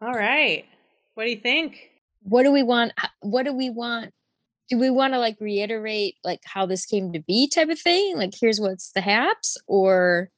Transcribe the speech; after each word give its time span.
All 0.00 0.12
right. 0.14 0.64
What 1.14 1.24
do 1.24 1.30
you 1.30 1.40
think? 1.40 1.90
What 2.22 2.42
do 2.44 2.52
we 2.52 2.62
want? 2.62 2.92
What 3.20 3.44
do 3.44 3.52
we 3.52 3.70
want? 3.70 4.12
Do 4.68 4.78
we 4.78 4.90
want 4.90 5.14
to 5.14 5.18
like 5.18 5.36
reiterate 5.40 6.14
like 6.22 6.40
how 6.44 6.64
this 6.66 6.86
came 6.86 7.12
to 7.12 7.20
be 7.20 7.48
type 7.48 7.68
of 7.68 7.78
thing? 7.80 8.16
Like 8.16 8.32
here's 8.40 8.60
what's 8.60 8.92
the 8.92 9.00
haps 9.00 9.58
or 9.66 10.30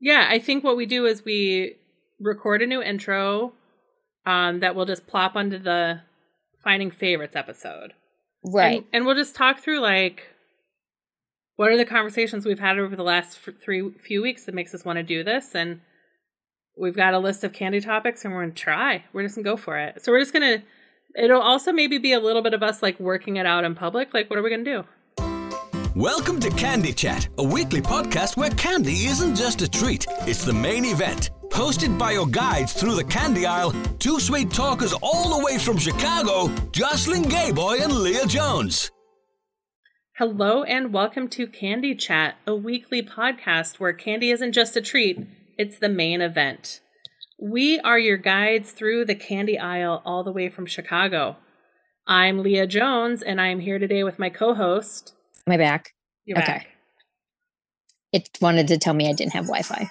Yeah, 0.00 0.26
I 0.30 0.38
think 0.38 0.62
what 0.64 0.76
we 0.76 0.86
do 0.86 1.04
is 1.06 1.24
we 1.24 1.76
record 2.20 2.62
a 2.62 2.66
new 2.66 2.80
intro 2.82 3.52
um 4.24 4.60
that 4.60 4.76
we'll 4.76 4.86
just 4.86 5.06
plop 5.08 5.34
onto 5.34 5.58
the 5.58 6.00
finding 6.62 6.90
favorites 6.92 7.34
episode. 7.34 7.92
right. 8.44 8.78
And, 8.78 8.86
and 8.92 9.06
we'll 9.06 9.16
just 9.16 9.34
talk 9.34 9.58
through 9.58 9.80
like 9.80 10.28
what 11.56 11.70
are 11.70 11.76
the 11.76 11.84
conversations 11.84 12.46
we've 12.46 12.60
had 12.60 12.78
over 12.78 12.94
the 12.94 13.02
last 13.02 13.38
f- 13.46 13.54
three 13.62 13.90
few 13.98 14.22
weeks 14.22 14.44
that 14.44 14.54
makes 14.54 14.72
us 14.74 14.84
want 14.84 14.98
to 14.98 15.02
do 15.02 15.24
this 15.24 15.54
and 15.56 15.80
we've 16.76 16.96
got 16.96 17.14
a 17.14 17.18
list 17.18 17.44
of 17.44 17.52
candy 17.52 17.80
topics 17.80 18.24
and 18.24 18.32
we're 18.32 18.42
going 18.42 18.54
to 18.54 18.62
try. 18.62 19.04
We're 19.12 19.22
just 19.22 19.34
going 19.34 19.44
to 19.44 19.50
go 19.50 19.56
for 19.56 19.78
it. 19.78 20.02
So 20.02 20.12
we're 20.12 20.20
just 20.20 20.32
going 20.32 20.60
to 20.60 20.64
it'll 21.14 21.42
also 21.42 21.72
maybe 21.72 21.98
be 21.98 22.14
a 22.14 22.20
little 22.20 22.40
bit 22.40 22.54
of 22.54 22.62
us 22.62 22.82
like 22.82 22.98
working 22.98 23.36
it 23.36 23.44
out 23.44 23.64
in 23.64 23.74
public 23.74 24.14
like 24.14 24.30
what 24.30 24.38
are 24.38 24.42
we 24.42 24.50
going 24.50 24.64
to 24.64 24.82
do? 24.82 24.84
Welcome 25.94 26.40
to 26.40 26.48
Candy 26.50 26.94
Chat, 26.94 27.28
a 27.36 27.42
weekly 27.42 27.82
podcast 27.82 28.38
where 28.38 28.48
candy 28.50 29.04
isn't 29.04 29.36
just 29.36 29.60
a 29.60 29.68
treat, 29.68 30.06
it's 30.22 30.42
the 30.42 30.52
main 30.52 30.86
event. 30.86 31.30
Hosted 31.50 31.98
by 31.98 32.12
your 32.12 32.26
guides 32.26 32.72
through 32.72 32.94
the 32.94 33.04
candy 33.04 33.44
aisle, 33.44 33.72
two 33.98 34.18
sweet 34.18 34.50
talkers 34.50 34.94
all 35.02 35.38
the 35.38 35.44
way 35.44 35.58
from 35.58 35.76
Chicago, 35.76 36.48
Jocelyn 36.72 37.24
Gayboy 37.24 37.82
and 37.82 37.92
Leah 37.92 38.26
Jones. 38.26 38.90
Hello 40.16 40.62
and 40.62 40.94
welcome 40.94 41.28
to 41.28 41.46
Candy 41.46 41.94
Chat, 41.94 42.36
a 42.46 42.54
weekly 42.54 43.02
podcast 43.02 43.78
where 43.78 43.92
candy 43.92 44.30
isn't 44.30 44.52
just 44.52 44.76
a 44.76 44.80
treat, 44.80 45.26
it's 45.62 45.78
the 45.78 45.88
main 45.88 46.20
event. 46.20 46.80
We 47.38 47.78
are 47.80 47.98
your 47.98 48.16
guides 48.16 48.72
through 48.72 49.04
the 49.04 49.14
candy 49.14 49.56
aisle 49.60 50.02
all 50.04 50.24
the 50.24 50.32
way 50.32 50.48
from 50.48 50.66
Chicago. 50.66 51.36
I'm 52.04 52.42
Leah 52.42 52.66
Jones 52.66 53.22
and 53.22 53.40
I'm 53.40 53.60
here 53.60 53.78
today 53.78 54.02
with 54.02 54.18
my 54.18 54.28
co-host. 54.28 55.14
My 55.46 55.56
back. 55.56 55.94
You're 56.24 56.38
Okay. 56.38 56.52
back. 56.52 56.66
It 58.12 58.28
wanted 58.40 58.66
to 58.68 58.78
tell 58.78 58.92
me 58.92 59.08
I 59.08 59.12
didn't 59.12 59.34
have 59.34 59.44
Wi-Fi. 59.44 59.88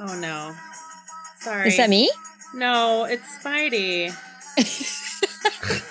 Oh 0.00 0.18
no. 0.18 0.52
Sorry. 1.38 1.68
Is 1.68 1.76
that 1.76 1.88
me? 1.88 2.10
No, 2.52 3.04
it's 3.04 3.22
Spidey. 3.38 4.12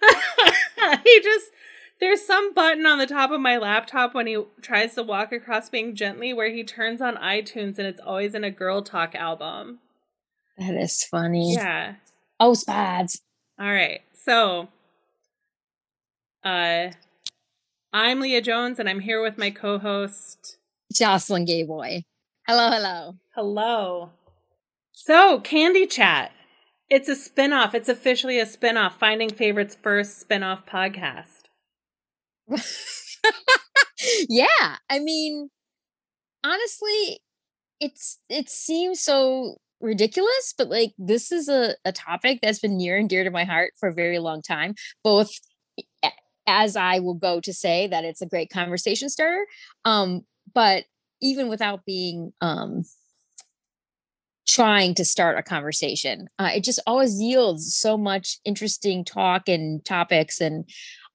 he 1.04 1.20
just 1.20 1.50
there's 2.00 2.24
some 2.24 2.52
button 2.52 2.86
on 2.86 2.98
the 2.98 3.06
top 3.06 3.30
of 3.30 3.40
my 3.40 3.56
laptop 3.56 4.14
when 4.14 4.26
he 4.26 4.42
tries 4.60 4.94
to 4.94 5.02
walk 5.02 5.32
across 5.32 5.68
being 5.68 5.94
gently 5.94 6.32
where 6.32 6.50
he 6.50 6.62
turns 6.64 7.00
on 7.00 7.16
iTunes 7.16 7.78
and 7.78 7.86
it's 7.86 8.00
always 8.00 8.34
in 8.34 8.44
a 8.44 8.50
girl 8.50 8.82
talk 8.82 9.14
album. 9.14 9.78
That 10.58 10.74
is 10.74 11.04
funny. 11.04 11.54
Yeah. 11.54 11.94
Oh, 12.38 12.54
spads. 12.54 13.22
All 13.58 13.72
right. 13.72 14.02
So 14.14 14.68
uh 16.44 16.90
I'm 17.92 18.20
Leah 18.20 18.42
Jones 18.42 18.78
and 18.78 18.88
I'm 18.88 19.00
here 19.00 19.22
with 19.22 19.38
my 19.38 19.50
co-host 19.50 20.58
Jocelyn 20.92 21.46
Gayboy. 21.46 22.04
Hello, 22.46 22.70
hello. 22.70 23.16
Hello. 23.34 24.10
So, 24.92 25.40
Candy 25.40 25.86
Chat. 25.86 26.32
It's 26.88 27.08
a 27.08 27.16
spin-off. 27.16 27.74
It's 27.74 27.88
officially 27.88 28.38
a 28.38 28.46
spin-off. 28.46 28.98
Finding 28.98 29.30
Favorites 29.30 29.76
first 29.80 30.20
spin-off 30.20 30.64
podcast. 30.64 31.45
yeah, 34.28 34.76
I 34.90 34.98
mean, 34.98 35.50
honestly, 36.44 37.20
it's 37.80 38.18
it 38.30 38.50
seems 38.50 39.00
so 39.02 39.56
ridiculous, 39.80 40.54
but 40.58 40.68
like 40.70 40.92
this 40.98 41.32
is 41.32 41.48
a, 41.48 41.74
a 41.84 41.92
topic 41.92 42.40
that's 42.42 42.60
been 42.60 42.76
near 42.78 42.98
and 42.98 43.08
dear 43.08 43.24
to 43.24 43.30
my 43.30 43.44
heart 43.44 43.72
for 43.78 43.88
a 43.90 43.94
very 43.94 44.18
long 44.20 44.42
time. 44.42 44.74
Both 45.04 45.30
as 46.46 46.76
I 46.76 47.00
will 47.00 47.14
go 47.14 47.40
to 47.40 47.52
say 47.52 47.86
that 47.88 48.04
it's 48.04 48.22
a 48.22 48.26
great 48.26 48.50
conversation 48.50 49.08
starter, 49.08 49.46
um, 49.84 50.22
but 50.54 50.84
even 51.22 51.48
without 51.48 51.84
being 51.84 52.32
um 52.40 52.84
trying 54.48 54.94
to 54.94 55.04
start 55.04 55.38
a 55.38 55.42
conversation, 55.42 56.28
uh, 56.38 56.50
it 56.54 56.62
just 56.62 56.80
always 56.86 57.20
yields 57.20 57.74
so 57.74 57.98
much 57.98 58.38
interesting 58.44 59.04
talk 59.04 59.48
and 59.48 59.84
topics 59.84 60.40
and 60.40 60.68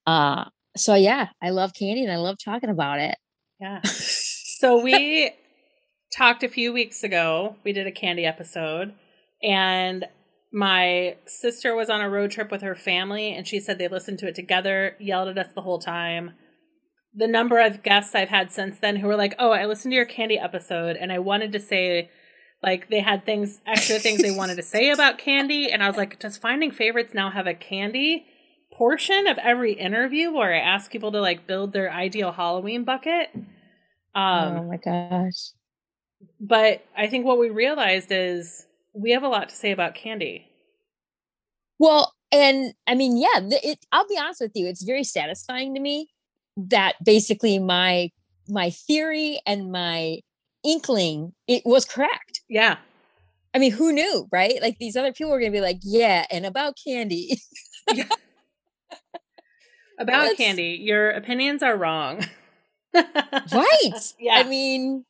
uh 0.05 0.45
so 0.75 0.95
yeah, 0.95 1.27
I 1.41 1.49
love 1.49 1.73
candy 1.73 2.03
and 2.03 2.11
I 2.11 2.17
love 2.17 2.37
talking 2.43 2.69
about 2.69 2.99
it. 2.99 3.15
Yeah. 3.59 3.81
So, 4.61 4.79
we 4.79 5.33
talked 6.15 6.43
a 6.43 6.47
few 6.47 6.71
weeks 6.71 7.03
ago. 7.03 7.55
We 7.63 7.73
did 7.73 7.87
a 7.87 7.91
candy 7.91 8.27
episode 8.27 8.93
and 9.41 10.05
my 10.53 11.15
sister 11.25 11.75
was 11.75 11.89
on 11.89 11.99
a 11.99 12.09
road 12.09 12.29
trip 12.29 12.51
with 12.51 12.61
her 12.61 12.75
family 12.75 13.33
and 13.33 13.47
she 13.47 13.59
said 13.59 13.79
they 13.79 13.87
listened 13.87 14.19
to 14.19 14.27
it 14.27 14.35
together, 14.35 14.95
yelled 14.99 15.29
at 15.29 15.37
us 15.39 15.51
the 15.55 15.61
whole 15.61 15.79
time. 15.79 16.33
The 17.13 17.27
number 17.27 17.59
of 17.59 17.81
guests 17.81 18.13
I've 18.13 18.29
had 18.29 18.51
since 18.51 18.77
then 18.77 18.97
who 18.97 19.07
were 19.07 19.15
like, 19.15 19.33
"Oh, 19.39 19.49
I 19.49 19.65
listened 19.65 19.93
to 19.93 19.95
your 19.95 20.05
candy 20.05 20.37
episode 20.37 20.95
and 20.95 21.11
I 21.11 21.17
wanted 21.17 21.51
to 21.53 21.59
say 21.59 22.11
like 22.61 22.89
they 22.89 22.99
had 22.99 23.25
things 23.25 23.61
extra 23.65 23.97
things 23.97 24.21
they 24.21 24.29
wanted 24.29 24.57
to 24.57 24.63
say 24.63 24.91
about 24.91 25.17
candy 25.17 25.71
and 25.71 25.81
I 25.81 25.87
was 25.87 25.97
like, 25.97 26.19
"Does 26.19 26.37
Finding 26.37 26.71
Favorites 26.71 27.13
now 27.13 27.31
have 27.31 27.47
a 27.47 27.55
candy 27.55 28.27
portion 28.81 29.27
of 29.27 29.37
every 29.37 29.73
interview 29.73 30.31
where 30.31 30.51
I 30.51 30.57
ask 30.57 30.89
people 30.89 31.11
to 31.11 31.21
like 31.21 31.45
build 31.45 31.71
their 31.71 31.91
ideal 31.91 32.31
Halloween 32.31 32.83
bucket?" 32.83 33.29
Um 34.15 34.57
oh 34.57 34.63
my 34.63 34.77
gosh. 34.77 35.51
but 36.39 36.83
I 36.97 37.05
think 37.05 37.23
what 37.23 37.37
we 37.37 37.51
realized 37.51 38.11
is 38.11 38.65
we 38.93 39.11
have 39.11 39.21
a 39.21 39.27
lot 39.27 39.49
to 39.49 39.55
say 39.55 39.71
about 39.71 39.93
candy. 39.93 40.47
Well, 41.77 42.11
and 42.31 42.73
I 42.87 42.95
mean, 42.95 43.17
yeah, 43.17 43.39
it, 43.63 43.85
I'll 43.91 44.07
be 44.07 44.17
honest 44.17 44.41
with 44.41 44.53
you, 44.55 44.65
it's 44.65 44.81
very 44.81 45.03
satisfying 45.03 45.75
to 45.75 45.79
me 45.79 46.07
that 46.57 46.95
basically 47.05 47.59
my 47.59 48.09
my 48.47 48.71
theory 48.71 49.39
and 49.45 49.71
my 49.71 50.21
inkling 50.63 51.33
it 51.47 51.61
was 51.67 51.85
correct. 51.85 52.41
Yeah. 52.49 52.77
I 53.53 53.59
mean, 53.59 53.73
who 53.73 53.91
knew, 53.91 54.27
right? 54.31 54.59
Like 54.59 54.77
these 54.79 54.95
other 54.95 55.13
people 55.13 55.31
were 55.31 55.39
going 55.39 55.51
to 55.51 55.55
be 55.55 55.61
like, 55.61 55.81
yeah, 55.83 56.25
and 56.31 56.47
about 56.47 56.77
candy. 56.83 57.39
About 59.99 60.21
That's- 60.21 60.37
candy, 60.37 60.79
your 60.81 61.11
opinions 61.11 61.61
are 61.63 61.77
wrong. 61.77 62.25
right. 62.93 64.13
Yeah. 64.19 64.33
I 64.35 64.43
mean, 64.43 65.05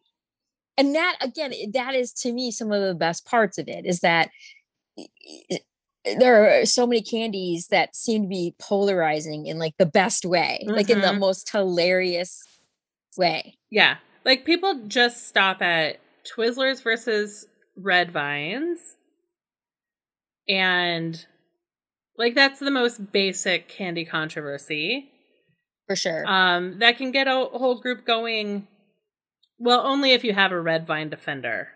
and 0.78 0.96
that 0.96 1.18
again, 1.22 1.54
that 1.74 1.96
is 1.96 2.12
to 2.14 2.32
me 2.34 2.52
some 2.52 2.72
of 2.72 2.82
the 2.86 2.94
best 2.96 3.26
parts 3.26 3.58
of 3.58 3.68
it 3.68 3.86
is 3.86 4.02
that 4.02 4.30
there 6.04 6.62
are 6.62 6.66
so 6.66 6.86
many 6.86 7.02
candies 7.02 7.68
that 7.68 7.96
seem 7.96 8.24
to 8.24 8.28
be 8.28 8.54
polarizing 8.60 9.46
in 9.46 9.60
like 9.60 9.76
the 9.78 9.86
best 9.86 10.26
way, 10.26 10.64
like 10.68 10.90
in 10.90 11.02
the 11.02 11.08
Mhm. 11.08 11.20
most 11.20 11.50
hilarious 11.52 12.44
way. 13.18 13.58
yeah. 13.70 13.98
Like 14.26 14.46
people 14.46 14.84
just 14.88 15.28
stop 15.28 15.62
at 15.64 16.00
Twizzlers 16.26 16.84
versus 16.84 17.48
Red 17.76 18.12
Vines. 18.12 18.96
And 20.48 21.26
like 22.22 22.36
that's 22.36 22.60
the 22.60 22.72
most 22.72 23.12
basic 23.12 23.68
candy 23.68 24.06
controversy. 24.06 25.10
For 25.88 25.96
sure. 25.96 26.24
Um 26.28 26.78
that 26.80 26.98
can 26.98 27.12
get 27.12 27.28
a 27.28 27.32
whole 27.32 27.82
group 27.82 28.06
going 28.06 28.68
well 29.58 29.82
only 29.82 30.12
if 30.12 30.24
you 30.24 30.34
have 30.34 30.52
a 30.52 30.62
Red 30.62 30.86
Vine 30.86 31.10
defender. 31.10 31.70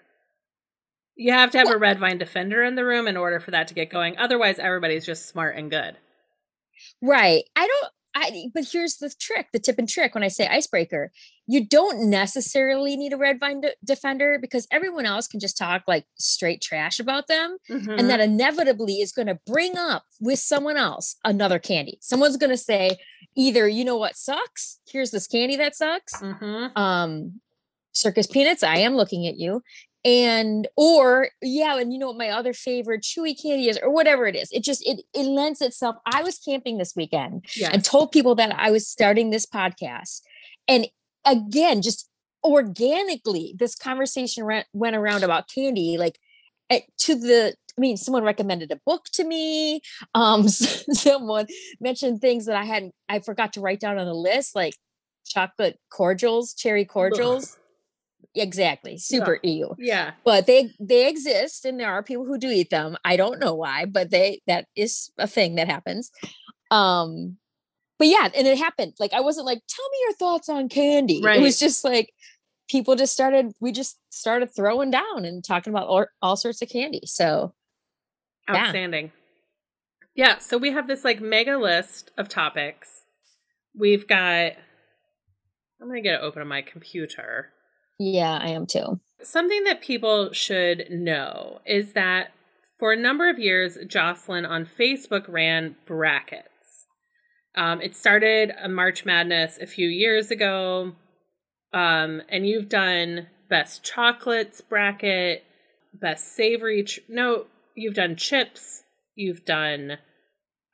You 1.15 1.33
have 1.33 1.49
to 1.51 1.57
have 1.57 1.71
a 1.71 1.77
Red 1.77 1.99
Vine 1.99 2.19
defender 2.19 2.61
in 2.63 2.75
the 2.75 2.85
room 2.85 3.07
in 3.07 3.17
order 3.17 3.39
for 3.39 3.51
that 3.51 3.67
to 3.69 3.73
get 3.73 3.89
going. 3.89 4.17
Otherwise 4.17 4.59
everybody's 4.59 5.05
just 5.05 5.27
smart 5.27 5.55
and 5.55 5.71
good. 5.71 5.97
Right. 7.01 7.43
I 7.55 7.65
don't 7.65 7.91
I 8.15 8.45
but 8.53 8.65
here's 8.71 8.97
the 8.97 9.09
trick, 9.19 9.47
the 9.51 9.59
tip 9.59 9.79
and 9.79 9.89
trick 9.89 10.13
when 10.13 10.23
I 10.23 10.27
say 10.27 10.47
icebreaker. 10.47 11.11
You 11.47 11.65
don't 11.65 12.09
necessarily 12.09 12.97
need 12.97 13.13
a 13.13 13.17
red 13.17 13.39
vine 13.39 13.61
de- 13.61 13.75
defender 13.83 14.39
because 14.41 14.67
everyone 14.71 15.05
else 15.05 15.27
can 15.27 15.39
just 15.39 15.57
talk 15.57 15.83
like 15.87 16.05
straight 16.17 16.61
trash 16.61 16.99
about 16.99 17.27
them 17.27 17.57
Mhm. 17.69 17.99
and 17.99 18.09
that 18.09 18.19
inevitably 18.19 18.95
is 19.01 19.11
going 19.11 19.27
to 19.27 19.39
bring 19.45 19.77
up 19.77 20.05
with 20.19 20.39
someone 20.39 20.77
else 20.77 21.17
another 21.23 21.59
candy. 21.59 21.97
Someone's 22.01 22.37
going 22.37 22.49
to 22.49 22.57
say 22.57 22.97
either 23.35 23.67
you 23.67 23.85
know 23.85 23.97
what 23.97 24.15
sucks? 24.15 24.79
Here's 24.87 25.11
this 25.11 25.27
candy 25.27 25.55
that 25.57 25.75
sucks. 25.75 26.13
Mhm. 26.15 26.75
Um 26.77 27.41
circus 27.93 28.27
peanuts, 28.27 28.61
I 28.63 28.77
am 28.77 28.95
looking 28.95 29.25
at 29.27 29.37
you. 29.37 29.61
And 30.03 30.67
or 30.75 31.29
yeah, 31.41 31.77
and 31.79 31.91
you 31.93 31.97
know 31.99 32.07
what 32.07 32.17
my 32.17 32.29
other 32.29 32.53
favorite 32.53 33.01
chewy 33.01 33.39
candy 33.41 33.69
is, 33.69 33.79
or 33.81 33.89
whatever 33.89 34.27
it 34.27 34.35
is. 34.35 34.49
It 34.51 34.63
just 34.63 34.85
it 34.85 35.01
it 35.13 35.23
lends 35.23 35.61
itself. 35.61 35.95
I 36.05 36.21
was 36.23 36.37
camping 36.37 36.77
this 36.77 36.93
weekend 36.95 37.45
Yes. 37.55 37.71
and 37.73 37.83
told 37.83 38.11
people 38.11 38.35
that 38.35 38.53
I 38.57 38.69
was 38.71 38.87
starting 38.87 39.29
this 39.29 39.45
podcast. 39.45 40.21
And 40.67 40.87
again, 41.25 41.81
just 41.81 42.09
organically, 42.43 43.55
this 43.57 43.75
conversation 43.75 44.45
went 44.73 44.95
around 44.95 45.23
about 45.23 45.49
candy, 45.49 45.97
like 45.97 46.19
eh, 46.69 46.81
to 46.99 47.15
the. 47.15 47.55
I 47.77 47.81
mean, 47.81 47.97
someone 47.97 48.23
recommended 48.23 48.71
a 48.71 48.79
book 48.85 49.05
to 49.13 49.23
me. 49.25 49.81
Um, 50.13 50.47
someone 50.47 51.47
mentioned 51.81 52.21
things 52.21 52.45
that 52.45 52.55
I 52.55 52.63
hadn't, 52.63 52.93
I 53.09 53.19
forgot 53.19 53.53
to 53.53 53.61
write 53.61 53.81
down 53.81 53.97
on 53.97 54.05
the 54.05 54.13
list, 54.13 54.55
like 54.55 54.75
chocolate 55.25 55.77
cordials, 55.89 56.53
cherry 56.53 56.85
cordials. 56.85 57.57
exactly 58.33 58.97
super 58.97 59.39
ew. 59.43 59.75
Yeah. 59.77 60.11
But 60.23 60.45
they 60.45 60.71
they 60.79 61.07
exist 61.09 61.65
and 61.65 61.79
there 61.79 61.91
are 61.91 62.03
people 62.03 62.25
who 62.25 62.37
do 62.37 62.49
eat 62.49 62.69
them. 62.69 62.97
I 63.03 63.17
don't 63.17 63.39
know 63.39 63.55
why, 63.55 63.85
but 63.85 64.09
they 64.09 64.41
that 64.47 64.67
is 64.75 65.11
a 65.17 65.27
thing 65.27 65.55
that 65.55 65.67
happens. 65.67 66.11
Um 66.71 67.37
but 67.97 68.07
yeah, 68.07 68.29
and 68.35 68.47
it 68.47 68.57
happened. 68.57 68.93
Like 68.99 69.13
I 69.13 69.21
wasn't 69.21 69.45
like, 69.45 69.61
tell 69.67 69.89
me 69.89 69.97
your 70.01 70.13
thoughts 70.13 70.49
on 70.49 70.69
candy. 70.69 71.21
Right. 71.23 71.39
It 71.39 71.41
was 71.41 71.59
just 71.59 71.83
like 71.83 72.11
people 72.69 72.95
just 72.95 73.13
started 73.13 73.53
we 73.59 73.71
just 73.71 73.99
started 74.09 74.53
throwing 74.55 74.91
down 74.91 75.23
and 75.25 75.43
talking 75.43 75.71
about 75.71 75.87
all, 75.87 76.05
all 76.21 76.35
sorts 76.35 76.61
of 76.61 76.69
candy. 76.69 77.01
So 77.05 77.53
Yeah. 78.47 78.65
Outstanding. 78.65 79.11
Yeah, 80.15 80.37
so 80.37 80.57
we 80.57 80.71
have 80.71 80.87
this 80.87 81.03
like 81.03 81.19
mega 81.19 81.57
list 81.57 82.11
of 82.17 82.29
topics. 82.29 83.01
We've 83.77 84.07
got 84.07 84.53
I'm 85.81 85.87
going 85.87 86.01
to 86.01 86.01
get 86.01 86.15
it 86.15 86.23
open 86.23 86.41
on 86.41 86.47
my 86.47 86.61
computer. 86.61 87.49
yeah, 87.99 88.39
I 88.41 88.49
am 88.49 88.65
too. 88.65 88.99
Something 89.21 89.65
that 89.65 89.81
people 89.81 90.31
should 90.31 90.87
know 90.89 91.59
is 91.65 91.93
that 91.93 92.31
for 92.79 92.93
a 92.93 92.97
number 92.97 93.29
of 93.29 93.39
years, 93.39 93.77
Jocelyn 93.87 94.45
on 94.45 94.65
Facebook 94.65 95.25
ran 95.27 95.75
brackets. 95.85 96.47
Um, 97.55 97.81
it 97.81 97.95
started 97.95 98.53
a 98.61 98.67
March 98.69 99.05
Madness 99.05 99.57
a 99.61 99.65
few 99.67 99.87
years 99.87 100.31
ago, 100.31 100.93
um, 101.73 102.21
and 102.29 102.45
you've 102.47 102.69
done 102.69 103.27
best 103.49 103.83
chocolates 103.83 104.61
bracket, 104.61 105.43
best 105.93 106.35
savory. 106.35 106.83
Ch- 106.83 106.99
no, 107.07 107.45
you've 107.75 107.93
done 107.93 108.15
chips, 108.15 108.83
you've 109.15 109.45
done 109.45 109.97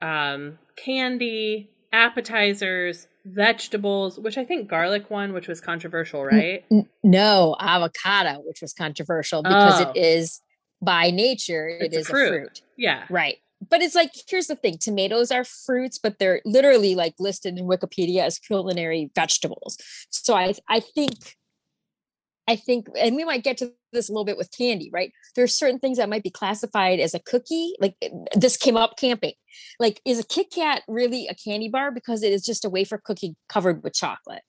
um, 0.02 0.58
candy, 0.84 1.70
appetizers, 1.94 3.08
vegetables, 3.26 4.18
which 4.18 4.38
I 4.40 4.46
think 4.46 4.68
garlic 4.68 5.12
one, 5.12 5.34
which 5.34 5.48
was 5.48 5.62
controversial, 5.62 6.26
right? 6.26 6.66
No, 7.04 7.56
avocado, 7.60 8.42
which 8.46 8.62
was 8.62 8.74
controversial 8.74 9.44
because 9.44 9.82
Oh. 9.86 9.92
it 9.92 9.98
is 9.98 10.42
by 10.82 11.12
nature 11.12 11.68
it 11.70 11.94
It's 11.94 11.96
a 11.96 12.00
is 12.00 12.08
a 12.08 12.10
fruit. 12.10 12.30
fruit. 12.30 12.62
Yeah. 12.78 13.04
Right. 13.12 13.36
But 13.70 13.82
it's 13.82 13.96
like 13.96 14.12
here's 14.28 14.48
the 14.48 14.56
thing, 14.56 14.78
tomatoes 14.80 15.32
are 15.32 15.44
fruits, 15.44 16.00
but 16.00 16.20
they're 16.20 16.42
literally 16.46 16.96
like 16.96 17.16
listed 17.20 17.58
in 17.58 17.68
Wikipedia 17.68 18.22
as 18.22 18.40
culinary 18.40 19.12
vegetables. 19.16 19.78
So 20.10 20.36
I 20.36 20.54
I 20.68 20.80
think 20.80 21.36
I 22.48 22.56
think 22.56 22.88
and 23.00 23.16
we 23.16 23.24
might 23.24 23.44
get 23.44 23.58
to 23.58 23.72
this 23.94 24.10
a 24.10 24.12
little 24.12 24.26
bit 24.26 24.38
with 24.38 24.50
candy, 24.58 24.90
right? 24.92 25.12
There's 25.36 25.54
certain 25.54 25.80
things 25.80 25.98
that 25.98 26.10
might 26.10 26.24
be 26.24 26.30
classified 26.30 27.00
as 27.00 27.14
a 27.14 27.20
cookie. 27.20 27.76
Like 27.80 27.96
eh, 28.02 28.10
this 28.36 28.58
came 28.58 28.78
up 28.78 28.98
camping. 28.98 29.34
Like 29.80 30.02
is 30.06 30.20
a 30.20 30.24
Kit 30.24 30.48
Kat 30.54 30.82
really 30.88 31.28
a 31.28 31.36
candy 31.36 31.70
bar 31.70 31.92
because 31.92 32.24
it 32.24 32.34
is 32.34 32.44
just 32.44 32.66
a 32.66 32.70
wafer 32.70 33.00
cookie 33.04 33.36
covered 33.48 33.84
with 33.84 33.94
chocolate? 33.94 34.42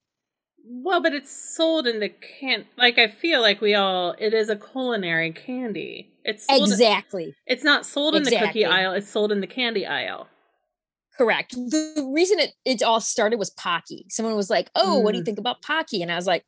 Well, 0.64 1.02
but 1.02 1.12
it's 1.12 1.30
sold 1.30 1.86
in 1.86 2.00
the 2.00 2.08
can. 2.08 2.66
Like 2.76 2.98
I 2.98 3.08
feel 3.08 3.40
like 3.40 3.60
we 3.60 3.74
all. 3.74 4.14
It 4.18 4.32
is 4.34 4.48
a 4.48 4.56
culinary 4.56 5.32
candy. 5.32 6.10
It's 6.24 6.46
Exactly. 6.48 7.34
It's 7.46 7.64
not 7.64 7.84
sold 7.84 8.14
in 8.14 8.22
the 8.22 8.30
cookie 8.36 8.64
aisle. 8.64 8.92
It's 8.92 9.08
sold 9.08 9.32
in 9.32 9.40
the 9.40 9.46
candy 9.46 9.86
aisle. 9.86 10.28
Correct. 11.18 11.52
The 11.52 12.10
reason 12.14 12.38
it, 12.38 12.52
it 12.64 12.82
all 12.82 13.00
started 13.00 13.38
was 13.38 13.50
Pocky. 13.50 14.06
Someone 14.08 14.34
was 14.36 14.48
like, 14.50 14.70
Oh, 14.74 14.98
what 15.00 15.12
do 15.12 15.18
you 15.18 15.22
Mm. 15.22 15.26
think 15.26 15.38
about 15.38 15.62
Pocky? 15.62 16.00
And 16.02 16.10
I 16.12 16.16
was 16.16 16.26
like, 16.26 16.44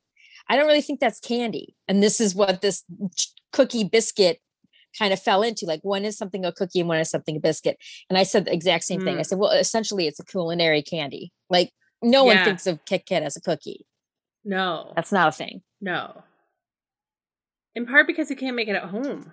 I 0.48 0.56
don't 0.56 0.66
really 0.66 0.80
think 0.80 1.00
that's 1.00 1.20
candy. 1.20 1.74
And 1.88 2.02
this 2.02 2.20
is 2.20 2.34
what 2.34 2.60
this 2.62 2.84
cookie 3.52 3.84
biscuit 3.84 4.40
kind 4.98 5.12
of 5.12 5.20
fell 5.20 5.42
into. 5.42 5.66
Like, 5.66 5.80
one 5.82 6.04
is 6.04 6.16
something 6.16 6.44
a 6.44 6.52
cookie 6.52 6.80
and 6.80 6.88
one 6.88 6.98
is 6.98 7.10
something 7.10 7.36
a 7.36 7.40
biscuit. 7.40 7.78
And 8.08 8.16
I 8.18 8.22
said 8.22 8.44
the 8.44 8.52
exact 8.54 8.84
same 8.84 9.00
thing. 9.00 9.16
I 9.18 9.22
Mm. 9.22 9.26
said, 9.26 9.38
Well, 9.38 9.50
essentially, 9.50 10.06
it's 10.06 10.20
a 10.20 10.24
culinary 10.24 10.82
candy. 10.82 11.32
Like, 11.50 11.72
no 12.02 12.24
one 12.24 12.36
thinks 12.44 12.66
of 12.66 12.84
Kit 12.84 13.06
Kat 13.06 13.22
as 13.22 13.36
a 13.36 13.40
cookie. 13.40 13.84
No, 14.44 14.92
That's 14.94 15.12
not 15.12 15.28
a 15.28 15.32
thing. 15.32 15.62
no. 15.80 16.22
In 17.76 17.86
part 17.86 18.06
because 18.06 18.30
you 18.30 18.36
can't 18.36 18.54
make 18.54 18.68
it 18.68 18.76
at 18.76 18.84
home. 18.84 19.32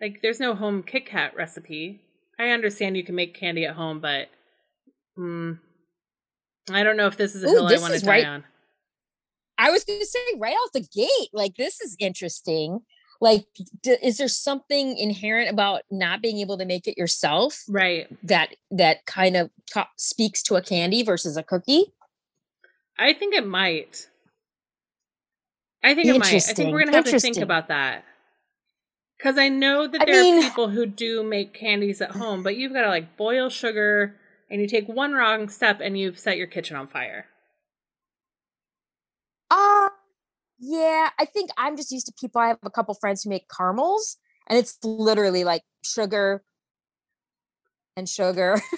Like 0.00 0.20
there's 0.22 0.40
no 0.40 0.54
home 0.54 0.82
Kit 0.82 1.06
Kat 1.06 1.34
recipe. 1.34 2.02
I 2.38 2.50
understand 2.50 2.96
you 2.96 3.04
can 3.04 3.14
make 3.14 3.32
candy 3.38 3.64
at 3.64 3.74
home, 3.74 4.00
but 4.00 4.28
mm, 5.18 5.58
I 6.70 6.82
don't 6.82 6.96
know 6.98 7.06
if 7.06 7.16
this 7.16 7.34
is 7.34 7.42
a 7.42 7.46
Ooh, 7.46 7.50
hill 7.50 7.66
I 7.68 7.78
want 7.78 7.90
to 7.92 7.94
is 7.94 8.02
die 8.02 8.10
right- 8.10 8.26
on. 8.26 8.44
I 9.56 9.70
was 9.70 9.84
going 9.84 10.00
to 10.00 10.04
say 10.06 10.18
right 10.36 10.52
off 10.52 10.72
the 10.72 10.80
gate, 10.80 11.28
like, 11.32 11.54
this 11.56 11.80
is 11.80 11.96
interesting. 12.00 12.80
Like, 13.20 13.46
d- 13.84 13.96
is 14.02 14.18
there 14.18 14.26
something 14.26 14.98
inherent 14.98 15.48
about 15.48 15.82
not 15.92 16.20
being 16.20 16.38
able 16.40 16.58
to 16.58 16.64
make 16.64 16.88
it 16.88 16.98
yourself 16.98 17.62
Right. 17.68 18.08
that 18.26 18.56
that 18.72 19.06
kind 19.06 19.36
of 19.36 19.50
ta- 19.72 19.88
speaks 19.96 20.42
to 20.42 20.56
a 20.56 20.60
candy 20.60 21.04
versus 21.04 21.36
a 21.36 21.44
cookie? 21.44 21.84
I 22.98 23.12
think 23.12 23.34
it 23.34 23.46
might. 23.46 24.08
I 25.82 25.94
think 25.94 26.06
it 26.06 26.18
might. 26.18 26.34
I 26.34 26.38
think 26.38 26.72
we're 26.72 26.84
gonna 26.84 26.96
have 26.96 27.04
to 27.06 27.20
think 27.20 27.36
about 27.38 27.68
that. 27.68 28.04
Because 29.18 29.38
I 29.38 29.48
know 29.48 29.86
that 29.86 30.02
I 30.02 30.04
there 30.04 30.22
mean- 30.22 30.38
are 30.44 30.48
people 30.48 30.68
who 30.68 30.86
do 30.86 31.22
make 31.22 31.54
candies 31.54 32.00
at 32.00 32.12
home, 32.12 32.42
but 32.42 32.56
you've 32.56 32.72
got 32.72 32.82
to 32.82 32.88
like 32.88 33.16
boil 33.16 33.48
sugar, 33.48 34.16
and 34.50 34.60
you 34.60 34.66
take 34.68 34.88
one 34.88 35.12
wrong 35.12 35.48
step, 35.48 35.80
and 35.80 35.98
you've 35.98 36.18
set 36.18 36.36
your 36.36 36.46
kitchen 36.46 36.76
on 36.76 36.86
fire. 36.88 37.26
Uh 39.50 39.88
yeah, 40.58 41.10
I 41.18 41.24
think 41.26 41.50
I'm 41.58 41.76
just 41.76 41.90
used 41.92 42.06
to 42.06 42.12
people. 42.18 42.40
I 42.40 42.48
have 42.48 42.58
a 42.62 42.70
couple 42.70 42.94
friends 42.94 43.22
who 43.22 43.30
make 43.30 43.46
caramels, 43.54 44.16
and 44.48 44.58
it's 44.58 44.78
literally 44.82 45.44
like 45.44 45.62
sugar 45.84 46.42
and 47.96 48.08
sugar. 48.08 48.60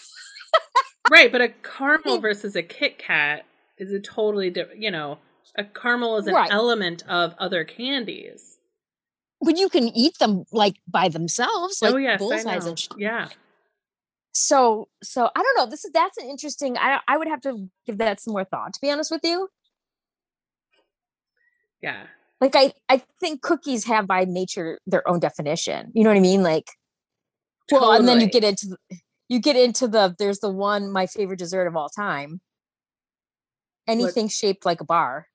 Right, 1.08 1.30
but 1.30 1.40
a 1.40 1.50
caramel 1.50 2.18
versus 2.18 2.56
a 2.56 2.64
Kit 2.64 2.98
Kat 2.98 3.44
is 3.78 3.92
a 3.92 4.00
totally 4.00 4.50
different. 4.50 4.82
You 4.82 4.90
know, 4.90 5.18
a 5.56 5.64
caramel 5.64 6.16
is 6.18 6.26
an 6.26 6.34
Right. 6.34 6.50
element 6.50 7.04
of 7.08 7.34
other 7.38 7.64
candies. 7.64 8.58
but 9.40 9.58
you 9.58 9.68
can 9.68 9.88
eat 9.96 10.18
them 10.18 10.44
like 10.52 10.76
by 10.88 11.08
themselves, 11.08 11.78
oh, 11.82 11.86
like 11.86 11.94
oh 11.94 11.98
yes, 11.98 12.18
bullseyes 12.20 12.66
and 12.66 12.88
Yeah, 12.96 13.28
so 14.32 14.88
so 15.02 15.30
I 15.34 15.42
don't 15.42 15.56
know. 15.56 15.66
This 15.70 15.84
is 15.84 15.92
that's 15.92 16.18
an 16.18 16.26
interesting. 16.26 16.76
I 16.78 17.00
I 17.08 17.16
would 17.16 17.28
have 17.28 17.40
to 17.42 17.68
give 17.86 17.98
that 17.98 18.20
some 18.20 18.32
more 18.32 18.44
thought. 18.44 18.74
To 18.74 18.80
be 18.80 18.90
honest 18.90 19.10
with 19.10 19.22
you, 19.24 19.48
yeah. 21.82 22.06
like 22.40 22.54
I 22.56 22.72
I 22.88 23.02
think 23.20 23.42
cookies 23.42 23.84
have 23.86 24.06
by 24.06 24.24
nature 24.24 24.78
their 24.86 25.06
own 25.08 25.20
definition. 25.20 25.92
You 25.94 26.04
know 26.04 26.10
what 26.10 26.16
I 26.16 26.20
mean? 26.20 26.42
Like 26.42 26.70
well, 27.70 27.92
and 27.92 28.06
then 28.08 28.20
you 28.20 28.28
get 28.28 28.44
into 28.44 28.66
the, 28.68 28.98
you 29.28 29.40
get 29.40 29.56
into 29.56 29.88
the 29.88 30.14
there's 30.18 30.40
the 30.40 30.50
one 30.50 30.90
my 30.92 31.06
favorite 31.06 31.38
dessert 31.38 31.66
of 31.66 31.76
all 31.76 31.88
time. 31.88 32.40
Anything 33.86 34.28
shaped 34.28 34.64
like 34.66 34.80
a 34.80 34.84
bar. 34.84 35.28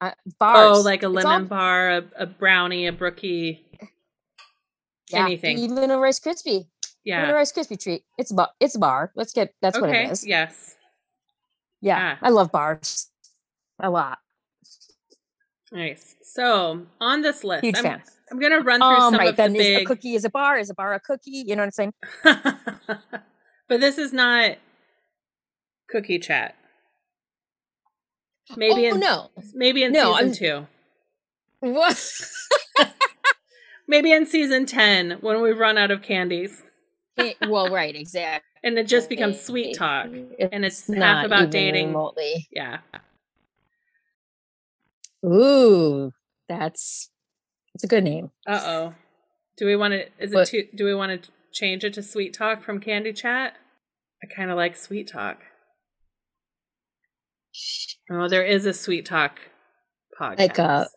Uh, 0.00 0.10
bars. 0.38 0.78
Oh, 0.78 0.80
like 0.82 1.02
a 1.02 1.06
It's 1.12 1.24
all- 1.24 1.32
lemon 1.32 1.48
bar, 1.48 1.90
a, 1.90 2.04
a 2.18 2.26
brownie, 2.26 2.86
a 2.86 2.92
brookie, 2.92 3.64
yeah, 5.10 5.24
anything. 5.24 5.58
Even 5.58 5.90
a 5.90 5.98
Rice 5.98 6.20
Krispie. 6.20 6.46
Even 6.48 6.66
a 6.66 7.28
Yeah. 7.28 7.30
Rice 7.30 7.52
Krispie 7.52 7.80
treat. 7.80 8.02
It's 8.18 8.30
a 8.30 8.34
bar. 8.34 8.48
It's 8.60 8.74
a 8.74 8.78
bar. 8.78 9.12
Let's 9.16 9.32
get 9.32 9.54
that's 9.62 9.80
what 9.80 9.90
it 9.90 10.10
is. 10.10 10.26
Yes. 10.26 10.74
Yeah, 11.80 11.98
Yeah. 11.98 12.16
I 12.20 12.30
love 12.30 12.50
bars 12.52 13.10
a 13.80 13.88
lot. 13.90 14.18
Nice. 15.72 16.16
So 16.22 16.86
on 17.00 17.22
this 17.22 17.42
list, 17.44 17.64
Huge 17.64 17.76
I'm, 17.78 17.82
fan. 17.82 18.02
I'm 18.30 18.38
gonna 18.38 18.60
run 18.60 18.80
through 18.80 18.88
Um, 18.88 19.12
some 19.12 19.18
right 19.20 19.28
of 19.30 19.36
the 19.36 19.42
then, 19.42 19.56
is 19.56 19.66
a 19.82 19.84
cookie 19.84 20.14
is 20.14 20.24
a 20.24 20.30
bar? 20.30 20.58
Is 20.58 20.68
a 20.70 20.74
bar 20.74 20.94
a 20.94 21.00
cookie? 21.00 21.44
You 21.46 21.56
know 21.56 21.62
what 21.64 21.66
I'm 21.66 21.70
saying? 21.72 21.94
but 23.68 23.80
this 23.80 23.98
is 23.98 24.12
not 24.12 24.56
cookie 25.88 26.18
chat. 26.18 26.54
Maybe 28.56 28.86
oh 28.86 28.94
in 28.94 29.00
no, 29.00 29.30
maybe 29.54 29.82
in 29.82 29.92
No, 29.92 30.12
season 30.14 30.26
I'm- 30.26 30.34
two. 30.34 30.66
what? 31.60 32.20
Maybe 33.88 34.12
in 34.12 34.26
season 34.26 34.66
ten 34.66 35.12
when 35.20 35.40
we 35.42 35.52
run 35.52 35.78
out 35.78 35.90
of 35.90 36.02
candies 36.02 36.62
Eh, 37.18 37.32
well, 37.48 37.70
right, 37.70 37.94
exactly. 37.96 38.46
and 38.62 38.78
it 38.78 38.86
just 38.86 39.08
becomes 39.08 39.40
sweet 39.40 39.74
talk. 39.76 40.06
and 40.06 40.64
it's 40.64 40.86
half 40.86 40.96
not 40.98 41.24
about 41.24 41.50
dating. 41.50 41.86
remotely. 41.88 42.46
Yeah. 42.52 42.78
Ooh, 45.24 46.12
that's 46.48 47.10
it's 47.74 47.84
a 47.84 47.86
good 47.88 48.04
name. 48.04 48.30
Uh 48.46 48.60
oh. 48.64 48.94
Do 49.56 49.64
we 49.66 49.76
want 49.76 49.92
to? 49.92 50.06
Is 50.22 50.32
it 50.34 50.46
too? 50.48 50.68
Do 50.74 50.84
we 50.84 50.94
want 50.94 51.22
to 51.22 51.30
change 51.52 51.84
it 51.84 51.94
to 51.94 52.02
sweet 52.02 52.34
talk 52.34 52.62
from 52.62 52.80
candy 52.80 53.12
chat? 53.12 53.54
I 54.22 54.26
kind 54.26 54.50
of 54.50 54.56
like 54.56 54.76
sweet 54.76 55.08
talk. 55.08 55.38
Oh, 58.10 58.28
there 58.28 58.44
is 58.44 58.66
a 58.66 58.72
sweet 58.72 59.06
talk 59.06 59.38
podcast. 60.18 60.38
Like 60.38 60.58
a 60.58 60.88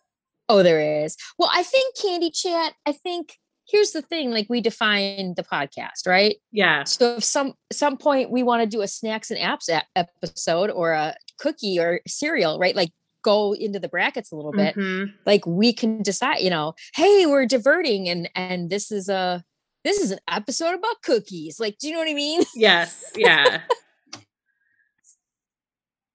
oh, 0.48 0.64
there 0.64 1.04
is. 1.04 1.16
Well, 1.38 1.50
I 1.54 1.64
think 1.64 1.96
Candy 1.98 2.32
Chat. 2.32 2.74
I 2.86 2.92
think 2.92 3.34
here's 3.68 3.92
the 3.92 4.02
thing: 4.02 4.32
like 4.32 4.48
we 4.50 4.62
define 4.62 5.34
the 5.36 5.44
podcast, 5.44 6.08
right? 6.08 6.38
yeah, 6.52 6.84
So 6.84 7.18
if 7.18 7.24
some 7.24 7.54
some 7.72 7.98
point 7.98 8.32
we 8.32 8.44
want 8.44 8.62
to 8.64 8.68
do 8.68 8.82
a 8.82 8.88
snacks 8.88 9.32
and 9.32 9.40
apps 9.40 9.70
episode 9.96 10.70
or 10.70 10.92
a 10.92 11.16
cookie 11.40 11.80
or 11.80 12.02
cereal, 12.08 12.60
right? 12.60 12.76
Like 12.76 12.92
go 13.24 13.54
into 13.54 13.80
the 13.80 13.90
brackets 13.90 14.32
a 14.32 14.36
little 14.36 14.54
bit. 14.54 14.76
Mhm. 14.76 15.12
Like 15.26 15.46
we 15.46 15.74
can 15.74 16.02
decide, 16.02 16.40
you 16.40 16.50
know, 16.50 16.74
hey, 16.96 17.26
we're 17.26 17.46
diverting 17.46 18.08
and 18.08 18.30
and 18.36 18.70
this 18.70 18.92
is 18.92 19.10
a 19.10 19.44
this 19.84 20.00
is 20.00 20.12
an 20.12 20.20
episode 20.30 20.76
about 20.76 21.02
cookies. 21.04 21.60
Like, 21.60 21.78
do 21.80 21.88
you 21.88 21.94
know 21.94 22.00
what 22.00 22.10
I 22.10 22.14
mean? 22.14 22.44
Yes, 22.56 23.12
yeah. 23.16 23.62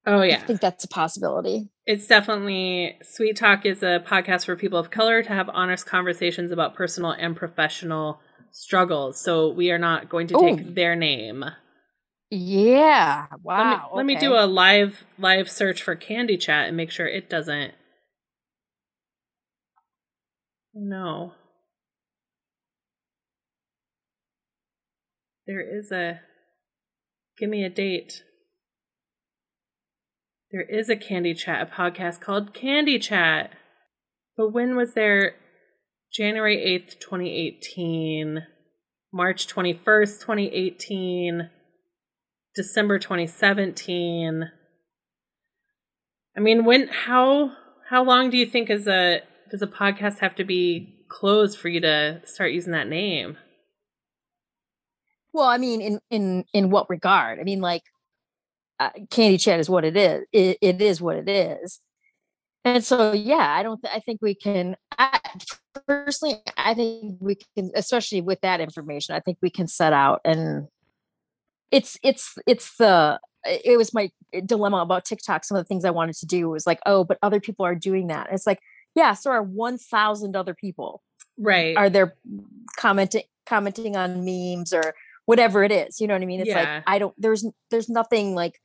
oh 0.07 0.23
yeah. 0.23 0.37
I 0.37 0.47
think 0.47 0.61
that's 0.61 0.85
a 0.85 0.89
possibility. 0.89 1.69
it's 1.87 2.07
definitely 2.07 2.97
Sweet 3.03 3.37
Talk 3.37 3.65
is 3.67 3.83
a 3.83 4.03
podcast 4.07 4.45
for 4.47 4.57
people 4.57 4.79
of 4.79 4.91
color 4.91 5.23
to 5.23 5.29
have 5.29 5.49
honest 5.49 5.87
conversations 5.87 6.51
about 6.53 6.75
personal 6.75 7.11
and 7.13 7.37
professional 7.37 8.21
struggles. 8.51 9.21
So 9.21 9.51
we 9.51 9.71
are 9.71 9.79
not 9.79 10.09
going 10.09 10.29
to 10.29 10.35
take 10.39 10.61
Ooh. 10.67 10.75
their 10.75 10.95
name. 10.97 11.45
Yeah. 12.31 13.27
Let 13.31 13.39
me, 13.39 13.43
Wow. 13.45 13.91
let 13.95 14.07
me 14.07 14.17
do 14.17 14.35
a 14.35 14.47
live 14.47 15.05
live 15.19 15.51
search 15.51 15.83
for 15.83 15.95
Candy 15.95 16.37
Chat 16.37 16.69
and 16.69 16.77
make 16.77 16.91
sure 16.91 17.07
it 17.07 17.29
doesn't. 17.31 17.73
No. 20.75 21.33
There 25.47 25.61
is 25.61 25.93
a. 25.93 26.21
Give 27.39 27.51
me 27.51 27.65
a 27.65 27.71
date. 27.71 28.23
There 30.55 30.63
is 30.63 30.89
a 30.89 30.95
Candy 30.95 31.35
Chat, 31.35 31.63
a 31.63 31.67
podcast 31.67 32.21
called 32.21 32.55
Candy 32.55 33.01
Chat. 33.01 33.51
But 34.37 34.51
when 34.51 34.77
was 34.77 34.95
there? 34.95 35.35
January 36.13 36.59
8th, 36.59 37.01
2018. 37.01 38.41
March 39.13 39.49
21st, 39.49 40.21
2018. 40.21 41.51
December 42.55 43.01
2017. 43.01 44.45
I 46.37 46.41
mean, 46.41 46.65
when 46.65 46.87
how 46.87 47.51
how 47.91 48.05
long 48.05 48.31
do 48.31 48.37
you 48.37 48.47
think 48.47 48.71
is 48.71 48.87
a 48.87 49.23
does 49.51 49.63
a 49.63 49.67
podcast 49.67 50.21
have 50.21 50.37
to 50.37 50.45
be 50.45 51.05
closed 51.11 51.59
for 51.59 51.69
you 51.69 51.81
to 51.81 52.21
start 52.27 52.53
using 52.53 52.75
that 52.75 52.87
name? 52.87 53.39
Well, 55.33 55.49
I 55.49 55.59
mean, 55.59 55.81
in 55.81 55.99
in 56.11 56.45
in 56.53 56.71
what 56.71 56.89
regard? 56.89 57.41
I 57.41 57.43
mean, 57.43 57.61
like, 57.61 57.83
uh, 58.81 58.91
Candy 59.11 59.39
Chat 59.39 59.61
is 59.61 59.71
what 59.71 59.85
it 59.85 59.97
is. 59.97 60.25
It, 60.33 60.59
it 60.61 60.83
is 60.83 61.01
what 61.01 61.17
it 61.17 61.29
is. 61.29 61.81
And 62.65 62.83
so, 62.83 63.13
yeah, 63.13 63.55
I 63.57 63.63
don't. 63.63 63.81
Th- 63.83 63.95
I 63.95 64.01
think 64.01 64.21
we 64.23 64.35
can. 64.35 64.77
I, 64.99 65.21
personally, 65.87 66.37
I 66.57 66.75
think 66.75 67.19
we 67.21 67.37
can, 67.57 67.71
especially 67.75 68.21
with 68.21 68.41
that 68.41 68.61
information. 68.61 69.15
I 69.15 69.21
think 69.21 69.39
we 69.43 69.51
can 69.51 69.69
set 69.69 69.93
out 69.93 70.21
and 70.25 70.69
it's 71.75 71.99
it's 72.03 72.39
it's 72.47 72.77
the 72.77 73.19
it 73.45 73.77
was 73.77 73.93
my 73.93 74.11
dilemma 74.47 74.79
about 74.79 75.05
TikTok. 75.05 75.45
Some 75.45 75.57
of 75.57 75.65
the 75.65 75.69
things 75.69 75.85
I 75.85 75.91
wanted 75.91 76.17
to 76.17 76.27
do 76.27 76.49
was 76.49 76.67
like, 76.67 76.79
oh, 76.87 77.05
but 77.05 77.19
other 77.21 77.41
people 77.41 77.67
are 77.67 77.75
doing 77.75 78.07
that. 78.07 78.29
It's 78.31 78.47
like, 78.47 78.61
yeah, 78.95 79.13
so 79.13 79.31
are 79.33 79.43
one 79.43 79.77
thousand 79.77 80.37
other 80.37 80.55
people 80.55 81.03
Right. 81.37 81.77
are 81.77 81.91
there 81.91 82.15
commenting 82.79 83.25
commenting 83.45 83.97
on 83.97 84.25
memes 84.25 84.73
or 84.73 84.95
whatever 85.27 85.65
it 85.65 85.73
is 85.73 86.01
you 86.01 86.07
know 86.07 86.15
what 86.15 86.23
i 86.23 86.27
mean 86.27 86.41
it's 86.41 86.49
Yeah. 86.49 86.75
like 86.75 86.85
i 86.87 86.99
don't 86.99 87.15
there's 87.19 87.47
there's 87.71 87.89
nothing 87.89 88.35
like 88.35 88.61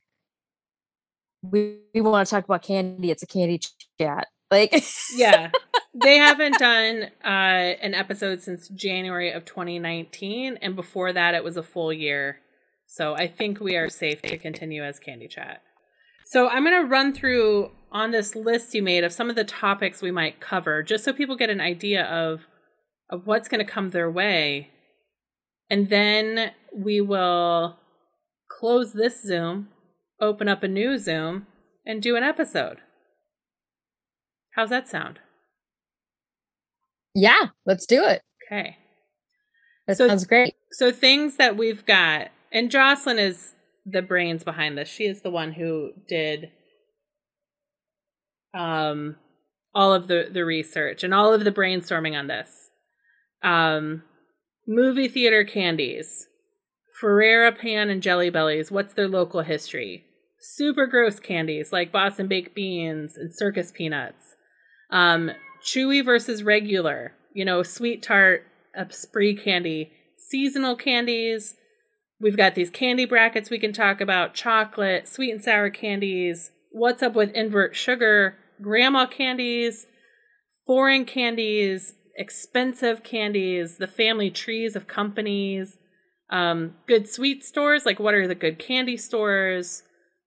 we, 1.42 1.78
we 1.94 2.00
want 2.02 2.26
to 2.26 2.30
talk 2.30 2.44
about 2.44 2.62
candy 2.62 3.10
it's 3.10 3.22
a 3.22 3.26
candy 3.26 3.60
chat 3.98 4.26
like 4.50 4.82
yeah. 5.14 5.50
They 5.94 6.16
haven't 6.18 6.58
done 6.58 7.04
uh, 7.24 7.28
an 7.28 7.94
episode 7.94 8.42
since 8.42 8.68
January 8.68 9.30
of 9.30 9.44
2019 9.44 10.58
and 10.60 10.76
before 10.76 11.12
that 11.12 11.34
it 11.34 11.44
was 11.44 11.56
a 11.56 11.62
full 11.62 11.92
year. 11.92 12.40
So 12.86 13.14
I 13.14 13.28
think 13.28 13.60
we 13.60 13.76
are 13.76 13.88
safe 13.88 14.20
to 14.22 14.36
continue 14.36 14.82
as 14.82 14.98
Candy 14.98 15.28
Chat. 15.28 15.62
So 16.26 16.48
I'm 16.48 16.64
going 16.64 16.82
to 16.82 16.88
run 16.88 17.12
through 17.12 17.70
on 17.92 18.10
this 18.10 18.34
list 18.34 18.74
you 18.74 18.82
made 18.82 19.04
of 19.04 19.12
some 19.12 19.30
of 19.30 19.36
the 19.36 19.44
topics 19.44 20.02
we 20.02 20.10
might 20.10 20.40
cover 20.40 20.82
just 20.82 21.04
so 21.04 21.12
people 21.12 21.36
get 21.36 21.50
an 21.50 21.60
idea 21.60 22.04
of 22.04 22.40
of 23.10 23.26
what's 23.26 23.48
going 23.48 23.64
to 23.64 23.70
come 23.70 23.90
their 23.90 24.10
way. 24.10 24.70
And 25.70 25.88
then 25.88 26.50
we 26.74 27.00
will 27.00 27.78
close 28.50 28.92
this 28.92 29.22
Zoom, 29.22 29.68
open 30.20 30.48
up 30.48 30.62
a 30.62 30.68
new 30.68 30.98
Zoom 30.98 31.46
and 31.86 32.02
do 32.02 32.16
an 32.16 32.22
episode. 32.24 32.78
How's 34.54 34.70
that 34.70 34.88
sound? 34.88 35.20
yeah 37.12 37.48
let's 37.66 37.86
do 37.86 38.04
it 38.04 38.22
Okay. 38.46 38.76
that 39.88 39.96
So- 39.96 40.06
sounds 40.06 40.24
great 40.26 40.54
So 40.72 40.92
things 40.92 41.36
that 41.38 41.56
we've 41.56 41.84
got, 41.84 42.28
and 42.52 42.70
Jocelyn 42.70 43.18
is 43.18 43.54
the 43.84 44.00
brains 44.02 44.44
behind 44.44 44.78
this. 44.78 44.88
She 44.88 45.06
is 45.06 45.22
the 45.22 45.30
one 45.30 45.52
who 45.52 45.90
did 46.06 46.52
um 48.54 49.16
all 49.74 49.92
of 49.92 50.06
the 50.08 50.28
the 50.32 50.44
research 50.44 51.02
and 51.04 51.12
all 51.14 51.32
of 51.32 51.42
the 51.44 51.50
brainstorming 51.52 52.16
on 52.18 52.28
this. 52.28 52.70
Um 53.42 54.02
movie 54.70 55.08
theater 55.08 55.42
candies. 55.42 56.28
Ferrara 57.00 57.50
Pan 57.50 57.90
and 57.90 58.00
jelly 58.00 58.30
bellies, 58.30 58.70
what's 58.70 58.94
their 58.94 59.08
local 59.08 59.42
history? 59.42 60.04
Super 60.38 60.86
gross 60.86 61.18
candies 61.18 61.72
like 61.72 61.90
Boston 61.90 62.28
baked 62.28 62.54
beans 62.54 63.16
and 63.16 63.34
circus 63.34 63.72
peanuts. 63.72 64.36
Um 64.92 65.32
chewy 65.60 66.04
versus 66.04 66.44
regular, 66.44 67.14
you 67.34 67.44
know, 67.44 67.64
sweet 67.64 68.00
tart, 68.00 68.46
a 68.72 68.86
spree 68.92 69.34
candy, 69.34 69.90
seasonal 70.16 70.76
candies. 70.76 71.56
We've 72.20 72.36
got 72.36 72.54
these 72.54 72.70
candy 72.70 73.06
brackets 73.06 73.50
we 73.50 73.58
can 73.58 73.72
talk 73.72 74.00
about 74.00 74.34
chocolate, 74.34 75.08
sweet 75.08 75.32
and 75.32 75.42
sour 75.42 75.70
candies. 75.70 76.52
What's 76.70 77.02
up 77.02 77.14
with 77.14 77.32
invert 77.32 77.74
sugar, 77.74 78.36
grandma 78.62 79.06
candies, 79.06 79.86
foreign 80.64 81.06
candies, 81.06 81.94
expensive 82.16 83.02
candies, 83.02 83.78
the 83.78 83.86
family 83.86 84.30
trees 84.30 84.76
of 84.76 84.86
companies, 84.86 85.78
um, 86.30 86.74
good 86.86 87.08
sweet 87.08 87.44
stores. 87.44 87.84
Like, 87.84 87.98
what 87.98 88.14
are 88.14 88.26
the 88.26 88.34
good 88.34 88.58
candy 88.58 88.96
stores? 88.96 89.82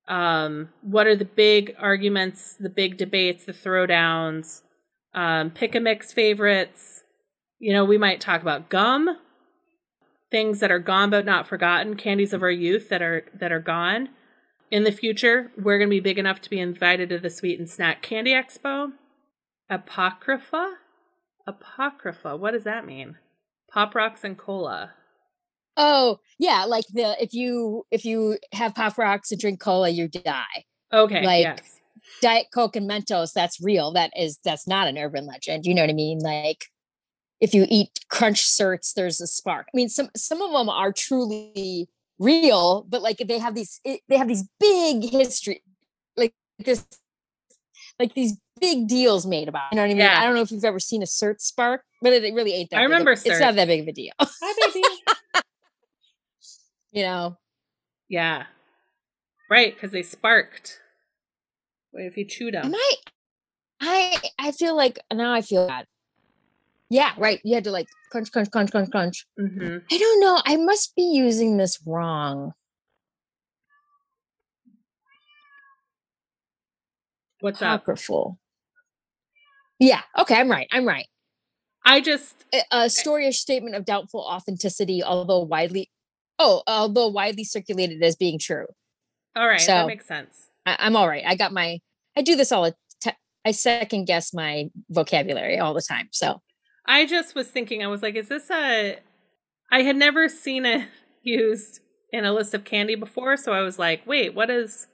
Um, 0.08 0.70
what 0.82 1.08
are 1.08 1.16
the 1.16 1.26
big 1.26 1.76
arguments, 1.80 2.56
the 2.60 2.70
big 2.70 2.98
debates, 2.98 3.46
the 3.46 3.54
throwdowns? 3.54 4.62
Um, 5.14 5.52
pick 5.52 5.76
a 5.76 5.80
mix 5.80 6.12
favorites. 6.12 7.04
You 7.60 7.74
know, 7.74 7.86
we 7.86 7.98
might 7.98 8.20
talk 8.20 8.42
about 8.42 8.70
gum, 8.70 9.18
things 10.32 10.60
that 10.60 10.72
are 10.72 10.80
gone 10.80 11.10
but 11.10 11.26
not 11.26 11.48
forgotten, 11.48 11.96
candies 11.96 12.34
of 12.34 12.44
our 12.44 12.52
youth 12.52 12.90
that 12.90 13.02
are 13.02 13.26
that 13.40 13.52
are 13.52 13.62
gone. 13.62 14.10
In 14.72 14.84
the 14.84 14.92
future, 14.92 15.52
we're 15.56 15.78
going 15.78 15.90
to 15.90 15.96
be 15.96 16.00
big 16.00 16.18
enough 16.18 16.42
to 16.42 16.50
be 16.50 16.60
invited 16.60 17.10
to 17.10 17.20
the 17.20 17.30
Sweet 17.30 17.60
and 17.60 17.70
Snack 17.70 18.02
Candy 18.02 18.32
Expo. 18.32 18.92
Apocrypha? 19.70 20.78
Apocrypha. 21.48 22.36
What 22.38 22.52
does 22.52 22.64
that 22.64 22.86
mean? 22.86 23.18
Pop 23.72 23.96
rocks 23.96 24.24
and 24.24 24.38
cola. 24.38 24.92
oh 25.78 26.20
yeah 26.38 26.66
like 26.66 26.86
the 26.94 27.16
if 27.20 27.34
you 27.34 27.84
if 27.90 28.06
you 28.06 28.38
have 28.54 28.76
pop 28.76 28.96
rocks 29.00 29.32
and 29.32 29.42
drink 29.42 29.60
cola 29.60 29.90
you 29.90 30.08
die 30.08 30.64
Okay. 30.94 31.26
Like- 31.26 31.42
yes. 31.44 31.80
diet 32.22 32.46
coke 32.54 32.76
and 32.76 32.88
mentos 32.88 33.34
that's 33.34 33.60
real 33.60 33.92
that 33.94 34.12
is 34.16 34.38
that's 34.46 34.68
not 34.68 34.88
an 34.88 35.00
urban 35.00 35.26
legend 35.26 35.66
you 35.66 35.74
know 35.74 35.82
what 35.82 35.90
i 35.90 35.94
mean 35.94 36.20
like 36.20 36.66
if 37.42 37.56
you 37.56 37.66
eat 37.70 37.90
crunch 38.10 38.46
certs 38.46 38.94
there's 38.94 39.20
a 39.20 39.26
spark 39.26 39.66
i 39.74 39.76
mean 39.76 39.90
some 39.90 40.10
some 40.16 40.44
of 40.44 40.52
them 40.52 40.70
are 40.70 40.94
truly 40.94 41.90
real 42.20 42.86
but 42.88 43.02
like 43.02 43.18
they 43.28 43.40
have 43.40 43.56
these 43.56 43.80
it, 43.84 44.02
they 44.10 44.18
have 44.18 44.28
these 44.28 44.44
big 44.60 45.04
history 45.10 45.64
like 46.16 46.36
this 46.60 46.86
like 48.00 48.14
these 48.14 48.38
big 48.60 48.88
deals 48.88 49.26
made 49.26 49.48
about 49.48 49.72
it, 49.72 49.76
you 49.76 49.78
know 49.78 49.82
what 49.84 49.92
i 49.92 49.94
mean 49.94 49.98
Yeah. 49.98 50.20
i 50.22 50.26
don't 50.26 50.36
know 50.36 50.42
if 50.42 50.52
you've 50.52 50.64
ever 50.66 50.80
seen 50.80 51.02
a 51.02 51.06
cert 51.06 51.40
spark 51.42 51.82
but 52.02 52.14
it, 52.14 52.24
it 52.24 52.34
really 52.34 52.54
ain't 52.54 52.70
that 52.72 52.78
I 52.78 52.80
big 52.82 52.86
of- 52.86 52.92
remember 52.92 53.12
it's 53.12 53.40
not 53.40 53.56
that 53.56 53.68
big 53.68 53.82
of 53.82 53.88
a 53.88 53.92
deal 53.94 54.14
Hi, 54.20 54.70
baby. 54.74 54.84
you 56.92 57.04
know 57.04 57.38
yeah. 58.10 58.44
Right, 59.50 59.74
because 59.74 59.92
they 59.92 60.04
sparked. 60.04 60.80
Wait, 61.94 62.06
if 62.06 62.18
you 62.18 62.26
chewed 62.26 62.54
them? 62.54 62.66
am 62.66 62.76
i 62.76 62.94
i 63.82 64.18
i 64.40 64.52
feel 64.52 64.76
like 64.76 65.00
now 65.12 65.34
i 65.34 65.42
feel 65.42 65.68
bad 65.68 65.86
yeah 66.90 67.14
right 67.18 67.40
you 67.44 67.56
had 67.56 67.64
to 67.64 67.72
like 67.72 67.88
crunch 68.12 68.32
crunch 68.32 68.52
crunch 68.52 68.72
crunch 68.72 68.90
crunch 68.92 69.26
hmm 69.38 69.78
I 69.92 69.98
don't 69.98 70.20
know. 70.22 70.40
I 70.46 70.58
must 70.58 70.96
be 70.96 71.04
using 71.04 71.58
this 71.58 71.80
wrong. 71.86 72.54
What's 77.44 77.62
up? 77.62 77.82
Apocryphal. 77.82 78.40
Yeah. 79.78 80.00
Okay. 80.18 80.36
I'm 80.36 80.50
right. 80.50 80.66
I'm 80.72 80.88
right. 80.88 81.08
I 81.84 82.00
just 82.00 82.36
A, 82.54 82.62
a 82.72 82.90
story 82.90 83.28
or 83.28 83.34
statement 83.34 83.76
of 83.76 83.84
doubtful 83.84 84.22
authenticity, 84.22 85.04
although 85.04 85.42
widely, 85.42 85.90
oh, 86.40 86.64
although 86.68 87.10
widely 87.10 87.44
circulated 87.44 88.02
as 88.02 88.16
being 88.16 88.40
true. 88.40 88.68
all 89.36 89.46
right. 89.46 89.60
so, 89.60 89.74
that 89.74 89.88
makes 89.88 90.06
sense. 90.06 90.52
I, 90.66 90.78
I'm 90.80 90.96
all 90.96 91.06
right. 91.06 91.24
I 91.28 91.36
got 91.36 91.52
my. 91.52 91.82
I 92.16 92.22
do 92.22 92.38
this 92.38 92.54
all 92.54 92.64
the 92.64 92.76
time. 93.04 93.16
I 93.44 93.52
second 93.52 94.06
guess 94.06 94.34
my 94.34 94.70
vocabulary 94.90 95.60
all 95.60 95.74
the 95.74 95.82
time. 95.82 96.08
So 96.14 96.40
I 96.86 97.06
just 97.06 97.36
was 97.36 97.50
thinking, 97.50 97.84
I 97.84 97.88
was 97.88 98.02
like, 98.02 98.16
is 98.16 98.30
this 98.30 98.50
a. 98.52 99.00
I 99.70 99.82
had 99.82 99.98
never 99.98 100.30
seen 100.30 100.66
it 100.66 100.88
used 101.24 101.82
in 102.14 102.24
a 102.24 102.32
list 102.32 102.54
of 102.54 102.64
candy 102.64 102.96
before, 102.96 103.36
so 103.36 103.52
I 103.52 103.64
was 103.64 103.78
like, 103.78 104.08
wait, 104.08 104.34
what 104.34 104.50
is. 104.50 104.88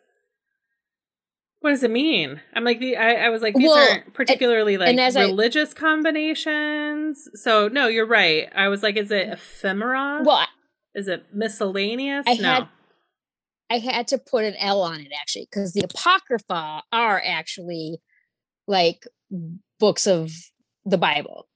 What 1.62 1.72
does 1.72 1.84
it 1.84 1.92
mean? 1.92 2.40
I'm 2.54 2.64
like, 2.64 2.80
the, 2.80 2.96
I, 2.96 3.26
I 3.26 3.30
was 3.30 3.42
like, 3.42 3.54
these 3.54 3.68
Well, 3.68 3.90
aren't 3.92 4.14
particularly 4.14 4.78
like 4.78 4.90
and 4.90 5.00
as 5.00 5.18
I- 5.18 5.26
religious 5.26 5.74
combinations. 5.74 7.28
So, 7.34 7.68
no, 7.68 7.88
you're 7.88 8.06
right. 8.08 8.48
I 8.56 8.70
was 8.70 8.82
like, 8.82 8.96
is 8.96 9.12
it 9.12 9.28
ephemera? 9.30 10.22
well, 10.24 10.38
I- 10.38 10.48
is 10.96 11.08
it 11.08 11.26
miscellaneous? 11.34 12.26
I 12.28 12.34
no. 12.36 12.44
had- 12.54 12.68
I 13.72 13.78
had 13.78 14.08
to 14.08 14.18
put 14.18 14.46
an 14.46 14.56
L 14.56 14.82
on 14.82 15.00
it 15.00 15.12
actually 15.22 15.48
because 15.52 15.74
the 15.74 15.82
apocrypha 15.84 16.82
are 16.92 17.22
actually 17.24 18.00
like 18.68 19.06
books 19.80 20.08
of 20.08 20.32
the 20.86 20.98
Bible. 20.98 21.48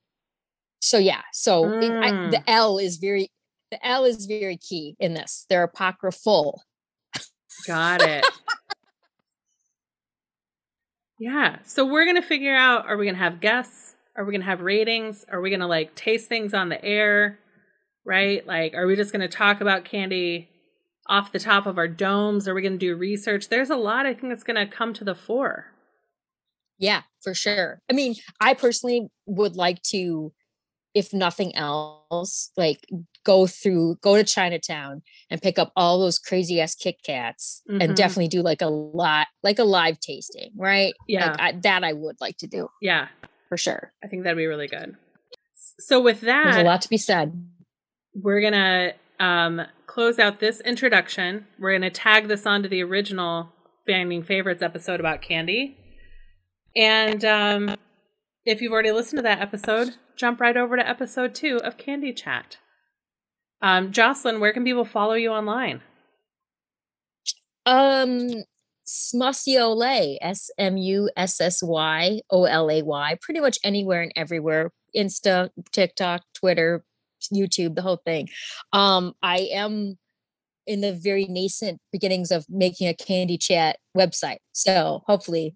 So 0.80 1.00
yeah, 1.00 1.22
so 1.32 1.66
it, 1.80 1.92
I, 1.92 2.12
Mm. 2.12 2.32
the 2.32 2.48
L 2.48 2.78
is 2.78 2.98
very 2.98 3.32
the 3.72 3.84
L 3.88 4.06
is 4.06 4.28
very 4.28 4.58
key 4.58 4.96
in 5.00 5.16
this. 5.16 5.48
They're 5.50 5.64
apocryphal. 5.64 6.62
Got 7.66 8.02
it. 8.04 8.26
yeah. 11.24 11.60
So 11.64 11.86
we're 11.86 12.04
going 12.04 12.22
to 12.22 12.28
figure 12.28 12.54
out 12.54 12.86
are 12.86 12.98
we 12.98 13.06
going 13.06 13.16
to 13.16 13.22
have 13.22 13.40
guests? 13.40 13.96
Are 14.18 14.26
we 14.26 14.34
going 14.34 14.42
to 14.42 14.48
have 14.48 14.60
ratings? 14.60 15.26
Are 15.32 15.40
we 15.40 15.50
going 15.50 15.62
to 15.62 15.68
like 15.68 15.96
taste 15.96 16.28
things 16.28 16.54
on 16.54 16.68
the 16.68 16.84
air? 16.84 17.40
Right? 18.06 18.46
Like, 18.46 18.74
are 18.74 18.86
we 18.86 18.98
just 18.98 19.14
going 19.14 19.22
to 19.22 19.30
talk 19.30 19.62
about 19.62 19.86
candy 19.86 20.50
off 21.08 21.32
the 21.32 21.40
top 21.40 21.66
of 21.66 21.78
our 21.78 21.88
domes? 21.88 22.46
Are 22.46 22.54
we 22.54 22.62
going 22.62 22.74
to 22.74 22.78
do 22.78 22.98
research? 22.98 23.48
There's 23.48 23.70
a 23.70 23.78
lot 23.78 24.06
I 24.06 24.14
think 24.14 24.34
that's 24.34 24.44
going 24.44 24.58
to 24.58 24.68
come 24.68 24.94
to 24.96 25.06
the 25.06 25.16
fore. 25.16 25.68
Yeah, 26.78 27.04
for 27.22 27.34
sure. 27.34 27.80
I 27.90 27.94
mean, 27.94 28.16
I 28.42 28.54
personally 28.54 29.08
would 29.26 29.56
like 29.56 29.82
to, 29.84 30.34
if 30.94 31.14
nothing 31.14 31.56
else, 31.56 32.52
like 32.58 32.86
go 33.26 33.48
through, 33.48 33.96
go 34.02 34.16
to 34.16 34.24
Chinatown 34.24 35.02
and 35.30 35.42
pick 35.42 35.58
up 35.58 35.72
all 35.76 36.00
those 36.00 36.20
crazy 36.20 36.60
ass 36.62 36.76
Kit 36.76 36.98
Kats 37.04 37.62
Mhm. 37.70 37.84
and 37.84 37.96
definitely 37.96 38.28
do 38.28 38.42
like 38.42 38.62
a 38.62 38.68
lot, 38.68 39.28
like 39.42 39.60
a 39.60 39.64
live 39.64 40.00
tasting, 40.00 40.52
right? 40.56 40.94
Yeah. 41.08 41.32
Like 41.32 41.40
I, 41.40 41.52
that 41.64 41.84
I 41.84 41.94
would 41.94 42.18
like 42.22 42.38
to 42.40 42.48
do 42.48 42.68
Yeah. 42.82 43.08
for 43.50 43.58
sure. 43.58 43.92
I 44.04 44.08
think 44.08 44.24
that'd 44.24 44.38
be 44.38 44.46
really 44.46 44.68
good. 44.68 44.96
So 45.80 46.00
with 46.02 46.22
that, 46.22 46.44
There's 46.44 46.58
a 46.58 46.64
lot 46.64 46.82
to 46.84 46.90
be 46.90 46.98
said. 46.98 47.32
we're 48.14 48.42
gonna 48.42 48.94
um, 49.20 49.62
close 49.88 50.20
out 50.20 50.40
this 50.40 50.60
introduction. 50.62 51.48
We're 51.58 51.74
gonna 51.74 51.90
tag 51.90 52.28
this 52.28 52.46
onto 52.46 52.68
the 52.70 52.84
original 52.84 53.50
Finding 53.88 54.22
Favorites 54.24 54.62
episode 54.62 55.00
about 55.00 55.22
candy. 55.22 55.78
And 56.76 57.24
um, 57.26 57.76
if 58.46 58.62
you've 58.62 58.72
already 58.74 58.92
listened 58.92 59.20
to 59.20 59.24
that 59.24 59.40
episode, 59.42 59.96
jump 60.16 60.40
right 60.40 60.58
over 60.58 60.76
to 60.76 60.88
episode 60.88 61.36
two 61.36 61.58
of 61.58 61.78
Candy 61.78 62.14
Chat. 62.14 62.58
Um, 63.62 63.92
Jocelyn, 63.92 64.40
where 64.40 64.54
can 64.54 64.64
people 64.64 64.86
follow 64.86 65.14
you 65.14 65.30
online? 65.32 65.82
Um, 67.66 68.44
S 68.86 70.52
M 70.58 70.78
U 70.78 71.10
S 71.16 71.40
S 71.40 71.64
Y 71.64 72.22
O 72.30 72.44
L 72.44 72.70
A 72.70 72.82
Y, 72.82 73.18
pretty 73.22 73.40
much 73.40 73.58
anywhere 73.64 74.02
and 74.02 74.12
everywhere. 74.16 74.72
Insta, 74.96 75.50
TikTok, 75.72 76.24
Twitter, 76.34 76.84
YouTube, 77.34 77.76
the 77.76 77.82
whole 77.82 78.02
thing. 78.06 78.30
Um, 78.74 79.14
I 79.24 79.50
am 79.54 79.98
in 80.68 80.82
the 80.82 80.94
very 80.94 81.26
nascent 81.26 81.80
beginnings 81.92 82.32
of 82.32 82.46
making 82.50 82.88
a 82.88 82.94
candy 82.94 83.38
chat 83.38 83.78
website. 83.98 84.38
So 84.52 85.04
hopefully 85.08 85.56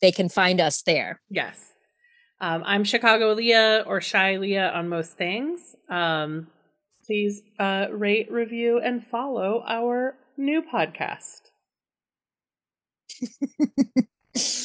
they 0.00 0.12
can 0.12 0.28
find 0.28 0.60
us 0.60 0.82
there. 0.82 1.20
Yes. 1.30 1.69
Um, 2.40 2.62
I'm 2.64 2.84
Chicago 2.84 3.34
Leah 3.34 3.84
or 3.86 4.00
Shy 4.00 4.36
Leah 4.36 4.70
on 4.70 4.88
most 4.88 5.12
things. 5.12 5.76
Um, 5.90 6.46
please 7.04 7.42
uh, 7.58 7.88
rate, 7.90 8.32
review, 8.32 8.80
and 8.80 9.04
follow 9.06 9.62
our 9.66 10.16
new 10.38 10.62
podcast. 10.62 11.42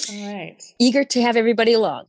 All 0.09 0.33
right. 0.33 0.61
Eager 0.79 1.03
to 1.03 1.21
have 1.21 1.35
everybody 1.35 1.73
along. 1.73 2.05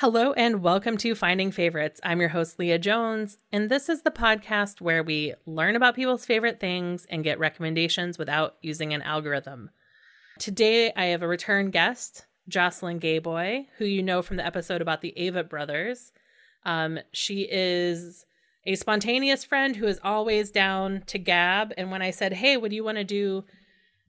Hello 0.00 0.32
and 0.32 0.62
welcome 0.62 0.96
to 0.96 1.14
Finding 1.14 1.50
Favorites. 1.50 2.00
I'm 2.02 2.20
your 2.20 2.30
host, 2.30 2.58
Leah 2.58 2.78
Jones, 2.78 3.36
and 3.52 3.68
this 3.68 3.90
is 3.90 4.00
the 4.00 4.10
podcast 4.10 4.80
where 4.80 5.02
we 5.02 5.34
learn 5.44 5.76
about 5.76 5.94
people's 5.94 6.24
favorite 6.24 6.58
things 6.58 7.06
and 7.10 7.22
get 7.22 7.38
recommendations 7.38 8.16
without 8.16 8.54
using 8.62 8.94
an 8.94 9.02
algorithm. 9.02 9.68
Today, 10.38 10.90
I 10.96 11.04
have 11.08 11.20
a 11.20 11.28
return 11.28 11.70
guest, 11.70 12.24
Jocelyn 12.48 12.98
Gayboy, 12.98 13.66
who 13.76 13.84
you 13.84 14.02
know 14.02 14.22
from 14.22 14.38
the 14.38 14.46
episode 14.46 14.80
about 14.80 15.02
the 15.02 15.12
Ava 15.18 15.44
brothers. 15.44 16.12
Um, 16.64 17.00
she 17.12 17.46
is 17.50 18.24
a 18.64 18.76
spontaneous 18.76 19.44
friend 19.44 19.76
who 19.76 19.86
is 19.86 20.00
always 20.02 20.50
down 20.50 21.02
to 21.08 21.18
gab. 21.18 21.74
And 21.76 21.90
when 21.90 22.00
I 22.00 22.10
said, 22.10 22.32
Hey, 22.32 22.56
would 22.56 22.72
you 22.72 22.84
want 22.84 22.96
to 22.96 23.04
do 23.04 23.44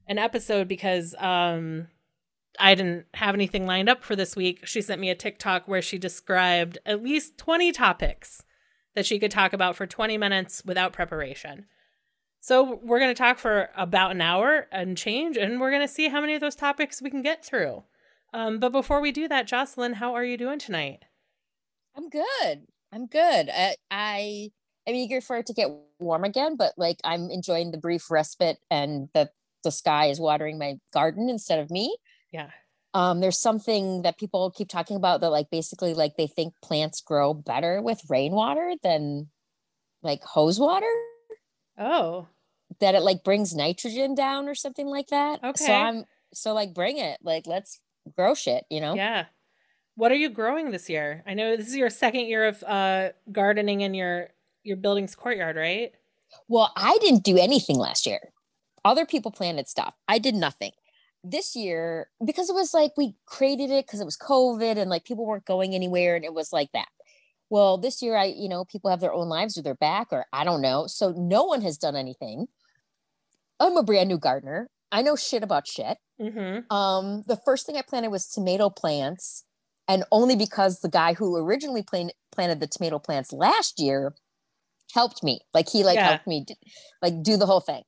an 0.08 0.18
episode? 0.18 0.70
Because 0.70 1.16
um, 1.20 1.88
I 2.60 2.76
didn't 2.76 3.06
have 3.16 3.36
anything 3.36 3.66
lined 3.66 3.90
up 3.90 4.04
for 4.04 4.16
this 4.16 4.36
week. 4.36 4.66
She 4.66 4.82
sent 4.82 5.02
me 5.02 5.10
a 5.10 5.16
TikTok 5.16 5.68
where 5.68 5.82
she 5.82 5.98
described 5.98 6.78
at 6.86 7.04
least 7.04 7.38
20 7.38 7.72
topics 7.72 8.44
that 8.96 9.06
she 9.06 9.20
could 9.20 9.32
talk 9.32 9.54
about 9.54 9.76
for 9.76 9.88
20 9.88 10.18
minutes 10.18 10.64
without 10.66 10.94
preparation. 10.94 11.66
So 12.42 12.80
we're 12.84 13.00
going 13.00 13.14
to 13.14 13.18
talk 13.18 13.38
for 13.38 13.70
about 13.78 14.12
an 14.12 14.22
hour 14.22 14.68
and 14.72 14.98
change, 14.98 15.38
and 15.38 15.62
we're 15.62 15.70
going 15.70 15.88
to 15.88 15.94
see 15.94 16.10
how 16.10 16.22
many 16.22 16.34
of 16.34 16.42
those 16.42 16.56
topics 16.56 17.02
we 17.02 17.12
can 17.12 17.22
get 17.22 17.46
through. 17.46 17.84
Um, 18.34 18.60
but 18.60 18.72
before 18.72 19.00
we 19.00 19.12
do 19.12 19.28
that, 19.28 19.48
Jocelyn, 19.48 19.94
how 19.94 20.16
are 20.16 20.26
you 20.26 20.38
doing 20.38 20.58
tonight? 20.58 21.06
I'm 21.96 22.10
good. 22.10 22.68
I'm 22.92 23.06
good. 23.06 23.50
I, 23.54 23.76
I 23.92 24.50
am 24.88 24.96
eager 24.96 25.22
for 25.22 25.38
it 25.38 25.46
to 25.48 25.54
get 25.54 25.70
warm 26.00 26.24
again, 26.24 26.56
but 26.58 26.74
like 26.78 27.00
I'm 27.04 27.30
enjoying 27.30 27.72
the 27.72 27.78
brief 27.78 28.10
respite 28.10 28.58
and 28.70 29.10
that 29.14 29.34
the 29.64 29.72
sky 29.72 30.08
is 30.08 30.20
watering 30.20 30.58
my 30.58 30.78
garden 30.94 31.30
instead 31.30 31.60
of 31.60 31.70
me. 31.70 31.96
Yeah. 32.32 32.50
Um, 32.94 33.22
there's 33.22 33.38
something 33.39 34.02
that 34.02 34.17
people 34.17 34.52
keep 34.52 34.67
talking 34.67 34.98
about 34.98 35.22
that 35.22 35.30
like 35.30 35.50
basically 35.50 35.94
like 35.94 36.17
they 36.17 36.28
think 36.28 36.54
plants 36.62 37.00
grow 37.02 37.34
better 37.34 37.82
with 37.82 38.02
rainwater 38.10 38.74
than 38.84 39.30
like 40.04 40.22
hose 40.24 40.60
water. 40.60 40.91
Oh, 41.78 42.28
That 42.80 42.96
it 42.96 43.02
like 43.02 43.24
brings 43.24 43.56
nitrogen 43.56 44.13
down 44.13 44.48
or 44.50 44.56
something 44.56 44.88
like 44.88 45.08
that. 45.08 45.44
Okay. 45.44 45.65
So 45.65 45.74
I'm 45.74 46.06
so 46.34 46.54
like 46.54 46.74
bring 46.74 46.98
it. 46.98 47.17
Like 47.24 47.48
let's 47.48 47.80
grow 48.15 48.34
shit, 48.36 48.65
you 48.70 48.82
know? 48.82 48.94
yeah. 48.94 49.26
What 49.96 50.12
are 50.12 50.15
you 50.15 50.30
growing 50.30 50.72
this 50.72 50.89
year? 50.89 51.22
I 51.28 51.34
know 51.34 51.56
this 51.56 51.67
is 51.67 51.76
your 51.76 51.89
second 51.89 52.22
year 52.26 52.48
of 52.48 52.63
uh, 52.63 53.10
gardening 53.32 53.82
in 53.82 53.94
your 53.94 54.30
your 54.63 54.78
building's 54.78 55.15
courtyard, 55.15 55.56
right? 55.56 55.91
Well, 56.48 56.72
I 56.76 56.98
didn't 57.02 57.24
do 57.24 57.38
anything 57.38 57.78
last 57.78 58.06
year. 58.06 58.32
Other 58.86 59.06
people 59.06 59.32
planted 59.32 59.67
stuff. 59.67 59.94
I 60.08 60.17
did 60.17 60.34
nothing. 60.34 60.72
This 61.24 61.56
year, 61.56 62.10
because 62.26 62.50
it 62.50 62.54
was 62.56 62.74
like 62.74 62.92
we 62.98 63.16
created 63.26 63.70
it 63.70 63.86
because 63.86 64.02
it 64.02 64.06
was 64.06 64.18
COVID 64.18 64.78
and 64.78 64.90
like 64.90 65.06
people 65.06 65.26
weren't 65.26 65.46
going 65.46 65.76
anywhere 65.76 66.16
and 66.16 66.26
it 66.26 66.34
was 66.34 66.52
like 66.52 66.70
that. 66.74 66.88
Well, 67.50 67.78
this 67.78 68.02
year, 68.02 68.16
I, 68.16 68.26
you 68.26 68.50
know, 68.50 68.66
people 68.66 68.90
have 68.90 69.02
their 69.02 69.14
own 69.14 69.28
lives 69.30 69.58
or 69.58 69.62
they're 69.62 69.76
back 69.76 70.08
or 70.12 70.26
I 70.34 70.44
don't 70.44 70.62
know. 70.62 70.88
So 70.88 71.12
no 71.12 71.44
one 71.44 71.62
has 71.62 71.78
done 71.78 71.96
anything. 71.96 72.48
I'm 73.60 73.78
a 73.78 73.84
brand 73.84 74.10
new 74.10 74.18
gardener. 74.18 74.70
I 74.92 75.02
know 75.04 75.16
shit 75.16 75.44
about 75.44 75.68
shit. 75.68 75.98
Mm-hmm. 76.20 76.74
Um, 76.76 77.24
the 77.28 77.38
first 77.46 77.66
thing 77.66 77.78
I 77.78 77.82
planted 77.82 78.10
was 78.10 78.28
tomato 78.28 78.70
plants, 78.70 79.46
and 79.88 80.04
only 80.12 80.36
because 80.36 80.80
the 80.80 80.90
guy 80.90 81.14
who 81.14 81.36
originally 81.38 81.84
plan- 81.84 82.12
planted 82.32 82.60
the 82.60 82.68
tomato 82.68 83.00
plants 83.00 83.32
last 83.32 83.80
year 83.80 84.14
helped 84.94 85.24
me. 85.24 85.42
Like 85.54 85.70
he 85.70 85.84
like 85.84 85.96
Yeah. 85.96 86.08
helped 86.10 86.28
me 86.28 86.44
d- 86.46 86.56
like 87.02 87.22
do 87.22 87.38
the 87.38 87.46
whole 87.46 87.62
thing. 87.62 87.84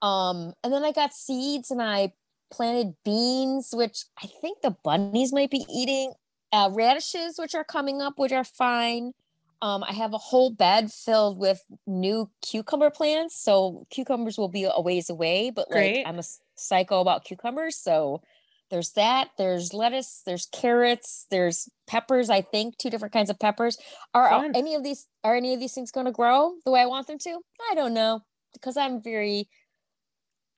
Um, 0.00 0.54
and 0.64 0.72
then 0.72 0.84
I 0.84 0.92
got 0.92 1.12
seeds 1.12 1.70
and 1.70 1.82
I 1.82 2.12
planted 2.50 2.94
beans, 3.04 3.70
which 3.72 4.04
I 4.22 4.26
think 4.40 4.62
the 4.62 4.76
bunnies 4.84 5.32
might 5.32 5.50
be 5.50 5.64
eating. 5.70 6.12
Uh, 6.52 6.70
radishes, 6.72 7.38
which 7.38 7.54
are 7.54 7.64
coming 7.64 8.00
up, 8.00 8.14
which 8.16 8.32
are 8.32 8.44
fine. 8.44 9.12
Um, 9.60 9.82
I 9.82 9.92
have 9.92 10.14
a 10.14 10.18
whole 10.18 10.50
bed 10.50 10.90
filled 10.90 11.38
with 11.38 11.62
new 11.86 12.30
cucumber 12.42 12.90
plants. 12.90 13.38
So 13.38 13.86
cucumbers 13.90 14.38
will 14.38 14.48
be 14.48 14.64
a 14.64 14.80
ways 14.80 15.10
away, 15.10 15.50
but 15.50 15.68
like 15.70 15.76
Great. 15.76 16.06
I'm 16.06 16.18
a 16.18 16.22
psycho 16.54 17.00
about 17.00 17.24
cucumbers. 17.24 17.76
So 17.76 18.22
there's 18.70 18.90
that. 18.92 19.30
There's 19.36 19.74
lettuce. 19.74 20.22
There's 20.24 20.46
carrots. 20.46 21.26
There's 21.30 21.68
peppers. 21.86 22.30
I 22.30 22.42
think 22.42 22.78
two 22.78 22.90
different 22.90 23.12
kinds 23.12 23.30
of 23.30 23.38
peppers. 23.38 23.78
Are, 24.14 24.28
are 24.28 24.50
any 24.54 24.74
of 24.74 24.84
these 24.84 25.06
are 25.24 25.34
any 25.34 25.54
of 25.54 25.60
these 25.60 25.72
things 25.72 25.90
going 25.90 26.06
to 26.06 26.12
grow 26.12 26.54
the 26.64 26.70
way 26.70 26.80
I 26.80 26.86
want 26.86 27.06
them 27.06 27.18
to? 27.18 27.40
I 27.70 27.74
don't 27.74 27.94
know 27.94 28.20
because 28.52 28.76
I'm 28.76 29.02
very 29.02 29.48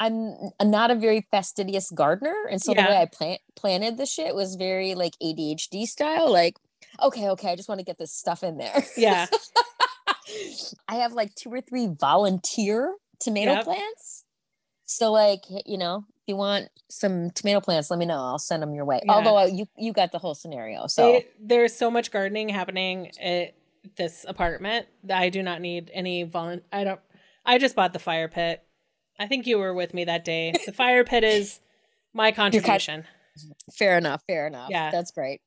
I'm 0.01 0.71
not 0.71 0.91
a 0.91 0.95
very 0.95 1.27
fastidious 1.31 1.91
gardener, 1.91 2.35
and 2.51 2.61
so 2.61 2.73
Yeah. 2.75 2.85
the 2.87 2.91
way 2.91 2.97
I 2.97 3.05
plant 3.07 3.41
planted 3.55 3.99
the 3.99 4.07
shit 4.07 4.35
was 4.35 4.55
very 4.57 4.95
like 4.95 5.13
ADHD 5.23 5.85
style. 5.87 6.33
Like, 6.33 6.57
okay, 7.03 7.29
okay, 7.31 7.53
I 7.53 7.57
just 7.57 7.69
want 7.69 7.81
to 7.81 7.85
get 7.85 7.99
this 7.99 8.13
stuff 8.13 8.43
in 8.43 8.57
there. 8.59 8.83
Yeah. 8.97 9.27
I 10.89 10.97
have 10.97 11.13
like 11.13 11.35
two 11.35 11.51
or 11.53 11.61
three 11.61 11.89
volunteer 11.89 12.95
tomato 13.21 13.53
Yep. 13.53 13.65
plants. 13.65 14.25
So 14.85 15.13
like, 15.13 15.43
you 15.67 15.79
know, 15.79 16.05
if 16.09 16.23
you 16.29 16.37
want 16.37 16.69
some 16.89 17.31
tomato 17.31 17.61
plants, 17.61 17.91
let 17.91 17.99
me 17.99 18.07
know. 18.07 18.17
I'll 18.19 18.39
send 18.39 18.63
them 18.63 18.75
your 18.75 18.85
way. 18.85 19.01
Yeah. 19.05 19.13
Although 19.13 19.39
uh, 19.39 19.45
you 19.47 19.67
you 19.77 19.93
got 19.93 20.13
the 20.13 20.19
whole 20.19 20.35
scenario. 20.35 20.87
So 20.87 21.13
They- 21.13 21.27
there's 21.41 21.77
so 21.77 21.91
much 21.91 22.11
gardening 22.11 22.49
happening 22.49 23.11
at 23.21 23.55
this 23.97 24.25
apartment 24.29 24.87
that 25.05 25.21
I 25.21 25.29
do 25.31 25.43
not 25.43 25.61
need 25.61 25.91
any 25.93 26.25
volun. 26.25 26.63
I 26.73 26.85
don't. 26.85 27.01
I 27.45 27.59
just 27.59 27.75
bought 27.75 27.93
the 27.93 27.99
fire 27.99 28.29
pit. 28.29 28.63
I 29.21 29.27
think 29.27 29.47
you 29.47 29.59
were 29.59 29.75
with 29.75 29.93
me 29.93 30.05
that 30.05 30.25
day. 30.25 30.55
The 30.65 30.73
fire 30.73 31.05
pit 31.05 31.23
is 31.23 31.61
my 32.15 32.33
contribution. 32.43 33.05
Fair 33.77 33.99
enough. 33.99 34.23
Fair 34.27 34.47
enough. 34.47 34.71
Yeah. 34.71 34.91
That's 34.91 35.11
great. 35.11 35.43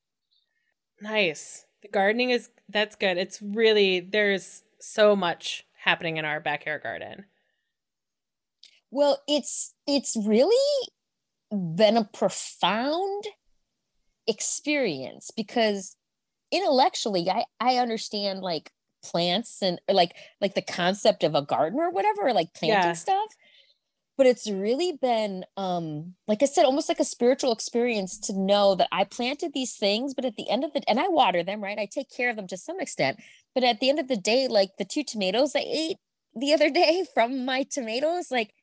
Nice. 1.01 1.65
The 1.81 1.89
gardening 1.89 2.29
is 2.29 2.49
that's 2.69 2.95
good. 2.95 3.17
It's 3.17 3.41
really 3.41 3.99
there's 3.99 4.63
so 4.79 5.15
much 5.15 5.65
happening 5.83 6.17
in 6.17 6.23
our 6.23 6.39
backyard 6.39 6.83
garden. 6.83 7.25
Well, 8.91 9.21
it's 9.27 9.73
it's 9.87 10.15
really 10.15 10.55
been 11.51 11.97
a 11.97 12.03
profound 12.05 13.23
experience 14.27 15.31
because 15.35 15.97
intellectually 16.51 17.27
I 17.27 17.45
I 17.59 17.77
understand 17.77 18.41
like 18.41 18.71
plants 19.03 19.61
and 19.61 19.81
like 19.89 20.15
like 20.39 20.53
the 20.53 20.61
concept 20.61 21.23
of 21.23 21.33
a 21.35 21.41
garden 21.41 21.79
or 21.79 21.89
whatever, 21.89 22.21
or 22.21 22.33
like 22.33 22.53
planting 22.53 22.89
Yeah. 22.89 22.93
stuff. 22.93 23.35
But 24.15 24.27
it's 24.27 24.49
really 24.49 24.97
been 25.01 25.45
um 25.57 26.15
like 26.27 26.43
I 26.43 26.45
said, 26.45 26.65
almost 26.65 26.89
like 26.89 26.99
a 26.99 27.05
spiritual 27.05 27.51
experience 27.51 28.19
to 28.19 28.33
know 28.33 28.75
that 28.75 28.89
I 28.91 29.03
planted 29.03 29.53
these 29.53 29.75
things, 29.75 30.13
but 30.13 30.25
at 30.25 30.35
the 30.35 30.49
end 30.49 30.63
of 30.63 30.73
the 30.73 30.83
and 30.87 30.99
I 30.99 31.07
water 31.07 31.43
them, 31.43 31.61
right? 31.61 31.79
I 31.79 31.87
take 31.91 32.09
care 32.15 32.29
of 32.29 32.35
them 32.35 32.47
to 32.47 32.57
some 32.57 32.79
extent. 32.79 33.19
But 33.55 33.63
at 33.63 33.79
the 33.79 33.89
end 33.89 33.99
of 33.99 34.07
the 34.07 34.17
day, 34.17 34.47
like 34.47 34.71
the 34.77 34.85
two 34.85 35.03
tomatoes 35.03 35.55
I 35.55 35.65
ate 35.65 35.97
the 36.35 36.53
other 36.53 36.69
day 36.69 37.05
from 37.13 37.45
my 37.45 37.63
tomatoes, 37.63 38.31
like 38.31 38.53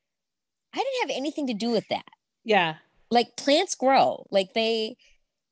I 0.72 0.78
didn't 0.78 1.10
have 1.10 1.16
anything 1.16 1.46
to 1.48 1.54
do 1.54 1.70
with 1.70 1.88
that. 1.88 2.08
Yeah. 2.44 2.76
Like 3.10 3.36
plants 3.36 3.74
grow, 3.74 4.26
like 4.30 4.54
they 4.54 4.96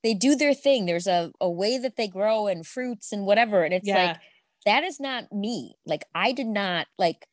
they 0.05 0.15
do 0.15 0.37
their 0.37 0.55
thing. 0.55 0.87
There's 0.87 1.09
a, 1.09 1.33
a 1.41 1.51
way 1.51 1.77
that 1.79 1.97
they 1.97 2.07
grow 2.07 2.47
and 2.47 2.67
fruits 2.67 3.13
and 3.13 3.27
whatever. 3.27 3.65
And 3.65 3.75
it's 3.75 3.89
yeah. 3.89 4.07
like 4.07 4.17
that 4.65 4.85
is 4.85 5.01
not 5.01 5.33
me. 5.33 5.75
Like 5.87 6.05
I 6.15 6.33
did 6.33 6.47
not 6.47 6.87
like 6.99 7.27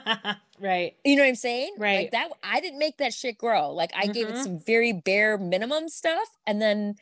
right. 0.60 0.94
you 1.04 1.16
know 1.16 1.22
what 1.22 1.28
I'm 1.28 1.34
saying? 1.34 1.74
Right. 1.78 1.98
Like 2.02 2.10
that 2.12 2.30
I 2.42 2.60
didn't 2.60 2.78
make 2.78 2.98
that 2.98 3.14
shit 3.14 3.38
grow. 3.38 3.70
Like 3.70 3.90
I 3.94 4.06
gave 4.06 4.28
it 4.28 4.34
Mhm. 4.34 4.42
some 4.42 4.58
very 4.58 4.92
bare 4.92 5.38
minimum 5.38 5.88
stuff 5.88 6.28
and 6.46 6.60
then 6.60 6.96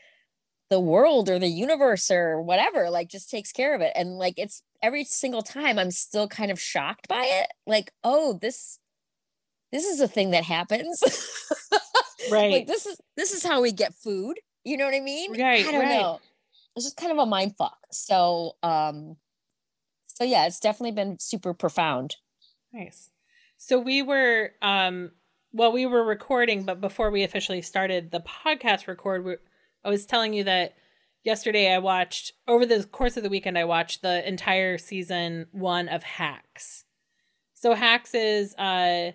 the 0.71 0.81
world 0.81 1.29
or 1.29 1.39
the 1.39 1.49
universe 1.49 2.11
or 2.11 2.41
whatever 2.41 2.91
like 2.91 3.09
just 3.09 3.29
takes 3.31 3.53
care 3.53 3.75
of 3.75 3.81
it. 3.81 3.93
And 3.97 4.19
like 4.19 4.35
it's 4.39 4.63
every 4.83 5.05
single 5.05 5.43
time 5.43 5.79
I'm 5.79 5.91
still 5.91 6.29
kind 6.29 6.51
of 6.51 6.61
shocked 6.61 7.09
by 7.09 7.25
it. 7.25 7.49
Like, 7.67 7.93
oh, 8.05 8.39
this 8.41 8.79
this 9.73 9.85
is 9.85 10.01
a 10.01 10.09
thing 10.09 10.31
that 10.33 10.45
happens. 10.45 11.03
Right. 12.31 12.53
like 12.53 12.67
this 12.67 12.85
is 12.85 13.01
this 13.17 13.33
is 13.33 13.43
how 13.43 13.63
we 13.63 13.73
get 13.73 13.95
food. 13.95 14.39
You 14.63 14.77
know 14.77 14.85
what 14.85 14.95
I 14.95 15.01
mean? 15.01 15.33
Right, 15.33 15.67
I 15.67 15.71
don't 15.73 15.81
right. 15.81 16.01
know. 16.01 16.21
It's 16.77 16.85
just 16.85 16.99
kind 16.99 17.11
of 17.11 17.19
a 17.19 17.25
mind 17.27 17.57
fuck. 17.57 17.79
So 17.91 18.57
um 18.63 19.17
so 20.07 20.25
yeah, 20.25 20.47
it's 20.47 20.61
definitely 20.61 20.93
been 20.93 21.19
super 21.19 21.55
profound. 21.55 22.17
Nice. 22.73 23.11
So 23.57 23.79
we 23.79 24.03
were 24.03 24.53
um 24.63 25.11
well 25.53 25.73
we 25.73 25.87
were 25.87 26.05
recording 26.05 26.65
but 26.65 26.81
before 26.81 27.11
we 27.11 27.23
officially 27.25 27.63
started 27.63 28.11
the 28.11 28.21
podcast 28.21 28.87
record 28.87 29.25
we, 29.25 29.35
I 29.85 29.89
was 29.91 30.07
telling 30.07 30.33
you 30.33 30.45
that 30.45 30.75
yesterday 31.25 31.73
I 31.73 31.79
watched 31.79 32.33
over 32.47 32.65
the 32.65 32.85
course 32.85 33.17
of 33.17 33.23
the 33.23 33.29
weekend 33.29 33.59
I 33.59 33.65
watched 33.65 34.03
the 34.03 34.27
entire 34.27 34.79
season 34.79 35.47
1 35.53 35.89
of 35.89 36.03
Hacks. 36.03 36.85
So 37.55 37.75
Hacks 37.75 38.15
is 38.15 38.55
uh 38.55 39.13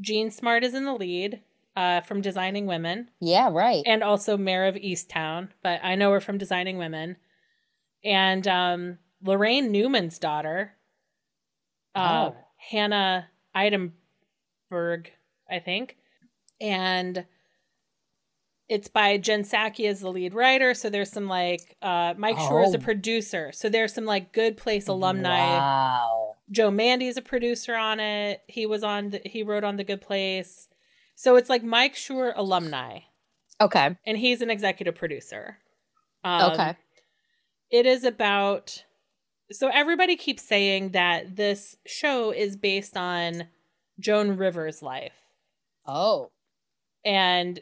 Jean 0.00 0.30
Smart 0.30 0.64
is 0.64 0.74
in 0.74 0.84
the 0.84 0.94
lead 0.94 1.40
uh 1.76 2.00
from 2.02 2.20
Designing 2.20 2.66
Women 2.66 3.10
Yeah, 3.20 3.48
right. 3.52 3.82
and 3.86 4.02
also 4.02 4.36
Mare 4.36 4.66
of 4.66 4.74
Easttown, 4.74 5.48
but 5.62 5.80
I 5.82 5.94
know 5.94 6.10
her 6.12 6.20
from 6.20 6.38
Designing 6.38 6.76
Women. 6.78 7.16
And 8.04 8.46
um, 8.46 8.98
Laraine 9.24 9.70
Newman's 9.70 10.18
daughter, 10.20 10.74
uh, 11.94 12.30
Oh. 12.32 12.36
Hannah 12.70 13.28
Einbinder, 13.54 15.06
I 15.50 15.58
think. 15.64 15.96
And 16.60 17.24
it's 18.68 18.88
by 18.88 19.16
Jen 19.18 19.42
Statsky 19.44 19.88
as 19.88 20.00
the 20.00 20.10
lead 20.10 20.34
writer. 20.34 20.74
So 20.74 20.90
there's 20.90 21.10
some 21.10 21.28
like 21.28 21.76
uh, 21.82 22.14
Mike 22.16 22.36
Schur 22.36 22.66
is 22.66 22.74
a 22.74 22.78
Oh. 22.78 22.80
producer. 22.80 23.52
So 23.52 23.68
there's 23.68 23.92
some 23.94 24.04
like 24.04 24.32
Good 24.32 24.56
Place 24.56 24.88
alumni. 24.88 25.28
Wow. 25.58 26.34
Joe 26.50 26.70
Mande 26.70 27.02
is 27.02 27.16
a 27.16 27.22
producer 27.22 27.74
on 27.76 28.00
it. 28.00 28.40
He 28.48 28.66
was 28.66 28.82
on. 28.82 29.10
The, 29.10 29.20
he 29.24 29.42
wrote 29.42 29.64
on 29.64 29.76
The 29.76 29.84
Good 29.84 30.00
Place. 30.00 30.68
So 31.14 31.36
it's 31.36 31.48
like 31.48 31.62
Mike 31.62 31.94
Schur 31.94 32.32
alumni 32.36 33.00
Okay. 33.60 33.96
and 34.04 34.18
he's 34.18 34.42
an 34.42 34.50
executive 34.50 34.94
producer. 34.96 35.58
Um, 36.24 36.52
Okay. 36.52 36.74
It 37.70 37.86
is 37.86 38.04
about. 38.04 38.84
So 39.52 39.70
everybody 39.72 40.16
keeps 40.16 40.42
saying 40.42 40.90
that 40.90 41.36
this 41.36 41.76
show 41.86 42.32
is 42.32 42.56
based 42.56 42.96
on 42.96 43.48
Joan 44.00 44.36
Rivers' 44.36 44.82
life. 44.82 45.14
Oh. 45.86 46.30
And, 47.04 47.60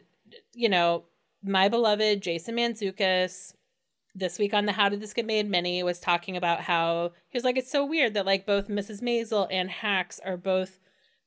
you 0.53 0.67
know, 0.67 1.03
my 1.43 1.69
beloved 1.69 2.21
Jason 2.21 2.55
Mantzoukas, 2.55 3.53
this 4.15 4.39
week 4.39 4.53
on 4.53 4.65
the 4.65 4.71
How 4.71 4.89
Did 4.89 5.01
This 5.01 5.13
Get 5.13 5.25
Made 5.25 5.49
Mini, 5.49 5.83
was 5.83 5.99
talking 5.99 6.35
about 6.35 6.61
how 6.61 7.11
he 7.29 7.37
was 7.37 7.43
like, 7.43 7.57
it's 7.57 7.71
so 7.71 7.85
weird 7.85 8.15
that 8.15 8.25
like 8.25 8.45
both 8.47 8.67
Mrs. 8.67 9.01
Maisel 9.01 9.47
and 9.51 9.69
Hacks 9.69 10.19
are 10.25 10.37
both 10.37 10.79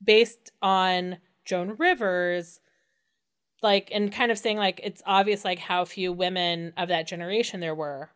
based 0.03 0.51
on 0.61 1.19
Joan 1.45 1.75
Rivers. 1.77 2.59
Like, 3.61 3.89
and 3.93 4.11
kind 4.11 4.31
of 4.31 4.37
saying 4.37 4.57
like 4.57 4.81
it's 4.83 5.01
obvious 5.05 5.45
like 5.45 5.59
how 5.59 5.85
few 5.85 6.11
women 6.11 6.73
of 6.75 6.89
that 6.89 7.07
generation 7.07 7.59
there 7.59 7.75
were. 7.75 8.09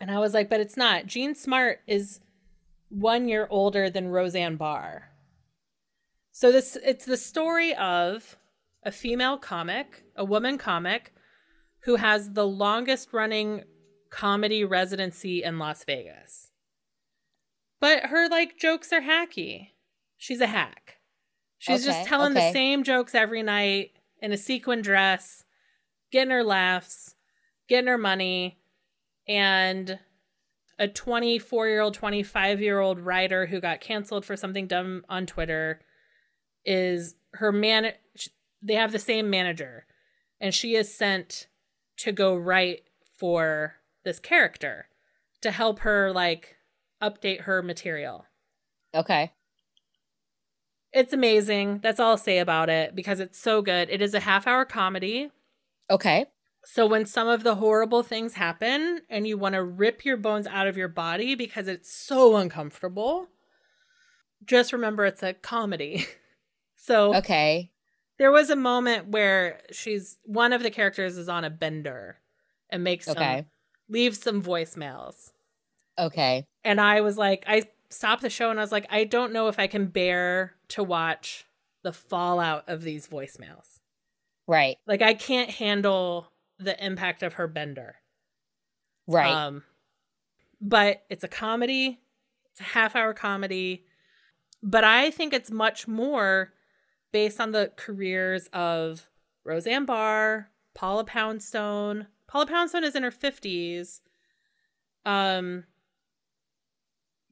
And 0.00 0.10
I 0.10 0.18
was 0.18 0.32
like, 0.32 0.48
but 0.48 0.60
it's 0.60 0.76
not. 0.76 1.06
Jean 1.06 1.34
Smart 1.34 1.80
is 1.86 2.20
one 2.88 3.28
year 3.28 3.46
older 3.50 3.90
than 3.90 4.08
Roseanne 4.08 4.56
Barr. 4.56 5.10
So 6.32 6.50
this 6.50 6.76
it's 6.82 7.04
the 7.04 7.16
story 7.18 7.74
of 7.74 8.36
a 8.82 8.90
female 8.90 9.36
comic, 9.36 10.04
a 10.16 10.24
woman 10.24 10.56
comic, 10.56 11.12
who 11.84 11.96
has 11.96 12.32
the 12.32 12.46
longest 12.46 13.12
running 13.12 13.64
comedy 14.10 14.64
residency 14.64 15.42
in 15.42 15.58
Las 15.58 15.84
Vegas. 15.84 16.50
But 17.78 18.06
her 18.06 18.28
like 18.28 18.58
jokes 18.58 18.92
are 18.92 19.02
hacky. 19.02 19.68
She's 20.16 20.40
a 20.40 20.46
hack. 20.46 20.96
She's 21.58 21.86
Okay, 21.86 21.92
just 21.98 22.08
telling 22.08 22.32
okay. 22.32 22.48
the 22.48 22.52
same 22.52 22.84
jokes 22.84 23.14
every 23.14 23.42
night 23.42 23.90
in 24.20 24.32
a 24.32 24.36
sequin 24.38 24.80
dress, 24.80 25.44
getting 26.10 26.30
her 26.30 26.44
laughs, 26.44 27.14
getting 27.68 27.88
her 27.88 27.98
money, 27.98 28.59
and 29.28 29.98
a 30.78 30.88
24 30.88 31.68
year 31.68 31.80
old, 31.80 31.94
25 31.94 32.60
year 32.60 32.80
old 32.80 33.00
writer 33.00 33.46
who 33.46 33.60
got 33.60 33.80
canceled 33.80 34.24
for 34.24 34.36
something 34.36 34.66
dumb 34.66 35.04
on 35.08 35.26
Twitter 35.26 35.80
is 36.64 37.14
her 37.34 37.52
man. 37.52 37.92
They 38.62 38.74
have 38.74 38.92
the 38.92 38.98
same 38.98 39.30
manager, 39.30 39.86
and 40.40 40.54
she 40.54 40.74
is 40.74 40.94
sent 40.94 41.46
to 41.98 42.12
go 42.12 42.34
write 42.34 42.82
for 43.18 43.76
this 44.04 44.18
character 44.18 44.86
to 45.42 45.50
help 45.50 45.80
her 45.80 46.12
like 46.12 46.56
update 47.02 47.42
her 47.42 47.62
material. 47.62 48.26
Okay. 48.94 49.32
It's 50.92 51.12
amazing. 51.12 51.80
That's 51.82 52.00
all 52.00 52.12
I'll 52.12 52.16
say 52.16 52.38
about 52.38 52.68
it 52.68 52.94
because 52.96 53.20
it's 53.20 53.38
so 53.38 53.62
good. 53.62 53.88
It 53.90 54.02
is 54.02 54.14
a 54.14 54.20
half 54.20 54.46
hour 54.46 54.64
comedy. 54.64 55.30
Okay. 55.88 56.26
So 56.64 56.86
when 56.86 57.06
some 57.06 57.26
of 57.28 57.42
the 57.42 57.56
horrible 57.56 58.02
things 58.02 58.34
happen 58.34 59.00
and 59.08 59.26
you 59.26 59.38
want 59.38 59.54
to 59.54 59.62
rip 59.62 60.04
your 60.04 60.16
bones 60.16 60.46
out 60.46 60.66
of 60.66 60.76
your 60.76 60.88
body 60.88 61.34
because 61.34 61.68
it's 61.68 61.90
so 61.92 62.36
uncomfortable, 62.36 63.28
just 64.44 64.72
remember 64.72 65.04
it's 65.06 65.22
a 65.22 65.34
comedy. 65.34 66.06
So 66.82 67.12
Okay. 67.16 67.70
there 68.16 68.32
was 68.32 68.48
a 68.48 68.56
moment 68.56 69.08
where 69.08 69.60
she's 69.70 70.16
one 70.24 70.54
of 70.54 70.62
the 70.62 70.70
characters 70.70 71.18
is 71.18 71.28
on 71.28 71.44
a 71.44 71.50
bender 71.50 72.16
and 72.70 72.82
makes 72.82 73.08
some 73.08 73.20
Okay. 73.20 73.44
leaves 73.90 74.18
some 74.22 74.42
voicemails. 74.42 75.32
Okay. 75.98 76.46
And 76.64 76.80
I 76.80 77.02
was 77.02 77.18
like, 77.18 77.44
I 77.46 77.64
stopped 77.90 78.22
the 78.22 78.30
show 78.30 78.50
and 78.50 78.58
I 78.58 78.62
was 78.62 78.72
like, 78.72 78.86
I 78.88 79.04
don't 79.04 79.34
know 79.34 79.48
if 79.48 79.58
I 79.58 79.66
can 79.66 79.88
bear 79.88 80.54
to 80.68 80.82
watch 80.82 81.44
the 81.82 81.92
fallout 81.92 82.66
of 82.66 82.82
these 82.82 83.06
voicemails. 83.06 83.80
Right. 84.46 84.78
Like 84.86 85.02
I 85.02 85.14
can't 85.14 85.50
handle 85.50 86.32
the 86.60 86.84
impact 86.84 87.22
of 87.22 87.34
her 87.34 87.48
bender. 87.48 87.96
Right. 89.06 89.32
Um, 89.32 89.64
but 90.60 91.02
it's 91.08 91.24
a 91.24 91.28
comedy. 91.28 92.00
It's 92.52 92.60
a 92.60 92.64
half 92.64 92.94
hour 92.94 93.14
comedy. 93.14 93.86
But 94.62 94.84
I 94.84 95.10
think 95.10 95.32
it's 95.32 95.50
much 95.50 95.88
more 95.88 96.52
based 97.12 97.40
on 97.40 97.52
the 97.52 97.72
careers 97.76 98.48
of 98.52 99.08
Roseanne 99.44 99.86
Barr, 99.86 100.50
Paula 100.74 101.04
Poundstone. 101.04 102.06
Paula 102.28 102.46
Poundstone 102.46 102.84
is 102.84 102.94
in 102.94 103.02
her 103.02 103.10
50s. 103.10 104.00
Um, 105.06 105.64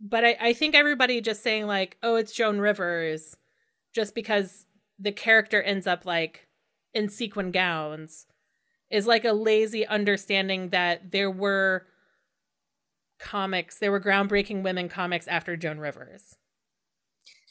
but 0.01 0.25
I, 0.25 0.37
I 0.41 0.53
think 0.53 0.75
everybody 0.75 1.21
just 1.21 1.43
saying, 1.43 1.67
like, 1.67 1.99
oh, 2.03 2.17
it's 2.17 2.33
Joan 2.33 2.61
Rivers, 2.61 3.37
just 3.93 4.15
because 4.15 4.67
the 4.99 5.13
character 5.13 5.63
ends 5.63 5.87
up 5.87 6.07
like 6.07 6.49
in 6.95 7.09
sequin 7.09 7.51
gowns 7.51 8.27
is 8.91 9.07
like 9.07 9.25
a 9.25 9.33
lazy 9.33 9.87
understanding 9.87 10.71
that 10.71 11.11
there 11.13 11.31
were 11.31 11.87
comics, 13.19 13.79
there 13.79 13.91
were 13.91 14.01
groundbreaking 14.01 14.63
women 14.63 14.89
comics 14.89 15.27
after 15.29 15.57
Joan 15.57 15.79
Rivers. 15.79 16.37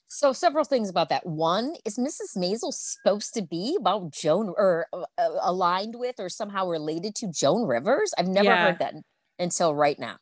So 0.09 0.31
several 0.31 0.63
things 0.63 0.89
about 0.89 1.09
that. 1.09 1.25
One 1.25 1.73
is 1.85 1.97
Mrs. 1.97 2.37
Maisel 2.37 2.71
supposed 2.73 3.33
to 3.33 3.41
be 3.41 3.75
about 3.79 4.11
Joan 4.11 4.53
or 4.57 4.87
uh, 4.93 5.01
uh, 5.17 5.29
aligned 5.41 5.95
with 5.97 6.15
or 6.19 6.29
somehow 6.29 6.67
related 6.67 7.13
to 7.15 7.27
Joan 7.31 7.67
Rivers? 7.67 8.13
I've 8.17 8.27
never 8.27 8.45
Yeah. 8.49 8.67
heard 8.67 8.79
that 8.79 8.93
until 9.37 9.75
right 9.75 9.99
now. 9.99 10.15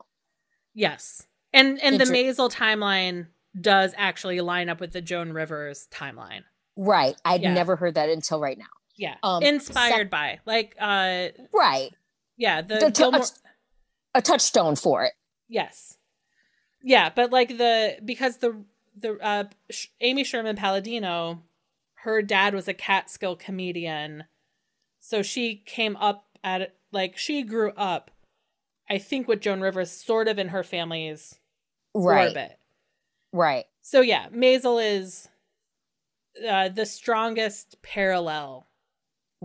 Yes. 0.74 1.28
And 1.54 1.80
and 1.84 2.00
the 2.00 2.04
Inter- 2.04 2.14
Maisel 2.14 2.52
timeline 2.52 3.28
does 3.62 3.94
actually 3.96 4.42
line 4.42 4.70
up 4.70 4.82
with 4.82 4.92
the 4.92 5.02
Joan 5.02 5.32
Rivers 5.32 5.88
timeline. 5.92 6.42
Right. 6.76 7.16
I'd 7.24 7.44
Yeah. 7.44 7.54
never 7.54 7.76
heard 7.76 7.94
that 7.96 8.10
until 8.10 8.42
right 8.42 8.58
now. 8.58 8.66
Yeah. 8.98 9.16
Um, 9.24 9.44
Inspired 9.44 10.10
by. 10.10 10.40
Like 10.46 10.76
uh 10.80 11.30
Right. 11.54 11.90
yeah, 12.38 12.62
the, 12.62 12.78
The- 12.80 12.92
Gilmore 12.92 13.26
A 14.14 14.22
touchstone 14.22 14.76
for 14.76 15.04
it. 15.04 15.14
Yes. 15.48 15.98
Yeah, 16.82 17.10
but 17.14 17.32
like 17.32 17.58
the 17.58 17.98
because 18.04 18.38
the 18.38 18.64
the 18.98 19.18
uh 19.20 19.46
Sh- 19.70 19.88
Amy 20.02 20.24
Sherman 20.24 20.56
Palladino, 20.56 21.42
her 21.96 22.22
dad 22.22 22.54
was 22.54 22.68
a 22.68 22.74
Catskill 22.74 23.36
comedian. 23.36 24.26
So 25.00 25.22
she 25.22 25.56
came 25.66 25.96
up 25.98 26.26
at 26.44 26.62
it 26.62 26.76
like 26.92 27.18
she 27.18 27.44
grew 27.44 27.72
up 27.72 28.12
I 28.90 29.00
think 29.00 29.28
with 29.28 29.42
Joan 29.42 29.62
Rivers 29.62 29.92
sort 29.92 30.28
of 30.28 30.38
in 30.40 30.50
her 30.50 30.64
family's 30.64 31.36
Right. 31.94 32.28
orbit. 32.30 32.58
Right. 33.34 33.66
So 33.82 34.02
yeah, 34.02 34.30
Maisel 34.30 34.82
is 34.84 35.28
uh 36.48 36.70
the 36.70 36.86
strongest 36.86 37.82
parallel 37.82 38.68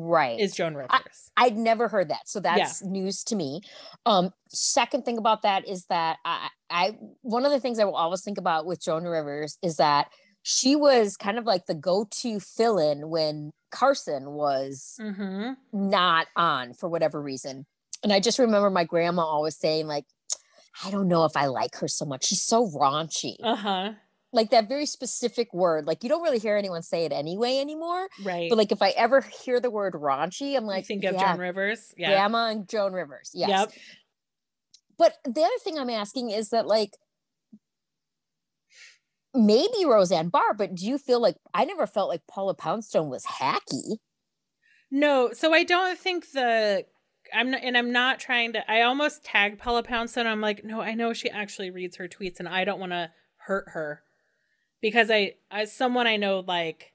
Right. 0.02 0.40
is 0.40 0.54
Joan 0.54 0.74
Rivers. 0.74 0.90
I'd 1.36 1.56
never 1.56 1.88
heard 1.88 2.08
that. 2.08 2.28
So 2.28 2.40
that's 2.40 2.82
news 2.82 3.22
to 3.24 3.36
me. 3.36 3.60
Um, 4.06 4.32
second 4.48 5.04
thing 5.04 5.18
about 5.18 5.42
that 5.42 5.68
is 5.68 5.84
that 5.86 6.18
I, 6.24 6.48
I 6.70 6.98
one 7.22 7.44
of 7.44 7.52
the 7.52 7.60
things 7.60 7.78
I 7.78 7.84
will 7.84 7.96
always 7.96 8.22
think 8.22 8.38
about 8.38 8.66
with 8.66 8.82
Joan 8.82 9.04
Rivers 9.04 9.58
is 9.62 9.76
that 9.76 10.08
she 10.42 10.74
was 10.74 11.16
kind 11.16 11.38
of 11.38 11.44
like 11.44 11.66
the 11.66 11.74
go-to 11.74 12.40
fill-in 12.40 13.10
when 13.10 13.50
Carson 13.70 14.30
was 14.30 14.96
mm-hmm. 14.98 15.52
not 15.72 16.28
on 16.34 16.72
for 16.72 16.88
whatever 16.88 17.20
reason. 17.20 17.66
And 18.02 18.12
I 18.12 18.20
just 18.20 18.38
remember 18.38 18.70
my 18.70 18.84
grandma 18.84 19.22
always 19.22 19.56
saying, 19.56 19.86
like, 19.86 20.06
I 20.82 20.90
don't 20.90 21.08
know 21.08 21.24
if 21.26 21.36
I 21.36 21.46
like 21.46 21.76
her 21.76 21.88
so 21.88 22.06
much. 22.06 22.24
She's 22.24 22.40
so 22.40 22.66
raunchy. 22.66 23.36
Uh-huh. 23.42 23.92
Like 24.32 24.50
that 24.50 24.68
very 24.68 24.86
specific 24.86 25.52
word. 25.52 25.86
Like 25.86 26.04
you 26.04 26.08
don't 26.08 26.22
really 26.22 26.38
hear 26.38 26.56
anyone 26.56 26.82
say 26.82 27.04
it 27.04 27.12
anyway 27.12 27.58
anymore. 27.58 28.08
Right. 28.22 28.48
But 28.48 28.58
like 28.58 28.70
if 28.70 28.80
I 28.80 28.90
ever 28.90 29.22
hear 29.22 29.58
the 29.58 29.70
word 29.70 29.94
raunchy, 29.94 30.56
I'm 30.56 30.64
you 30.64 30.68
like, 30.68 30.86
think 30.86 31.04
of 31.04 31.14
yeah, 31.14 31.32
Joan 31.32 31.40
Rivers? 31.40 31.92
Yeah. 31.96 32.10
Grandma 32.10 32.50
and 32.50 32.68
Joan 32.68 32.92
Rivers. 32.92 33.32
Yes. 33.34 33.48
Yep. 33.48 33.72
But 34.98 35.14
the 35.24 35.42
other 35.42 35.58
thing 35.64 35.78
I'm 35.78 35.90
asking 35.90 36.30
is 36.30 36.50
that 36.50 36.66
like 36.66 36.90
maybe 39.34 39.84
Roseanne 39.84 40.28
Barr, 40.28 40.54
but 40.54 40.74
do 40.74 40.86
you 40.86 40.98
feel 40.98 41.20
like 41.20 41.36
I 41.54 41.64
never 41.64 41.86
felt 41.86 42.08
like 42.08 42.26
Paula 42.28 42.54
Poundstone 42.54 43.08
was 43.08 43.24
hacky? 43.24 43.96
No, 44.90 45.30
so 45.32 45.54
I 45.54 45.64
don't 45.64 45.98
think 45.98 46.32
the 46.32 46.84
I'm 47.32 47.50
not 47.50 47.60
and 47.62 47.76
I'm 47.78 47.92
not 47.92 48.18
trying 48.18 48.52
to 48.54 48.70
I 48.70 48.82
almost 48.82 49.24
tagged 49.24 49.58
Paula 49.58 49.82
Poundstone. 49.82 50.26
I'm 50.26 50.40
like, 50.40 50.64
no, 50.64 50.80
I 50.80 50.94
know 50.94 51.12
she 51.12 51.30
actually 51.30 51.70
reads 51.70 51.96
her 51.96 52.08
tweets 52.08 52.38
and 52.38 52.48
I 52.48 52.64
don't 52.64 52.80
want 52.80 52.92
to 52.92 53.10
hurt 53.36 53.66
her. 53.68 54.02
Because 54.80 55.10
I 55.10 55.34
as 55.50 55.72
someone 55.72 56.06
I 56.06 56.16
know 56.16 56.44
like 56.46 56.92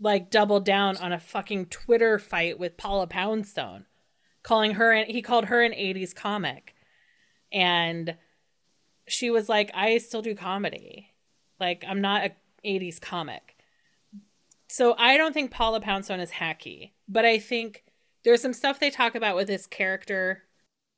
like 0.00 0.30
doubled 0.30 0.64
down 0.64 0.96
on 0.98 1.12
a 1.12 1.20
fucking 1.20 1.66
Twitter 1.66 2.18
fight 2.18 2.58
with 2.58 2.76
Paula 2.76 3.06
Poundstone, 3.06 3.86
calling 4.42 4.72
her 4.72 4.92
and 4.92 5.10
he 5.10 5.22
called 5.22 5.46
her 5.46 5.62
an 5.62 5.72
80s 5.72 6.14
comic. 6.14 6.74
And 7.52 8.16
she 9.08 9.30
was 9.30 9.48
like, 9.48 9.70
I 9.74 9.98
still 9.98 10.22
do 10.22 10.34
comedy. 10.34 11.12
Like 11.58 11.84
I'm 11.88 12.00
not 12.00 12.24
a 12.24 12.32
80s 12.64 13.00
comic. 13.00 13.56
So 14.68 14.94
I 14.98 15.16
don't 15.16 15.32
think 15.32 15.50
Paula 15.50 15.80
Poundstone 15.80 16.20
is 16.20 16.32
hacky, 16.32 16.92
but 17.08 17.24
I 17.24 17.38
think 17.38 17.84
there's 18.24 18.42
some 18.42 18.52
stuff 18.52 18.80
they 18.80 18.90
talk 18.90 19.14
about 19.14 19.36
with 19.36 19.46
this 19.46 19.66
character. 19.66 20.42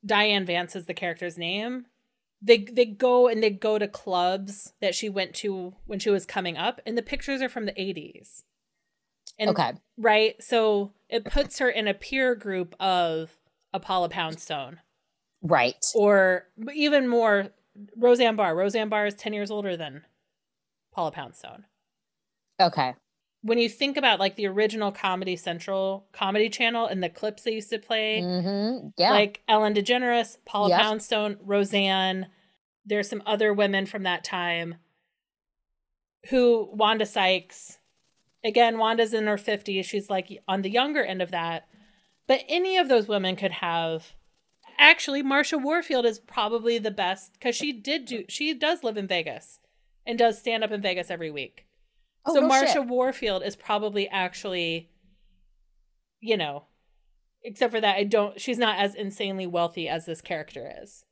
Diane 0.05 0.45
Vance 0.45 0.75
is 0.75 0.85
the 0.85 0.93
character's 0.93 1.37
name. 1.37 1.85
They 2.41 2.59
they 2.59 2.85
go 2.85 3.27
and 3.27 3.43
they 3.43 3.49
go 3.49 3.77
to 3.77 3.87
clubs 3.87 4.73
that 4.81 4.95
she 4.95 5.09
went 5.09 5.33
to 5.35 5.73
when 5.85 5.99
she 5.99 6.09
was 6.09 6.25
coming 6.25 6.57
up, 6.57 6.79
and 6.85 6.97
the 6.97 7.01
pictures 7.01 7.41
are 7.41 7.49
from 7.49 7.65
the 7.65 7.73
80s. 7.73 8.43
And 9.37 9.49
okay. 9.51 9.73
right, 9.97 10.35
so 10.41 10.91
it 11.09 11.25
puts 11.25 11.59
her 11.59 11.69
in 11.69 11.87
a 11.87 11.93
peer 11.93 12.35
group 12.35 12.75
of 12.79 13.37
a 13.73 13.79
Paula 13.79 14.09
Poundstone, 14.09 14.79
Right. 15.41 15.83
or 15.95 16.47
even 16.73 17.07
more, 17.07 17.49
Roseanne 17.95 18.35
Barr. 18.35 18.55
Roseanne 18.55 18.89
Barr 18.89 19.05
is 19.05 19.15
10 19.15 19.33
years 19.33 19.51
older 19.51 19.77
than 19.77 20.03
Paula 20.93 21.11
Poundstone 21.11 21.65
Okay. 22.59 22.95
When 23.41 23.57
you 23.57 23.69
think 23.69 23.95
about 23.97 24.19
like 24.19 24.35
the 24.35 24.47
original 24.47 24.91
Comedy 24.91 25.35
Central 25.35 26.05
comedy 26.11 26.49
channel 26.49 26.85
and 26.85 27.01
the 27.01 27.09
clips 27.09 27.43
they 27.43 27.51
used 27.53 27.69
to 27.69 27.79
play, 27.79 28.21
Mm-hmm. 28.21 28.87
Yeah. 28.97 29.11
like 29.11 29.41
Ellen 29.47 29.73
DeGeneres, 29.73 30.37
Paula 30.45 30.69
Yep. 30.69 30.81
Poundstone, 30.81 31.37
Roseanne, 31.41 32.27
there's 32.85 33.09
some 33.09 33.23
other 33.25 33.53
women 33.53 33.85
from 33.85 34.03
that 34.03 34.23
time 34.23 34.75
who 36.29 36.69
Wanda 36.73 37.05
Sykes. 37.05 37.77
Again, 38.43 38.77
Wanda's 38.77 39.13
in 39.13 39.27
her 39.27 39.37
50s. 39.37 39.85
She's 39.85 40.09
like 40.09 40.41
on 40.47 40.61
the 40.61 40.69
younger 40.69 41.03
end 41.03 41.21
of 41.21 41.31
that. 41.31 41.67
But 42.27 42.43
any 42.47 42.77
of 42.77 42.87
those 42.89 43.07
women 43.07 43.35
could 43.35 43.51
have 43.51 44.13
actually 44.77 45.21
Marsha 45.23 45.61
Warfield 45.61 46.05
is 46.05 46.19
probably 46.19 46.77
the 46.77 46.91
best 46.91 47.33
because 47.33 47.55
she 47.55 47.73
did 47.73 48.05
do 48.05 48.23
she 48.29 48.53
does 48.53 48.83
live 48.83 48.97
in 48.97 49.07
Vegas 49.07 49.59
and 50.05 50.17
does 50.17 50.39
stand 50.39 50.63
up 50.63 50.71
in 50.71 50.81
Vegas 50.81 51.09
every 51.11 51.31
week. 51.31 51.65
Oh, 52.25 52.33
so 52.35 52.41
Marsha 52.47 52.73
shit. 52.73 52.85
Warfield 52.87 53.43
is 53.43 53.55
probably 53.55 54.07
actually, 54.09 54.89
you 56.19 56.37
know, 56.37 56.65
except 57.43 57.71
for 57.73 57.81
that, 57.81 57.95
I 57.95 58.03
don't. 58.03 58.39
She's 58.39 58.57
not 58.57 58.77
as 58.79 58.95
insanely 58.95 59.47
wealthy 59.47 59.87
as 59.89 60.05
this 60.05 60.21
character 60.21 60.71
is. 60.83 61.03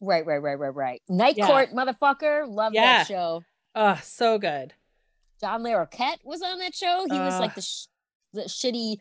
Right, 0.00 0.24
right, 0.26 0.38
right, 0.38 0.58
right, 0.58 0.74
right. 0.74 1.02
Night 1.08 1.34
Yeah. 1.36 1.46
Court, 1.46 1.70
motherfucker. 1.72 2.48
Love 2.48 2.72
Yeah. 2.74 2.98
that 2.98 3.06
show. 3.06 3.42
Oh, 3.74 4.00
so 4.02 4.38
good. 4.38 4.74
John 5.40 5.62
Larroquette 5.62 6.18
was 6.24 6.42
on 6.42 6.58
that 6.58 6.74
show. 6.74 7.06
He 7.10 7.18
was 7.18 7.38
like 7.40 7.54
the, 7.54 7.62
sh- 7.62 7.86
the 8.32 8.42
shitty. 8.42 8.96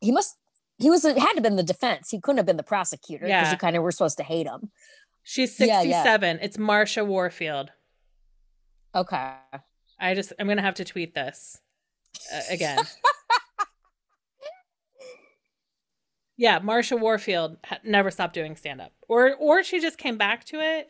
He 0.00 0.12
must. 0.12 0.36
He 0.78 0.90
was. 0.90 1.02
Had 1.04 1.14
to 1.14 1.20
have 1.20 1.42
been 1.42 1.56
the 1.56 1.62
defense. 1.62 2.10
He 2.10 2.20
couldn't 2.20 2.36
have 2.36 2.46
been 2.46 2.56
the 2.56 2.62
prosecutor 2.62 3.24
because 3.26 3.46
Yeah. 3.46 3.50
you 3.50 3.56
kind 3.58 3.76
of 3.76 3.82
were 3.82 3.92
supposed 3.92 4.16
to 4.18 4.22
hate 4.24 4.46
him. 4.46 4.70
She's 5.22 5.58
Yeah, 5.60 5.82
yeah. 5.82 6.02
67. 6.02 6.38
It's 6.42 6.56
Marsha 6.56 7.06
Warfield. 7.06 7.70
Okay. 8.94 9.32
I 10.00 10.14
just, 10.14 10.32
I'm 10.38 10.46
going 10.46 10.58
to 10.58 10.62
have 10.62 10.76
to 10.76 10.84
tweet 10.84 11.14
this 11.14 11.60
uh, 12.32 12.40
again. 12.50 12.78
yeah, 16.36 16.60
Marsha 16.60 16.98
Warfield 16.98 17.56
ha- 17.64 17.80
never 17.84 18.10
stopped 18.10 18.34
doing 18.34 18.56
stand 18.56 18.80
up. 18.80 18.92
Or, 19.08 19.34
or 19.34 19.62
she 19.62 19.80
just 19.80 19.98
came 19.98 20.16
back 20.16 20.44
to 20.46 20.60
it. 20.60 20.88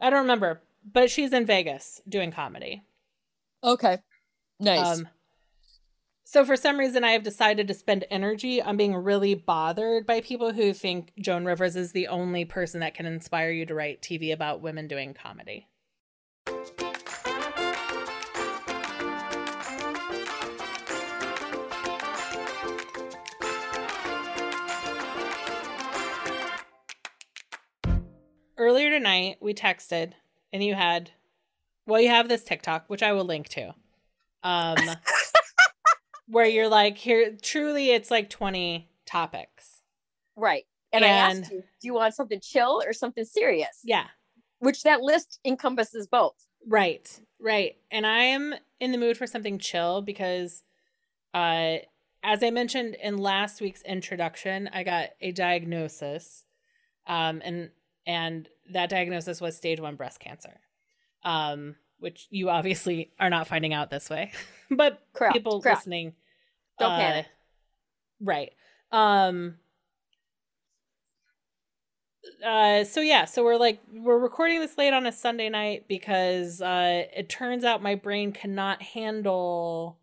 I 0.00 0.10
don't 0.10 0.22
remember, 0.22 0.62
but 0.90 1.10
she's 1.10 1.32
in 1.32 1.46
Vegas 1.46 2.00
doing 2.08 2.32
comedy. 2.32 2.82
Okay. 3.62 3.98
Nice. 4.58 4.98
Um, 4.98 5.08
so 6.24 6.44
for 6.44 6.54
some 6.54 6.78
reason, 6.78 7.02
I 7.02 7.10
have 7.10 7.24
decided 7.24 7.66
to 7.66 7.74
spend 7.74 8.04
energy 8.08 8.62
on 8.62 8.76
being 8.76 8.94
really 8.94 9.34
bothered 9.34 10.06
by 10.06 10.20
people 10.20 10.52
who 10.52 10.72
think 10.72 11.12
Joan 11.20 11.44
Rivers 11.44 11.74
is 11.74 11.90
the 11.90 12.06
only 12.06 12.44
person 12.44 12.80
that 12.80 12.94
can 12.94 13.04
inspire 13.04 13.50
you 13.50 13.66
to 13.66 13.74
write 13.74 14.00
TV 14.00 14.32
about 14.32 14.62
women 14.62 14.86
doing 14.86 15.12
comedy. 15.12 15.66
Earlier 28.60 28.90
tonight, 28.90 29.38
we 29.40 29.54
texted, 29.54 30.12
and 30.52 30.62
you 30.62 30.74
had, 30.74 31.10
well, 31.86 32.00
you 32.00 32.10
have 32.10 32.28
this 32.28 32.44
TikTok, 32.44 32.84
which 32.88 33.02
I 33.02 33.12
will 33.12 33.24
link 33.24 33.48
to 33.48 33.74
um 34.42 34.76
where 36.28 36.46
you're 36.46 36.68
like 36.68 36.96
here 36.96 37.36
truly 37.42 37.90
it's 37.90 38.10
like 38.10 38.30
20 38.30 38.88
topics 39.06 39.82
right. 40.36 40.64
And, 40.92 41.04
I 41.04 41.08
asked 41.08 41.52
you, 41.52 41.58
do 41.80 41.86
you 41.86 41.94
want 41.94 42.14
something 42.14 42.40
chill 42.40 42.82
or 42.84 42.92
something 42.92 43.24
serious? 43.24 43.80
yeah 43.84 44.06
Which 44.58 44.82
that 44.82 45.02
list 45.02 45.38
encompasses 45.44 46.06
both. 46.06 46.34
right 46.66 47.20
right 47.40 47.76
and 47.90 48.06
i 48.06 48.22
am 48.22 48.54
in 48.80 48.92
the 48.92 48.98
mood 48.98 49.16
for 49.16 49.26
something 49.26 49.58
chill 49.58 50.02
because 50.02 50.62
uh 51.34 51.76
as 52.22 52.42
i 52.42 52.50
mentioned 52.50 52.96
in 53.02 53.18
last 53.18 53.60
week's 53.60 53.82
introduction 53.82 54.68
i 54.72 54.82
got 54.82 55.10
a 55.20 55.32
diagnosis 55.32 56.44
um 57.06 57.40
and 57.44 57.70
and 58.10 58.48
that 58.72 58.90
diagnosis 58.90 59.40
was 59.40 59.56
stage 59.56 59.78
one 59.80 59.94
breast 59.94 60.18
cancer 60.18 60.58
um 61.24 61.76
which 62.00 62.26
you 62.30 62.48
obviously 62.50 63.12
are 63.20 63.30
not 63.30 63.46
finding 63.46 63.72
out 63.72 63.88
this 63.90 64.10
way 64.10 64.32
but 64.70 65.00
Correct. 65.12 65.34
people 65.34 65.60
correct. 65.60 65.78
listening 65.80 66.14
Don't 66.80 66.90
uh, 66.92 66.96
panic. 66.96 67.26
right 68.20 68.52
um 68.90 69.54
uh 72.44 72.82
so 72.84 73.00
yeah 73.00 73.24
so 73.26 73.44
we're 73.44 73.56
like 73.56 73.80
we're 73.94 74.18
recording 74.18 74.58
this 74.60 74.76
late 74.76 74.92
on 74.92 75.06
a 75.06 75.12
sunday 75.12 75.48
night 75.48 75.86
because 75.88 76.60
uh 76.60 77.04
it 77.16 77.28
turns 77.28 77.64
out 77.64 77.82
my 77.82 77.94
brain 77.94 78.32
cannot 78.32 78.82
handle 78.82 79.98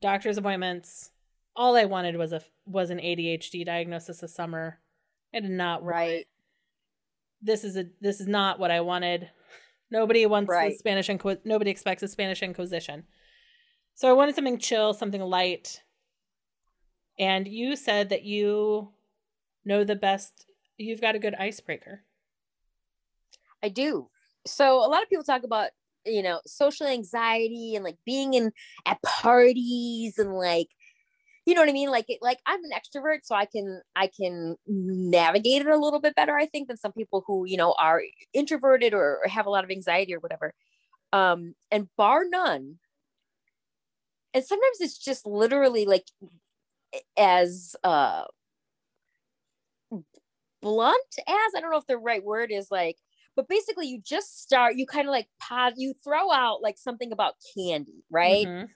doctor's 0.00 0.36
appointments 0.38 1.10
all 1.54 1.76
i 1.76 1.84
wanted 1.84 2.16
was 2.16 2.32
a 2.32 2.42
was 2.66 2.90
an 2.90 2.98
adhd 2.98 3.64
diagnosis 3.64 4.18
this 4.20 4.34
summer 4.34 4.78
i 5.34 5.38
did 5.40 5.50
not 5.50 5.84
Right. 5.84 6.26
This 7.42 7.64
is 7.64 7.76
a 7.76 7.86
this 8.00 8.20
is 8.20 8.26
not 8.26 8.58
what 8.58 8.70
i 8.70 8.80
wanted 8.80 9.30
nobody 9.90 10.24
wants 10.26 10.50
the 10.50 10.54
Right. 10.54 10.78
spanish 10.78 11.08
inqui- 11.08 11.44
nobody 11.44 11.70
expects 11.70 12.02
a 12.02 12.08
spanish 12.08 12.42
inquisition 12.42 13.04
so 13.94 14.08
i 14.08 14.12
wanted 14.12 14.34
something 14.34 14.58
chill 14.58 14.94
something 14.94 15.20
light 15.20 15.82
and 17.18 17.46
you 17.46 17.76
said 17.76 18.08
that 18.08 18.22
you 18.24 18.92
know 19.64 19.84
the 19.84 19.96
best 19.96 20.46
you've 20.78 21.00
got 21.00 21.14
a 21.14 21.18
good 21.18 21.34
icebreaker 21.34 22.04
I 23.62 23.68
do. 23.68 24.08
So 24.46 24.78
a 24.84 24.88
lot 24.88 25.02
of 25.02 25.08
people 25.08 25.24
talk 25.24 25.44
about, 25.44 25.70
you 26.04 26.22
know, 26.22 26.40
social 26.46 26.86
anxiety 26.86 27.74
and 27.76 27.84
like 27.84 27.96
being 28.04 28.34
in 28.34 28.50
at 28.86 29.00
parties 29.02 30.18
and 30.18 30.34
like, 30.34 30.68
you 31.46 31.54
know 31.54 31.62
what 31.62 31.68
I 31.68 31.72
mean? 31.72 31.90
Like, 31.90 32.06
it, 32.08 32.18
like 32.22 32.38
I'm 32.46 32.60
an 32.64 32.70
extrovert, 32.72 33.20
so 33.24 33.34
I 33.34 33.46
can 33.46 33.82
I 33.96 34.06
can 34.08 34.56
navigate 34.66 35.62
it 35.62 35.68
a 35.68 35.76
little 35.78 36.00
bit 36.00 36.14
better, 36.14 36.36
I 36.36 36.46
think, 36.46 36.68
than 36.68 36.76
some 36.76 36.92
people 36.92 37.24
who 37.26 37.44
you 37.46 37.56
know 37.56 37.74
are 37.78 38.02
introverted 38.34 38.94
or, 38.94 39.20
or 39.24 39.28
have 39.28 39.46
a 39.46 39.50
lot 39.50 39.64
of 39.64 39.70
anxiety 39.70 40.14
or 40.14 40.20
whatever. 40.20 40.54
Um, 41.12 41.54
and 41.70 41.88
bar 41.96 42.24
none, 42.28 42.78
and 44.34 44.44
sometimes 44.44 44.80
it's 44.80 44.98
just 44.98 45.26
literally 45.26 45.84
like 45.84 46.06
as 47.16 47.74
uh 47.84 48.24
blunt 50.60 51.14
as 51.26 51.52
I 51.56 51.60
don't 51.60 51.70
know 51.70 51.78
if 51.78 51.86
the 51.86 51.98
right 51.98 52.22
word 52.22 52.50
is 52.52 52.68
like 52.70 52.96
but 53.34 53.48
basically 53.48 53.86
you 53.88 54.00
just 54.00 54.40
start 54.40 54.76
you 54.76 54.86
kind 54.86 55.08
of 55.08 55.12
like 55.12 55.28
pod 55.40 55.74
you 55.76 55.94
throw 56.04 56.30
out 56.30 56.62
like 56.62 56.78
something 56.78 57.10
about 57.12 57.34
candy 57.56 58.04
right 58.10 58.48
Mhm. 58.48 58.74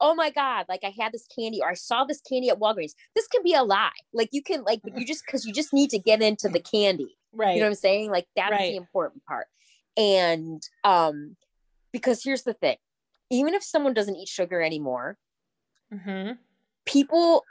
Oh 0.00 0.14
my 0.14 0.30
god 0.30 0.66
like 0.68 0.80
i 0.84 0.92
had 0.98 1.12
this 1.12 1.26
candy 1.26 1.60
or 1.62 1.70
i 1.70 1.74
saw 1.74 2.04
this 2.04 2.20
candy 2.20 2.48
at 2.48 2.58
walgreens. 2.58 2.92
This 3.14 3.26
can 3.28 3.42
be 3.42 3.54
a 3.54 3.62
lie. 3.62 3.90
Like 4.12 4.28
you 4.32 4.42
can 4.42 4.62
like 4.64 4.80
you 4.96 5.06
just 5.06 5.24
because 5.26 5.44
you 5.44 5.52
just 5.52 5.72
need 5.72 5.90
to 5.90 5.98
get 5.98 6.22
into 6.22 6.48
the 6.48 6.60
candy. 6.60 7.16
Right 7.32 7.54
you 7.54 7.60
know 7.60 7.66
what 7.66 7.70
i'm 7.70 7.74
saying? 7.76 8.10
Like 8.10 8.26
that's 8.36 8.50
Right. 8.52 8.70
the 8.70 8.76
important 8.76 9.24
part. 9.24 9.46
And 9.96 10.62
um 10.84 11.36
because 11.92 12.22
here's 12.24 12.42
the 12.42 12.54
thing. 12.54 12.76
Even 13.30 13.54
if 13.54 13.62
someone 13.62 13.94
doesn't 13.94 14.16
eat 14.16 14.28
sugar 14.28 14.62
anymore 14.62 15.18
hmm 15.92 16.32
people 16.86 17.44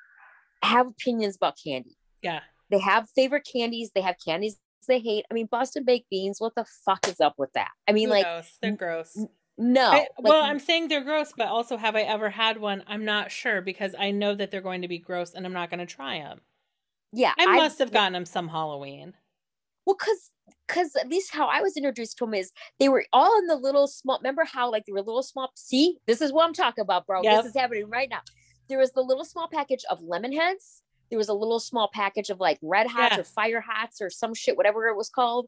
have 0.63 0.88
opinions 0.88 1.36
about 1.36 1.56
candy. 1.63 1.95
Yeah. 2.21 2.41
They 2.69 2.80
have 2.80 3.10
favorite 3.15 3.47
candies. 3.51 3.91
They 3.95 4.01
have 4.01 4.15
candies 4.23 4.58
they 4.88 4.99
hate. 4.99 5.25
I 5.30 5.34
mean 5.36 5.47
boston 5.51 5.84
baked 5.86 6.10
beans 6.10 6.38
what 6.39 6.54
the 6.56 6.65
fuck 6.86 7.08
is 7.08 7.19
up 7.21 7.36
with 7.38 7.54
that? 7.54 7.69
I 7.88 7.91
mean 7.91 8.08
Who 8.08 8.15
like 8.15 8.25
knows? 8.25 8.51
they're 8.62 8.71
gross 8.71 9.15
no 9.62 9.89
I- 9.91 9.93
like, 10.00 10.08
well 10.19 10.43
i'm 10.43 10.60
saying 10.60 10.88
they're 10.88 11.04
gross 11.04 11.32
but 11.38 11.47
also 11.47 11.78
have 11.78 11.95
i 11.95 12.02
ever 12.02 12.30
had 12.30 12.60
one 12.60 12.84
i'm 12.88 13.06
not 13.06 13.32
sure 13.32 13.62
because 13.62 13.93
i 13.97 14.12
know 14.12 14.34
that 14.36 14.50
they're 14.52 14.62
going 14.62 14.82
to 14.82 14.88
be 14.88 14.97
gross 14.97 15.34
and 15.34 15.45
i'm 15.45 15.54
not 15.54 15.69
going 15.69 15.80
to 15.80 15.86
try 15.86 16.17
them 16.19 16.41
yeah 17.13 17.34
i 17.38 17.45
must 17.56 17.78
have 17.80 17.91
gotten 17.91 18.13
them 18.13 18.26
some 18.26 18.47
halloween 18.50 19.13
Well, 19.86 19.95
because 20.00 20.32
because 20.67 20.95
at 20.95 21.10
least 21.10 21.34
how 21.34 21.47
I 21.47 21.60
was 21.62 21.76
introduced 21.76 22.17
to 22.19 22.26
them 22.26 22.34
is 22.34 22.52
they 22.80 22.88
were 22.88 23.04
all 23.12 23.38
in 23.39 23.47
the 23.47 23.56
little 23.58 23.88
small. 23.88 24.17
Remember 24.19 24.45
how 24.45 24.71
like 24.71 24.86
they 24.86 24.93
were 24.93 25.02
little 25.02 25.24
small. 25.24 25.52
See, 25.56 25.97
this 26.08 26.21
is 26.21 26.32
what 26.32 26.45
I'm 26.45 26.54
talking 26.54 26.82
about, 26.82 27.06
bro. 27.06 27.21
Yep. 27.24 27.43
This 27.43 27.50
is 27.54 27.60
happening 27.60 27.89
right 27.89 28.10
now. 28.10 28.21
There 28.69 28.78
was 28.80 28.91
the 28.93 29.02
little 29.02 29.26
small 29.26 29.50
package 29.52 29.84
of 29.89 30.02
lemon 30.02 30.32
heads. 30.32 30.82
There 31.10 31.17
was 31.17 31.28
a 31.28 31.34
little 31.34 31.60
small 31.60 31.89
package 31.93 32.30
of 32.30 32.39
like 32.39 32.58
red 32.62 32.88
hots 32.88 33.15
Yeah. 33.15 33.19
or 33.21 33.24
fire 33.26 33.60
hots 33.60 34.02
or 34.02 34.10
some 34.10 34.34
shit, 34.34 34.56
whatever 34.56 34.88
it 34.88 34.95
was 34.95 35.10
called. 35.10 35.47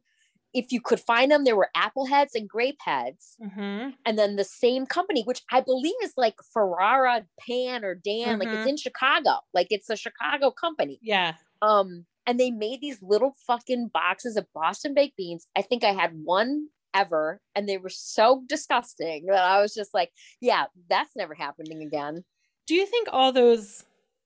If 0.53 0.71
you 0.71 0.81
could 0.81 0.99
find 0.99 1.31
them, 1.31 1.43
there 1.43 1.55
were 1.55 1.69
apple 1.75 2.05
heads 2.05 2.35
and 2.35 2.47
grape 2.47 2.79
heads. 2.79 3.37
hmm 3.41 3.89
And 4.05 4.17
then 4.19 4.35
the 4.35 4.43
same 4.43 4.85
company, 4.85 5.23
which 5.23 5.41
I 5.51 5.61
believe 5.61 5.95
is 6.03 6.13
like 6.17 6.35
Ferrara 6.53 7.25
Pan 7.39 7.83
or 7.85 7.95
Dan, 7.95 8.39
like 8.39 8.49
Mhm. 8.49 8.53
it's 8.59 8.67
in 8.67 8.77
Chicago. 8.77 9.39
Like 9.53 9.67
it's 9.69 9.89
a 9.89 9.95
Chicago 9.95 10.51
company 10.51 10.99
yeah 11.01 11.35
um 11.61 12.05
and 12.25 12.39
they 12.39 12.51
made 12.51 12.81
these 12.81 13.01
little 13.01 13.35
fucking 13.47 13.89
boxes 13.93 14.37
of 14.37 14.45
boston 14.53 14.93
baked 14.93 15.17
beans 15.17 15.47
i 15.55 15.61
think 15.61 15.83
i 15.83 15.91
had 15.91 16.11
one 16.23 16.67
ever 16.93 17.41
and 17.55 17.67
they 17.67 17.77
were 17.77 17.89
so 17.89 18.43
disgusting 18.47 19.25
that 19.25 19.43
i 19.43 19.59
was 19.61 19.73
just 19.73 19.93
like 19.93 20.11
yeah 20.41 20.65
that's 20.89 21.15
never 21.15 21.33
happening 21.33 21.81
again 21.81 22.23
do 22.67 22.75
you 22.75 22.85
think 22.85 23.07
all 23.11 23.31
those 23.31 23.83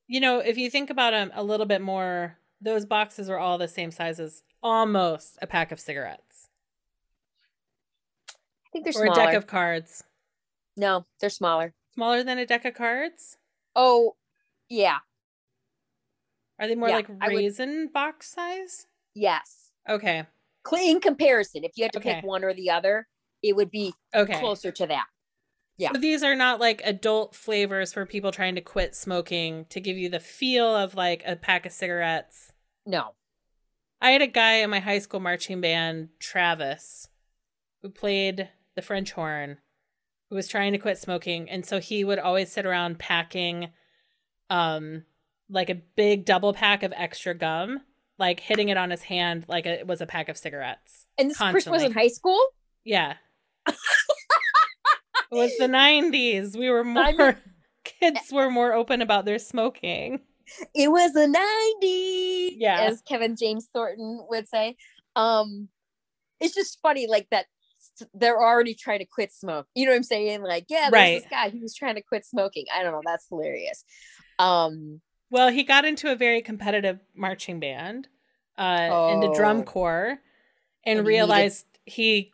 you 0.07 0.19
know 0.19 0.39
if 0.39 0.57
you 0.57 0.69
think 0.69 0.89
about 0.89 1.11
them 1.11 1.31
a 1.33 1.43
little 1.43 1.65
bit 1.65 1.81
more 1.81 2.37
those 2.61 2.85
boxes 2.85 3.29
are 3.29 3.37
all 3.37 3.57
the 3.57 3.67
same 3.67 3.91
size 3.91 4.19
as 4.19 4.43
almost 4.63 5.37
a 5.41 5.47
pack 5.47 5.71
of 5.71 5.79
cigarettes. 5.79 6.49
I 8.29 8.69
think 8.71 8.85
they're 8.85 8.91
or 9.01 9.05
smaller 9.07 9.21
a 9.21 9.25
deck 9.25 9.33
of 9.35 9.47
cards. 9.47 10.03
No 10.75 11.05
they're 11.19 11.29
smaller. 11.29 11.73
Smaller 11.93 12.23
than 12.23 12.37
a 12.37 12.45
deck 12.45 12.65
of 12.65 12.73
cards? 12.73 13.37
Oh 13.75 14.15
yeah. 14.69 14.97
Are 16.59 16.67
they 16.67 16.75
more 16.75 16.89
Yeah, 16.89 16.95
like 16.97 17.09
I 17.21 17.27
would- 17.29 17.37
raisin 17.37 17.87
box 17.93 18.27
size? 18.29 18.87
Yes. 19.13 19.71
Okay. 19.87 20.25
In 20.73 20.99
comparison. 20.99 21.63
If 21.63 21.71
you 21.77 21.85
had 21.85 21.93
to 21.93 21.99
Okay. 21.99 22.15
pick 22.15 22.25
one 22.25 22.43
or 22.43 22.53
the 22.53 22.69
other 22.69 23.07
it 23.43 23.55
would 23.55 23.69
be 23.71 23.93
okay. 24.15 24.39
closer 24.39 24.71
to 24.71 24.87
that. 24.87 25.05
Yeah. 25.77 25.91
So 25.93 25.99
these 25.99 26.23
are 26.23 26.35
not 26.35 26.59
like 26.59 26.81
adult 26.83 27.35
flavors 27.35 27.93
for 27.93 28.05
people 28.05 28.31
trying 28.31 28.55
to 28.55 28.61
quit 28.61 28.95
smoking 28.95 29.65
to 29.69 29.79
give 29.79 29.95
you 29.95 30.09
the 30.09 30.19
feel 30.19 30.75
of 30.75 30.95
like 30.95 31.21
a 31.25 31.35
pack 31.35 31.65
of 31.65 31.71
cigarettes. 31.71 32.51
no 32.85 33.13
I 34.01 34.11
had 34.11 34.21
a 34.21 34.27
guy 34.27 34.55
in 34.55 34.69
my 34.69 34.79
high 34.79 34.99
school 34.99 35.19
marching 35.19 35.59
band, 35.61 36.09
Travis, 36.19 37.07
who 37.81 37.89
played 37.89 38.49
the 38.75 38.81
French 38.81 39.11
horn, 39.13 39.57
who 40.29 40.35
was 40.35 40.47
trying 40.47 40.71
to 40.73 40.77
quit 40.77 40.97
smoking, 40.97 41.49
and 41.49 41.65
so 41.65 41.79
he 41.79 42.03
would 42.03 42.19
always 42.19 42.51
sit 42.51 42.65
around 42.65 42.99
packing 42.99 43.69
um 44.49 45.03
like 45.49 45.69
a 45.69 45.75
big 45.95 46.25
double 46.25 46.53
pack 46.53 46.83
of 46.83 46.93
extra 46.95 47.33
gum, 47.33 47.81
like 48.19 48.39
hitting 48.39 48.69
it 48.69 48.77
on 48.77 48.89
his 48.91 49.03
hand 49.03 49.45
like 49.47 49.65
it 49.65 49.87
was 49.87 49.99
a 50.01 50.05
pack 50.05 50.29
of 50.29 50.37
cigarettes. 50.37 51.07
and 51.17 51.29
this 51.31 51.37
person 51.37 51.71
was 51.71 51.83
in 51.83 51.91
high 51.93 52.07
school 52.07 52.39
Yeah. 52.83 53.15
it 53.67 53.75
was 55.31 55.51
the 55.57 55.67
90s. 55.67 56.57
We 56.57 56.69
were 56.69 56.83
more 56.83 57.03
I 57.03 57.11
mean- 57.17 57.35
kids 57.83 58.31
were 58.31 58.49
more 58.49 58.73
open 58.73 59.01
about 59.01 59.25
their 59.25 59.39
smoking. 59.39 60.21
It 60.75 60.91
was 60.91 61.13
the 61.13 61.27
90s 61.27 62.55
Yeah. 62.57 62.87
as 62.89 63.01
kevin 63.01 63.35
james 63.35 63.67
thornton 63.73 64.25
would 64.29 64.47
say 64.47 64.75
um 65.15 65.67
it's 66.39 66.53
just 66.55 66.79
funny 66.81 67.07
like 67.07 67.27
that 67.31 67.45
they're 68.13 68.41
already 68.41 68.73
trying 68.75 68.99
to 68.99 69.05
quit 69.05 69.31
smoke 69.31 69.67
you 69.75 69.85
know 69.85 69.91
what 69.91 69.97
i'm 69.97 70.03
saying 70.03 70.41
like 70.41 70.65
yeah 70.69 70.89
there's 70.89 70.91
Right. 70.93 71.13
this 71.21 71.27
guy 71.29 71.49
he 71.49 71.59
was 71.59 71.73
trying 71.75 71.95
to 71.95 72.01
quit 72.01 72.25
smoking 72.25 72.65
i 72.75 72.83
don't 72.83 72.91
know 72.91 73.01
that's 73.05 73.27
hilarious 73.29 73.83
um 74.39 75.01
Well, 75.29 75.49
he 75.49 75.63
got 75.63 75.83
into 75.85 76.11
a 76.11 76.15
very 76.15 76.41
competitive 76.41 76.99
marching 77.15 77.59
band, 77.59 78.07
uh, 78.57 79.07
into 79.09 79.27
drum 79.35 79.59
Oh. 79.61 79.63
corps, 79.63 80.19
and, 80.85 80.99
And 80.99 81.07
he 81.07 81.13
realized 81.15 81.65
he, 81.85 82.31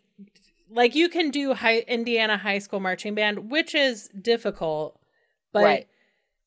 like, 0.70 0.94
you 0.94 1.10
can 1.10 1.32
do 1.32 1.54
high 1.56 1.80
Indiana 1.88 2.38
high 2.38 2.60
school 2.60 2.80
marching 2.80 3.16
band, 3.16 3.50
which 3.50 3.74
is 3.74 4.10
difficult, 4.22 5.00
but 5.54 5.64
Right. 5.64 5.88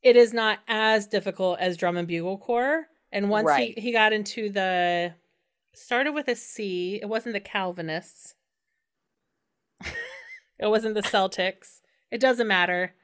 It 0.07 0.17
is 0.17 0.33
not 0.33 0.61
as 0.69 1.07
difficult 1.07 1.59
as 1.59 1.77
drum 1.77 1.97
and 1.97 2.07
bugle 2.09 2.39
corps. 2.39 2.87
And 3.13 3.29
once 3.31 3.47
Right. 3.47 3.75
he 3.77 3.81
he 3.81 3.93
got 3.93 4.13
into 4.13 4.49
the, 4.51 5.15
started 5.75 6.13
with 6.13 6.29
a 6.29 6.37
C. 6.37 6.99
It 7.03 7.07
wasn't 7.07 7.33
the 7.35 7.41
Calvinists. 7.41 8.35
it 10.59 10.67
wasn't 10.69 10.95
the 10.95 11.03
Celtics. 11.03 11.81
It 12.11 12.21
doesn't 12.21 12.47
matter 12.49 12.95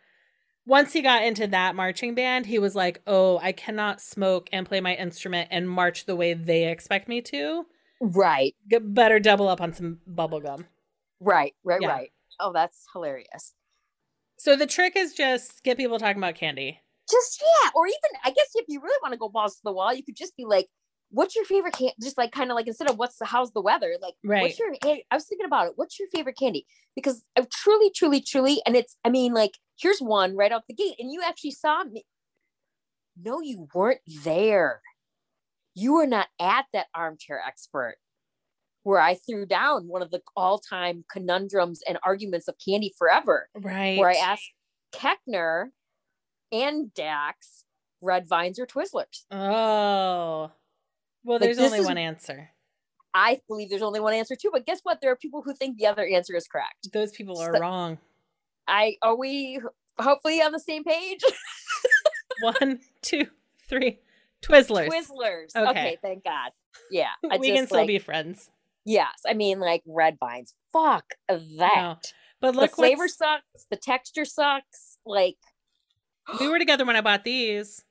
once 0.65 0.93
he 0.93 1.03
got 1.03 1.25
into 1.25 1.47
that 1.49 1.75
marching 1.75 2.15
band, 2.15 2.47
he 2.47 2.57
was 2.59 2.77
like, 2.77 3.03
"Oh, 3.05 3.39
I 3.43 3.51
cannot 3.51 4.01
smoke 4.01 4.49
and 4.53 4.65
play 4.67 4.81
my 4.81 4.95
instrument 4.95 5.49
and 5.51 5.69
march 5.69 6.05
the 6.07 6.15
way 6.15 6.35
they 6.35 6.71
expect 6.71 7.09
me 7.09 7.21
to. 7.23 7.67
right 8.01 8.55
Get 8.69 8.95
better 8.95 9.19
double 9.19 9.49
up 9.49 9.61
on 9.61 9.73
some 9.73 10.01
bubble 10.07 10.41
gum." 10.41 10.67
right 11.21 11.55
right 11.65 11.81
Yeah. 11.81 11.89
right 11.89 12.13
oh 12.41 12.53
that's 12.53 12.87
hilarious 12.93 13.55
So 14.39 14.57
the 14.57 14.67
trick 14.67 14.95
is 14.97 15.15
just 15.15 15.63
get 15.65 15.77
people 15.77 15.99
talking 15.99 16.19
about 16.23 16.35
candy. 16.37 16.81
Just 17.11 17.43
yeah 17.43 17.71
or 17.75 17.87
even 17.87 17.99
i 18.25 18.31
guess 18.31 18.49
if 18.55 18.65
you 18.69 18.81
really 18.81 18.99
want 19.03 19.13
to 19.13 19.19
go 19.19 19.29
balls 19.29 19.55
to 19.57 19.61
the 19.65 19.73
wall 19.73 19.93
you 19.93 20.05
could 20.05 20.17
just 20.17 20.37
be 20.37 20.45
like 20.45 20.69
what's 21.11 21.37
your 21.37 21.45
favorite 21.45 21.75
candy 21.75 21.95
just 22.03 22.17
like 22.17 22.33
kind 22.33 22.51
of 22.51 22.55
like 22.55 22.67
instead 22.67 22.89
of 22.89 22.97
what's 22.97 23.19
the 23.19 23.25
how's 23.25 23.53
the 23.53 23.61
weather 23.61 23.97
like 24.01 24.15
Right. 24.25 24.41
what's 24.43 24.59
your 24.59 24.73
i 24.85 25.15
was 25.15 25.27
thinking 25.27 25.47
about 25.47 25.67
it 25.67 25.73
what's 25.77 25.99
your 25.99 26.09
favorite 26.09 26.39
candy 26.39 26.67
because 26.97 27.23
i 27.37 27.45
truly 27.53 27.91
truly 27.91 28.21
truly 28.21 28.63
and 28.67 28.77
it's 28.77 28.97
i 29.05 29.11
mean 29.11 29.35
like 29.35 29.59
here's 29.79 30.01
one 30.01 30.37
right 30.37 30.53
off 30.53 30.63
the 30.69 30.75
gate 30.75 30.95
and 30.99 31.13
you 31.13 31.23
actually 31.27 31.51
saw 31.51 31.85
me 31.85 32.05
no 33.21 33.41
you 33.41 33.69
weren't 33.75 34.01
there 34.25 34.81
you 35.75 35.95
were 35.95 36.07
not 36.07 36.29
at 36.41 36.67
that 36.73 36.87
armchair 36.95 37.41
expert 37.47 37.97
where 38.85 39.01
i 39.01 39.15
threw 39.15 39.45
down 39.45 39.87
one 39.89 40.03
of 40.03 40.11
the 40.11 40.23
all-time 40.35 41.05
conundrums 41.13 41.81
and 41.87 41.99
arguments 42.05 42.49
of 42.49 42.55
candy 42.65 42.95
forever 42.97 43.49
Right. 43.55 43.99
where 43.99 44.11
I 44.11 44.15
asked 44.15 44.51
Keckner 44.95 45.69
and 46.53 46.93
Dax 46.95 47.65
red 48.01 48.29
vines 48.29 48.59
or 48.59 48.67
Twizzlers. 48.67 49.25
Oh. 49.31 50.51
Well, 51.25 51.39
there's 51.39 51.59
only 51.59 51.79
is- 51.79 51.87
one 51.87 51.99
answer. 51.99 52.51
I 53.15 53.43
believe 53.47 53.69
there's 53.69 53.83
only 53.83 54.01
one 54.01 54.15
answer 54.15 54.35
too, 54.35 54.49
but 54.53 54.65
guess 54.65 54.81
what? 54.85 55.01
There 55.03 55.11
are 55.13 55.17
people 55.17 55.43
who 55.43 55.55
think 55.55 55.77
the 55.77 55.87
other 55.87 56.07
answer 56.07 56.35
is 56.35 56.49
correct. 56.49 56.89
Those 56.93 57.13
people 57.13 57.39
are 57.41 57.55
So- 57.55 57.61
wrong. 57.61 57.99
I 58.69 58.97
are 59.03 59.17
we 59.17 59.61
hopefully 59.99 60.41
on 60.41 60.53
the 60.53 60.61
same 60.61 60.85
page? 60.85 61.21
One, 62.41 62.81
two, 63.03 63.27
three. 63.69 64.01
Twizzlers. 64.43 64.89
Twizzlers. 64.89 65.55
Okay. 65.55 65.71
Okay. 65.71 65.99
thank 66.01 66.25
God. 66.25 66.53
Yeah. 66.91 67.11
I 67.31 67.37
we 67.37 67.49
just, 67.49 67.57
can 67.57 67.67
still 67.67 67.79
like, 67.79 67.87
be 67.87 67.99
friends. 67.99 68.51
Yes. 68.85 69.21
I 69.27 69.35
mean 69.35 69.61
like 69.61 69.83
red 69.87 70.17
vines. 70.19 70.55
Fuck 70.73 71.05
that. 71.29 72.13
But 72.41 72.57
look, 72.57 72.71
the 72.71 72.77
flavor 72.77 73.09
sucks, 73.09 73.67
the 73.71 73.77
texture 73.77 74.25
sucks. 74.25 74.99
Like 75.05 75.37
we 76.41 76.49
were 76.49 76.59
together 76.59 76.85
when 76.85 76.97
I 76.97 77.01
bought 77.01 77.25
these. 77.25 77.85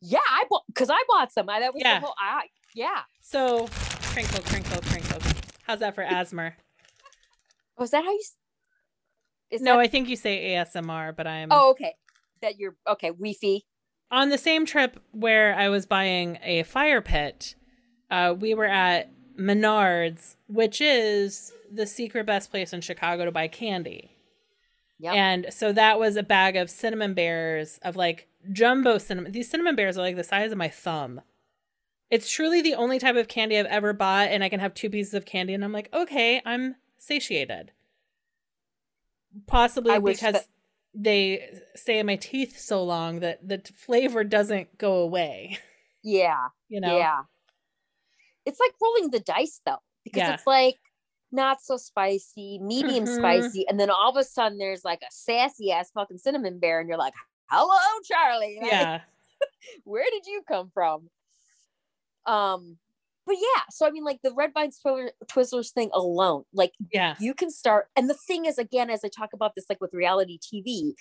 yeah, 0.00 0.18
I 0.28 0.44
bought 0.50 0.62
because 0.66 0.90
I 0.90 1.02
bought 1.08 1.32
some. 1.32 1.48
I 1.48 1.60
that 1.60 1.72
was 1.74 1.82
Yeah. 1.84 2.00
the 2.00 2.06
whole 2.06 2.14
I 2.18 2.46
yeah. 2.74 3.02
So 3.20 3.68
crinkle, 4.12 4.42
crinkle, 4.44 4.80
crinkle. 4.82 5.20
How's 5.64 5.80
that 5.80 5.94
for 5.94 6.02
asthma? 6.02 6.52
Was 7.78 7.90
that 7.92 8.04
how 8.04 8.10
you 8.10 8.18
s- 8.20 8.36
is 9.50 9.60
No, 9.62 9.72
that- 9.76 9.80
I 9.80 9.86
think 9.88 10.08
you 10.08 10.16
say 10.16 10.54
ASMR, 10.54 11.12
but 11.16 11.26
I'm 11.26 11.48
Oh, 11.52 11.70
okay. 11.70 11.94
That 12.40 12.58
you're 12.58 12.76
okay, 12.88 13.08
Wi-Fi. 13.10 13.62
on 14.10 14.28
the 14.30 14.38
same 14.38 14.66
trip 14.66 15.00
where 15.12 15.54
I 15.54 15.68
was 15.68 15.86
buying 15.86 16.38
a 16.42 16.64
fire 16.64 17.00
pit. 17.00 17.54
Uh, 18.10 18.34
we 18.38 18.52
were 18.54 18.66
at 18.66 19.08
Menards, 19.38 20.36
which 20.48 20.80
is 20.80 21.52
the 21.70 21.86
secret 21.86 22.26
best 22.26 22.50
place 22.50 22.72
in 22.72 22.80
Chicago 22.82 23.24
to 23.24 23.30
buy 23.32 23.48
candy. 23.48 24.10
Yep. 25.02 25.14
And 25.14 25.46
so 25.50 25.72
that 25.72 25.98
was 25.98 26.16
a 26.16 26.22
bag 26.22 26.56
of 26.56 26.70
cinnamon 26.70 27.12
bears 27.12 27.78
of 27.82 27.96
like 27.96 28.28
jumbo 28.52 28.98
cinnamon. 28.98 29.32
These 29.32 29.50
cinnamon 29.50 29.74
bears 29.76 29.98
are 29.98 30.00
like 30.02 30.14
the 30.16 30.22
size 30.24 30.52
of 30.52 30.58
my 30.58 30.68
thumb. 30.68 31.20
It's 32.08 32.30
truly 32.30 32.62
the 32.62 32.74
only 32.74 32.98
type 32.98 33.16
of 33.16 33.26
candy 33.26 33.58
I've 33.58 33.66
ever 33.66 33.92
bought, 33.92 34.28
and 34.28 34.44
I 34.44 34.48
can 34.48 34.60
have 34.60 34.74
two 34.74 34.90
pieces 34.90 35.14
of 35.14 35.24
candy, 35.24 35.54
and 35.54 35.64
I'm 35.64 35.72
like, 35.72 35.88
okay, 35.92 36.40
I'm 36.44 36.76
satiated. 36.98 37.72
Possibly 39.46 39.92
I 39.92 39.98
because 39.98 40.34
that- 40.34 40.46
they 40.94 41.48
stay 41.74 41.98
in 41.98 42.06
my 42.06 42.16
teeth 42.16 42.58
so 42.58 42.84
long 42.84 43.20
that 43.20 43.48
the 43.48 43.62
flavor 43.74 44.24
doesn't 44.24 44.76
go 44.78 44.96
away. 44.96 45.58
Yeah. 46.04 46.48
You 46.68 46.80
know? 46.80 46.98
Yeah. 46.98 47.22
It's 48.44 48.60
like 48.60 48.72
rolling 48.82 49.10
the 49.10 49.20
dice 49.20 49.60
though, 49.64 49.78
because 50.04 50.18
Yeah. 50.20 50.34
it's 50.34 50.46
like 50.46 50.76
not 51.32 51.62
so 51.62 51.76
spicy, 51.76 52.58
medium 52.60 53.04
Mhm. 53.04 53.16
spicy, 53.16 53.66
and 53.68 53.80
then 53.80 53.90
all 53.90 54.10
of 54.10 54.16
a 54.16 54.24
sudden 54.24 54.58
there's 54.58 54.84
like 54.84 55.00
a 55.02 55.10
sassy 55.10 55.72
ass 55.72 55.90
fucking 55.92 56.18
cinnamon 56.18 56.58
bear, 56.58 56.78
and 56.80 56.88
you're 56.88 56.98
like, 56.98 57.14
"Hello, 57.50 58.00
Charlie. 58.04 58.58
Like, 58.60 58.70
Yeah. 58.70 59.00
where 59.84 60.04
did 60.10 60.26
you 60.26 60.42
come 60.46 60.70
from?" 60.72 61.08
Um, 62.26 62.78
but 63.26 63.36
yeah. 63.36 63.62
So 63.70 63.86
I 63.86 63.90
mean, 63.90 64.04
like 64.04 64.20
the 64.22 64.32
red 64.34 64.52
vine 64.54 64.70
Twizzler, 64.70 65.10
Twizzlers 65.26 65.72
thing 65.72 65.90
alone, 65.92 66.44
like 66.52 66.72
Yeah. 66.92 67.16
you 67.18 67.34
can 67.34 67.50
start 67.50 67.88
and 67.96 68.08
the 68.10 68.14
thing 68.14 68.46
is 68.46 68.58
again 68.58 68.90
as 68.90 69.04
i 69.04 69.08
talk 69.08 69.32
about 69.32 69.54
this 69.54 69.66
like 69.68 69.80
with 69.80 69.94
reality 69.94 70.38
tv 70.38 70.94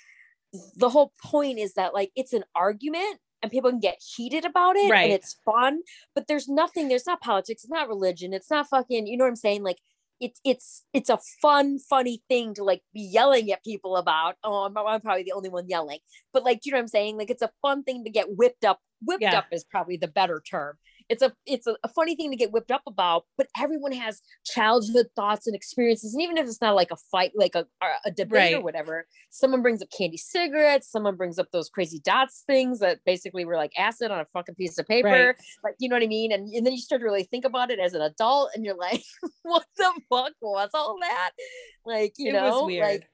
the 0.76 0.90
whole 0.90 1.14
point 1.24 1.58
is 1.60 1.74
that 1.76 1.94
like 1.94 2.12
it's 2.16 2.34
an 2.34 2.44
argument 2.56 3.20
and 3.42 3.52
people 3.52 3.70
can 3.72 3.80
get 3.80 3.98
heated 4.16 4.46
about 4.46 4.76
it 4.76 4.92
Right. 4.92 5.06
and 5.06 5.14
it's 5.14 5.38
fun 5.46 5.82
but 6.14 6.28
there's 6.28 6.48
nothing 6.48 6.90
there's 6.90 7.08
not 7.08 7.22
politics 7.22 7.64
it's 7.64 7.72
not 7.72 7.88
religion 7.88 8.34
it's 8.34 8.50
not 8.52 8.68
fucking 8.68 9.08
you 9.08 9.18
know 9.18 9.24
what 9.24 9.30
i'm 9.30 9.36
saying 9.36 9.64
like 9.64 9.78
it's 10.22 10.40
it's 10.46 10.86
it's 10.94 11.10
a 11.10 11.20
fun 11.42 11.80
funny 11.80 12.24
thing 12.30 12.54
to 12.54 12.64
like 12.64 12.82
be 12.94 13.02
yelling 13.02 13.52
at 13.52 13.64
people 13.64 13.98
about. 13.98 14.36
Oh 14.44 14.64
i'm, 14.66 14.78
I'm 14.78 15.02
probably 15.02 15.24
the 15.24 15.34
only 15.34 15.50
one 15.50 15.68
yelling. 15.68 16.00
But 16.32 16.44
like 16.46 16.62
do 16.62 16.70
you 16.70 16.72
know 16.74 16.78
what 16.78 16.84
i'm 16.84 16.88
saying? 16.88 17.18
Like 17.18 17.30
it's 17.32 17.42
a 17.42 17.52
fun 17.62 17.84
thing 17.84 18.06
to 18.06 18.10
get 18.12 18.28
whipped 18.30 18.64
up. 18.64 18.80
Whipped 19.04 19.24
Yeah. 19.24 19.40
up 19.40 19.48
is 19.52 19.64
probably 19.66 19.98
the 19.98 20.08
better 20.08 20.42
term 20.50 20.78
it's 21.12 21.22
a 21.22 21.34
it's 21.46 21.68
a, 21.68 21.76
a 21.84 21.90
funny 21.90 22.16
thing 22.16 22.32
to 22.32 22.38
get 22.38 22.52
whipped 22.52 22.72
up 22.72 22.82
about 22.88 23.26
but 23.38 23.48
everyone 23.60 23.92
has 23.92 24.22
childhood 24.46 25.08
thoughts 25.16 25.46
and 25.46 25.56
experiences 25.56 26.14
and 26.14 26.22
even 26.24 26.38
if 26.38 26.46
it's 26.46 26.62
not 26.62 26.74
like 26.74 26.90
a 26.90 26.96
fight 27.12 27.32
like 27.36 27.54
a, 27.54 27.66
a 28.06 28.12
debate 28.12 28.54
or 28.56 28.62
whatever 28.62 29.06
someone 29.30 29.62
brings 29.62 29.82
up 29.82 29.90
candy 29.96 30.18
cigarettes 30.18 30.90
someone 30.90 31.16
brings 31.16 31.38
up 31.38 31.48
those 31.52 31.70
crazy 31.70 32.00
dots 32.04 32.44
things 32.48 32.80
that 32.80 33.00
basically 33.06 33.44
were 33.44 33.58
like 33.58 33.74
acid 33.78 34.10
on 34.10 34.20
a 34.20 34.26
fucking 34.34 34.56
piece 34.56 34.78
of 34.80 34.88
paper 34.88 35.10
Right. 35.10 35.36
like 35.64 35.76
you 35.80 35.90
know 35.90 35.96
what 35.98 36.04
i 36.04 36.08
mean 36.08 36.32
and, 36.32 36.48
and 36.54 36.66
then 36.66 36.72
you 36.74 36.80
start 36.80 37.02
to 37.02 37.06
really 37.06 37.24
think 37.24 37.44
about 37.44 37.70
it 37.72 37.80
as 37.80 37.94
an 37.94 38.02
adult 38.02 38.52
and 38.56 38.64
you're 38.64 38.78
like 38.78 39.04
what 39.44 39.66
the 39.78 39.92
fuck 40.10 40.32
was 40.42 40.70
all 40.74 40.98
that 41.02 41.32
like 41.86 42.14
you 42.18 42.30
it 42.30 42.34
know 42.34 42.62
like 42.80 43.08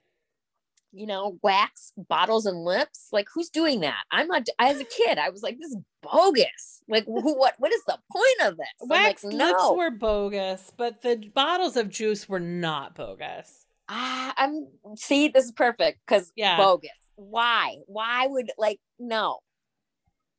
you 0.93 1.06
know, 1.06 1.38
wax 1.43 1.93
bottles 2.10 2.45
and 2.45 2.64
lips. 2.64 3.10
Like, 3.12 3.28
who's 3.34 3.50
doing 3.50 3.82
that? 3.82 4.04
I'm 4.12 4.28
not. 4.28 4.48
As 4.60 4.80
a 4.80 4.86
kid, 4.86 5.18
I 5.18 5.30
was 5.30 5.43
like, 5.43 5.58
this 5.60 5.72
is 5.72 5.78
bogus. 6.12 6.82
Like, 6.89 7.05
who, 7.05 7.38
what? 7.38 7.55
What 7.58 7.74
is 7.74 7.84
the 7.86 7.97
point 8.12 8.51
of 8.51 8.58
this? 8.58 8.68
Wax 8.82 9.24
like, 9.24 9.34
lips 9.34 9.64
no. 9.64 9.74
were 9.74 9.91
bogus, 9.91 10.72
but 10.78 11.01
the 11.01 11.30
bottles 11.34 11.76
of 11.78 11.89
juice 11.89 12.28
were 12.30 12.39
not 12.39 12.95
bogus. 12.95 13.66
ah, 13.89 14.34
I'm. 14.38 14.68
See, 14.95 15.28
this 15.30 15.45
is 15.45 15.51
perfect 15.51 15.99
because 16.05 16.32
Yeah. 16.36 16.58
bogus. 16.58 16.91
Why? 17.16 17.78
Why 17.88 18.28
would 18.28 18.51
like 18.58 18.80
no? 18.99 19.39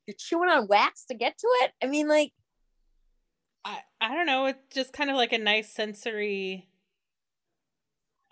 You're 0.06 0.14
chewing 0.18 0.48
on 0.48 0.66
wax 0.68 1.04
to 1.06 1.14
get 1.14 1.36
to 1.38 1.46
it. 1.62 1.72
I 1.82 1.86
mean, 1.86 2.08
like, 2.08 2.32
I, 3.64 3.80
I 4.00 4.14
don't 4.14 4.26
know. 4.26 4.46
It's 4.46 4.74
just 4.74 4.92
kind 4.92 5.10
of 5.10 5.16
like 5.16 5.32
a 5.32 5.38
nice 5.38 5.70
sensory. 5.70 6.68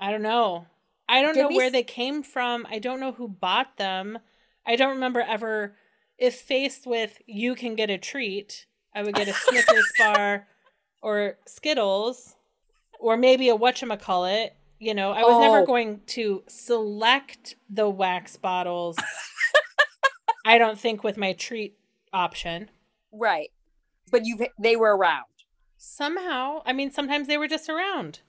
I 0.00 0.10
don't 0.10 0.22
know. 0.22 0.66
I 1.08 1.22
don't 1.22 1.34
Did 1.34 1.42
know 1.42 1.48
we 1.48 1.56
where 1.56 1.70
they 1.70 1.82
came 1.82 2.22
from. 2.22 2.66
I 2.70 2.78
don't 2.78 3.00
know 3.00 3.12
who 3.12 3.28
bought 3.28 3.76
them. 3.76 4.18
I 4.66 4.76
don't 4.76 4.94
remember 4.94 5.20
ever. 5.20 5.76
If 6.18 6.34
faced 6.36 6.86
with 6.86 7.20
you 7.26 7.54
can 7.54 7.74
get 7.74 7.90
a 7.90 7.98
treat, 7.98 8.66
I 8.94 9.02
would 9.02 9.14
get 9.14 9.28
a 9.28 9.32
Snickers 9.34 9.92
bar 9.98 10.46
or 11.02 11.38
Skittles 11.46 12.36
or 12.98 13.16
maybe 13.16 13.48
a 13.50 13.56
whatchamacallit. 13.56 14.50
You 14.78 14.94
know, 14.94 15.10
I 15.12 15.22
was 15.22 15.40
never 15.40 15.58
Oh. 15.60 15.66
going 15.66 16.00
to 16.08 16.42
select 16.48 17.56
the 17.68 17.88
wax 17.88 18.36
bottles. 18.36 18.96
I 20.44 20.58
don't 20.58 20.78
think 20.78 21.02
with 21.02 21.16
my 21.16 21.32
treat 21.32 21.76
option. 22.12 22.70
right? 23.12 23.50
But 24.10 24.24
you, 24.24 24.46
they 24.58 24.76
were 24.76 24.96
around. 24.96 25.24
Somehow, 25.76 26.62
I 26.64 26.72
mean, 26.72 26.90
sometimes 26.92 27.26
they 27.26 27.36
were 27.38 27.48
just 27.48 27.68
around. 27.68 28.20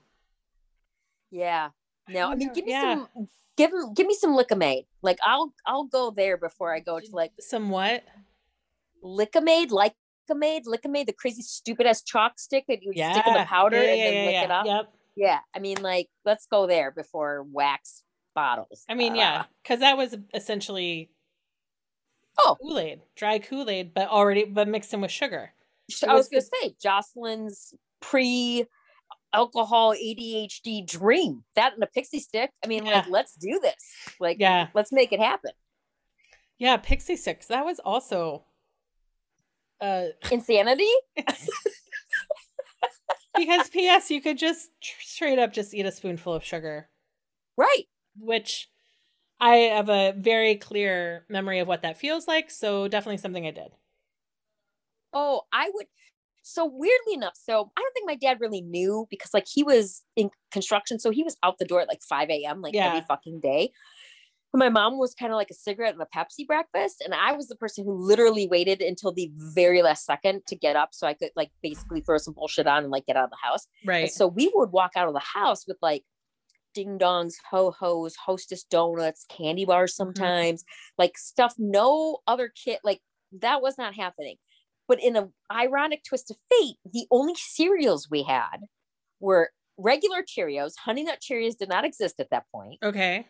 Yeah. 1.32 1.70
No, 2.10 2.32
I 2.32 2.36
mean, 2.36 2.52
give 2.54 2.66
me 2.66 2.72
yeah. 2.72 3.06
some. 3.14 3.28
Give 3.58 3.72
'em- 3.74 3.93
give 3.93 4.08
me 4.08 4.14
some 4.14 4.36
Lik-M-Aid. 4.36 4.86
Like 5.01 5.18
I'll 5.26 5.53
I'll 5.66 5.86
go 5.86 6.12
there 6.12 6.38
before 6.38 6.74
I 6.74 6.80
go 6.80 6.99
to 6.99 7.08
like 7.12 7.34
Somewhat. 7.39 8.03
Lik-M-Aid, 9.01 9.72
Lik-M-Aid, 9.72 10.68
Lik-M-Aid, 10.68 11.08
the 11.08 11.14
crazy 11.14 11.41
stupid 11.41 11.86
ass 11.88 12.01
chalk 12.03 12.39
stick 12.39 12.66
that 12.68 12.82
you 12.84 12.91
Yeah. 12.95 13.12
stick 13.14 13.28
in 13.28 13.34
the 13.34 13.43
powder 13.45 13.78
Yeah, 13.78 13.89
and 13.89 13.97
yeah, 13.99 14.03
then 14.05 14.14
yeah, 14.14 14.26
lick 14.26 14.34
yeah. 14.34 14.43
it 14.43 14.51
up. 14.51 14.66
Yep. 14.66 14.93
Yeah, 15.16 15.39
I 15.55 15.60
mean, 15.60 15.82
like, 15.82 16.10
let's 16.26 16.45
go 16.45 16.68
there 16.68 16.91
before 16.91 17.43
wax 17.43 18.03
bottles. 18.36 18.86
I 18.88 18.93
mean, 18.93 19.14
Uh, 19.14 19.18
yeah, 19.18 19.45
because 19.64 19.80
that 19.80 19.97
was 19.97 20.16
essentially 20.34 21.10
Oh. 22.39 22.55
Kool 22.62 22.78
Aid, 22.78 23.01
dry 23.16 23.39
Kool 23.39 23.68
Aid, 23.68 23.95
but 23.95 24.10
already 24.10 24.43
but 24.45 24.68
mixed 24.68 24.93
in 24.93 25.01
with 25.01 25.10
sugar. 25.12 25.53
I 26.08 26.14
was 26.14 26.30
was 26.30 26.30
gonna 26.30 26.41
say 26.64 26.76
Jocelyn's 26.80 27.74
pre 27.99 28.68
alcohol 29.34 29.93
ADHD 29.93 30.86
dream. 30.88 31.43
That 31.55 31.73
and 31.73 31.84
a 31.84 31.88
pixie 31.88 32.19
stick. 32.19 32.51
I 32.63 32.67
mean, 32.67 32.84
like, 32.86 33.07
let's 33.09 33.36
do 33.36 33.59
this. 33.61 33.75
Like, 34.19 34.38
Yeah, 34.39 34.67
let's 34.73 34.91
make 34.91 35.11
it 35.13 35.19
happen. 35.19 35.51
yeah, 36.57 36.78
Pixie 36.78 37.15
Sticks. 37.17 37.47
That 37.47 37.65
was 37.65 37.80
also. 37.80 38.45
Uh, 39.80 40.07
Insanity. 40.32 40.89
because 43.38 43.69
P.S. 43.69 44.09
You 44.09 44.21
could 44.21 44.38
just 44.38 44.69
tr- 44.82 45.01
straight 45.01 45.39
up 45.39 45.53
just 45.53 45.73
eat 45.73 45.86
a 45.86 45.91
spoonful 45.91 46.34
of 46.34 46.43
sugar, 46.43 46.89
Right. 47.55 47.84
which 48.19 48.69
I 49.39 49.55
have 49.57 49.89
a 49.89 50.13
very 50.17 50.55
clear 50.55 51.25
memory 51.30 51.59
of 51.59 51.67
what 51.67 51.84
that 51.84 51.97
feels 51.99 52.28
like. 52.28 52.49
So 52.49 52.88
definitely 52.88 53.17
something 53.17 53.45
I 53.45 53.51
did. 53.51 53.71
Oh, 55.13 55.43
I 55.51 55.69
would. 55.73 55.86
So 56.50 56.66
weirdly 56.66 57.14
enough, 57.14 57.34
so 57.36 57.72
I 57.78 57.82
don't 57.82 57.93
think 57.93 58.08
my 58.08 58.16
dad 58.16 58.39
really 58.39 58.62
knew 58.62 59.06
because 59.10 59.34
like 59.34 59.48
he 59.54 59.64
was 59.64 60.04
in 60.16 60.30
construction, 60.52 60.98
so 60.98 61.10
he 61.12 61.24
was 61.24 61.36
out 61.43 61.58
the 61.60 61.66
door 61.66 61.82
at 61.82 61.89
like 61.89 62.02
5 62.02 62.30
a.m. 62.30 62.62
like 62.62 62.74
Yeah. 62.74 62.88
every 62.88 63.02
fucking 63.08 63.41
day. 63.41 63.72
My 64.54 64.70
mom 64.70 64.98
was 64.98 65.14
kind 65.14 65.34
of 65.34 65.36
like 65.36 65.50
a 65.52 65.54
cigarette 65.54 65.93
and 65.93 66.02
a 66.02 66.06
Pepsi 66.06 66.48
breakfast, 66.48 67.02
and 67.04 67.14
I 67.14 67.34
was 67.34 67.48
the 67.48 67.58
person 67.58 67.84
who 67.84 67.93
literally 67.93 68.48
waited 68.48 68.82
until 68.82 69.12
the 69.12 69.30
very 69.36 69.82
last 69.82 70.06
second 70.06 70.45
to 70.48 70.56
get 70.56 70.78
up 70.78 70.89
so 70.93 71.06
I 71.06 71.14
could 71.16 71.32
like 71.36 71.52
basically 71.62 72.00
throw 72.00 72.18
some 72.18 72.34
bullshit 72.34 72.66
on 72.66 72.84
and 72.84 72.91
like 72.91 73.06
get 73.06 73.18
out 73.18 73.26
of 73.26 73.30
the 73.30 73.38
house. 73.41 73.68
And 73.84 73.89
Right. 73.89 74.10
so 74.12 74.26
we 74.26 74.50
would 74.56 74.72
walk 74.72 74.91
out 74.95 75.10
of 75.10 75.14
the 75.14 75.20
house 75.20 75.68
with 75.68 75.78
like 75.82 76.06
ding 76.74 76.98
dongs, 76.98 77.34
ho 77.52 77.72
hos, 77.72 78.16
hostess 78.16 78.64
donuts, 78.64 79.26
candy 79.30 79.66
bars 79.66 79.91
Mm-hmm. 79.93 80.14
sometimes, 80.14 80.64
like 80.98 81.18
stuff 81.18 81.54
no 81.58 82.20
other 82.26 82.48
kid 82.50 82.80
like 82.86 83.02
that 83.34 83.62
was 83.62 83.78
not 83.78 83.93
happening. 83.95 84.38
But 84.88 85.04
in 85.04 85.16
an 85.16 85.34
ironic 85.52 86.04
twist 86.04 86.32
of 86.32 86.38
fate, 86.50 86.78
the 86.86 87.06
only 87.12 87.36
cereals 87.36 88.08
we 88.10 88.24
had 88.24 88.58
were 89.20 89.52
regular 89.78 90.24
Cheerios. 90.24 90.74
Honey 90.78 91.04
Nut 91.04 91.20
Cheerios 91.22 91.58
did 91.58 91.70
not 91.70 91.86
exist 91.86 92.20
at 92.20 92.30
that 92.32 92.46
point. 92.54 92.80
Okay. 92.84 93.28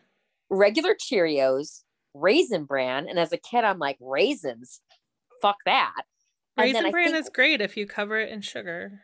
Regular 0.50 0.94
Cheerios, 0.94 1.82
Raisin 2.14 2.64
Bran, 2.64 3.08
and 3.08 3.18
as 3.18 3.32
a 3.32 3.36
kid, 3.36 3.64
I'm 3.64 3.78
like 3.78 3.98
raisins. 4.00 4.80
Fuck 5.42 5.56
that. 5.66 6.02
Raisin 6.58 6.90
bran 6.90 7.12
think- 7.12 7.18
is 7.18 7.30
great 7.32 7.60
if 7.60 7.76
you 7.76 7.86
cover 7.86 8.18
it 8.18 8.30
in 8.30 8.40
sugar. 8.40 9.02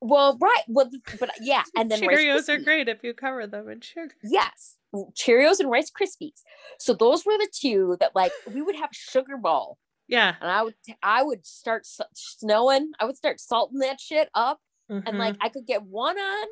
Well, 0.00 0.36
right. 0.40 0.62
Well, 0.68 0.90
but 1.18 1.30
yeah, 1.40 1.62
and 1.74 1.90
then 1.90 2.00
Cheerios 2.00 2.48
are 2.48 2.58
great 2.58 2.88
if 2.88 3.02
you 3.02 3.14
cover 3.14 3.46
them 3.46 3.68
in 3.70 3.80
sugar. 3.80 4.14
Yes, 4.22 4.76
Cheerios 4.94 5.60
and 5.60 5.70
Rice 5.70 5.90
Krispies. 5.90 6.42
So 6.78 6.92
those 6.92 7.24
were 7.24 7.38
the 7.38 7.48
two 7.54 7.96
that 8.00 8.14
like 8.14 8.32
we 8.52 8.60
would 8.60 8.76
have 8.76 8.90
sugar 8.92 9.36
bowl, 9.38 9.78
Yeah. 10.08 10.36
and 10.40 10.50
I 10.50 10.62
would 10.62 10.74
I 11.02 11.22
would 11.22 11.46
start 11.46 11.86
snowing. 12.14 12.92
I 13.00 13.04
would 13.04 13.16
start 13.16 13.40
salting 13.40 13.78
that 13.80 14.00
shit 14.00 14.28
up, 14.34 14.60
and 15.06 15.16
Mhm. 15.16 15.18
like 15.18 15.36
I 15.40 15.48
could 15.48 15.66
get 15.66 15.82
one 15.84 16.18
on, 16.18 16.48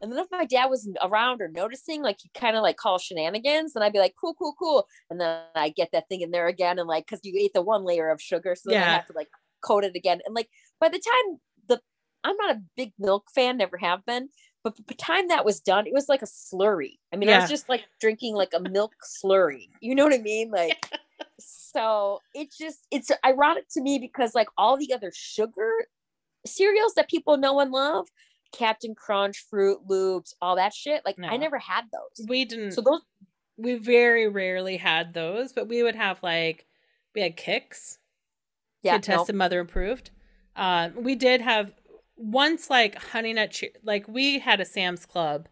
and 0.00 0.12
then 0.12 0.18
if 0.20 0.28
my 0.30 0.44
dad 0.44 0.66
was 0.66 0.88
around 1.02 1.42
or 1.42 1.48
noticing, 1.48 2.02
like 2.02 2.18
he 2.22 2.30
kind 2.34 2.56
of 2.56 2.62
like 2.62 2.76
call 2.76 2.98
shenanigans, 2.98 3.74
and 3.76 3.84
I'd 3.84 3.92
be 3.92 3.98
like, 4.00 4.14
cool, 4.20 4.34
cool, 4.34 4.54
cool, 4.58 4.88
and 5.10 5.20
then 5.20 5.44
I 5.56 5.70
get 5.70 5.90
that 5.92 6.08
thing 6.08 6.22
in 6.22 6.30
there 6.32 6.48
again, 6.48 6.78
and 6.78 6.88
like 6.88 7.06
because 7.06 7.20
you 7.24 7.34
ate 7.38 7.52
the 7.54 7.62
one 7.62 7.84
layer 7.84 8.10
of 8.10 8.22
sugar, 8.22 8.54
so 8.56 8.70
then 8.70 8.82
I 8.82 8.88
Yeah. 8.90 8.96
have 8.96 9.06
to 9.06 9.14
like 9.14 9.28
coat 9.62 9.84
it 9.84 9.96
again, 9.96 10.20
and 10.26 10.34
like 10.34 10.50
by 10.80 10.88
the 10.88 11.00
time 11.00 11.40
the 11.68 11.80
I'm 12.24 12.36
not 12.36 12.56
a 12.56 12.62
big 12.76 12.92
milk 12.98 13.28
fan, 13.34 13.58
never 13.58 13.78
have 13.78 14.04
been. 14.06 14.30
But 14.70 14.86
by 14.86 14.92
the 14.92 14.94
time 14.94 15.28
that 15.28 15.44
was 15.44 15.60
done, 15.60 15.86
it 15.86 15.92
was 15.92 16.08
like 16.08 16.22
a 16.22 16.26
slurry. 16.26 16.98
I 17.12 17.16
mean, 17.16 17.28
I 17.28 17.38
was 17.40 17.50
just 17.50 17.68
like 17.68 17.84
drinking 18.00 18.34
like 18.34 18.52
a 18.54 18.60
milk 18.60 18.94
slurry. 19.04 19.68
You 19.80 19.94
know 19.94 20.04
what 20.04 20.14
I 20.14 20.18
mean? 20.18 20.50
Like, 20.50 20.90
so 21.38 22.20
it 22.34 22.48
just 22.58 22.86
it's 22.90 23.10
ironic 23.24 23.68
to 23.70 23.80
me 23.80 23.98
because 23.98 24.34
like 24.34 24.48
all 24.56 24.76
the 24.76 24.92
other 24.92 25.10
sugar 25.14 25.70
cereals 26.46 26.94
that 26.94 27.08
people 27.08 27.36
know 27.36 27.60
and 27.60 27.70
love, 27.70 28.06
Captain 28.52 28.94
Crunch, 28.94 29.44
Froot 29.52 29.78
Loops, 29.86 30.34
all 30.40 30.56
that 30.56 30.72
shit, 30.74 31.02
like 31.04 31.16
I 31.22 31.36
never 31.36 31.58
had 31.58 31.84
those. 31.92 32.26
we 32.26 32.44
didn't 32.44 32.72
So 32.72 32.80
those 32.80 33.00
we 33.56 33.74
very 33.74 34.28
rarely 34.28 34.76
had 34.76 35.14
those, 35.14 35.52
but 35.52 35.68
we 35.68 35.82
would 35.82 35.96
have 35.96 36.22
like 36.22 36.66
we 37.14 37.20
had 37.20 37.36
Kix. 37.36 37.98
yeah, 38.82 38.94
Kid 38.94 39.02
tested, 39.04 39.34
mother 39.34 39.60
improved. 39.60 40.10
Um, 40.56 40.92
we 41.02 41.14
did 41.14 41.40
have 41.40 41.72
once 42.18 42.68
like 42.68 42.96
honey 42.96 43.32
nut 43.32 43.50
che- 43.52 43.72
like 43.82 44.06
we 44.08 44.38
had 44.40 44.60
a 44.60 44.64
Sam's 44.64 45.06
Club, 45.06 45.48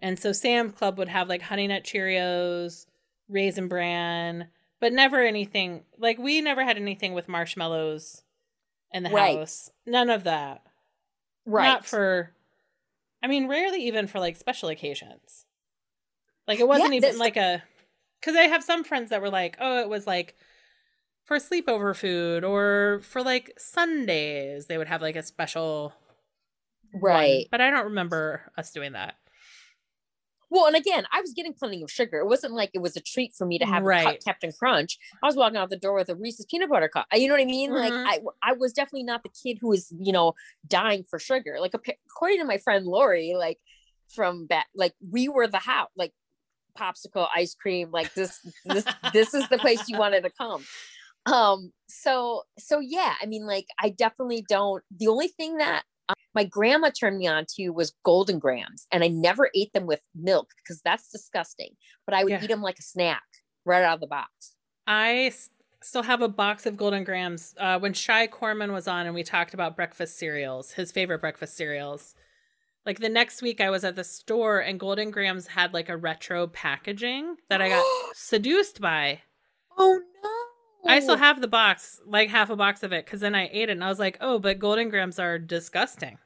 and 0.00 0.18
so 0.18 0.32
Sam's 0.32 0.72
Club 0.74 0.98
would 0.98 1.08
have 1.08 1.28
like 1.28 1.42
honey 1.42 1.66
nut 1.66 1.82
Cheerios, 1.84 2.86
raisin 3.28 3.66
bran, 3.68 4.48
but 4.80 4.92
never 4.92 5.20
anything 5.22 5.82
like 5.98 6.18
we 6.18 6.40
never 6.40 6.62
had 6.64 6.76
anything 6.76 7.12
with 7.14 7.28
marshmallows 7.28 8.22
in 8.92 9.02
the 9.02 9.10
Right. 9.10 9.36
house. 9.38 9.70
None 9.86 10.10
of 10.10 10.24
that. 10.24 10.62
right 11.46 11.66
Not 11.66 11.86
for. 11.86 12.32
I 13.22 13.26
mean, 13.26 13.48
rarely 13.48 13.84
even 13.86 14.06
for 14.06 14.18
like 14.20 14.36
special 14.36 14.68
occasions. 14.68 15.44
Like 16.46 16.60
it 16.60 16.68
wasn't 16.68 16.94
even 16.94 17.00
that's- 17.02 17.18
like 17.18 17.36
a. 17.36 17.62
Because 18.20 18.36
I 18.36 18.42
have 18.42 18.62
some 18.62 18.84
friends 18.84 19.08
that 19.10 19.22
were 19.22 19.30
like, 19.30 19.56
oh, 19.60 19.80
it 19.80 19.88
was 19.88 20.06
like 20.06 20.36
for 21.30 21.36
sleepover 21.36 21.94
food 21.94 22.42
or 22.42 23.00
for 23.04 23.22
like 23.22 23.52
Sundays 23.56 24.66
they 24.66 24.76
would 24.76 24.88
have 24.88 25.00
like 25.00 25.14
a 25.14 25.22
special. 25.22 25.92
one. 26.90 27.02
right. 27.02 27.46
But 27.52 27.60
I 27.60 27.70
don't 27.70 27.84
remember 27.84 28.50
us 28.58 28.72
doing 28.72 28.94
that. 28.94 29.14
Well, 30.52 30.66
and 30.66 30.74
again, 30.74 31.04
I 31.12 31.20
was 31.20 31.32
getting 31.32 31.54
plenty 31.54 31.80
of 31.84 31.90
sugar. 31.92 32.18
It 32.18 32.26
wasn't 32.26 32.54
like 32.54 32.70
it 32.74 32.80
was 32.82 32.96
a 32.96 33.00
treat 33.00 33.32
for 33.38 33.46
me 33.46 33.60
to 33.60 33.64
have 33.64 33.84
a 33.84 33.86
Right. 33.86 34.24
Captain 34.24 34.50
Crunch. 34.50 34.98
I 35.22 35.26
was 35.26 35.36
walking 35.36 35.56
out 35.56 35.70
the 35.70 35.76
door 35.76 35.94
with 35.94 36.08
a 36.08 36.16
Reese's 36.16 36.46
peanut 36.50 36.68
butter 36.68 36.88
cup. 36.88 37.06
You 37.12 37.28
know 37.28 37.34
what 37.34 37.40
I 37.42 37.44
mean? 37.44 37.72
Like 37.72 37.92
Mhm. 37.92 38.04
I, 38.08 38.18
I 38.42 38.52
was 38.54 38.72
definitely 38.72 39.04
not 39.04 39.22
the 39.22 39.28
kid 39.28 39.58
who 39.60 39.68
was, 39.68 39.94
you 40.00 40.12
know, 40.12 40.32
dying 40.66 41.04
for 41.08 41.20
sugar. 41.20 41.58
Like 41.60 41.74
according 41.74 42.38
to 42.40 42.44
my 42.44 42.58
friend 42.58 42.84
Lori, 42.84 43.34
like 43.38 43.58
from 44.08 44.46
back, 44.46 44.66
like 44.74 44.94
we 45.08 45.28
were 45.28 45.46
the 45.46 45.58
house, 45.58 45.90
like 45.96 46.12
popsicle, 46.76 47.28
ice 47.32 47.54
cream, 47.54 47.92
like 47.92 48.12
this, 48.14 48.40
this, 48.64 48.84
this 49.12 49.34
is 49.34 49.48
the 49.50 49.58
place 49.58 49.88
you 49.88 49.96
wanted 49.98 50.24
to 50.24 50.30
come. 50.30 50.64
Um. 51.26 51.72
So, 51.88 52.42
so 52.58 52.80
yeah. 52.80 53.14
I 53.22 53.26
mean, 53.26 53.46
like 53.46 53.66
I 53.80 53.90
definitely 53.90 54.44
don't. 54.48 54.82
The 54.96 55.08
only 55.08 55.28
thing 55.28 55.56
that 55.58 55.82
my 56.34 56.44
grandma 56.44 56.90
turned 56.90 57.18
me 57.18 57.26
on 57.28 57.44
to 57.56 57.70
was 57.70 57.92
Golden 58.04 58.38
Grahams 58.40 58.86
and 58.90 59.04
i 59.04 59.08
never 59.08 59.48
ate 59.54 59.72
them 59.72 59.86
with 59.86 60.00
milk 60.14 60.48
because 60.56 60.80
that's 60.82 61.08
disgusting 61.08 61.70
but 62.04 62.14
i 62.14 62.24
would 62.24 62.30
Yeah. 62.30 62.42
eat 62.42 62.48
them 62.48 62.62
like 62.62 62.80
a 62.80 62.82
snack 62.82 63.22
right 63.64 63.84
out 63.84 63.94
of 63.94 64.00
the 64.00 64.08
box 64.08 64.56
i 64.88 65.32
still 65.82 66.02
have 66.02 66.20
a 66.20 66.28
box 66.28 66.66
of 66.66 66.76
Golden 66.76 67.04
Grahams. 67.04 67.54
Uh, 67.58 67.78
when 67.78 67.92
Shy 67.94 68.26
Corman 68.26 68.72
was 68.72 68.86
on 68.88 69.06
and 69.06 69.14
we 69.14 69.22
talked 69.22 69.54
about 69.54 69.76
breakfast 69.76 70.18
cereals, 70.18 70.72
his 70.72 70.92
favorite 70.92 71.20
breakfast 71.22 71.56
cereals. 71.56 72.14
Like 72.84 72.98
the 72.98 73.08
next 73.08 73.40
week, 73.40 73.60
I 73.62 73.70
was 73.70 73.82
at 73.82 73.96
the 73.96 74.04
store 74.04 74.58
and 74.58 74.78
Golden 74.78 75.10
Grahams 75.10 75.46
had 75.46 75.72
like 75.72 75.88
a 75.88 75.96
retro 75.96 76.48
packaging 76.48 77.36
that 77.48 77.62
I 77.62 77.68
got 77.70 77.84
seduced 78.14 78.80
by. 78.80 79.20
oh 79.78 80.00
no 80.22 80.30
I 80.86 81.00
still 81.00 81.16
have 81.16 81.40
the 81.40 81.48
box, 81.48 82.00
like 82.06 82.30
half 82.30 82.50
a 82.50 82.56
box 82.56 82.82
of 82.82 82.92
it, 82.92 83.04
because 83.04 83.20
then 83.20 83.34
I 83.34 83.48
ate 83.52 83.68
it 83.68 83.72
and 83.72 83.84
I 83.84 83.88
was 83.88 83.98
like, 83.98 84.16
oh, 84.20 84.38
but 84.38 84.58
Golden 84.58 84.88
Grahams 84.88 85.18
are 85.18 85.38
disgusting. 85.38 86.18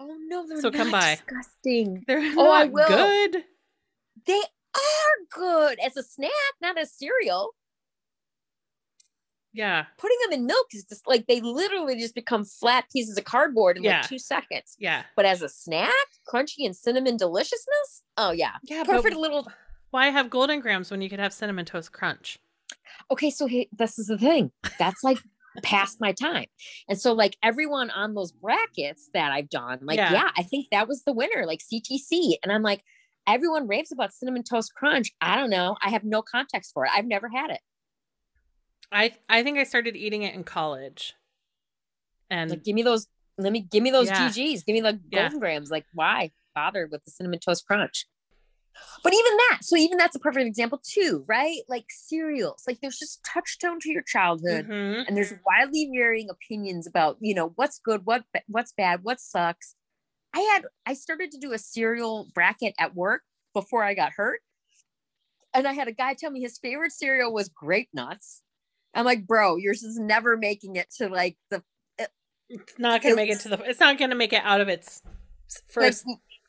oh 0.00 0.16
no 0.26 0.46
they're 0.46 0.60
So 0.60 0.70
come 0.70 0.90
by. 0.90 1.14
disgusting 1.16 2.04
They're 2.06 2.32
Oh, 2.36 2.50
I 2.50 2.64
will. 2.64 2.86
good. 2.88 3.44
they 4.26 4.40
are 4.74 5.16
good 5.32 5.78
as 5.84 5.96
a 5.96 6.02
snack 6.02 6.30
not 6.60 6.76
as 6.76 6.92
cereal 6.92 7.54
Yeah, 9.52 9.86
putting 9.96 10.18
them 10.24 10.32
in 10.40 10.46
milk 10.46 10.66
is 10.72 10.84
just 10.84 11.06
like 11.06 11.26
they 11.26 11.40
literally 11.40 11.98
just 11.98 12.14
become 12.14 12.44
flat 12.44 12.84
pieces 12.92 13.16
of 13.16 13.24
cardboard 13.24 13.78
in 13.78 13.84
Yeah. 13.84 14.00
like 14.00 14.08
two 14.08 14.18
seconds 14.18 14.76
yeah, 14.78 15.04
but 15.16 15.24
as 15.24 15.40
a 15.42 15.48
snack 15.48 15.92
crunchy 16.28 16.66
and 16.66 16.76
cinnamon 16.76 17.16
deliciousness 17.16 18.02
oh 18.18 18.32
yeah 18.32 18.52
yeah. 18.64 18.82
perfect 18.84 19.16
little 19.16 19.48
why 19.90 20.08
have 20.08 20.28
Golden 20.28 20.60
Grahams 20.60 20.90
when 20.90 21.00
you 21.00 21.08
could 21.08 21.20
have 21.20 21.32
Cinnamon 21.32 21.64
Toast 21.64 21.92
Crunch? 21.92 22.38
Okay 23.10 23.30
so 23.30 23.46
he, 23.46 23.68
this 23.72 23.98
is 23.98 24.06
the 24.08 24.18
thing 24.18 24.50
that's 24.78 25.04
like 25.04 25.18
past 25.62 25.98
my 26.00 26.12
time. 26.12 26.46
And 26.88 27.00
so 27.00 27.12
like 27.12 27.36
everyone 27.42 27.90
on 27.90 28.14
those 28.14 28.30
brackets 28.32 29.08
that 29.14 29.32
i've 29.32 29.48
done 29.48 29.78
like 29.82 29.96
Yeah. 29.96 30.12
yeah. 30.12 30.30
i 30.36 30.42
think 30.42 30.66
that 30.70 30.86
was 30.86 31.02
the 31.04 31.12
winner 31.14 31.46
like 31.46 31.60
ctc 31.60 32.34
and 32.42 32.52
i'm 32.52 32.62
like 32.62 32.82
everyone 33.26 33.66
raves 33.66 33.90
about 33.90 34.12
cinnamon 34.12 34.42
toast 34.44 34.72
crunch. 34.74 35.10
I 35.20 35.34
don't 35.34 35.50
know. 35.50 35.76
I 35.82 35.90
have 35.90 36.04
no 36.04 36.22
context 36.22 36.70
for 36.72 36.84
it. 36.84 36.92
I've 36.94 37.06
never 37.06 37.28
had 37.28 37.50
it. 37.50 37.60
I 38.92 39.14
I 39.28 39.42
think 39.42 39.58
I 39.58 39.64
started 39.64 39.96
eating 39.96 40.22
it 40.22 40.34
in 40.34 40.44
college, 40.44 41.14
and 42.30 42.50
like 42.50 42.62
give 42.62 42.74
me 42.74 42.82
those 42.84 43.08
let 43.36 43.52
me 43.52 43.60
give 43.60 43.82
me 43.82 43.90
those 43.90 44.06
Yeah. 44.08 44.28
gg's 44.28 44.62
give 44.62 44.74
me 44.74 44.80
the 44.80 45.00
Yeah. 45.10 45.22
Golden 45.22 45.40
Grahams 45.40 45.70
like 45.70 45.86
why 45.92 46.30
bother 46.54 46.86
with 46.90 47.04
the 47.04 47.10
cinnamon 47.10 47.40
toast 47.40 47.66
crunch 47.66 48.06
but 49.02 49.12
even 49.12 49.36
that 49.36 49.58
so 49.62 49.76
even 49.76 49.96
that's 49.98 50.16
a 50.16 50.18
perfect 50.18 50.46
example 50.46 50.80
too 50.84 51.24
right 51.28 51.60
like 51.68 51.84
cereals 51.88 52.62
like 52.66 52.78
there's 52.80 52.98
just 52.98 53.24
touchstone 53.24 53.78
to 53.80 53.90
your 53.90 54.02
childhood 54.02 54.66
Mhm. 54.68 55.04
and 55.06 55.16
there's 55.16 55.32
widely 55.46 55.90
varying 55.94 56.28
opinions 56.30 56.86
about 56.86 57.16
you 57.20 57.34
know 57.34 57.52
what's 57.56 57.78
good 57.78 58.02
what 58.04 58.24
what's 58.48 58.72
bad 58.72 59.00
what 59.02 59.20
sucks 59.20 59.74
i 60.34 60.40
had 60.40 60.64
i 60.86 60.94
started 60.94 61.30
to 61.32 61.38
do 61.38 61.52
a 61.52 61.58
cereal 61.58 62.28
bracket 62.34 62.74
at 62.78 62.94
work 62.94 63.22
before 63.54 63.82
i 63.84 63.94
got 63.94 64.12
hurt 64.16 64.40
and 65.54 65.66
i 65.66 65.72
had 65.72 65.88
a 65.88 65.92
guy 65.92 66.14
tell 66.14 66.30
me 66.30 66.40
his 66.40 66.58
favorite 66.58 66.92
cereal 66.92 67.32
was 67.32 67.48
grape 67.48 67.88
nuts 67.94 68.42
i'm 68.94 69.04
like 69.04 69.26
bro 69.26 69.56
yours 69.56 69.82
is 69.82 69.98
never 69.98 70.36
making 70.36 70.76
it 70.76 70.90
to 70.90 71.08
like 71.08 71.36
the 71.50 71.62
it's 72.48 72.78
not 72.78 73.02
gonna 73.02 73.16
make 73.16 73.28
it 73.28 73.40
to 73.40 73.48
the. 73.48 73.58
It's 73.64 73.80
not 73.80 73.98
gonna 73.98 74.14
make 74.14 74.32
it 74.32 74.40
out 74.44 74.60
of 74.60 74.68
its 74.68 75.02
s- 75.48 75.62
like, 75.74 75.92
first 75.92 76.04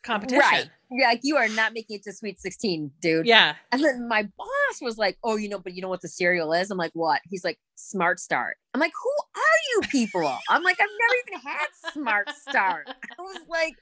competition. 0.07 0.39
right 0.39 0.69
yeah 0.91 1.07
like 1.07 1.19
you 1.23 1.35
are 1.35 1.49
not 1.49 1.73
making 1.73 1.97
it 1.97 2.03
to 2.03 2.13
sweet 2.13 2.39
16 2.39 2.91
dude 3.01 3.25
Yeah, 3.27 3.55
and 3.71 3.83
then 3.83 4.07
my 4.07 4.23
boss 4.23 4.81
was 4.81 4.97
like, 4.97 5.17
"Oh, 5.23 5.35
you 5.35 5.49
know, 5.49 5.59
but 5.59 5.73
you 5.73 5.81
know 5.81 5.89
what 5.89 6.01
the 6.01 6.07
cereal 6.07 6.53
is?" 6.53 6.71
I'm 6.71 6.77
like, 6.77 6.91
"What?" 6.93 7.21
He's 7.25 7.43
like, 7.43 7.59
"Smart 7.75 8.19
Start." 8.19 8.57
I'm 8.73 8.79
like, 8.79 8.93
"Who 9.03 9.11
are 9.35 9.59
you 9.73 9.81
people?" 9.89 10.37
I'm 10.49 10.63
like, 10.63 10.77
"I've 10.79 10.87
never 11.03 11.15
even 11.27 11.39
had 11.49 11.67
Smart 11.93 12.29
Start." 12.47 12.87
I 13.19 13.21
was 13.21 13.41
like, 13.49 13.73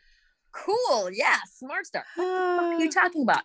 "Cool, 0.52 1.10
yeah, 1.12 1.38
Smart 1.58 1.86
Start." 1.86 2.06
What 2.16 2.26
the 2.26 2.62
fuck 2.62 2.66
are 2.66 2.84
you 2.84 2.92
talking 3.02 3.22
about? 3.24 3.44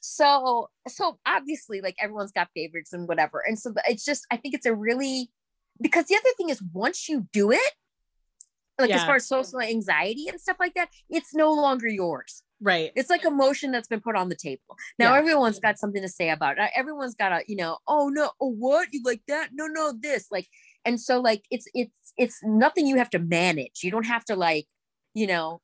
So, 0.00 0.68
so 0.88 1.18
obviously, 1.26 1.80
like 1.80 1.96
everyone's 2.02 2.32
got 2.32 2.48
favorites 2.54 2.92
and 2.92 3.06
whatever, 3.08 3.42
and 3.46 3.58
so 3.58 3.72
it's 3.88 4.04
just, 4.04 4.26
I 4.30 4.36
think 4.36 4.54
it's 4.54 4.66
a 4.66 4.74
really 4.74 5.30
because 5.80 6.06
the 6.06 6.16
other 6.16 6.30
thing 6.36 6.48
is 6.48 6.62
once 6.72 7.08
you 7.08 7.28
do 7.32 7.50
it, 7.52 7.72
like 8.78 8.90
as 8.90 9.04
far 9.04 9.16
as 9.16 9.26
social 9.26 9.60
anxiety 9.60 10.28
and 10.28 10.40
stuff 10.40 10.56
like 10.60 10.74
that, 10.74 10.88
it's 11.08 11.34
no 11.34 11.52
longer 11.52 11.88
yours. 11.88 12.42
Right. 12.60 12.90
it's 12.96 13.10
like 13.10 13.24
emotion 13.26 13.70
that's 13.70 13.86
been 13.88 14.00
put 14.00 14.16
on 14.16 14.30
the 14.30 14.34
table. 14.34 14.62
Now 14.98 15.12
Yeah. 15.12 15.18
everyone's 15.18 15.60
got 15.60 15.78
something 15.78 16.00
to 16.00 16.08
say 16.08 16.30
about 16.30 16.56
it. 16.56 16.60
Uh, 16.62 16.68
everyone's 16.74 17.14
got 17.14 17.32
a 17.32 17.42
you 17.46 17.56
know 17.56 17.78
oh 17.86 18.08
no 18.08 18.30
oh 18.40 18.50
what? 18.52 18.88
You 18.92 19.02
like 19.04 19.20
that? 19.28 19.50
No 19.52 19.66
no 19.66 19.92
this 20.00 20.28
like 20.30 20.46
and 20.86 20.98
so 21.00 21.20
like 21.20 21.42
it's 21.50 21.66
it's 21.74 21.90
it's 22.16 22.38
nothing 22.42 22.86
you 22.86 22.96
have 22.96 23.10
to 23.10 23.18
manage. 23.18 23.80
You 23.82 23.90
don't 23.90 24.06
have 24.06 24.24
to 24.26 24.36
like 24.36 24.66
you 25.14 25.26
know 25.26 25.60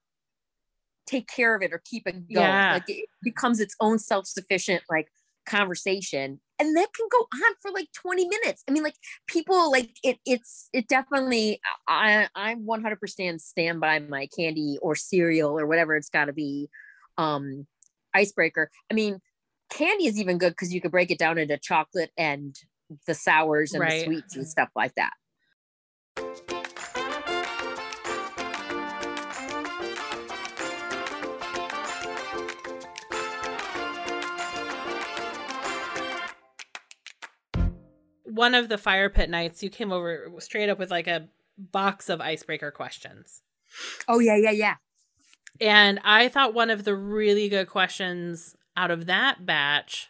take 1.06 1.28
care 1.28 1.54
of 1.56 1.62
it 1.62 1.72
or 1.72 1.80
keep 1.84 2.06
it 2.06 2.12
going. 2.12 2.46
Yeah. 2.46 2.74
like 2.74 2.84
it 2.88 3.08
becomes 3.22 3.58
its 3.60 3.74
own 3.80 3.98
self-sufficient 3.98 4.82
like 4.90 5.08
conversation 5.46 6.40
and 6.62 6.76
that 6.76 6.88
can 6.94 7.06
go 7.10 7.26
on 7.46 7.54
for 7.60 7.70
like 7.72 7.88
20 7.92 8.28
minutes. 8.28 8.62
I 8.68 8.72
mean 8.72 8.84
like 8.84 8.94
people 9.26 9.70
like 9.70 9.96
it 10.04 10.18
it's 10.24 10.68
it 10.72 10.86
definitely 10.88 11.60
i 11.88 12.28
i'm 12.34 12.64
100% 12.66 13.40
stand 13.40 13.80
by 13.80 13.98
my 13.98 14.28
candy 14.36 14.78
or 14.80 14.94
cereal 14.94 15.58
or 15.58 15.66
whatever 15.66 15.96
it's 15.96 16.08
got 16.08 16.26
to 16.26 16.32
be 16.32 16.68
um 17.18 17.66
icebreaker. 18.14 18.70
I 18.90 18.94
mean 18.94 19.20
candy 19.70 20.06
is 20.06 20.20
even 20.20 20.38
good 20.38 20.52
because 20.52 20.72
you 20.72 20.80
could 20.80 20.92
break 20.92 21.10
it 21.10 21.18
down 21.18 21.38
into 21.38 21.58
chocolate 21.58 22.10
and 22.16 22.54
the 23.06 23.14
sours 23.14 23.72
and 23.72 23.80
Right. 23.80 23.90
the 23.90 24.04
sweets 24.04 24.36
and 24.36 24.46
stuff 24.46 24.68
like 24.76 24.94
that 24.94 25.12
one 38.42 38.56
of 38.56 38.68
the 38.68 38.76
fire 38.76 39.08
pit 39.08 39.30
nights, 39.30 39.62
you 39.62 39.70
came 39.70 39.92
over 39.92 40.32
straight 40.40 40.68
up 40.68 40.76
with 40.76 40.90
like 40.90 41.06
a 41.06 41.28
box 41.56 42.08
of 42.08 42.20
icebreaker 42.20 42.72
questions. 42.72 43.40
Oh 44.08 44.18
yeah, 44.18 44.34
yeah, 44.34 44.50
yeah. 44.50 44.74
And 45.60 46.00
I 46.02 46.26
thought 46.26 46.52
one 46.52 46.68
of 46.68 46.82
the 46.82 46.96
really 46.96 47.48
good 47.48 47.68
questions 47.68 48.56
out 48.76 48.90
of 48.90 49.06
that 49.06 49.46
batch, 49.46 50.08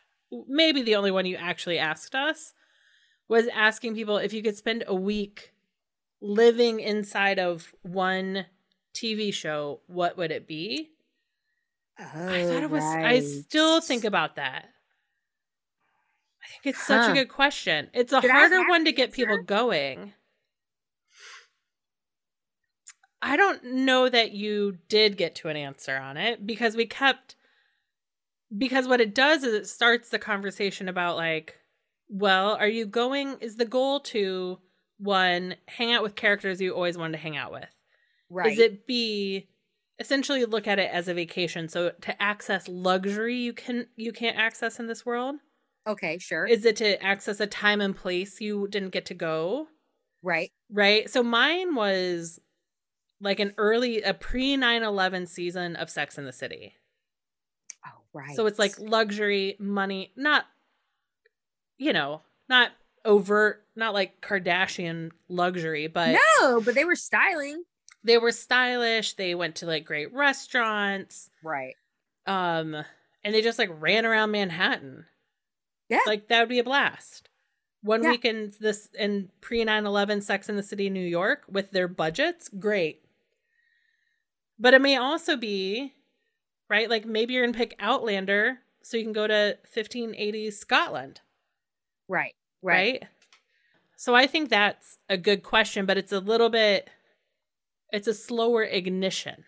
maybe 0.48 0.80
the 0.80 0.94
only 0.94 1.10
one 1.10 1.26
you 1.26 1.36
actually 1.36 1.78
asked 1.78 2.14
us, 2.14 2.54
was 3.28 3.48
asking 3.48 3.96
people 3.96 4.16
if 4.16 4.32
you 4.32 4.42
could 4.42 4.56
spend 4.56 4.82
a 4.86 4.94
week 4.94 5.52
living 6.22 6.80
inside 6.80 7.38
of 7.38 7.74
one 7.82 8.46
TV 8.94 9.30
show, 9.34 9.80
what 9.88 10.16
would 10.16 10.30
it 10.30 10.46
be? 10.46 10.88
I 11.98 12.46
thought 12.46 12.62
it 12.62 12.64
oh, 12.64 12.68
was, 12.68 12.82
I 12.82 13.20
still 13.20 13.82
think 13.82 14.04
about 14.04 14.36
that. 14.36 14.70
I 16.42 16.46
think 16.48 16.74
it's 16.74 16.84
such 16.84 17.02
Huh. 17.06 17.12
a 17.12 17.14
good 17.14 17.28
question. 17.28 17.88
It's 17.92 18.12
a 18.12 18.20
Did 18.20 18.30
harder 18.30 18.68
one 18.68 18.84
to 18.84 18.92
get 18.92 19.12
people 19.12 19.42
going. 19.42 20.12
I 23.20 23.36
don't 23.36 23.62
know 23.64 24.08
that 24.08 24.32
you 24.32 24.78
did 24.88 25.16
get 25.16 25.36
to 25.36 25.48
an 25.48 25.56
answer 25.56 25.96
on 25.96 26.16
it 26.16 26.44
because 26.44 26.74
we 26.74 26.86
kept 26.86 27.36
because 28.56 28.86
what 28.86 29.00
it 29.00 29.14
does 29.14 29.44
is 29.44 29.54
it 29.54 29.66
starts 29.68 30.08
the 30.10 30.18
conversation 30.18 30.88
about 30.88 31.16
like 31.16 31.58
well, 32.08 32.56
are 32.56 32.68
you 32.68 32.84
going 32.84 33.38
is 33.40 33.56
the 33.56 33.64
goal 33.64 34.00
to 34.00 34.58
one 34.98 35.54
hang 35.66 35.92
out 35.92 36.02
with 36.02 36.14
characters 36.16 36.60
you 36.60 36.74
always 36.74 36.98
wanted 36.98 37.12
to 37.12 37.22
hang 37.22 37.36
out 37.36 37.52
with? 37.52 37.68
right. 38.28 38.52
Is 38.52 38.58
it 38.58 38.86
B 38.86 39.48
essentially 39.98 40.44
look 40.44 40.66
at 40.66 40.80
it 40.80 40.90
as 40.92 41.06
a 41.06 41.14
vacation 41.14 41.68
so 41.68 41.90
to 42.00 42.20
access 42.22 42.66
luxury 42.66 43.36
you 43.36 43.52
can 43.52 43.86
you 43.96 44.12
can't 44.12 44.36
access 44.36 44.80
in 44.80 44.88
this 44.88 45.06
world? 45.06 45.36
Okay? 45.86 46.18
Sure. 46.18 46.46
Is 46.46 46.64
it 46.64 46.76
to 46.76 47.02
access 47.02 47.40
a 47.40 47.46
time 47.46 47.80
and 47.80 47.96
place 47.96 48.40
you 48.40 48.68
didn't 48.68 48.90
get 48.90 49.06
to 49.06 49.14
go? 49.14 49.68
right. 50.22 50.50
Right? 50.70 51.10
So 51.10 51.22
mine 51.22 51.74
was 51.74 52.40
like 53.20 53.40
an 53.40 53.52
early 53.58 54.02
a 54.02 54.14
pre 54.14 54.56
9/11 54.56 55.26
season 55.28 55.76
of 55.76 55.90
Sex 55.90 56.16
in 56.18 56.24
the 56.24 56.32
City. 56.32 56.74
Oh 57.86 58.00
right. 58.12 58.34
So 58.36 58.46
it's 58.46 58.58
like 58.58 58.78
luxury, 58.78 59.56
money, 59.58 60.12
not 60.16 60.46
you 61.78 61.92
know, 61.92 62.22
not 62.48 62.70
overt, 63.04 63.64
not 63.74 63.94
like 63.94 64.20
Kardashian 64.20 65.10
luxury, 65.28 65.88
but 65.88 66.16
no, 66.40 66.60
but 66.60 66.74
they 66.76 66.84
were 66.84 66.94
styling. 66.94 67.64
they 68.04 68.18
were 68.18 68.30
stylish, 68.32 69.14
they 69.14 69.34
went 69.34 69.56
to 69.56 69.66
like 69.66 69.84
great 69.84 70.12
restaurants, 70.12 71.28
Right. 71.42 71.74
um 72.26 72.74
and 73.24 73.34
they 73.34 73.42
just 73.42 73.58
like 73.58 73.70
ran 73.80 74.06
around 74.06 74.30
Manhattan. 74.30 75.06
Yeah. 75.92 76.00
Like 76.06 76.28
that 76.28 76.40
would 76.40 76.48
be 76.48 76.58
a 76.58 76.64
blast. 76.64 77.28
One 77.82 78.02
Yeah. 78.02 78.10
weekend 78.10 78.54
this 78.60 78.88
in 78.98 79.30
pre 79.40 79.64
9/11 79.64 80.22
Sex 80.22 80.48
in 80.48 80.56
the 80.56 80.62
City 80.62 80.88
New 80.90 81.04
York 81.06 81.44
with 81.48 81.70
their 81.72 81.88
budgets, 81.88 82.48
great. 82.48 83.04
But 84.58 84.74
it 84.74 84.80
may 84.80 84.96
also 84.96 85.36
be 85.36 85.92
right 86.68 86.88
like 86.88 87.04
maybe 87.04 87.34
you're 87.34 87.42
going 87.44 87.52
to 87.52 87.58
pick 87.58 87.74
Outlander 87.78 88.60
so 88.82 88.96
you 88.96 89.02
can 89.04 89.12
go 89.12 89.26
to 89.26 89.58
1580s 89.74 90.52
Scotland, 90.58 91.20
Right. 92.08 92.34
right? 92.62 93.02
So 93.96 94.14
I 94.14 94.26
think 94.26 94.48
that's 94.50 94.98
a 95.08 95.16
good 95.16 95.42
question, 95.42 95.86
but 95.86 95.96
it's 95.98 96.12
a 96.12 96.20
little 96.20 96.48
bit 96.50 96.88
it's 97.90 98.08
a 98.08 98.14
slower 98.14 98.62
ignition 98.64 99.44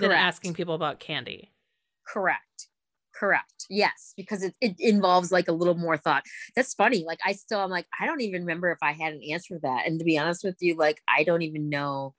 than 0.00 0.10
asking 0.10 0.54
people 0.54 0.74
about 0.74 0.98
candy. 0.98 1.52
Correct. 2.06 2.68
Correct. 3.18 3.66
Yes, 3.70 4.12
because 4.16 4.42
it, 4.42 4.54
it 4.60 4.76
involves 4.78 5.32
like 5.32 5.48
a 5.48 5.52
little 5.52 5.74
more 5.74 5.96
thought. 5.96 6.24
That's 6.54 6.74
funny. 6.74 7.04
Like 7.06 7.18
I 7.24 7.32
still 7.32 7.60
I'm 7.60 7.70
like, 7.70 7.86
I 7.98 8.06
don't 8.06 8.20
even 8.20 8.42
remember 8.42 8.70
if 8.70 8.78
I 8.82 8.92
had 8.92 9.14
an 9.14 9.22
answer 9.30 9.54
to 9.54 9.60
that. 9.62 9.86
And 9.86 9.98
to 9.98 10.04
be 10.04 10.18
honest 10.18 10.44
with 10.44 10.56
you, 10.60 10.76
like 10.76 11.00
I 11.08 11.24
don't 11.24 11.42
even 11.42 11.68
know. 11.68 12.14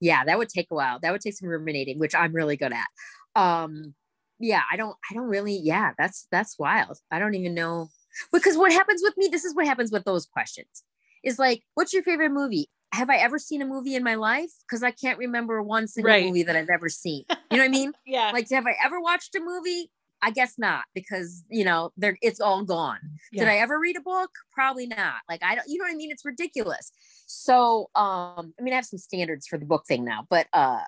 Yeah, 0.00 0.24
that 0.24 0.38
would 0.38 0.48
take 0.48 0.68
a 0.70 0.74
while. 0.74 0.98
That 1.00 1.12
would 1.12 1.20
take 1.20 1.34
some 1.34 1.48
ruminating, 1.48 1.98
which 1.98 2.14
I'm 2.14 2.32
really 2.32 2.56
good 2.56 2.72
at. 2.72 3.40
Um, 3.40 3.94
yeah, 4.38 4.62
I 4.70 4.76
don't, 4.76 4.96
I 5.10 5.14
don't 5.14 5.28
really, 5.28 5.56
yeah, 5.56 5.92
that's 5.96 6.26
that's 6.30 6.58
wild. 6.58 6.98
I 7.10 7.18
don't 7.18 7.34
even 7.34 7.54
know. 7.54 7.88
Because 8.32 8.56
what 8.56 8.72
happens 8.72 9.00
with 9.02 9.16
me, 9.16 9.28
this 9.28 9.44
is 9.44 9.54
what 9.54 9.66
happens 9.66 9.90
with 9.90 10.04
those 10.04 10.26
questions. 10.26 10.84
Is 11.24 11.38
like, 11.38 11.62
what's 11.74 11.92
your 11.92 12.02
favorite 12.02 12.30
movie? 12.30 12.68
Have 12.92 13.10
I 13.10 13.16
ever 13.16 13.38
seen 13.38 13.62
a 13.62 13.66
movie 13.66 13.96
in 13.96 14.04
my 14.04 14.14
life? 14.14 14.50
Because 14.68 14.82
I 14.84 14.90
can't 14.92 15.18
remember 15.18 15.62
one 15.62 15.88
single 15.88 16.12
Right. 16.12 16.26
movie 16.26 16.44
that 16.44 16.54
I've 16.54 16.68
ever 16.68 16.88
seen. 16.88 17.24
You 17.50 17.56
know 17.56 17.58
what 17.58 17.64
I 17.64 17.68
mean? 17.68 17.92
Yeah. 18.06 18.30
like 18.32 18.48
have 18.50 18.66
i 18.66 18.76
ever 18.84 19.00
watched 19.00 19.34
a 19.34 19.40
movie 19.40 19.90
i 20.24 20.30
guess 20.30 20.54
not 20.58 20.84
because 20.94 21.44
you 21.48 21.64
know 21.64 21.90
there 21.96 22.16
it's 22.22 22.40
all 22.40 22.64
gone 22.64 22.98
did 23.32 23.46
i 23.46 23.56
ever 23.56 23.78
read 23.78 23.96
a 23.96 24.00
book 24.00 24.30
probably 24.52 24.86
not 24.86 25.16
like 25.28 25.42
i 25.42 25.54
don't 25.54 25.68
you 25.68 25.78
know 25.78 25.84
what 25.84 25.92
i 25.92 25.96
mean 25.96 26.10
it's 26.10 26.24
ridiculous 26.24 26.90
so 27.26 27.90
um 27.94 28.54
i 28.58 28.62
mean 28.62 28.72
i 28.72 28.76
have 28.76 28.86
some 28.86 28.98
standards 28.98 29.46
for 29.46 29.58
the 29.58 29.66
book 29.66 29.84
thing 29.86 30.04
now 30.04 30.26
but 30.30 30.46
uh 30.52 30.80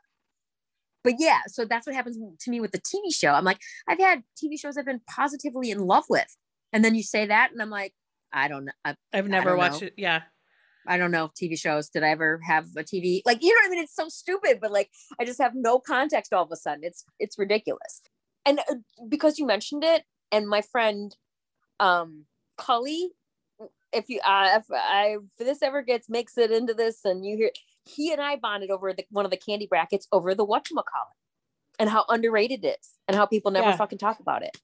but 1.04 1.14
yeah 1.18 1.40
so 1.46 1.64
that's 1.64 1.86
what 1.86 1.94
happens 1.94 2.18
to 2.40 2.50
me 2.50 2.60
with 2.60 2.72
the 2.72 2.80
tv 2.80 3.14
show 3.14 3.32
i'm 3.32 3.44
like 3.44 3.60
i've 3.88 3.98
had 3.98 4.22
tv 4.42 4.58
shows 4.58 4.76
i've 4.76 4.86
been 4.86 5.00
positively 5.08 5.70
in 5.70 5.78
love 5.78 6.04
with 6.08 6.36
and 6.72 6.84
then 6.84 6.94
you 6.94 7.02
say 7.02 7.26
that 7.26 7.52
and 7.52 7.60
i'm 7.60 7.70
like 7.70 7.92
i 8.32 8.48
don't 8.48 8.64
know 8.64 8.72
I, 8.84 8.96
I've 9.12 9.28
never 9.28 9.56
watched 9.56 9.82
know. 9.82 9.88
it. 9.88 9.94
Yeah. 9.96 10.22
I 10.88 10.98
don't 10.98 11.10
know 11.10 11.30
TV 11.40 11.58
shows. 11.58 11.88
Did 11.88 12.04
I 12.04 12.10
ever 12.10 12.40
have 12.46 12.66
a 12.76 12.84
TV? 12.84 13.20
Like, 13.26 13.42
you 13.42 13.48
know 13.48 13.58
what 13.62 13.66
I 13.66 13.70
mean? 13.70 13.82
It's 13.82 13.96
so 13.96 14.08
stupid, 14.08 14.58
but 14.60 14.70
like, 14.70 14.88
I 15.20 15.24
just 15.24 15.40
have 15.40 15.50
no 15.54 15.80
context 15.80 16.32
all 16.32 16.44
of 16.44 16.52
a 16.52 16.56
sudden. 16.56 16.84
It's 16.84 17.04
it's 17.18 17.36
ridiculous. 17.38 18.02
And 18.46 18.60
uh, 18.60 18.76
because 19.08 19.38
you 19.38 19.46
mentioned 19.46 19.84
it, 19.84 20.04
and 20.32 20.48
my 20.48 20.62
friend, 20.62 21.14
um, 21.80 22.24
Cully, 22.56 23.10
if 23.92 24.08
you 24.08 24.20
uh, 24.24 24.58
if 24.60 24.64
I 24.70 25.16
if 25.38 25.46
this 25.46 25.62
ever 25.62 25.82
gets 25.82 26.08
makes 26.08 26.38
it 26.38 26.50
into 26.50 26.72
this, 26.72 27.04
and 27.04 27.26
you 27.26 27.36
hear 27.36 27.50
he 27.84 28.12
and 28.12 28.20
I 28.20 28.36
bonded 28.36 28.70
over 28.70 28.92
the, 28.92 29.04
one 29.10 29.24
of 29.24 29.30
the 29.30 29.36
candy 29.36 29.66
brackets 29.66 30.08
over 30.12 30.34
the 30.34 30.46
whatchamacallit 30.46 31.16
and 31.78 31.90
how 31.90 32.04
underrated 32.08 32.64
it 32.64 32.78
is 32.80 32.90
and 33.06 33.16
how 33.16 33.26
people 33.26 33.50
never 33.50 33.68
Yeah. 33.68 33.76
fucking 33.76 33.98
talk 33.98 34.20
about 34.20 34.42
it. 34.42 34.56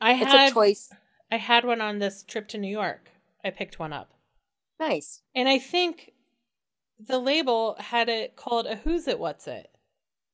I 0.00 0.12
It's 0.14 0.32
had 0.32 0.50
a 0.50 0.52
choice. 0.52 0.90
I 1.30 1.36
had 1.36 1.64
one 1.64 1.80
on 1.80 1.98
this 1.98 2.22
trip 2.22 2.48
to 2.48 2.58
New 2.58 2.70
York. 2.70 3.10
I 3.44 3.50
picked 3.50 3.78
one 3.78 3.92
up. 3.92 4.12
Nice. 4.78 5.22
And 5.34 5.48
I 5.48 5.58
think 5.58 6.12
the 6.98 7.18
label 7.18 7.76
had 7.78 8.08
it 8.08 8.36
called 8.36 8.66
a 8.66 8.76
who's 8.76 9.08
it 9.08 9.18
what's 9.18 9.46
it. 9.46 9.71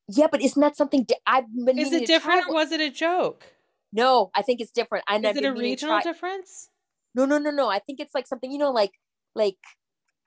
Yeah, 0.09 0.27
but 0.31 0.41
isn't 0.43 0.61
that 0.61 0.77
something 0.77 1.05
di- 1.05 1.17
I've 1.27 1.45
been 1.53 1.79
Is 1.79 1.91
meaning 1.91 2.03
it 2.05 2.07
different 2.07 2.49
or 2.49 2.55
was 2.55 2.73
it 2.73 2.81
a 2.81 2.91
joke? 2.91 3.45
No, 3.93 4.31
I 4.35 4.43
think 4.43 4.61
it's 4.61 4.71
different. 4.71 5.05
And 5.09 5.25
Is 5.25 5.31
I've 5.31 5.37
it 5.37 5.45
a 5.45 5.53
regional 5.53 6.01
difference? 6.01 6.71
No, 7.15 7.25
no, 7.25 7.39
no, 7.39 7.51
no. 7.51 7.69
I 7.69 7.79
think 7.79 8.01
it's 8.01 8.15
like 8.15 8.27
something, 8.27 8.51
you 8.51 8.59
know, 8.59 8.71
like 8.71 8.93
like 9.35 9.57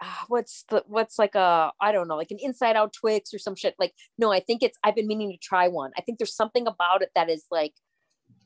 ah, 0.02 0.26
what's 0.28 0.66
the 0.70 0.84
what's 0.88 1.18
like 1.20 1.36
a 1.36 1.72
I 1.82 1.92
don't 1.92 2.08
know, 2.08 2.16
like 2.16 2.32
an 2.32 2.38
inside 2.42 2.76
out 2.76 2.94
Twix 2.94 3.34
or 3.34 3.40
some 3.40 3.56
shit. 3.56 3.76
Like, 3.80 3.94
no, 4.18 4.32
I 4.32 4.40
think 4.40 4.62
it's 4.64 4.78
I've 4.84 4.96
been 4.96 5.08
meaning 5.08 5.32
to 5.32 5.38
try 5.38 5.68
one. 5.68 5.92
I 5.98 6.02
think 6.02 6.20
there's 6.20 6.36
something 6.36 6.68
about 6.68 7.02
it 7.02 7.10
that 7.16 7.30
is 7.30 7.46
like 7.52 7.74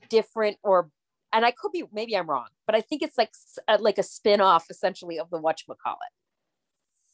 different 0.09 0.57
or 0.63 0.89
and 1.33 1.45
I 1.45 1.51
could 1.51 1.71
be 1.73 1.83
maybe 1.91 2.15
I'm 2.15 2.29
wrong, 2.29 2.47
but 2.65 2.75
I 2.75 2.81
think 2.81 3.01
it's 3.01 3.17
like 3.17 3.29
s- 3.29 3.59
uh, 3.67 3.77
like 3.79 3.97
a 3.97 4.03
spin-off 4.03 4.65
essentially 4.69 5.19
of 5.19 5.29
the 5.29 5.39
whatchamacallit. 5.41 6.13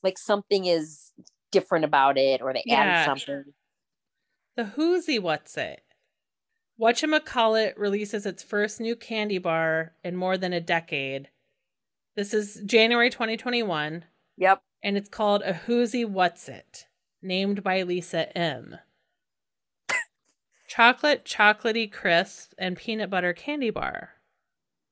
Like 0.04 0.18
something 0.18 0.66
is 0.66 1.12
different 1.52 1.86
about 1.86 2.18
it 2.18 2.42
or 2.42 2.54
they 2.54 2.64
Yeah. 2.66 2.82
added 2.82 3.06
something. 3.06 3.54
The 4.56 4.66
who'sy 4.66 5.18
what's 5.20 5.58
it. 5.58 5.84
Whatchamacallit 6.80 7.74
releases 7.78 8.26
its 8.26 8.44
first 8.44 8.80
new 8.80 8.96
candy 8.96 9.38
bar 9.38 9.94
in 10.04 10.16
more 10.16 10.38
than 10.38 10.52
a 10.54 10.60
decade. 10.60 11.30
This 12.16 12.34
is 12.34 12.62
January 12.66 13.10
2021, 13.10 14.06
Yep. 14.38 14.62
and 14.84 14.98
it's 14.98 15.10
called 15.10 15.42
a 15.44 15.54
who'sy 15.54 16.04
what's 16.04 16.50
it, 16.50 16.88
named 17.22 17.64
by 17.64 17.84
Lisa 17.84 18.36
M. 18.38 18.78
Chocolate, 20.68 21.26
chocolatey 21.26 21.92
crisp, 21.92 22.54
and 22.58 22.78
peanut 22.78 23.10
butter 23.10 23.34
candy 23.34 23.70
bar. 23.70 24.16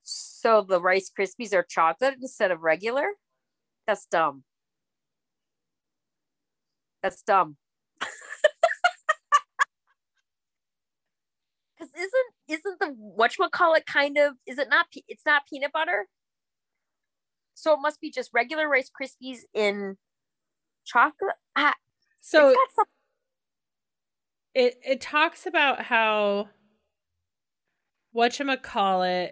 So 0.03 0.61
the 0.61 0.81
Rice 0.81 1.11
Krispies 1.17 1.53
are 1.53 1.63
chocolate 1.63 2.15
instead 2.21 2.51
of 2.51 2.61
regular? 2.61 3.07
That's 3.87 4.05
dumb. 4.05 4.43
That's 7.01 7.21
dumb. 7.21 7.57
Cause 11.79 11.89
isn't 11.95 12.59
isn't 12.59 12.79
the 12.79 12.95
whatchamacallit 13.17 13.85
kind 13.85 14.17
of 14.17 14.33
is 14.45 14.57
it 14.59 14.67
not 14.69 14.87
it's 15.07 15.25
not 15.25 15.43
peanut 15.49 15.71
butter? 15.71 16.07
So 17.53 17.73
it 17.73 17.79
must 17.81 18.01
be 18.01 18.11
just 18.11 18.31
regular 18.33 18.67
Rice 18.67 18.89
Krispies 18.89 19.39
in 19.53 19.97
chocolate. 20.85 21.35
Ah, 21.55 21.75
So 22.19 22.53
some- 22.75 22.85
it 24.53 24.79
it 24.83 24.99
talks 25.01 25.45
about 25.45 25.83
how 25.83 26.49
whatchamacallit 28.15 29.31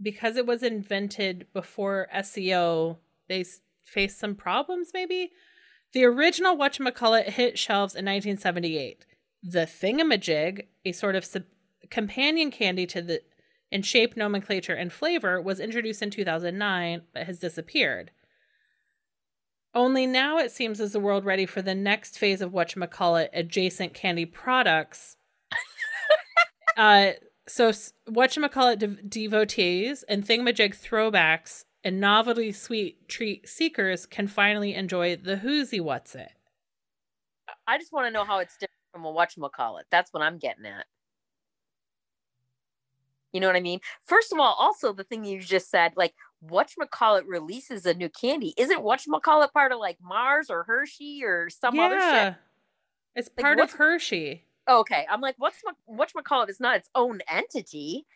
because 0.00 0.36
it 0.36 0.46
was 0.46 0.62
invented 0.62 1.46
before 1.52 2.06
SEO, 2.14 2.98
they 3.28 3.44
faced 3.84 4.18
some 4.18 4.34
problems 4.34 4.90
maybe. 4.92 5.32
The 5.92 6.04
original 6.04 6.56
whatchamacallit 6.56 7.30
hit 7.30 7.58
shelves 7.58 7.94
in 7.94 8.04
1978. 8.04 9.06
The 9.42 9.60
Thingamajig, 9.60 10.66
a 10.84 10.92
sort 10.92 11.14
of 11.16 11.24
sub- 11.24 11.44
companion 11.90 12.50
candy 12.50 12.86
to 12.86 13.02
the 13.02 13.22
in 13.70 13.82
shape, 13.82 14.16
nomenclature, 14.16 14.74
and 14.74 14.92
flavor 14.92 15.40
was 15.40 15.58
introduced 15.58 16.02
in 16.02 16.10
2009 16.10 17.02
but 17.12 17.26
has 17.26 17.38
disappeared. 17.38 18.10
Only 19.74 20.06
now 20.06 20.38
it 20.38 20.50
seems 20.50 20.80
is 20.80 20.92
the 20.92 21.00
world 21.00 21.24
ready 21.24 21.44
for 21.44 21.60
the 21.60 21.74
next 21.74 22.18
phase 22.18 22.40
of 22.40 22.52
whatchamacallit 22.52 23.28
adjacent 23.32 23.92
candy 23.92 24.24
products. 24.24 25.16
uh, 26.76 27.10
so 27.46 27.70
whatchamacallit 28.08 28.78
de- 28.78 29.02
devotees 29.02 30.02
and 30.04 30.26
thingamajig 30.26 30.74
throwbacks 30.80 31.64
and 31.84 32.00
novelty 32.00 32.52
sweet 32.52 33.08
treat 33.08 33.48
seekers 33.48 34.06
can 34.06 34.26
finally 34.26 34.74
enjoy 34.74 35.14
the 35.14 35.36
Whoozy 35.36 35.80
What's 35.80 36.14
It. 36.14 36.32
I 37.66 37.78
just 37.78 37.92
want 37.92 38.06
to 38.06 38.10
know 38.10 38.24
how 38.24 38.38
it's 38.38 38.54
different 38.54 38.80
from 38.92 39.04
a 39.04 39.12
whatchamacallit. 39.12 39.82
That's 39.90 40.12
what 40.12 40.22
I'm 40.22 40.38
getting 40.38 40.66
at. 40.66 40.86
You 43.36 43.40
know 43.40 43.48
what 43.48 43.56
I 43.56 43.60
mean? 43.60 43.80
First 44.02 44.32
of 44.32 44.38
all, 44.38 44.56
also 44.58 44.94
the 44.94 45.04
thing 45.04 45.22
you 45.26 45.40
just 45.40 45.70
said, 45.70 45.92
like 45.94 46.14
whatchamacallit 46.42 47.24
releases 47.26 47.84
a 47.84 47.92
new 47.92 48.08
candy. 48.08 48.54
Isn't 48.56 48.80
whatchamacallit 48.82 49.52
part 49.52 49.72
of 49.72 49.78
like 49.78 49.98
Mars 50.02 50.48
or 50.48 50.62
Hershey 50.62 51.22
or 51.22 51.50
some 51.50 51.78
other 51.78 52.00
shit? 52.00 52.34
It's 53.14 53.28
Like, 53.36 53.42
part 53.42 53.60
of 53.60 53.72
Hershey. 53.72 54.44
Okay. 54.66 55.06
I'm 55.10 55.20
like, 55.20 55.34
what's 55.36 55.58
whatchamacallit 55.86 56.48
is 56.48 56.60
not 56.60 56.76
its 56.78 56.88
own 56.94 57.20
entity. 57.28 58.06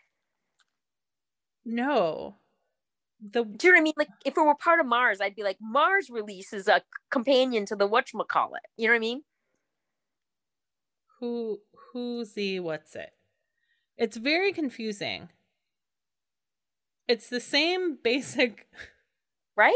No. 1.66 2.36
The 3.20 3.44
Do 3.44 3.66
you 3.66 3.74
know 3.74 3.76
what 3.76 3.80
I 3.80 3.84
mean? 3.84 3.92
Like 3.98 4.08
if 4.24 4.38
it 4.38 4.40
were 4.40 4.54
part 4.54 4.80
of 4.80 4.86
Mars, 4.86 5.20
I'd 5.20 5.36
be 5.36 5.42
like, 5.42 5.58
Mars 5.60 6.08
releases 6.08 6.66
a 6.66 6.80
companion 7.10 7.66
to 7.66 7.76
the 7.76 7.86
whatchamacallit. 7.86 8.64
You 8.78 8.86
know 8.86 8.94
what 8.94 8.96
I 8.96 9.00
mean? 9.00 9.22
who 11.20 11.60
who's 11.92 12.32
the 12.32 12.60
what's 12.60 12.96
it? 12.96 13.12
It's 14.00 14.16
very 14.16 14.50
confusing. 14.52 15.28
It's 17.06 17.28
the 17.28 17.38
same 17.38 17.98
basic 18.02 18.66
Right? 19.54 19.74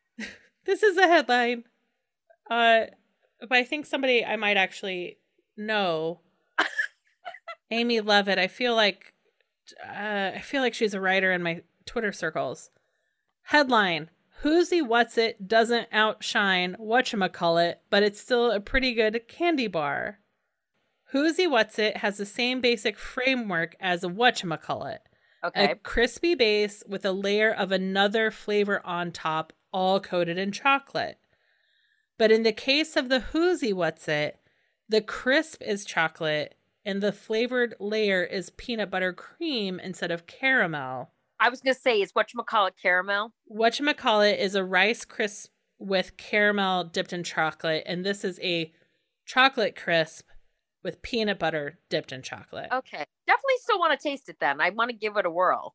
this 0.66 0.82
is 0.82 0.98
a 0.98 1.08
headline. 1.08 1.64
Uh 2.50 2.84
but 3.40 3.52
I 3.52 3.64
think 3.64 3.86
somebody 3.86 4.24
I 4.24 4.36
might 4.36 4.58
actually 4.58 5.16
know. 5.56 6.20
Amy 7.70 8.00
Levitt. 8.00 8.38
I 8.38 8.46
feel 8.46 8.76
like 8.76 9.14
uh, 9.82 10.32
I 10.34 10.40
feel 10.40 10.60
like 10.60 10.74
she's 10.74 10.92
a 10.92 11.00
writer 11.00 11.32
in 11.32 11.42
my 11.42 11.62
Twitter 11.86 12.12
circles. 12.12 12.70
Headline: 13.44 14.10
Whoozy 14.42 14.86
What's 14.86 15.16
It 15.16 15.48
doesn't 15.48 15.88
outshine 15.92 16.76
whatchamacallit, 16.78 17.76
but 17.90 18.02
it's 18.02 18.20
still 18.20 18.50
a 18.50 18.60
pretty 18.60 18.94
good 18.94 19.26
candy 19.28 19.66
bar. 19.66 20.18
Whoozy 21.12 21.50
What's 21.50 21.78
It 21.78 21.98
has 21.98 22.16
the 22.16 22.26
same 22.26 22.60
basic 22.60 22.98
framework 22.98 23.76
as 23.80 24.02
a 24.02 24.08
whatchamacallit. 24.08 24.98
Okay. 25.44 25.72
A 25.72 25.74
crispy 25.76 26.34
base 26.34 26.82
with 26.86 27.04
a 27.04 27.12
layer 27.12 27.52
of 27.52 27.72
another 27.72 28.30
flavor 28.30 28.80
on 28.84 29.10
top, 29.10 29.52
all 29.72 30.00
coated 30.00 30.38
in 30.38 30.52
chocolate. 30.52 31.18
But 32.18 32.30
in 32.30 32.44
the 32.44 32.52
case 32.52 32.96
of 32.96 33.08
the 33.08 33.20
Whoozy 33.32 33.72
What's 33.72 34.06
It, 34.08 34.38
the 34.88 35.00
crisp 35.00 35.62
is 35.62 35.84
chocolate 35.84 36.54
and 36.84 37.00
the 37.00 37.12
flavored 37.12 37.74
layer 37.78 38.22
is 38.22 38.50
peanut 38.50 38.90
butter 38.90 39.12
cream 39.12 39.80
instead 39.80 40.10
of 40.10 40.26
caramel. 40.26 41.10
I 41.40 41.48
was 41.48 41.60
gonna 41.60 41.74
say, 41.74 42.00
is 42.00 42.12
whatchamacallit 42.12 42.72
caramel? 42.80 43.32
Whatchamacallit 43.50 44.38
is 44.38 44.54
a 44.54 44.64
rice 44.64 45.04
crisp 45.04 45.50
with 45.78 46.16
caramel 46.16 46.84
dipped 46.84 47.12
in 47.12 47.24
chocolate, 47.24 47.82
and 47.86 48.04
this 48.04 48.24
is 48.24 48.38
a 48.40 48.72
chocolate 49.26 49.74
crisp 49.74 50.28
with 50.82 51.02
peanut 51.02 51.38
butter 51.38 51.78
dipped 51.88 52.12
in 52.12 52.22
chocolate. 52.22 52.68
Okay. 52.72 53.04
Definitely 53.26 53.54
still 53.60 53.78
want 53.78 53.98
to 53.98 54.08
taste 54.08 54.28
it 54.28 54.36
then. 54.40 54.60
I 54.60 54.70
want 54.70 54.90
to 54.90 54.96
give 54.96 55.16
it 55.16 55.26
a 55.26 55.30
whirl. 55.30 55.74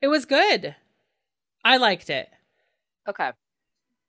It 0.00 0.08
was 0.08 0.24
good. 0.24 0.74
I 1.64 1.76
liked 1.76 2.10
it. 2.10 2.28
Okay. 3.08 3.30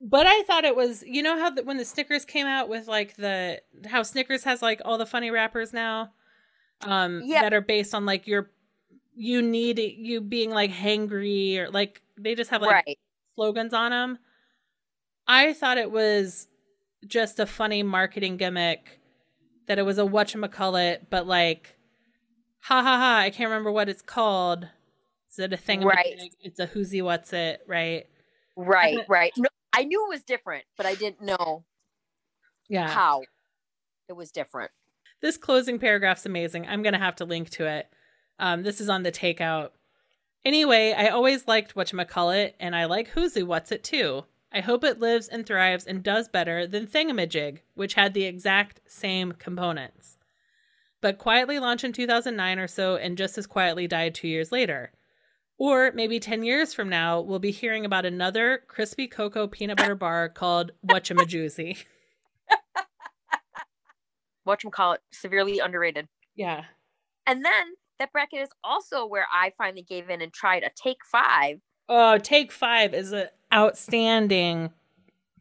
But 0.01 0.27
I 0.27 0.43
thought 0.43 0.65
it 0.65 0.75
was, 0.75 1.03
you 1.05 1.23
know 1.23 1.37
how 1.37 1.49
the, 1.49 1.63
when 1.63 1.77
the 1.77 1.85
Snickers 1.85 2.25
came 2.25 2.45
out 2.47 2.67
with 2.67 2.87
like 2.87 3.15
the 3.15 3.61
how 3.87 4.03
Snickers 4.03 4.43
has 4.43 4.61
like 4.61 4.81
all 4.83 4.97
the 4.97 5.05
funny 5.05 5.31
wrappers 5.31 5.71
now, 5.71 6.11
um, 6.81 7.21
Yeah. 7.25 7.41
that 7.41 7.53
are 7.53 7.61
based 7.61 7.93
on 7.93 8.05
like 8.05 8.27
your 8.27 8.51
you 9.15 9.41
need 9.41 9.77
you 9.79 10.21
being 10.21 10.49
like 10.49 10.71
hangry 10.71 11.57
or 11.57 11.69
like 11.69 12.01
they 12.17 12.35
just 12.35 12.49
have 12.49 12.61
like 12.61 12.85
right. 12.85 12.99
slogans 13.35 13.73
on 13.73 13.91
them. 13.91 14.17
I 15.27 15.53
thought 15.53 15.77
it 15.77 15.91
was 15.91 16.47
just 17.07 17.39
a 17.39 17.45
funny 17.45 17.83
marketing 17.83 18.37
gimmick 18.37 18.99
that 19.67 19.79
it 19.79 19.83
was 19.83 19.97
a 19.97 20.03
whatchamacallit, 20.03 21.07
but 21.09 21.27
like 21.27 21.75
ha 22.59 22.81
ha 22.81 22.97
ha, 22.97 23.17
I 23.19 23.29
can't 23.29 23.49
remember 23.49 23.71
what 23.71 23.89
it's 23.89 24.01
called. 24.01 24.67
Is 25.31 25.39
it 25.39 25.53
a 25.53 25.57
thing? 25.57 25.81
Right. 25.83 26.19
It's 26.41 26.59
a 26.59 26.67
whoozy 26.67 27.01
what's 27.01 27.33
it, 27.33 27.61
right? 27.67 28.05
Right. 28.55 28.99
Right. 29.09 29.31
No, 29.37 29.49
I 29.73 29.83
knew 29.83 30.05
it 30.05 30.09
was 30.09 30.23
different, 30.23 30.65
but 30.77 30.85
I 30.85 30.93
didn't 30.95 31.21
know 31.21 31.65
Yeah. 32.69 32.87
how 32.87 33.23
it 34.07 34.13
was 34.13 34.31
different. 34.31 34.71
This 35.21 35.37
closing 35.37 35.79
paragraph's 35.79 36.25
amazing. 36.25 36.67
I'm 36.67 36.83
going 36.83 36.93
to 36.93 36.99
have 36.99 37.15
to 37.15 37.25
link 37.25 37.49
to 37.51 37.65
it. 37.65 37.87
Um, 38.39 38.61
this 38.63 38.79
is 38.81 38.89
on 38.89 39.03
the 39.03 39.11
takeout. 39.11 39.69
Anyway, 40.45 40.93
I 40.95 41.07
always 41.07 41.47
liked 41.47 41.75
whatchamacallit, 41.75 42.53
and 42.59 42.75
I 42.75 42.85
like 42.85 43.13
Whoozy 43.13 43.43
What's 43.43 43.71
It 43.71 43.83
too. 43.83 44.25
I 44.53 44.61
hope 44.61 44.83
it 44.83 44.99
lives 44.99 45.27
and 45.27 45.45
thrives 45.45 45.85
and 45.85 46.03
does 46.03 46.29
better 46.29 46.67
than 46.67 46.85
Thingamajig, 46.85 47.59
which 47.73 47.95
had 47.95 48.13
the 48.13 48.25
exact 48.25 48.81
same 48.87 49.31
components. 49.31 50.17
But 51.01 51.17
quietly 51.17 51.57
launched 51.59 51.83
in 51.83 51.91
2009 51.91 52.59
or 52.59 52.67
so 52.67 52.95
and 52.95 53.17
just 53.17 53.37
as 53.37 53.47
quietly 53.47 53.87
died 53.87 54.13
two 54.13 54.27
years 54.27 54.51
later. 54.51 54.91
Or 55.57 55.91
maybe 55.93 56.19
10 56.19 56.43
years 56.43 56.73
from 56.73 56.89
now, 56.89 57.19
we'll 57.21 57.39
be 57.39 57.51
hearing 57.51 57.85
about 57.85 58.05
another 58.05 58.61
crispy 58.67 59.07
cocoa 59.07 59.47
peanut 59.47 59.77
butter 59.77 59.95
bar 59.95 60.29
called 60.29 60.71
Whatchamajoozy. 60.87 61.83
Whatchamacallit, 64.47 64.97
severely 65.11 65.59
underrated. 65.59 66.07
yeah. 66.35 66.65
And 67.25 67.45
then 67.45 67.65
that 67.99 68.11
bracket 68.11 68.41
is 68.41 68.49
also 68.63 69.05
where 69.05 69.25
I 69.33 69.53
finally 69.57 69.83
gave 69.83 70.09
in 70.09 70.21
and 70.21 70.33
tried 70.33 70.63
a 70.63 70.69
take 70.75 70.97
five. 71.09 71.59
Oh, 71.87 72.17
Take 72.17 72.51
Five 72.51 72.93
is 72.93 73.11
an 73.11 73.27
outstanding 73.53 74.71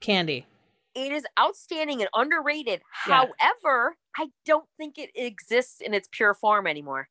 candy. 0.01 0.47
It 0.95 1.13
is 1.13 1.25
outstanding 1.41 2.01
and 2.03 2.11
underrated. 2.15 2.83
Yeah. 3.09 3.25
However, 3.41 3.97
I 4.17 4.29
don't 4.45 4.69
think 4.77 4.99
it 4.99 5.11
exists 5.15 5.81
in 5.81 5.95
its 5.95 6.09
pure 6.13 6.35
form 6.35 6.67
anymore. 6.67 7.09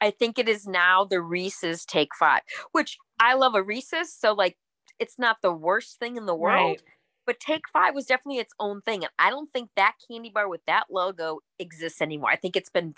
I 0.00 0.10
think 0.10 0.38
it 0.38 0.48
is 0.48 0.66
now 0.66 1.04
the 1.04 1.20
Reese's 1.20 1.84
Take 1.84 2.08
Five, 2.18 2.40
which 2.72 2.98
I 3.20 3.34
love 3.34 3.54
a 3.54 3.62
Reese's, 3.62 4.12
so 4.12 4.32
like 4.32 4.56
it's 4.98 5.18
not 5.18 5.36
the 5.42 5.52
worst 5.52 6.00
thing 6.00 6.16
in 6.16 6.26
the 6.26 6.34
world. 6.34 6.70
Right. 6.70 6.82
But 7.24 7.38
Take 7.38 7.62
Five 7.72 7.94
was 7.94 8.06
definitely 8.06 8.40
its 8.40 8.52
own 8.58 8.82
thing, 8.82 9.04
and 9.04 9.12
I 9.20 9.30
don't 9.30 9.52
think 9.52 9.70
that 9.76 9.94
candy 10.10 10.30
bar 10.34 10.48
with 10.48 10.62
that 10.66 10.86
logo 10.90 11.38
exists 11.60 12.02
anymore. 12.02 12.30
I 12.30 12.36
think 12.36 12.56
it's 12.56 12.70
been 12.70 12.94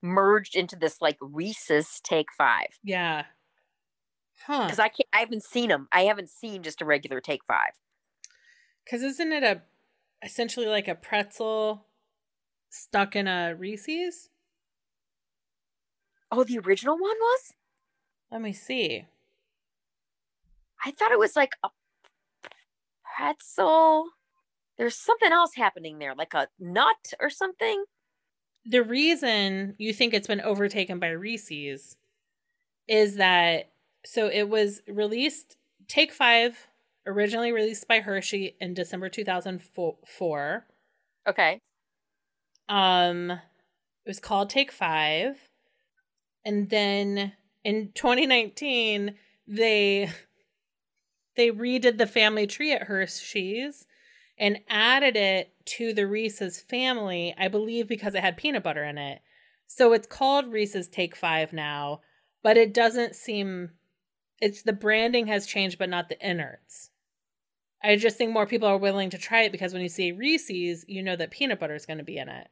merged 0.00 0.56
into 0.56 0.76
this 0.76 1.02
like 1.02 1.18
Reese's 1.20 2.00
Take 2.02 2.32
Five 2.38 2.68
Yeah. 2.82 3.24
Huh. 4.46 4.64
because 4.64 4.78
I 4.78 4.88
can't. 4.88 5.08
I 5.12 5.20
haven't 5.20 5.44
seen 5.44 5.68
them. 5.68 5.88
I 5.92 6.02
haven't 6.02 6.30
seen 6.30 6.62
just 6.62 6.80
a 6.80 6.84
regular 6.84 7.20
Take 7.20 7.44
Five. 7.46 7.72
Because 8.84 9.02
isn't 9.02 9.32
it 9.32 9.42
a 9.42 9.62
essentially 10.24 10.66
like 10.66 10.88
a 10.88 10.94
pretzel 10.94 11.86
stuck 12.70 13.16
in 13.16 13.26
a 13.26 13.54
Reese's? 13.54 14.28
Oh, 16.32 16.44
the 16.44 16.58
original 16.58 16.94
one 16.94 17.16
was. 17.20 17.54
Let 18.30 18.40
me 18.40 18.52
see. 18.52 19.06
I 20.84 20.92
thought 20.92 21.12
it 21.12 21.18
was 21.18 21.36
like 21.36 21.56
a 21.64 21.68
pretzel. 23.16 24.06
There's 24.78 24.96
something 24.96 25.32
else 25.32 25.54
happening 25.56 25.98
there, 25.98 26.14
like 26.14 26.32
a 26.32 26.48
nut 26.58 27.12
or 27.20 27.28
something. 27.28 27.84
The 28.64 28.82
reason 28.82 29.74
you 29.78 29.92
think 29.92 30.14
it's 30.14 30.26
been 30.26 30.40
overtaken 30.40 30.98
by 30.98 31.10
Reese's 31.10 31.96
is 32.88 33.16
that 33.16 33.70
so 34.04 34.28
it 34.28 34.48
was 34.48 34.82
released 34.88 35.56
Take 35.88 36.12
Five, 36.12 36.68
originally 37.06 37.52
released 37.52 37.88
by 37.88 38.00
Hershey 38.00 38.56
in 38.60 38.74
December 38.74 39.08
2004. 39.08 40.66
Okay. 41.28 41.58
Um, 42.68 43.30
it 43.30 43.38
was 44.06 44.20
called 44.20 44.50
Take 44.50 44.72
Five, 44.72 45.36
and 46.44 46.70
then 46.70 47.32
in 47.64 47.90
2019 47.94 49.16
they 49.46 50.10
they 51.36 51.50
redid 51.50 51.98
the 51.98 52.06
family 52.06 52.46
tree 52.46 52.72
at 52.72 52.84
Hershey's 52.84 53.86
and 54.38 54.60
added 54.68 55.16
it 55.16 55.52
to 55.66 55.92
the 55.92 56.06
Reese's 56.06 56.60
family, 56.60 57.34
I 57.36 57.48
believe 57.48 57.86
because 57.86 58.14
it 58.14 58.22
had 58.22 58.36
peanut 58.36 58.62
butter 58.62 58.84
in 58.84 58.96
it. 58.96 59.20
So 59.66 59.92
it's 59.92 60.06
called 60.06 60.52
Reese's 60.52 60.88
Take 60.88 61.14
Five 61.14 61.52
now, 61.52 62.00
but 62.42 62.56
it 62.56 62.72
doesn't 62.72 63.14
seem 63.14 63.70
it's 64.40 64.62
the 64.62 64.72
branding 64.72 65.26
has 65.26 65.46
changed, 65.46 65.78
but 65.78 65.88
not 65.88 66.08
the 66.08 66.20
innards. 66.26 66.90
I 67.82 67.96
just 67.96 68.16
think 68.18 68.32
more 68.32 68.46
people 68.46 68.68
are 68.68 68.76
willing 68.76 69.10
to 69.10 69.18
try 69.18 69.42
it 69.42 69.52
because 69.52 69.72
when 69.72 69.82
you 69.82 69.88
see 69.88 70.12
Reese's, 70.12 70.84
you 70.86 71.02
know 71.02 71.16
that 71.16 71.30
peanut 71.30 71.58
butter 71.60 71.74
is 71.74 71.86
going 71.86 71.98
to 71.98 72.04
be 72.04 72.18
in 72.18 72.28
it. 72.28 72.48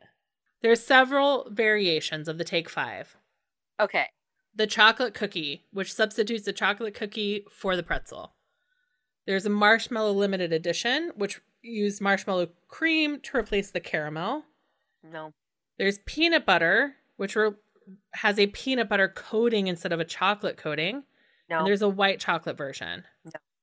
There's 0.62 0.82
several 0.82 1.48
variations 1.50 2.28
of 2.28 2.38
the 2.38 2.44
Take 2.44 2.68
Five. 2.68 3.16
Okay. 3.80 4.06
the 4.54 4.66
chocolate 4.66 5.14
cookie, 5.14 5.66
which 5.72 5.92
substitutes 5.92 6.44
the 6.44 6.52
chocolate 6.52 6.94
cookie 6.94 7.44
for 7.50 7.76
the 7.76 7.82
pretzel. 7.82 8.32
There's 9.26 9.46
a 9.46 9.50
marshmallow 9.50 10.12
limited 10.12 10.52
edition, 10.52 11.12
which 11.14 11.40
used 11.62 12.00
marshmallow 12.00 12.48
cream 12.66 13.20
to 13.20 13.36
replace 13.36 13.70
the 13.70 13.78
caramel. 13.80 14.44
No. 15.04 15.32
There's 15.78 15.98
peanut 16.06 16.44
butter, 16.44 16.94
which 17.18 17.36
re- 17.36 17.52
has 18.14 18.38
a 18.38 18.48
peanut 18.48 18.88
butter 18.88 19.08
coating 19.08 19.68
instead 19.68 19.92
of 19.92 20.00
a 20.00 20.04
chocolate 20.04 20.56
coating. 20.56 21.04
No. 21.50 21.58
And 21.60 21.66
there's 21.68 21.82
a 21.82 21.88
white 21.88 22.20
chocolate 22.20 22.56
version. 22.56 23.04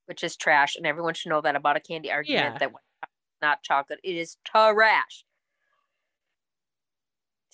which 0.08 0.24
is 0.24 0.36
trash, 0.36 0.76
and 0.76 0.86
everyone 0.86 1.14
should 1.16 1.30
know 1.30 1.42
that 1.42 1.56
about 1.56 1.78
a 1.78 1.80
candy 1.80 2.12
argument 2.12 2.54
Yeah. 2.54 2.58
that 2.60 2.72
white 2.72 2.84
chocolate 3.02 3.12
is 3.36 3.42
not 3.42 3.64
chocolate. 3.64 4.00
It 4.04 4.16
is 4.16 4.38
trash. 4.44 5.26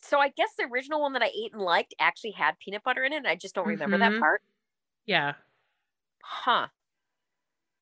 So 0.04 0.20
I 0.20 0.30
guess 0.30 0.56
the 0.58 0.66
original 0.66 1.00
one 1.02 1.14
that 1.14 1.22
I 1.22 1.28
ate 1.34 1.54
and 1.54 1.62
liked 1.62 1.94
actually 2.00 2.32
had 2.32 2.60
peanut 2.60 2.84
butter 2.84 3.04
in 3.04 3.14
it. 3.14 3.18
And 3.18 3.28
I 3.28 3.36
just 3.36 3.56
don't 3.56 3.68
remember 3.68 3.98
that 4.00 4.12
Mhm. 4.12 4.20
part. 4.20 4.42
Yeah. 5.06 5.36
Huh. 6.24 6.70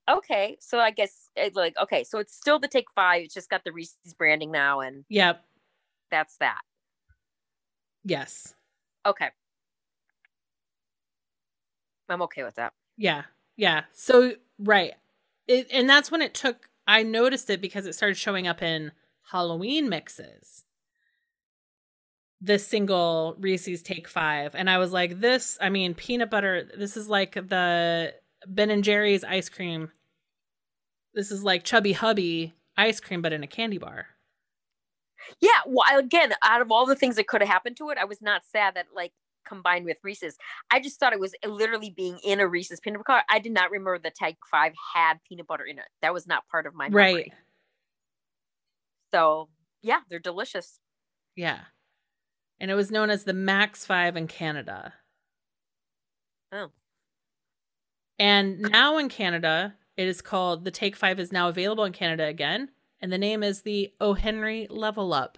Okay, 0.08 0.58
so 0.60 0.80
I 0.80 0.90
guess 0.92 1.30
it, 1.36 1.56
like 1.56 1.78
okay, 1.78 2.04
so 2.04 2.18
it's 2.18 2.36
still 2.36 2.58
the 2.60 2.68
Take 2.68 2.90
Five. 2.96 3.24
It's 3.26 3.34
just 3.34 3.50
got 3.50 3.64
the 3.64 3.72
Reese's 3.72 4.16
branding 4.18 4.50
now, 4.52 4.80
and 4.80 5.06
Yep. 5.10 5.46
that's 6.12 6.38
that. 6.38 6.62
Yes. 8.04 8.56
Okay, 9.06 9.30
I'm 12.10 12.22
okay 12.24 12.44
with 12.44 12.56
that. 12.56 12.74
Yeah. 12.98 13.24
Yeah. 13.56 13.84
So, 13.94 14.34
right. 14.58 14.94
It, 15.48 15.68
and 15.72 15.90
that's 15.90 16.12
when 16.12 16.22
it 16.22 16.34
took, 16.34 16.70
I 16.88 17.04
noticed 17.04 17.50
it 17.50 17.62
because 17.62 17.86
it 17.86 17.94
started 17.94 18.18
showing 18.18 18.48
up 18.48 18.62
in 18.62 18.92
Halloween 19.32 19.90
mixes. 19.90 20.66
The 22.42 22.58
single 22.58 23.36
Reese's 23.40 23.82
Take 23.82 24.08
Five. 24.08 24.56
And 24.56 24.70
I 24.70 24.78
was 24.78 24.94
like, 24.94 25.20
this, 25.20 25.58
I 25.60 25.70
mean, 25.70 25.94
peanut 25.94 26.30
butter, 26.30 26.70
this 26.78 26.96
is 26.96 27.10
like 27.10 27.34
the 27.34 28.14
Ben 28.48 28.70
and 28.70 28.84
Jerry's 28.84 29.24
ice 29.26 29.50
cream. 29.50 29.92
This 31.14 31.32
is 31.32 31.44
like 31.44 31.64
Chubby 31.64 31.92
Hubby 31.92 32.54
ice 32.78 33.02
cream, 33.02 33.22
but 33.22 33.34
in 33.34 33.44
a 33.44 33.48
candy 33.48 33.78
bar. 33.78 34.08
Yeah, 35.42 35.50
well, 35.68 35.84
again, 36.00 36.34
out 36.44 36.62
of 36.62 36.72
all 36.72 36.86
the 36.86 36.96
things 36.96 37.18
that 37.18 37.28
could 37.28 37.42
have 37.42 37.50
happened 37.50 37.76
to 37.78 37.90
it, 37.90 37.98
I 37.98 38.06
was 38.06 38.22
not 38.22 38.46
sad 38.46 38.76
that 38.76 38.88
like 38.96 39.12
combined 39.50 39.86
with 39.86 39.98
Reese's. 40.04 40.38
I 40.72 40.80
just 40.80 41.00
thought 41.00 41.12
it 41.12 41.20
was 41.20 41.34
uh, 41.44 41.50
literally 41.50 41.90
being 41.90 42.20
in 42.24 42.40
a 42.40 42.48
Reese's 42.48 42.80
peanut 42.80 43.02
butter. 43.06 43.24
I 43.30 43.40
did 43.40 43.52
not 43.52 43.72
remember 43.72 44.00
the 44.00 44.12
Take 44.12 44.38
Five 44.50 44.74
had 44.94 45.16
peanut 45.28 45.48
butter 45.48 45.66
in 45.66 45.80
it. 45.80 45.86
That 46.02 46.14
was 46.14 46.28
not 46.28 46.48
part 46.48 46.66
of 46.66 46.76
my 46.76 46.88
memory. 46.90 47.14
Right. 47.14 47.34
So 49.12 49.50
yeah, 49.82 50.02
they're 50.10 50.20
delicious. 50.20 50.80
Yeah. 51.36 51.60
And 52.60 52.70
it 52.70 52.76
was 52.76 52.92
known 52.92 53.10
as 53.10 53.24
the 53.24 53.34
Max 53.34 53.86
Five 53.86 54.16
in 54.16 54.28
Canada. 54.28 54.94
Oh. 56.52 56.72
And 58.18 58.60
now 58.60 58.98
in 58.98 59.08
Canada, 59.08 59.76
it 59.96 60.08
is 60.08 60.22
called 60.22 60.66
the 60.66 60.72
Take 60.72 60.96
Five 60.96 61.20
is 61.20 61.32
now 61.32 61.48
available 61.48 61.86
in 61.86 61.94
Canada 61.94 62.26
again. 62.26 62.70
And 63.02 63.14
the 63.14 63.18
name 63.18 63.44
is 63.44 63.62
the 63.62 63.94
O. 64.02 64.14
Henry 64.14 64.68
Level 64.70 65.14
Up. 65.14 65.38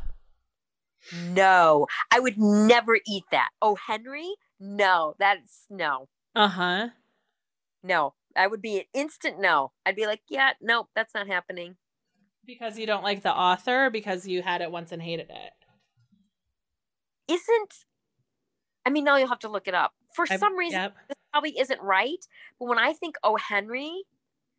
No, 1.29 1.87
I 2.11 2.19
would 2.19 2.37
never 2.37 2.99
eat 3.07 3.23
that. 3.31 3.49
Oh, 3.61 3.75
Henry? 3.75 4.35
No, 4.59 5.15
that's 5.19 5.65
no, 5.69 6.07
Uh 6.35 6.47
huh. 6.47 6.87
no. 7.83 8.13
I 8.35 8.47
would 8.47 8.61
be 8.61 8.77
an 8.79 8.85
instant 8.93 9.41
no. 9.41 9.71
I'd 9.85 9.95
be 9.95 10.05
like, 10.05 10.21
yeah, 10.29 10.51
nope, 10.61 10.87
that's 10.95 11.13
not 11.13 11.27
happening. 11.27 11.75
Because 12.45 12.77
you 12.79 12.85
don't 12.85 13.03
like 13.03 13.23
the 13.23 13.33
author, 13.35 13.85
or 13.87 13.89
because 13.89 14.25
you 14.25 14.41
had 14.41 14.61
it 14.61 14.71
once 14.71 14.91
and 14.93 15.01
hated 15.01 15.29
it. 15.29 15.53
Isn't, 17.27 17.73
I 18.85 18.89
mean, 18.89 19.03
now 19.03 19.17
you'll 19.17 19.27
have 19.27 19.39
to 19.39 19.49
look 19.49 19.67
it 19.67 19.73
up. 19.73 19.93
For 20.15 20.25
I- 20.29 20.37
some 20.37 20.57
reason, 20.57 20.79
Yep. 20.79 20.95
this 21.09 21.17
probably 21.31 21.59
isn't 21.59 21.81
right. 21.81 22.25
But 22.59 22.65
when 22.65 22.77
I 22.79 22.93
think 22.93 23.15
O. 23.23 23.35
Henry, 23.37 24.03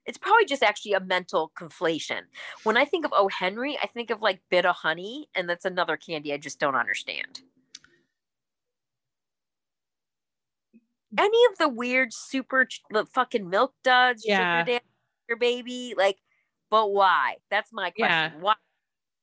it's 0.07 0.19
probably 0.19 0.45
just 0.47 0.63
actually 0.63 0.93
a 0.95 1.01
mental 1.01 1.53
conflation. 1.59 2.23
When 2.65 2.77
I 2.77 2.85
think 2.85 3.05
of 3.05 3.13
O. 3.15 3.29
Henry, 3.29 3.79
I 3.83 3.87
think 3.87 4.11
of 4.11 4.21
like 4.21 4.41
bit 4.51 4.67
of 4.67 4.77
honey, 4.77 5.29
and 5.35 5.49
that's 5.49 5.65
another 5.65 5.97
candy 5.97 6.33
I 6.33 6.39
just 6.39 6.59
don't 6.59 6.75
understand. 6.75 7.41
Any 11.19 11.39
of 11.51 11.59
the 11.59 11.69
weird 11.69 12.13
super 12.13 12.65
ch- 12.65 12.83
the 12.91 13.05
fucking 13.05 13.49
milk 13.49 13.75
duds, 13.85 14.25
Yeah. 14.27 14.61
sugar 14.63 14.73
daddy, 14.73 14.85
sugar 15.29 15.39
baby, 15.39 15.95
like, 15.97 16.19
but 16.71 16.91
why? 16.91 17.37
That's 17.51 17.71
my 17.73 17.91
question. 17.91 18.33
Yeah. 18.35 18.41
Why? 18.41 18.55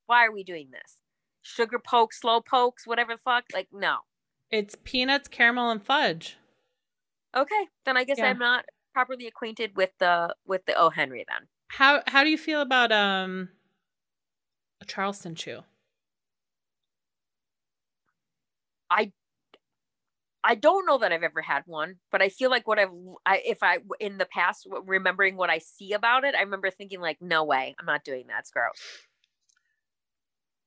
Why 0.06 0.26
are 0.26 0.32
we 0.32 0.44
doing 0.44 0.70
this? 0.72 0.98
Sugar 1.42 1.80
pokes, 1.80 2.20
slow 2.22 2.42
pokes, 2.42 2.86
whatever 2.86 3.14
the 3.16 3.22
fuck. 3.24 3.46
Like, 3.54 3.68
no. 3.72 4.00
It's 4.52 4.76
peanuts, 4.84 5.28
caramel, 5.28 5.70
and 5.72 5.84
fudge. 5.84 6.38
Okay, 7.36 7.68
then 7.86 7.98
I 7.98 8.04
guess 8.04 8.18
Yeah. 8.20 8.30
I'm 8.30 8.40
not 8.40 8.66
properly 8.94 9.28
acquainted 9.28 9.76
with 9.76 9.92
the 10.00 10.36
with 10.46 10.66
the 10.66 10.76
O 10.76 10.90
Henry 10.90 11.26
then. 11.28 11.48
How 11.70 12.02
how 12.08 12.24
do 12.24 12.30
you 12.30 12.38
feel 12.38 12.62
about 12.62 12.92
um 12.92 13.50
a 14.82 14.86
Charleston 14.86 15.36
chew? 15.36 15.62
I 18.90 19.12
I 20.44 20.56
don't 20.56 20.86
know 20.86 20.98
that 21.00 21.12
I've 21.12 21.24
ever 21.24 21.42
had 21.42 21.64
one, 21.66 21.98
but 22.12 22.22
I 22.22 22.30
feel 22.30 22.50
like 22.50 22.68
what 22.68 22.80
I've 22.80 22.90
I 23.26 23.42
if 23.46 23.62
I 23.62 23.80
in 24.00 24.18
the 24.18 24.26
past 24.26 24.68
remembering 24.86 25.36
what 25.36 25.50
I 25.50 25.60
see 25.60 25.94
about 25.94 26.24
it, 26.24 26.36
I 26.36 26.42
remember 26.42 26.72
thinking 26.72 27.02
like, 27.02 27.18
no 27.22 27.44
way, 27.44 27.76
I'm 27.80 27.86
not 27.86 28.04
doing 28.04 28.28
that. 28.28 28.40
It's 28.40 28.52
gross. 28.52 28.80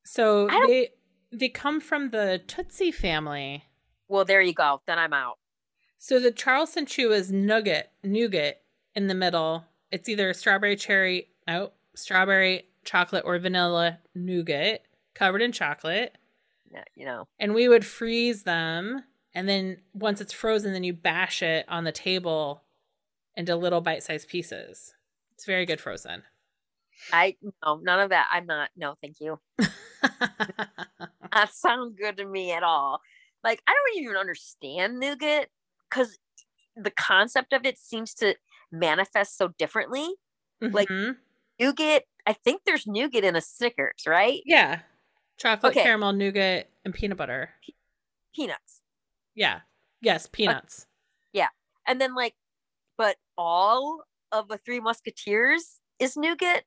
So 0.05 0.49
they 0.67 0.91
they 1.33 1.49
come 1.49 1.81
from 1.81 2.11
the 2.11 2.41
Tootsie 2.47 2.93
family. 2.93 3.65
Well, 4.09 4.25
there 4.25 4.43
you 4.43 4.53
go. 4.53 4.83
Then 4.87 4.99
I'm 4.99 5.15
out. 5.15 5.39
So 6.05 6.19
the 6.19 6.33
Charleston 6.33 6.85
Chew 6.85 7.13
is 7.13 7.31
nugget, 7.31 7.89
nougat 8.03 8.61
in 8.97 9.07
the 9.07 9.15
middle. 9.15 9.67
It's 9.93 10.09
either 10.09 10.35
strawberry 10.35 10.75
cherry, 10.75 11.29
oh, 11.47 11.71
strawberry 11.95 12.65
chocolate 12.85 13.23
or 13.25 13.39
vanilla 13.39 14.01
nougat 14.13 14.83
covered 15.15 15.43
in 15.43 15.53
chocolate. 15.53 16.19
Yeah, 16.73 16.83
You 16.97 17.07
know, 17.07 17.29
And 17.39 17.55
we 17.55 17.69
would 17.69 17.87
freeze 17.87 18.43
them. 18.43 19.05
And 19.33 19.49
then 19.49 19.77
once 19.95 20.21
it's 20.21 20.33
frozen, 20.33 20.73
then 20.73 20.83
you 20.83 20.93
bash 20.93 21.41
it 21.41 21.67
on 21.69 21.85
the 21.85 21.93
table 21.93 22.65
into 23.37 23.55
little 23.55 23.81
bite 23.81 24.03
sized 24.03 24.27
pieces. 24.27 24.95
It's 25.35 25.47
very 25.47 25.67
good 25.67 25.81
frozen. 25.81 26.25
I 27.13 27.37
no 27.65 27.77
none 27.77 28.01
of 28.01 28.11
that. 28.11 28.27
I'm 28.33 28.47
not. 28.47 28.71
No, 28.77 28.97
thank 29.01 29.21
you. 29.21 29.39
That 31.33 31.55
sound 31.55 31.97
good 31.97 32.17
to 32.17 32.27
me 32.27 32.53
at 32.53 32.65
all. 32.65 33.01
Like 33.45 33.63
I 33.69 33.73
don't 33.73 34.03
even 34.03 34.17
understand 34.17 34.99
nougat 34.99 35.49
because 35.93 36.19
the 36.75 36.91
concept 36.91 37.53
of 37.53 37.67
it 37.67 37.79
seems 37.79 38.15
to 38.15 38.35
manifest 38.71 39.37
so 39.37 39.49
differently. 39.59 40.09
Like- 40.61 40.89
Mhm. 40.89 41.19
Nougat. 41.61 42.05
I 42.27 42.33
think 42.33 42.63
there's 42.65 42.87
nougat 42.87 43.25
in 43.25 43.37
a 43.37 43.41
Snickers, 43.41 44.07
right? 44.07 44.43
yeah. 44.47 44.83
Chocolate, 45.39 45.73
Okay. 45.73 45.83
caramel, 45.83 46.13
nougat, 46.13 46.71
and 46.85 46.95
peanut 46.95 47.19
butter. 47.19 47.53
Peanuts. 48.35 48.81
Yeah. 49.35 49.63
Yes, 50.01 50.29
peanuts. 50.31 50.87
Yeah. 51.33 51.49
And 51.87 52.01
then 52.01 52.15
like 52.15 52.35
but 52.97 53.17
all 53.37 54.05
of 54.31 54.49
the 54.49 54.59
three 54.59 54.79
musketeers 54.81 55.81
is 55.99 56.17
nougat 56.17 56.65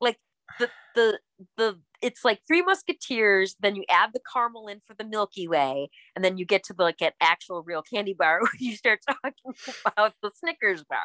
like 0.00 0.18
the 0.58 0.70
the 0.94 1.20
the 1.56 1.80
it's 2.00 2.24
like 2.24 2.40
three 2.46 2.62
musketeers 2.62 3.56
then 3.60 3.76
you 3.76 3.84
add 3.90 4.10
the 4.12 4.20
caramel 4.32 4.68
in 4.68 4.80
for 4.86 4.94
the 4.94 5.04
milky 5.04 5.48
way 5.48 5.88
and 6.14 6.24
then 6.24 6.38
you 6.38 6.44
get 6.44 6.62
to 6.64 6.72
the, 6.72 6.82
like 6.82 7.00
an 7.00 7.12
actual 7.20 7.62
real 7.62 7.82
candy 7.82 8.14
bar 8.14 8.40
where 8.42 8.50
you 8.58 8.76
start 8.76 9.00
talking 9.06 9.54
about 9.86 10.14
the 10.22 10.30
snickers 10.34 10.84
bar 10.84 10.98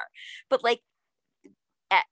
but 0.49 0.63
like 0.63 0.81
at, 1.91 2.03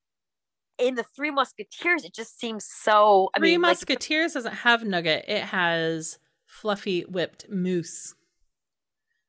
in 0.77 0.95
the 0.95 1.05
three 1.15 1.31
musketeers 1.31 2.03
it 2.03 2.13
just 2.13 2.39
seems 2.39 2.65
so 2.65 3.29
i 3.35 3.39
Three 3.39 3.51
mean 3.51 3.61
like, 3.61 3.71
Musketeers 3.71 4.33
doesn't 4.33 4.53
have 4.53 4.83
nugget. 4.83 5.25
It 5.27 5.43
has 5.43 6.19
fluffy 6.45 7.01
whipped 7.01 7.45
mousse. 7.49 8.15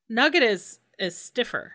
Nugget 0.08 0.42
is 0.42 0.78
is 0.98 1.16
stiffer. 1.16 1.74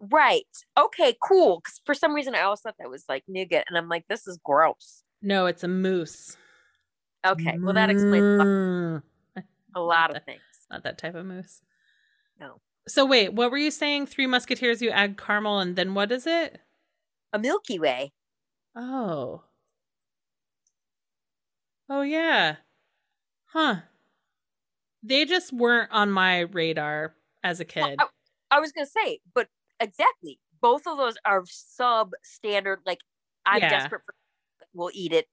right 0.00 0.46
okay 0.78 1.16
cool 1.22 1.60
because 1.62 1.80
for 1.84 1.94
some 1.94 2.14
reason 2.14 2.34
i 2.34 2.40
always 2.42 2.60
thought 2.60 2.74
that 2.78 2.88
was 2.88 3.04
like 3.08 3.22
nougat 3.28 3.64
and 3.68 3.76
i'm 3.76 3.88
like 3.88 4.04
this 4.08 4.26
is 4.26 4.38
gross 4.44 5.02
No, 5.22 5.44
it's 5.46 5.62
a 5.64 5.68
mousse. 5.68 6.36
Okay, 7.26 7.58
well 7.58 7.74
that 7.74 7.90
explains 7.90 8.24
a 8.24 8.36
lot- 8.38 8.46
Mm. 8.46 9.02
a 9.74 9.80
lot 9.80 10.16
of 10.16 10.24
things. 10.26 10.40
Not 10.70 10.84
that 10.84 10.98
type 10.98 11.14
of 11.14 11.26
moose. 11.26 11.60
No, 12.38 12.60
So 12.88 13.04
wait, 13.04 13.34
what 13.34 13.50
were 13.50 13.58
you 13.58 13.70
saying? 13.70 14.06
Three 14.06 14.26
Musketeers, 14.26 14.80
you 14.80 14.90
add 14.90 15.18
caramel, 15.18 15.58
and 15.58 15.76
then 15.76 15.94
what 15.94 16.10
is 16.12 16.26
it? 16.26 16.60
a 17.32 17.38
Milky 17.38 17.78
Way. 17.78 18.12
Oh. 18.74 19.42
Oh 21.88 22.02
yeah. 22.02 22.56
Huh. 23.46 23.76
They 25.02 25.24
just 25.24 25.52
weren't 25.52 25.90
on 25.92 26.10
my 26.10 26.40
radar 26.40 27.14
as 27.42 27.60
a 27.60 27.66
Well, 27.76 27.88
kid. 27.88 28.00
I 28.50 28.60
was 28.60 28.72
gonna 28.72 28.86
say, 28.86 29.20
but 29.34 29.48
exactly, 29.78 30.38
both 30.60 30.86
of 30.86 30.96
those 30.98 31.14
are 31.24 31.42
substandard. 31.42 32.78
Like 32.86 33.00
I'm 33.46 33.60
Yeah. 33.60 33.70
desperate 33.70 34.02
for. 34.04 34.14
We'll 34.72 34.90
eat 34.94 35.12
it. 35.12 35.28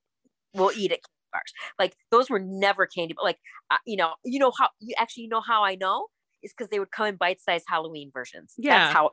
We'll 0.54 0.72
eat 0.76 0.92
it. 0.92 1.02
Bars. 1.38 1.54
Like 1.80 1.96
those 2.12 2.30
were 2.30 2.40
never 2.40 2.86
candy. 2.86 3.14
But 3.16 3.26
like 3.26 3.40
uh, 3.72 3.78
you 3.86 3.98
know, 3.98 4.14
you 4.26 4.40
know 4.40 4.52
how 4.58 4.70
you 4.80 4.96
actually 4.98 5.24
you 5.24 5.30
know 5.30 5.42
how 5.42 5.64
I 5.64 5.76
know 5.76 6.08
is 6.44 6.54
because 6.56 6.70
they 6.70 6.80
would 6.80 6.92
come 6.92 7.08
in 7.08 7.16
bite-sized 7.16 7.66
Halloween 7.68 8.12
versions. 8.14 8.54
Yeah. 8.58 8.78
That's 8.78 8.94
how 8.94 9.12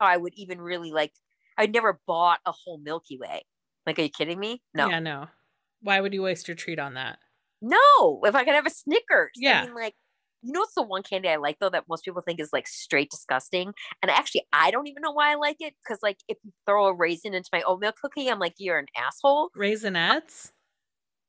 how 0.00 0.06
I 0.06 0.16
would 0.16 0.32
even 0.36 0.60
really 0.60 0.92
like. 0.92 1.12
I 1.56 1.66
never 1.66 2.00
bought 2.06 2.40
a 2.46 2.52
whole 2.52 2.78
Milky 2.82 3.16
Way. 3.18 3.42
Like, 3.86 3.98
are 3.98 4.02
you 4.02 4.08
kidding 4.08 4.40
me? 4.40 4.62
No, 4.74 4.88
Yeah, 4.88 4.98
no. 4.98 5.26
Why 5.82 6.00
would 6.00 6.14
you 6.14 6.22
waste 6.22 6.48
your 6.48 6.54
treat 6.56 6.78
on 6.78 6.94
that? 6.94 7.18
no. 7.62 8.20
If 8.24 8.34
I 8.34 8.44
could 8.44 8.54
have 8.54 8.66
a 8.66 8.70
Snickers, 8.70 9.32
Yeah. 9.36 9.60
I 9.62 9.66
mean, 9.66 9.74
like. 9.74 9.94
You 10.46 10.52
know 10.52 10.60
what's 10.60 10.74
the 10.74 10.82
one 10.82 11.02
candy 11.02 11.30
I 11.30 11.36
like 11.36 11.56
though 11.58 11.70
that 11.70 11.84
most 11.88 12.04
people 12.04 12.20
think 12.20 12.38
is 12.38 12.50
like 12.52 12.68
straight 12.68 13.10
disgusting, 13.10 13.72
and 14.02 14.10
actually 14.10 14.42
I 14.52 14.70
don't 14.70 14.86
even 14.88 15.00
know 15.00 15.12
why 15.12 15.32
I 15.32 15.36
like 15.36 15.56
it 15.60 15.72
because 15.82 16.00
like 16.02 16.18
if 16.28 16.36
you 16.44 16.52
throw 16.66 16.84
a 16.88 16.94
raisin 16.94 17.32
into 17.32 17.48
my 17.50 17.62
oatmeal 17.62 17.92
cookie, 17.98 18.28
I'm 18.28 18.38
like 18.38 18.56
you're 18.58 18.78
an 18.78 18.88
asshole. 18.94 19.48
Raisinets? 19.56 20.52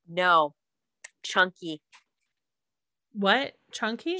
No, 0.08 0.54
chunky, 1.22 1.80
What? 3.12 3.54
Chunky? 3.72 4.18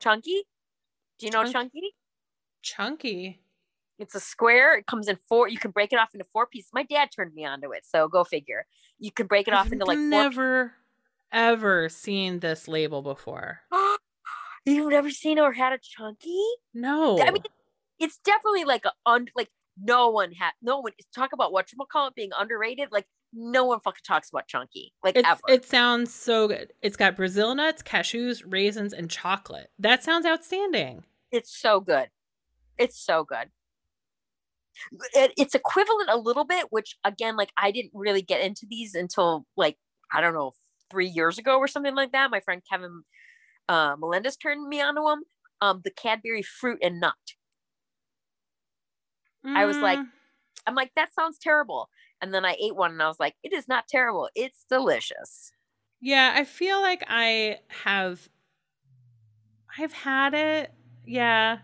chunky. 0.00 0.44
Do 1.18 1.26
you 1.26 1.32
know 1.32 1.42
Chunk- 1.42 1.52
chunky? 1.72 1.94
Chunky. 2.62 3.40
It's 3.98 4.14
a 4.14 4.20
square. 4.20 4.74
It 4.76 4.86
comes 4.86 5.06
in 5.08 5.16
four. 5.28 5.48
You 5.48 5.58
can 5.58 5.70
break 5.70 5.92
it 5.92 5.96
off 5.98 6.08
into 6.14 6.24
four 6.32 6.46
pieces. 6.46 6.70
My 6.72 6.82
dad 6.82 7.10
turned 7.14 7.34
me 7.34 7.44
onto 7.44 7.70
it, 7.72 7.84
so 7.84 8.08
go 8.08 8.24
figure. 8.24 8.66
You 8.98 9.12
can 9.12 9.26
break 9.26 9.46
it 9.46 9.54
off 9.54 9.66
I've 9.66 9.72
into 9.72 9.84
like 9.84 9.96
four. 9.98 10.06
never 10.06 10.72
ever 11.30 11.88
seen 11.88 12.40
this 12.40 12.66
label 12.66 13.02
before. 13.02 13.60
You've 14.66 14.90
never 14.90 15.10
seen 15.10 15.38
or 15.38 15.52
had 15.52 15.72
a 15.72 15.78
chunky? 15.78 16.42
No. 16.74 17.20
I 17.20 17.30
mean, 17.30 17.42
it's 17.98 18.18
definitely 18.18 18.64
like 18.64 18.84
a 18.84 18.92
un 19.06 19.26
like 19.36 19.50
no 19.80 20.10
one 20.10 20.32
had 20.32 20.52
no 20.62 20.80
one 20.80 20.92
talk 21.14 21.32
about 21.32 21.52
what 21.52 21.70
you 21.72 21.78
call 21.90 22.08
it 22.08 22.14
being 22.14 22.30
underrated. 22.38 22.88
Like 22.90 23.06
no 23.32 23.64
one 23.64 23.80
fucking 23.80 24.02
talks 24.06 24.28
about 24.30 24.46
chunky 24.46 24.92
like 25.02 25.16
it's, 25.16 25.28
ever. 25.28 25.40
it 25.48 25.64
sounds 25.64 26.12
so 26.12 26.48
good. 26.48 26.72
It's 26.82 26.96
got 26.96 27.16
Brazil 27.16 27.54
nuts, 27.54 27.82
cashews, 27.82 28.42
raisins, 28.46 28.92
and 28.92 29.10
chocolate. 29.10 29.70
That 29.78 30.04
sounds 30.04 30.26
outstanding. 30.26 31.04
It's 31.30 31.50
so 31.56 31.80
good. 31.80 32.08
It's 32.78 32.98
so 32.98 33.24
good. 33.24 33.50
It, 35.14 35.32
it's 35.36 35.54
equivalent 35.54 36.08
a 36.10 36.16
little 36.18 36.44
bit, 36.44 36.66
which 36.70 36.96
again, 37.04 37.36
like 37.36 37.50
I 37.56 37.70
didn't 37.70 37.92
really 37.94 38.22
get 38.22 38.40
into 38.40 38.66
these 38.68 38.94
until 38.94 39.46
like 39.56 39.76
I 40.12 40.20
don't 40.20 40.34
know 40.34 40.52
three 40.90 41.08
years 41.08 41.38
ago 41.38 41.56
or 41.58 41.68
something 41.68 41.94
like 41.94 42.12
that. 42.12 42.30
My 42.30 42.40
friend 42.40 42.62
Kevin 42.70 43.02
uh, 43.68 43.96
Melendez 43.98 44.36
turned 44.36 44.66
me 44.68 44.80
onto 44.80 45.02
them. 45.04 45.22
Um, 45.60 45.80
the 45.84 45.90
Cadbury 45.90 46.42
fruit 46.42 46.78
and 46.82 47.00
nut. 47.00 47.14
I 49.44 49.64
was 49.64 49.76
like- 49.78 49.98
Mm, 49.98 50.06
I'm 50.66 50.74
like, 50.76 50.92
that 50.94 51.12
sounds 51.12 51.38
terrible. 51.38 51.88
And 52.22 52.32
then 52.32 52.44
I 52.46 52.56
ate 52.60 52.76
one 52.76 52.92
and 52.92 53.02
I 53.02 53.08
was 53.08 53.20
like, 53.20 53.34
it 53.42 53.52
is 53.52 53.68
not 53.68 53.88
terrible. 53.88 54.30
It's 54.34 54.64
delicious. 54.70 55.52
yeah, 56.00 56.32
I 56.36 56.44
feel 56.44 56.80
like 56.80 57.04
I 57.08 57.58
have. 57.84 58.28
I've 59.78 59.92
had 59.92 60.34
it. 60.34 60.72
Yeah, 61.06 61.58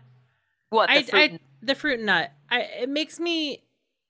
What 0.69 0.87
the 0.87 0.99
I, 0.99 1.03
fruit 1.03 1.31
I 1.33 1.39
the 1.61 1.75
fruit 1.75 1.97
and 1.99 2.05
nut. 2.07 2.31
I 2.49 2.61
it 2.61 2.89
makes 2.89 3.19
me 3.19 3.63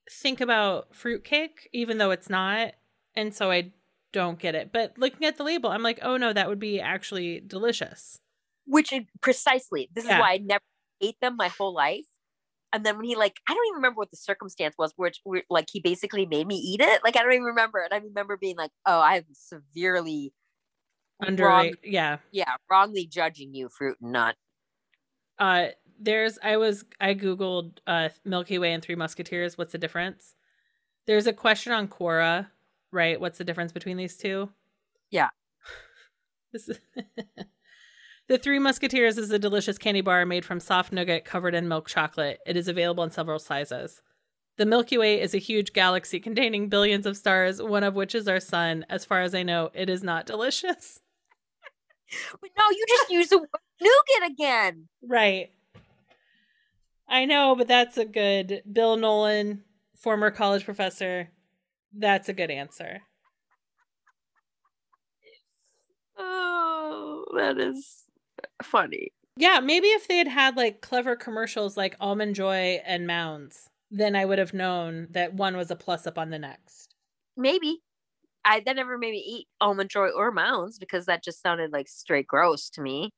think 0.10 0.42
about 0.42 0.96
fruitcake, 0.96 1.70
even 1.74 1.98
though 2.00 2.12
it's 2.12 2.30
not, 2.30 2.74
and 3.16 3.34
so 3.36 3.52
I 3.52 3.74
don't 4.12 4.40
get 4.40 4.56
it. 4.56 4.72
But 4.72 4.98
looking 4.98 5.28
at 5.28 5.38
the 5.38 5.44
label, 5.44 5.70
I'm 5.70 5.84
like, 5.84 6.00
oh 6.02 6.18
no, 6.18 6.34
that 6.34 6.50
would 6.50 6.60
be 6.60 6.80
actually 6.82 7.42
delicious. 7.42 8.20
which 8.66 8.92
is 8.94 9.04
precisely 9.22 9.90
this 9.94 10.06
Yeah. 10.06 10.16
is 10.16 10.20
why 10.22 10.34
I 10.34 10.38
never 10.38 10.64
ate 11.02 11.20
them 11.22 11.36
my 11.38 11.50
whole 11.50 11.74
life. 11.74 12.06
And 12.72 12.86
then 12.86 12.98
when 12.98 13.06
he 13.06 13.16
like, 13.16 13.40
I 13.48 13.54
don't 13.54 13.66
even 13.68 13.78
remember 13.78 13.98
what 13.98 14.12
the 14.12 14.18
circumstance 14.18 14.76
was, 14.78 14.94
which 14.96 15.20
where, 15.24 15.44
like 15.50 15.68
he 15.72 15.80
basically 15.80 16.26
made 16.26 16.48
me 16.48 16.56
eat 16.56 16.82
it. 16.82 17.02
Like 17.04 17.18
I 17.18 17.24
don't 17.24 17.34
even 17.34 17.44
remember. 17.44 17.80
And 17.80 17.94
I 17.94 17.98
remember 17.98 18.38
being 18.38 18.58
like, 18.58 18.72
oh, 18.86 19.02
I'm 19.02 19.26
severely 19.34 20.34
Under 21.20 21.46
wrong, 21.46 21.74
yeah. 21.84 22.18
yeah, 22.32 22.56
wrongly 22.70 23.08
judging 23.08 23.54
you, 23.54 23.70
fruit 23.70 23.98
and 24.02 24.12
nut. 24.12 24.36
Uh, 25.40 25.68
there's 26.00 26.38
I 26.44 26.58
was 26.58 26.86
I 27.00 27.14
googled 27.14 27.80
uh 27.88 28.10
Milky 28.24 28.58
Way 28.58 28.74
and 28.74 28.84
Three 28.84 28.96
Musketeers. 28.96 29.58
What's 29.58 29.72
the 29.72 29.78
difference? 29.78 30.36
There's 31.08 31.28
a 31.28 31.34
question 31.34 31.74
on 31.74 31.88
Quora, 31.88 32.48
right? 32.92 33.20
What's 33.20 33.38
the 33.38 33.44
difference 33.44 33.72
between 33.72 33.98
these 33.98 34.16
two? 34.16 34.50
Yeah. 35.12 35.30
this 36.54 36.70
is 36.70 36.80
the 38.30 38.38
Three 38.38 38.60
Musketeers 38.60 39.18
is 39.18 39.32
a 39.32 39.40
delicious 39.40 39.80
candy 39.80 40.02
bar 40.02 40.24
made 40.24 40.46
from 40.46 40.60
soft 40.60 40.94
nougat 40.94 41.26
covered 41.26 41.56
in 41.56 41.68
milk 41.68 41.88
chocolate. 41.88 42.40
It 42.46 42.56
is 42.56 42.68
available 42.68 43.04
in 43.04 43.10
several 43.10 43.40
sizes. 43.40 44.04
The 44.58 44.68
Milky 44.68 45.00
Way 45.00 45.20
is 45.20 45.34
a 45.34 45.40
huge 45.40 45.74
galaxy 45.74 46.20
containing 46.20 46.70
billions 46.70 47.08
of 47.08 47.18
stars, 47.18 47.60
one 47.60 47.84
of 47.84 47.96
which 47.96 48.14
is 48.14 48.28
our 48.28 48.40
sun. 48.40 48.86
As 48.88 49.04
far 49.04 49.22
as 49.22 49.34
I 49.34 49.42
know, 49.42 49.72
it 49.74 49.90
is 49.90 50.04
not 50.04 50.28
delicious. 50.28 51.02
But 52.42 52.50
no, 52.58 52.64
you 52.72 52.86
just 52.88 53.12
use 53.12 53.30
the 53.30 53.38
word 53.40 53.50
nougat 53.80 54.32
again. 54.32 54.88
Right. 55.08 55.52
I 57.08 57.26
know, 57.26 57.56
but 57.56 57.68
that's 57.68 57.98
a 57.98 58.06
good 58.06 58.64
Bill 58.72 58.98
Nolan, 58.98 59.64
former 59.96 60.32
college 60.32 60.66
professor. 60.66 61.30
That's 61.96 62.28
a 62.28 62.34
good 62.34 62.50
answer. 62.50 63.02
Oh, 66.18 67.26
that 67.36 67.60
is 67.60 68.09
funny. 68.64 69.12
Yeah, 69.38 69.60
maybe 69.62 69.88
if 69.88 70.08
they 70.08 70.18
had 70.18 70.28
had 70.28 70.58
like 70.58 70.82
clever 70.82 71.16
commercials 71.16 71.78
like 71.78 71.96
Almond 72.00 72.36
Joy 72.36 72.82
and 72.86 73.08
Mounds, 73.08 73.70
then 73.90 74.16
I 74.16 74.26
would 74.26 74.38
have 74.38 74.54
known 74.54 75.08
that 75.12 75.34
one 75.34 75.56
was 75.56 75.72
a 75.72 75.76
plus 75.76 76.06
up 76.06 76.18
on 76.18 76.30
the 76.30 76.40
next. 76.40 76.94
Maybe. 77.38 77.82
I 78.46 78.62
that 78.66 78.76
never 78.76 78.98
made 78.98 79.12
me 79.12 79.24
eat 79.26 79.48
almond 79.60 79.90
joy 79.90 80.10
or 80.10 80.32
mounds 80.32 80.80
because 80.80 81.06
that 81.06 81.24
just 81.24 81.42
sounded 81.42 81.72
like 81.72 81.88
straight 81.88 82.28
gross 82.28 82.70
to 82.72 82.82
me. 82.82 83.12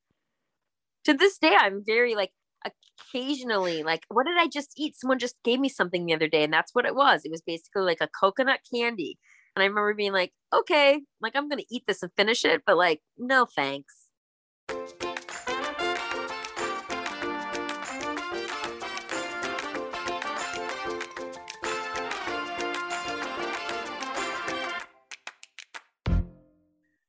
To 1.06 1.14
this 1.14 1.38
day, 1.38 1.56
I'm 1.58 1.84
very 1.86 2.16
like 2.16 2.32
occasionally 2.66 3.84
like, 3.84 4.06
what 4.10 4.26
did 4.26 4.38
I 4.38 4.48
just 4.48 4.74
eat? 4.78 4.96
Someone 4.96 5.20
just 5.20 5.36
gave 5.44 5.60
me 5.60 5.70
something 5.70 6.06
the 6.06 6.14
other 6.14 6.28
day, 6.28 6.44
and 6.44 6.54
that's 6.54 6.74
what 6.74 6.86
it 6.86 6.96
was. 6.96 7.22
It 7.24 7.32
was 7.32 7.42
basically 7.42 7.84
like 7.84 8.02
a 8.02 8.10
coconut 8.20 8.60
candy. 8.74 9.18
And 9.56 9.64
I 9.64 9.66
remember 9.66 9.94
being 9.94 10.14
like, 10.14 10.34
okay, 10.54 11.02
like 11.22 11.36
I'm 11.36 11.50
gonna 11.50 11.64
eat 11.70 11.84
this 11.88 12.04
and 12.04 12.12
finish 12.16 12.46
it, 12.46 12.64
but 12.66 12.78
like, 12.78 13.02
no 13.18 13.46
thanks. 13.46 14.08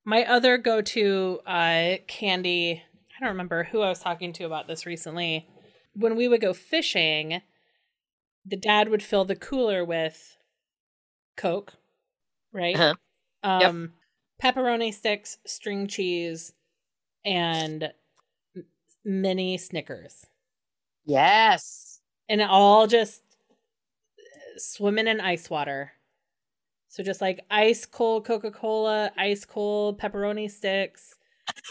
My 0.05 0.25
other 0.25 0.59
go 0.59 0.81
to 0.81 1.41
uh, 1.47 1.97
candy, 2.09 2.83
I 2.83 3.21
don't 3.21 3.31
remember 3.31 3.65
who 3.65 3.81
I 3.83 3.89
was 3.89 4.01
talking 4.01 4.33
to 4.35 4.45
about 4.45 4.67
this 4.67 4.85
recently. 4.85 5.49
When 5.95 6.17
we 6.17 6.27
would 6.27 6.41
go 6.41 6.53
fishing, 6.53 7.41
the 8.45 8.57
dad 8.57 8.89
would 8.89 9.03
fill 9.03 9.25
the 9.25 9.37
cooler 9.37 9.85
with 9.85 10.37
Coke, 11.37 11.75
right? 12.53 12.75
Uh-huh. 12.75 12.95
Yep. 13.61 13.71
Um, 13.71 13.93
pepperoni 14.43 14.93
sticks, 14.93 15.39
string 15.47 15.87
cheese, 15.87 16.53
and 17.25 17.93
mini 19.05 19.59
Snickers. 19.59 20.27
Yes. 21.05 22.01
And 22.29 22.43
all 22.43 22.87
just 22.87 23.23
swimming 24.57 25.07
in 25.07 25.21
ice 25.21 25.51
water. 25.51 25.93
So 26.93 27.03
just 27.03 27.23
like 27.23 27.41
ice 27.51 27.87
cold 27.87 28.27
Coca 28.27 28.51
Cola, 28.51 29.11
ice 29.17 29.47
cold 29.47 29.99
pepperoni 29.99 30.51
sticks. 30.51 31.15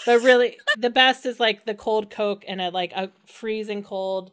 But 0.03 0.23
really, 0.23 0.57
the 0.79 0.89
best 0.89 1.27
is 1.27 1.39
like 1.39 1.63
the 1.63 1.75
cold 1.75 2.09
Coke 2.09 2.43
and 2.47 2.59
a 2.59 2.71
like 2.71 2.91
a 2.93 3.11
freezing 3.27 3.83
cold 3.83 4.31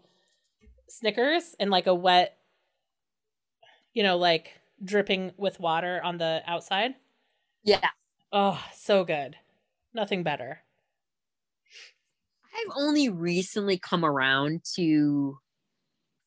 Snickers 0.89 1.55
and 1.61 1.71
like 1.71 1.87
a 1.87 1.95
wet, 1.95 2.39
you 3.93 4.03
know, 4.03 4.17
like 4.17 4.63
dripping 4.83 5.33
with 5.37 5.61
water 5.61 6.01
on 6.03 6.17
the 6.17 6.41
outside. 6.47 6.95
Yeah. 7.63 7.91
Oh, 8.33 8.59
so 8.75 9.05
good. 9.05 9.37
Nothing 9.93 10.23
better. 10.23 10.63
I've 12.47 12.73
only 12.79 13.11
recently 13.11 13.77
come 13.77 14.07
around 14.07 14.63
to 14.77 15.39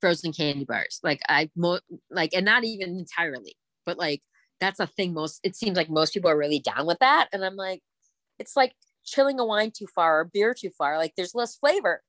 frozen 0.02 0.34
candy 0.34 0.66
bars. 0.66 1.00
Like 1.02 1.22
I 1.28 1.50
mo- 1.56 1.80
like 2.12 2.36
and 2.36 2.46
not 2.46 2.64
even 2.64 3.00
entirely, 3.00 3.56
but 3.88 3.98
like 3.98 4.22
that's 4.62 4.80
a 4.80 4.88
thing 4.88 5.14
most 5.14 5.42
it 5.44 5.56
seems 5.58 5.76
like 5.78 5.90
most 5.90 6.14
people 6.14 6.30
are 6.32 6.38
really 6.38 6.60
down 6.60 6.86
with 6.88 7.00
that 7.00 7.28
and 7.34 7.44
I'm 7.46 7.58
like 7.58 7.82
It's 8.40 8.56
like 8.58 8.74
chilling 9.06 9.40
a 9.40 9.46
wine 9.46 9.72
too 9.78 9.88
far 9.96 10.22
or 10.22 10.26
beer 10.26 10.54
too 10.54 10.72
far. 10.78 10.98
Like 10.98 11.14
there's 11.18 11.36
less 11.36 11.56
flavor. 11.58 12.04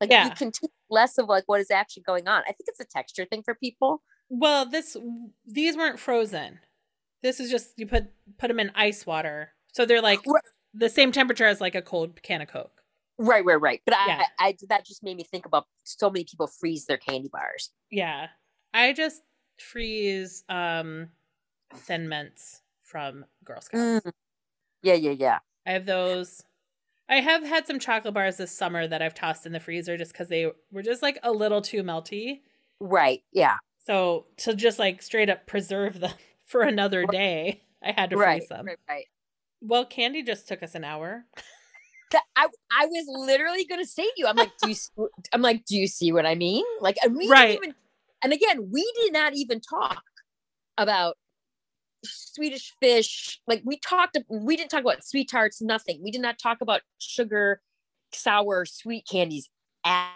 Like 0.00 0.10
Yeah. 0.10 0.24
you 0.24 0.30
can 0.32 0.50
taste 0.52 0.72
less 0.90 1.18
of 1.18 1.28
like 1.28 1.44
what 1.46 1.60
is 1.60 1.70
actually 1.70 2.04
going 2.04 2.28
on. 2.28 2.42
I 2.42 2.52
think 2.52 2.66
it's 2.68 2.80
a 2.80 2.86
texture 2.86 3.26
thing 3.26 3.42
for 3.44 3.54
people. 3.54 4.02
Well, 4.30 4.66
this 4.66 4.96
these 5.46 5.76
weren't 5.76 5.98
frozen. 6.00 6.60
This 7.22 7.40
is 7.40 7.50
just 7.50 7.74
you 7.78 7.86
put 7.86 8.06
put 8.38 8.48
them 8.48 8.60
in 8.60 8.70
ice 8.74 9.06
water, 9.06 9.52
so 9.74 9.84
they're 9.86 10.02
like 10.02 10.20
Right. 10.26 10.42
the 10.74 10.88
same 10.88 11.12
temperature 11.12 11.46
as 11.46 11.60
like 11.60 11.74
a 11.74 11.82
cold 11.82 12.22
can 12.22 12.40
of 12.42 12.48
Coke. 12.48 12.82
Right, 13.18 13.44
right, 13.44 13.60
right. 13.60 13.82
But 13.84 13.96
Yeah. 14.06 14.22
I, 14.38 14.48
I, 14.48 14.56
that 14.68 14.86
just 14.86 15.02
made 15.02 15.16
me 15.16 15.24
think 15.24 15.44
about 15.46 15.66
so 15.84 16.08
many 16.10 16.24
people 16.24 16.46
freeze 16.46 16.86
their 16.86 16.98
candy 16.98 17.28
bars. 17.32 17.70
Yeah, 17.90 18.28
I 18.72 18.92
just 18.92 19.22
freeze 19.58 20.44
um 20.48 21.10
Thin 21.74 22.08
Mints 22.08 22.62
from 22.82 23.24
Girl 23.44 23.60
Scouts. 23.60 24.06
Mm. 24.06 24.12
Yeah, 24.82 24.94
yeah, 24.94 25.10
yeah. 25.10 25.38
I 25.66 25.72
have 25.72 25.86
those. 25.86 26.42
I 27.08 27.16
have 27.16 27.42
had 27.42 27.66
some 27.66 27.78
chocolate 27.78 28.14
bars 28.14 28.36
this 28.36 28.52
summer 28.52 28.86
that 28.86 29.00
I've 29.02 29.14
tossed 29.14 29.46
in 29.46 29.52
the 29.52 29.60
freezer 29.60 29.96
just 29.96 30.12
because 30.12 30.28
they 30.28 30.50
were 30.70 30.82
just 30.82 31.02
like 31.02 31.18
a 31.22 31.32
little 31.32 31.60
too 31.62 31.82
melty. 31.82 32.40
Right. 32.80 33.22
Yeah. 33.32 33.56
So 33.86 34.26
to 34.38 34.54
just 34.54 34.78
like 34.78 35.00
straight 35.02 35.30
up 35.30 35.46
preserve 35.46 36.00
them 36.00 36.12
for 36.46 36.62
another 36.62 37.06
day, 37.06 37.62
I 37.82 37.92
had 37.92 38.10
to 38.10 38.16
Right. 38.16 38.38
freeze 38.40 38.48
them. 38.48 38.66
Right. 38.66 38.78
Right. 38.88 39.04
Well, 39.60 39.84
candy 39.86 40.22
just 40.22 40.46
took 40.48 40.62
us 40.62 40.74
an 40.74 40.84
hour. 40.84 41.24
I, 42.36 42.46
I 42.72 42.86
was 42.86 43.04
literally 43.08 43.64
gonna 43.66 43.84
say 43.84 44.04
to 44.04 44.12
you, 44.16 44.26
I'm 44.26 44.36
like, 44.36 44.52
do 44.62 44.68
you 44.68 44.74
s- 44.74 44.90
I'm 45.32 45.42
like, 45.42 45.64
do 45.66 45.76
you 45.76 45.86
see 45.86 46.12
what 46.12 46.24
I 46.26 46.34
mean? 46.34 46.64
Like, 46.80 46.96
and 47.02 47.16
we 47.16 47.28
Right. 47.28 47.48
didn't 47.48 47.64
even 47.64 47.74
and 48.22 48.32
again, 48.32 48.70
we 48.72 48.90
did 49.02 49.12
not 49.12 49.34
even 49.34 49.60
talk 49.60 50.02
about 50.76 51.16
Swedish 52.04 52.74
fish. 52.80 53.40
Like 53.46 53.62
we 53.64 53.78
talked 53.78 54.18
we 54.28 54.56
didn't 54.56 54.70
talk 54.70 54.80
about 54.80 55.00
SweeTarts, 55.00 55.62
nothing. 55.62 56.00
We 56.02 56.10
did 56.10 56.20
not 56.20 56.38
talk 56.38 56.60
about 56.60 56.82
sugar, 56.98 57.60
sour, 58.12 58.64
sweet 58.64 59.06
candies 59.10 59.48
at 59.84 60.10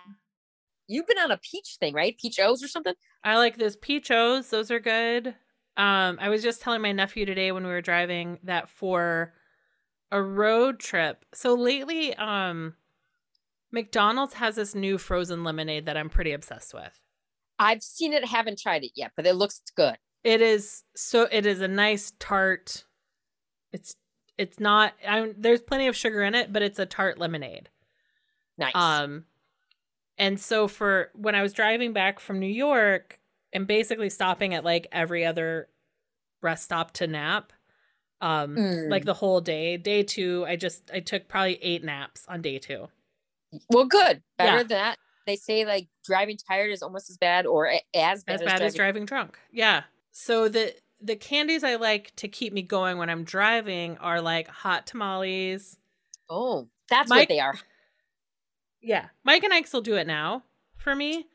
You've 0.89 1.07
been 1.07 1.18
on 1.18 1.30
a 1.30 1.39
peach 1.39 1.76
thing, 1.80 1.95
right? 1.95 2.18
Peach 2.18 2.39
O's 2.39 2.62
or 2.62 2.68
something? 2.68 2.95
I 3.24 3.39
like 3.39 3.57
those 3.57 3.76
peach 3.76 4.11
O's. 4.11 4.51
Those 4.51 4.70
are 4.70 4.80
good. 4.80 5.28
Um, 5.76 6.18
I 6.20 6.28
was 6.28 6.43
just 6.43 6.61
telling 6.61 6.83
my 6.83 6.93
nephew 6.93 7.24
today 7.24 7.51
when 7.51 7.64
we 7.64 7.70
were 7.70 7.80
driving 7.80 8.39
that 8.43 8.68
for 8.68 9.33
a 10.11 10.20
road 10.20 10.80
trip. 10.80 11.24
So 11.33 11.55
lately, 11.55 12.14
um, 12.16 12.74
McDonald's 13.70 14.35
has 14.35 14.57
this 14.57 14.74
new 14.74 14.99
frozen 14.99 15.45
lemonade 15.45 15.87
that 15.87 15.97
I'm 15.97 16.11
pretty 16.11 16.33
obsessed 16.33 16.74
with. 16.74 17.01
I've 17.59 17.83
seen 17.83 18.12
it, 18.12 18.26
haven't 18.26 18.59
tried 18.59 18.85
it 18.85 18.93
yet, 18.95 19.12
but 19.16 19.26
it 19.26 19.35
looks 19.35 19.62
good. 19.74 19.97
It 20.25 20.41
is 20.41 20.85
so. 20.95 21.27
It 21.31 21.47
is 21.47 21.61
a 21.61 21.68
nice 21.68 22.12
tart. 22.18 22.85
It's 23.73 23.97
it's 24.39 24.61
not. 24.61 24.93
I'm, 25.07 25.35
there's 25.37 25.61
plenty 25.61 25.89
of 25.89 25.97
sugar 25.97 26.23
in 26.23 26.35
it, 26.35 26.53
but 26.53 26.62
it's 26.62 26.79
a 26.79 26.87
tart 26.87 27.18
lemonade. 27.18 27.68
Nice. 28.59 28.73
Um, 28.75 29.25
and 30.18 30.39
so 30.39 30.68
for 30.68 31.11
when 31.14 31.35
I 31.35 31.43
was 31.43 31.53
driving 31.53 31.93
back 31.93 32.20
from 32.20 32.39
New 32.39 32.47
York 32.47 33.18
and 33.53 33.66
basically 33.66 34.11
stopping 34.11 34.55
at 34.55 34.64
like 34.64 34.87
every 34.93 35.25
other 35.25 35.68
rest 36.41 36.64
stop 36.64 36.93
to 36.93 37.07
nap, 37.07 37.53
um, 38.20 38.55
Mm. 38.57 38.91
like 38.91 39.05
the 39.05 39.14
whole 39.14 39.41
day. 39.41 39.77
Day 39.77 40.03
two, 40.05 40.45
I 40.47 40.55
just 40.57 40.91
I 40.93 41.01
took 41.01 41.27
probably 41.29 41.59
eight 41.62 41.83
naps 41.83 42.25
on 42.29 42.43
day 42.43 42.59
two. 42.59 42.89
well, 43.70 43.87
good. 43.87 44.23
Better 44.39 44.53
Yeah. 44.53 44.59
than 44.59 44.68
that. 44.68 44.99
They 45.27 45.37
say 45.37 45.64
like 45.64 45.89
driving 46.05 46.37
tired 46.49 46.70
is 46.70 46.83
almost 46.83 47.11
as 47.11 47.16
bad 47.16 47.47
or 47.47 47.66
as 47.68 47.83
bad 47.93 47.97
as 47.97 48.18
as, 48.18 48.25
bad 48.41 48.47
driving. 48.47 48.66
as 48.66 48.75
driving 48.75 49.05
drunk. 49.07 49.39
Yeah. 49.53 49.83
So 50.13 50.49
the 50.49 50.75
the 51.01 51.17
candies 51.17 51.65
I 51.65 51.75
like 51.77 52.15
to 52.17 52.29
keep 52.29 52.53
me 52.53 52.63
going 52.63 52.97
when 52.99 53.11
I'm 53.11 53.25
driving 53.25 53.99
are 53.99 54.21
like 54.21 54.47
hot 54.47 54.87
tamales. 54.87 55.79
Oh, 56.31 56.69
that's 56.89 57.11
Mike- 57.11 57.23
what 57.23 57.29
they 57.29 57.41
are. 57.41 57.59
Yeah. 58.81 59.07
Mike 59.25 59.43
and 59.43 59.53
Ike's 59.53 59.73
will 59.73 59.81
do 59.81 59.97
it 59.97 60.07
now 60.07 60.45
for 60.77 60.95
me. 60.95 61.27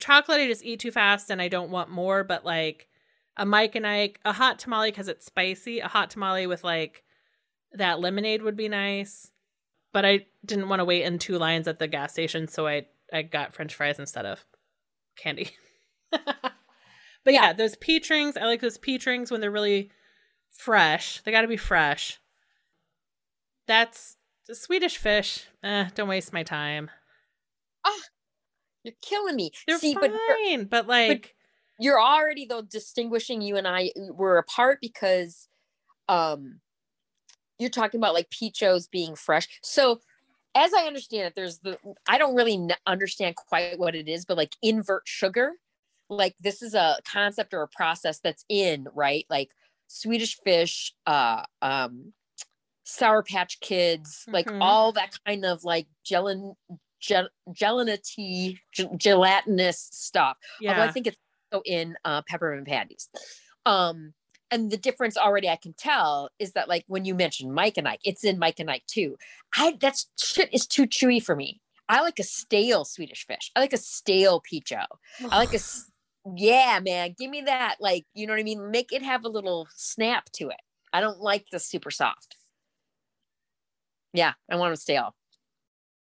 Chocolate 0.00 0.40
I 0.40 0.46
just 0.48 0.64
eat 0.64 0.80
too 0.80 0.90
fast 0.90 1.30
and 1.30 1.40
I 1.40 1.48
don't 1.48 1.70
want 1.70 1.90
more, 1.90 2.24
but 2.24 2.44
like 2.44 2.88
a 3.36 3.46
Mike 3.46 3.76
and 3.76 3.86
Ike, 3.86 4.18
a 4.24 4.32
hot 4.32 4.58
tamale 4.58 4.90
because 4.90 5.08
it's 5.08 5.26
spicy, 5.26 5.78
a 5.80 5.88
hot 5.88 6.10
tamale 6.10 6.46
with 6.46 6.64
like 6.64 7.04
that 7.72 8.00
lemonade 8.00 8.42
would 8.42 8.56
be 8.56 8.68
nice. 8.68 9.30
But 9.92 10.04
I 10.04 10.26
didn't 10.44 10.68
want 10.68 10.80
to 10.80 10.84
wait 10.84 11.04
in 11.04 11.18
two 11.18 11.38
lines 11.38 11.68
at 11.68 11.78
the 11.78 11.86
gas 11.86 12.12
station, 12.12 12.48
so 12.48 12.66
I 12.66 12.86
I 13.12 13.22
got 13.22 13.54
French 13.54 13.74
fries 13.74 13.98
instead 13.98 14.24
of 14.26 14.44
candy. 15.16 15.50
but 17.24 17.34
yeah, 17.34 17.52
those 17.52 17.76
peach 17.76 18.10
rings, 18.10 18.36
I 18.36 18.44
like 18.44 18.60
those 18.60 18.78
peach 18.78 19.06
rings 19.06 19.30
when 19.30 19.40
they're 19.40 19.50
really 19.50 19.90
fresh. 20.50 21.20
They 21.22 21.30
got 21.32 21.42
to 21.42 21.48
be 21.48 21.56
fresh. 21.56 22.18
That's 23.66 24.16
the 24.46 24.54
Swedish 24.54 24.96
fish. 24.96 25.46
Eh, 25.62 25.88
don't 25.94 26.08
waste 26.08 26.32
my 26.32 26.42
time. 26.42 26.90
You're 28.84 28.94
killing 29.00 29.36
me. 29.36 29.52
They're 29.66 29.78
See, 29.78 29.94
but 29.94 30.10
fine, 30.10 30.64
but, 30.64 30.86
like, 30.88 31.36
you're 31.78 32.00
already 32.00 32.46
though 32.46 32.62
distinguishing 32.62 33.40
you 33.40 33.56
and 33.56 33.66
I 33.66 33.90
were 33.96 34.38
apart 34.38 34.78
because 34.80 35.48
um 36.08 36.60
you're 37.58 37.70
talking 37.70 38.00
about 38.00 38.14
like 38.14 38.30
peachos 38.30 38.90
being 38.90 39.14
fresh. 39.14 39.48
So 39.62 40.00
as 40.54 40.74
I 40.74 40.82
understand 40.86 41.28
it, 41.28 41.34
there's 41.34 41.58
the 41.60 41.78
I 42.08 42.18
don't 42.18 42.34
really 42.34 42.54
n- 42.54 42.70
understand 42.86 43.36
quite 43.36 43.78
what 43.78 43.94
it 43.94 44.08
is, 44.08 44.24
but 44.24 44.36
like 44.36 44.56
invert 44.62 45.02
sugar, 45.06 45.52
like 46.16 46.34
this 46.40 46.62
is 46.62 46.74
a 46.74 46.98
concept 47.10 47.54
or 47.54 47.62
a 47.62 47.68
process 47.68 48.20
that's 48.20 48.44
in 48.48 48.86
right, 48.94 49.24
like 49.30 49.50
Swedish 49.88 50.38
fish, 50.44 50.94
uh, 51.06 51.44
um, 51.60 52.12
Sour 52.84 53.22
Patch 53.22 53.60
Kids, 53.60 54.24
like 54.28 54.46
Mhm. 54.46 54.58
all 54.60 54.92
that 54.92 55.18
kind 55.26 55.44
of 55.44 55.64
like 55.64 55.86
gelin, 56.04 56.54
gel, 57.00 57.28
gelatiny, 57.50 58.58
gel- 58.72 58.94
gelatinous 58.96 59.88
stuff. 59.92 60.36
Although. 60.66 60.82
I 60.82 60.90
think 60.92 61.06
it's 61.06 61.18
also 61.52 61.62
in 61.64 61.96
uh, 62.04 62.22
peppermint 62.28 62.66
patties. 62.66 63.08
Um, 63.66 64.14
and 64.50 64.70
the 64.70 64.76
difference 64.76 65.16
already 65.16 65.48
I 65.48 65.56
can 65.56 65.72
tell 65.74 66.28
is 66.38 66.52
that 66.52 66.68
like 66.68 66.84
when 66.86 67.04
you 67.04 67.14
mentioned 67.14 67.54
Mike 67.54 67.78
and 67.78 67.88
Ike, 67.88 68.00
it's 68.04 68.24
in 68.24 68.38
Mike 68.38 68.60
and 68.60 68.70
Ike 68.70 68.84
too. 68.86 69.16
I 69.56 69.76
that's 69.80 70.10
shit 70.18 70.52
is 70.52 70.66
too 70.66 70.86
chewy 70.86 71.22
for 71.22 71.34
me. 71.36 71.60
I 71.88 72.00
like 72.00 72.18
a 72.18 72.22
stale 72.24 72.84
Swedish 72.84 73.26
fish. 73.26 73.50
I 73.56 73.60
like 73.60 73.72
a 73.72 73.78
stale 73.78 74.42
peacho. 74.42 74.84
I 75.30 75.38
like 75.38 75.54
a 75.54 75.58
yeah, 76.36 76.80
man. 76.82 77.14
Give 77.18 77.30
me 77.30 77.42
that. 77.42 77.76
Like, 77.80 78.04
you 78.14 78.26
know 78.26 78.32
what 78.32 78.40
I 78.40 78.44
mean? 78.44 78.70
Make 78.70 78.92
it 78.92 79.02
have 79.02 79.24
a 79.24 79.28
little 79.28 79.68
snap 79.74 80.30
to 80.34 80.48
it. 80.50 80.60
I 80.92 81.00
don't 81.00 81.20
like 81.20 81.46
the 81.50 81.58
super 81.58 81.90
soft. 81.90 82.36
Yeah, 84.12 84.32
I 84.50 84.56
want 84.56 84.70
them 84.70 84.76
stale. 84.76 85.14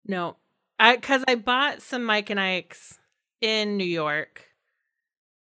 no. 0.05 0.37
I 0.79 0.95
because 0.95 1.23
I 1.27 1.35
bought 1.35 1.81
some 1.81 2.03
Mike 2.03 2.29
and 2.29 2.39
Ike's 2.39 2.99
in 3.41 3.77
New 3.77 3.83
York 3.85 4.45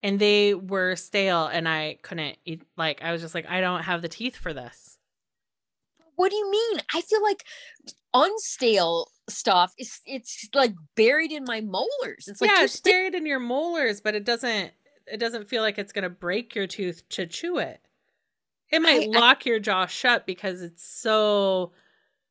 and 0.03 0.19
they 0.19 0.55
were 0.55 0.97
stale 0.97 1.47
and 1.47 1.69
I 1.69 1.99
couldn't 2.03 2.39
eat 2.45 2.63
like 2.77 3.03
I 3.03 3.13
was 3.13 3.21
just 3.23 3.35
like, 3.35 3.49
I 3.49 3.61
don't 3.61 3.83
have 3.85 4.03
the 4.03 4.09
teeth 4.09 4.37
for 4.37 4.53
this. 4.53 4.99
What 6.17 6.31
do 6.31 6.37
you 6.37 6.51
mean? 6.51 6.81
I 6.95 7.01
feel 7.03 7.23
like 7.23 7.45
unstale 8.15 9.07
stuff 9.33 9.73
it's 9.79 10.01
it's 10.07 10.49
like 10.55 10.75
buried 10.97 11.33
in 11.33 11.45
my 11.45 11.61
molars. 11.61 12.29
It's 12.29 12.41
like 12.41 12.51
yeah, 12.51 12.65
it's 12.65 12.75
stiff. 12.75 12.93
buried 12.93 13.15
in 13.15 13.27
your 13.27 13.41
molars, 13.41 14.01
but 14.01 14.15
it 14.15 14.25
doesn't 14.25 14.73
it 15.07 15.19
doesn't 15.19 15.49
feel 15.49 15.63
like 15.63 15.79
it's 15.79 15.93
gonna 15.93 16.11
break 16.11 16.55
your 16.55 16.67
tooth 16.67 17.09
to 17.11 17.27
chew 17.27 17.59
it. 17.59 17.81
It 18.71 18.81
might 18.81 19.09
I- 19.15 19.19
lock 19.19 19.47
your 19.47 19.59
jaw 19.59 19.87
shut 19.87 20.27
because 20.27 20.63
it's 20.63 20.85
so 20.85 21.73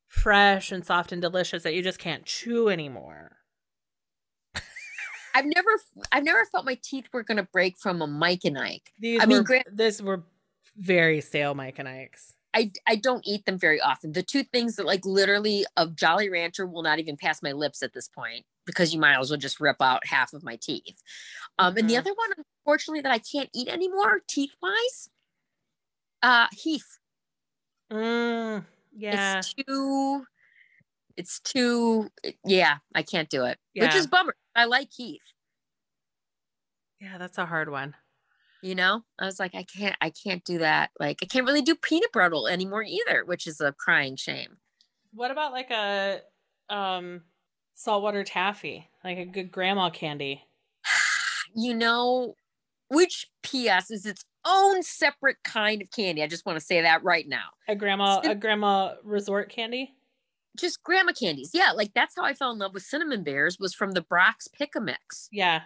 fresh 0.07 0.71
and 0.71 0.85
soft 0.85 1.11
and 1.11 1.21
delicious 1.21 1.63
that 1.63 1.73
you 1.73 1.81
just 1.81 1.99
can't 1.99 2.25
chew 2.25 2.69
anymore. 2.69 3.37
I've 5.33 5.45
never 5.45 5.69
I've 6.11 6.23
never 6.23 6.45
felt 6.45 6.65
my 6.65 6.77
teeth 6.81 7.07
were 7.13 7.23
gonna 7.23 7.47
break 7.51 7.77
from 7.77 8.01
a 8.01 8.07
Mike 8.07 8.41
and 8.43 8.57
Ike. 8.57 8.91
These 8.99 9.21
I 9.21 9.25
mean, 9.25 9.45
were, 9.47 9.61
this 9.71 10.01
were 10.01 10.23
very 10.75 11.21
stale 11.21 11.55
Mike 11.55 11.79
and 11.79 11.87
Ike's. 11.87 12.33
I 12.53 12.71
I 12.87 12.95
don't 12.95 13.25
eat 13.25 13.45
them 13.45 13.57
very 13.57 13.79
often. 13.79 14.11
The 14.13 14.23
two 14.23 14.43
things 14.43 14.75
that 14.75 14.85
like 14.85 15.05
literally 15.05 15.65
of 15.77 15.95
Jolly 15.95 16.29
Rancher 16.29 16.65
will 16.65 16.83
not 16.83 16.99
even 16.99 17.17
pass 17.17 17.41
my 17.41 17.51
lips 17.53 17.81
at 17.83 17.93
this 17.93 18.07
point 18.07 18.45
because 18.65 18.93
you 18.93 18.99
might 18.99 19.19
as 19.19 19.29
well 19.29 19.39
just 19.39 19.59
rip 19.59 19.81
out 19.81 20.05
half 20.05 20.33
of 20.33 20.43
my 20.43 20.55
teeth. 20.57 21.01
Um, 21.59 21.77
and 21.77 21.89
the 21.89 21.95
Mhm. 21.95 21.99
other 21.99 22.13
one, 22.13 22.29
unfortunately, 22.65 23.01
that 23.01 23.11
I 23.11 23.19
can't 23.19 23.49
eat 23.53 23.67
anymore, 23.67 24.21
teeth 24.27 24.55
wise, 24.61 25.09
uh, 26.21 26.47
Heath. 26.51 26.99
Mm, 27.91 28.65
yeah. 28.93 29.39
It's 29.39 29.53
too. 29.53 30.25
It's 31.17 31.39
too. 31.41 32.09
Yeah, 32.45 32.77
I 32.95 33.03
can't 33.03 33.29
do 33.29 33.45
it, 33.45 33.59
which 33.75 33.95
is 33.95 34.07
bummer. 34.07 34.35
I 34.55 34.65
like 34.65 34.91
Heath. 34.91 35.33
Yeah, 36.99 37.17
that's 37.17 37.37
a 37.37 37.45
hard 37.45 37.69
one. 37.69 37.95
You 38.61 38.75
know, 38.75 39.03
I 39.19 39.25
was 39.25 39.39
like, 39.39 39.55
I 39.55 39.63
can't, 39.63 39.95
I 40.01 40.11
can't 40.11 40.43
do 40.43 40.59
that. 40.59 40.91
Like, 40.99 41.17
I 41.23 41.25
can't 41.25 41.47
really 41.47 41.63
do 41.63 41.75
peanut 41.75 42.11
brittle 42.11 42.47
anymore 42.47 42.83
either, 42.83 43.23
which 43.25 43.47
is 43.47 43.59
a 43.59 43.73
crying 43.73 44.15
shame. 44.15 44.57
What 45.13 45.31
about 45.31 45.51
like 45.51 45.71
a 45.71 46.21
um 46.69 47.21
saltwater 47.73 48.23
taffy? 48.23 48.87
Like 49.03 49.17
a 49.17 49.25
good 49.25 49.51
grandma 49.51 49.89
candy. 49.89 50.43
you 51.55 51.73
know, 51.73 52.35
which 52.89 53.27
PS 53.43 53.89
is 53.89 54.05
its 54.05 54.25
own 54.45 54.83
separate 54.83 55.37
kind 55.43 55.81
of 55.81 55.89
candy. 55.91 56.23
I 56.23 56.27
just 56.27 56.45
want 56.45 56.59
to 56.59 56.65
say 56.65 56.81
that 56.81 57.03
right 57.03 57.27
now. 57.27 57.49
A 57.67 57.75
grandma 57.75 58.21
a 58.23 58.35
grandma 58.35 58.93
resort 59.03 59.49
candy? 59.49 59.95
Just 60.57 60.83
grandma 60.83 61.13
candies. 61.13 61.51
Yeah, 61.53 61.71
like 61.71 61.93
that's 61.93 62.15
how 62.17 62.23
I 62.23 62.33
fell 62.33 62.51
in 62.51 62.59
love 62.59 62.73
with 62.73 62.83
cinnamon 62.83 63.23
bears 63.23 63.57
was 63.59 63.73
from 63.73 63.91
the 63.91 64.01
Brach's 64.01 64.47
Pick 64.47 64.75
a 64.75 64.81
Mix. 64.81 65.29
Yeah. 65.31 65.61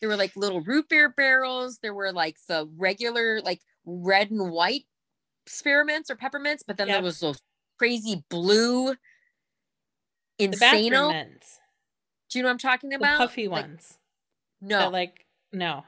There 0.00 0.08
were 0.08 0.16
like 0.16 0.36
little 0.36 0.60
root 0.60 0.88
beer 0.88 1.08
barrels. 1.08 1.78
There 1.78 1.94
were 1.94 2.12
like 2.12 2.36
the 2.48 2.68
regular 2.76 3.40
like 3.42 3.60
red 3.84 4.30
and 4.30 4.50
white 4.50 4.84
spearmints 5.48 6.10
or 6.10 6.16
peppermints, 6.16 6.62
but 6.66 6.76
then 6.76 6.88
Yep. 6.88 6.96
there 6.96 7.02
was 7.02 7.20
those 7.20 7.38
crazy 7.78 8.24
blue 8.28 8.94
The 10.38 10.48
Insano. 10.48 11.12
mints. 11.12 11.60
Do 12.28 12.38
you 12.38 12.42
know 12.42 12.48
what 12.48 12.52
I'm 12.52 12.58
talking 12.58 12.90
The 12.90 12.96
about? 12.96 13.18
puffy 13.18 13.48
Like, 13.48 13.64
ones. 13.66 13.98
no, 14.60 14.88
like 14.90 15.24
no. 15.52 15.84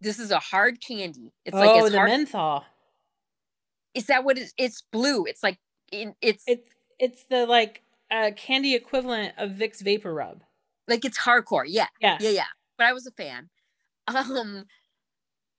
this 0.00 0.18
is 0.18 0.30
a 0.30 0.38
hard 0.38 0.80
candy. 0.80 1.32
It's 1.44 1.56
oh, 1.56 1.60
like 1.60 1.82
as 1.84 1.90
the 1.90 1.98
hard 1.98 2.10
menthol. 2.10 2.64
Is 3.94 4.06
that 4.06 4.24
what 4.24 4.38
it? 4.38 4.52
It's 4.56 4.82
blue. 4.82 5.24
It's 5.26 5.42
like 5.42 5.58
in, 5.90 6.14
it's 6.20 6.44
It's 6.46 6.68
it's 6.98 7.24
the 7.24 7.44
like 7.46 7.82
uh, 8.10 8.30
candy 8.36 8.74
equivalent 8.74 9.34
of 9.36 9.50
Vicks 9.50 9.82
VapoRub. 9.82 10.40
like 10.88 11.04
it's 11.04 11.18
hardcore. 11.18 11.64
Yeah, 11.66 11.88
Yeah. 12.00 12.18
yeah, 12.20 12.30
yeah. 12.30 12.44
But 12.80 12.86
I 12.88 12.92
was 12.94 13.06
a 13.06 13.12
fan. 13.12 13.50
Um, 14.08 14.64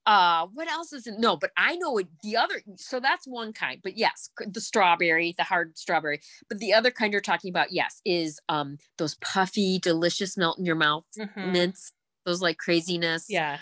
uh, 0.07 0.47
what 0.51 0.67
else 0.67 0.91
is 0.91 1.05
it? 1.05 1.13
No, 1.19 1.37
but 1.37 1.51
I 1.55 1.75
know 1.75 1.99
it. 1.99 2.07
The 2.23 2.35
other, 2.35 2.61
so 2.75 2.99
that's 2.99 3.25
one 3.27 3.53
kind. 3.53 3.79
But 3.83 3.95
yes, 3.97 4.31
the 4.45 4.59
strawberry, 4.59 5.35
the 5.37 5.43
hard 5.43 5.77
strawberry. 5.77 6.19
But 6.49 6.57
the 6.57 6.73
other 6.73 6.89
kind 6.89 7.13
you're 7.13 7.21
talking 7.21 7.49
about, 7.51 7.71
yes, 7.71 8.01
is 8.03 8.39
um 8.49 8.77
those 8.97 9.15
puffy, 9.21 9.77
delicious 9.79 10.35
melt 10.35 10.57
in 10.57 10.65
your 10.65 10.75
mouth 10.75 11.05
Mhm. 11.17 11.51
mints. 11.51 11.93
Those 12.25 12.41
like 12.41 12.57
craziness. 12.57 13.27
Yeah. 13.29 13.59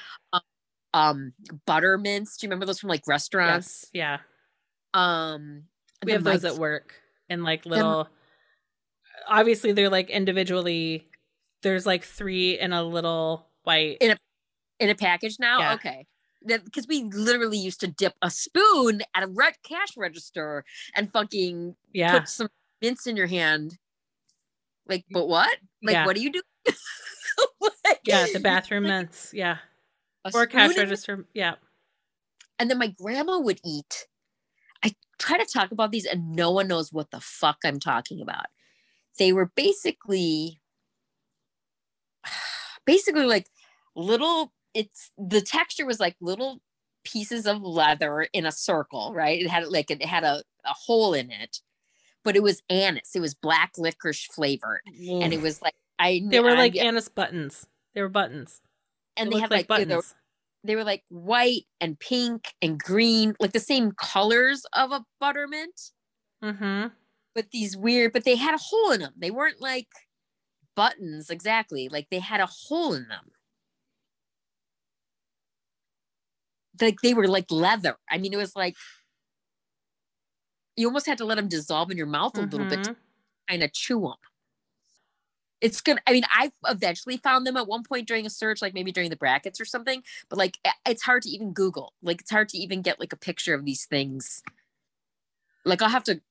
Um, 0.93 1.33
butter 1.65 1.97
mints. 1.97 2.37
Do 2.37 2.47
you 2.47 2.49
remember 2.49 2.65
those 2.65 2.79
from 2.79 2.89
like 2.89 3.05
restaurants? 3.05 3.85
Yes. 3.93 4.21
Yeah. 4.95 4.99
Um, 4.99 5.65
We 6.05 6.13
have 6.13 6.23
those 6.23 6.45
at 6.45 6.55
work 6.55 6.95
and 7.29 7.43
like 7.43 7.65
little. 7.65 8.07
Obviously, 9.27 9.73
they're 9.73 9.89
like 9.89 10.09
individually. 10.09 11.09
There's 11.61 11.85
like 11.85 12.05
three 12.05 12.57
in 12.57 12.71
a 12.71 12.81
little 12.81 13.48
white. 13.63 13.97
In 14.01 14.17
in 14.79 14.89
a 14.89 14.95
package 14.95 15.37
now. 15.39 15.59
Yeah. 15.59 15.73
Okay. 15.73 16.05
Because 16.45 16.87
we 16.87 17.03
literally 17.03 17.57
used 17.57 17.81
to 17.81 17.87
dip 17.87 18.13
a 18.21 18.31
spoon 18.31 19.01
at 19.13 19.23
a 19.23 19.27
re- 19.27 19.51
cash 19.63 19.97
register 19.97 20.63
and 20.95 21.11
fucking 21.11 21.75
yeah. 21.93 22.17
put 22.17 22.29
some 22.29 22.47
mints 22.81 23.07
in 23.07 23.17
your 23.17 23.27
hand. 23.27 23.77
Like, 24.87 25.03
but 25.11 25.27
what? 25.27 25.57
Like, 25.83 25.93
Yeah. 25.93 26.05
what 26.05 26.15
do 26.15 26.21
you 26.21 26.31
do? 26.31 26.41
Like, 27.61 27.99
Yeah. 28.05 28.25
The 28.33 28.39
bathroom 28.39 28.83
mints. 28.83 29.31
Yeah. 29.33 29.57
a 30.25 30.31
Or 30.33 30.45
cash 30.45 30.77
register. 30.77 31.25
Yeah. 31.33 31.55
And 32.57 32.69
then 32.69 32.77
my 32.77 32.87
grandma 32.87 33.39
would 33.39 33.59
eat. 33.65 34.07
I 34.83 34.93
try 35.17 35.37
to 35.37 35.45
talk 35.45 35.71
about 35.71 35.91
these, 35.91 36.05
and 36.05 36.35
no 36.35 36.51
one 36.51 36.67
knows 36.67 36.91
what 36.91 37.11
the 37.11 37.19
fuck 37.19 37.57
I'm 37.63 37.79
talking 37.79 38.21
about. 38.21 38.45
They 39.17 39.31
were 39.33 39.51
basically, 39.55 40.59
basically 42.93 43.25
like 43.25 43.47
little. 43.95 44.51
It's 44.73 45.11
the 45.17 45.41
texture 45.41 45.85
was 45.85 45.99
like 45.99 46.15
little 46.21 46.61
pieces 47.03 47.45
of 47.47 47.61
leather 47.61 48.27
in 48.33 48.45
a 48.45 48.51
circle, 48.51 49.13
right? 49.13 49.41
It 49.41 49.49
had 49.49 49.67
like 49.67 49.89
it 49.91 50.03
had 50.05 50.23
a, 50.23 50.43
a 50.65 50.73
hole 50.85 51.13
in 51.13 51.31
it, 51.31 51.59
but 52.23 52.35
it 52.35 52.43
was 52.43 52.61
anise. 52.69 53.15
It 53.15 53.19
was 53.19 53.33
black 53.33 53.71
licorice 53.77 54.25
flavored, 54.25 54.81
and 54.87 55.33
it 55.33 55.41
was 55.41 55.61
like 55.61 55.75
I. 55.97 56.21
They 56.29 56.39
were 56.39 56.51
I- 56.51 56.65
like 56.65 56.75
anise 56.77 57.09
buttons. 57.09 57.65
They 57.95 58.01
were 58.01 58.09
buttons. 58.09 58.61
and 59.17 59.29
They 59.31 59.35
they 59.35 59.41
had 59.41 59.51
like, 59.51 59.67
they 59.67 59.73
were- 59.79 59.85
buttons. 59.85 60.15
they 60.63 60.75
were 60.75 60.83
like 60.83 61.03
white 61.09 61.63
and 61.81 61.99
pink 61.99 62.53
and 62.61 62.79
green, 62.79 63.35
like 63.39 63.53
the 63.53 63.59
same 63.59 63.91
colors 63.93 64.65
of 64.73 64.91
a 64.91 65.03
buttermint, 65.19 65.91
Mm-hmm. 66.43 66.87
but 67.35 67.45
these 67.51 67.75
weird, 67.75 68.13
but 68.13 68.23
they 68.23 68.35
had 68.35 68.53
a 68.53 68.59
hole 68.69 68.91
in 68.91 68.99
them. 69.01 69.13
They 69.17 69.31
weren't 69.31 69.59
like 69.61 69.87
buttons 70.79 71.29
exactly, 71.29 71.89
like 71.89 72.09
they 72.09 72.19
had 72.19 72.39
a 72.41 72.45
hole 72.47 72.93
in 72.93 73.07
them. 73.09 73.31
Like 76.79 77.01
they 77.01 77.13
were 77.13 77.27
like 77.27 77.51
leather. 77.51 77.95
I 78.09 78.17
mean, 78.17 78.33
it 78.33 78.37
was 78.37 78.55
like 78.55 78.75
you 80.75 80.87
almost 80.87 81.05
had 81.05 81.17
to 81.17 81.25
let 81.25 81.35
them 81.35 81.47
dissolve 81.47 81.91
in 81.91 81.97
your 81.97 82.07
mouth 82.07 82.37
a 82.37 82.41
little 82.41 82.65
bit 82.65 82.83
to 82.83 82.89
Mhm. 82.89 82.95
kind 83.49 83.63
of 83.63 83.73
chew 83.73 84.01
them. 84.01 84.15
It's 85.61 85.81
gonna. 85.81 85.99
I 86.07 86.13
mean, 86.13 86.23
I 86.31 86.51
eventually 86.67 87.17
found 87.17 87.45
them 87.45 87.57
at 87.57 87.67
one 87.67 87.83
point 87.83 88.07
during 88.07 88.25
a 88.25 88.29
search, 88.29 88.61
like 88.61 88.73
maybe 88.73 88.93
during 88.93 89.09
the 89.09 89.17
brackets 89.17 89.59
or 89.59 89.65
something. 89.65 90.03
But 90.29 90.39
like, 90.39 90.57
it's 90.87 91.03
hard 91.03 91.23
to 91.23 91.29
even 91.29 91.51
Google. 91.51 91.93
Like, 92.01 92.21
it's 92.21 92.31
hard 92.31 92.47
to 92.49 92.57
even 92.57 92.81
get 92.81 92.99
like 92.99 93.11
a 93.11 93.17
picture 93.17 93.53
of 93.53 93.65
these 93.65 93.85
things. 93.85 94.41
Like, 95.65 95.81
I'll 95.81 95.89
have 95.89 96.03
to. 96.05 96.21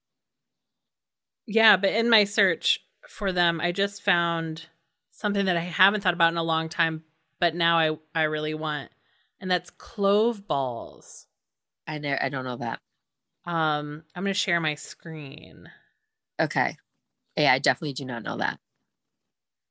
Yeah, 1.46 1.76
but 1.76 1.90
in 1.92 2.08
my 2.10 2.24
search 2.24 2.80
for 3.08 3.32
them, 3.32 3.60
I 3.60 3.72
just 3.72 4.02
found 4.02 4.66
something 5.10 5.46
that 5.46 5.56
I 5.56 5.60
haven't 5.60 6.02
thought 6.02 6.14
about 6.14 6.32
in 6.32 6.38
a 6.38 6.42
long 6.42 6.68
time, 6.68 7.04
but 7.40 7.54
now 7.54 7.78
I 7.78 7.96
I 8.14 8.22
really 8.24 8.54
want, 8.54 8.90
and 9.40 9.50
that's 9.50 9.70
clove 9.70 10.46
balls. 10.46 11.26
I 11.86 11.98
know. 11.98 12.16
I 12.20 12.28
don't 12.28 12.44
know 12.44 12.56
that. 12.58 12.80
Um, 13.46 14.04
I'm 14.14 14.24
gonna 14.24 14.34
share 14.34 14.60
my 14.60 14.74
screen. 14.74 15.70
Okay. 16.38 16.76
Yeah, 17.36 17.52
I 17.52 17.58
definitely 17.58 17.94
do 17.94 18.04
not 18.04 18.22
know 18.22 18.36
that. 18.36 18.60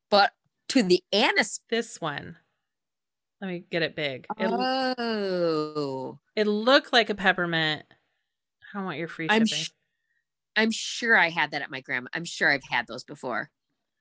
But 0.10 0.32
to 0.70 0.84
the 0.84 1.04
anise. 1.14 1.60
This 1.70 2.02
one. 2.02 2.38
Let 3.40 3.48
me 3.50 3.64
get 3.70 3.84
it 3.84 3.96
big. 3.96 4.26
It, 4.40 4.50
Oh, 4.50 6.18
it 6.36 6.48
looked 6.48 6.92
like 6.92 7.12
a 7.12 7.16
peppermint. 7.16 7.84
I 7.92 8.78
don't 8.78 8.86
want 8.86 8.98
your 8.98 9.08
free 9.08 9.28
I'm. 9.30 9.46
shipping. 9.46 9.64
Sh- 9.64 9.72
I'm 10.58 10.72
sure 10.72 11.16
I 11.18 11.30
had 11.30 11.52
that 11.52 11.62
at 11.62 11.72
my 11.72 11.82
grandma. 11.82 12.10
I'm 12.14 12.26
sure 12.26 12.52
I've 12.52 12.64
had 12.70 12.88
those 12.88 13.04
before. 13.06 13.50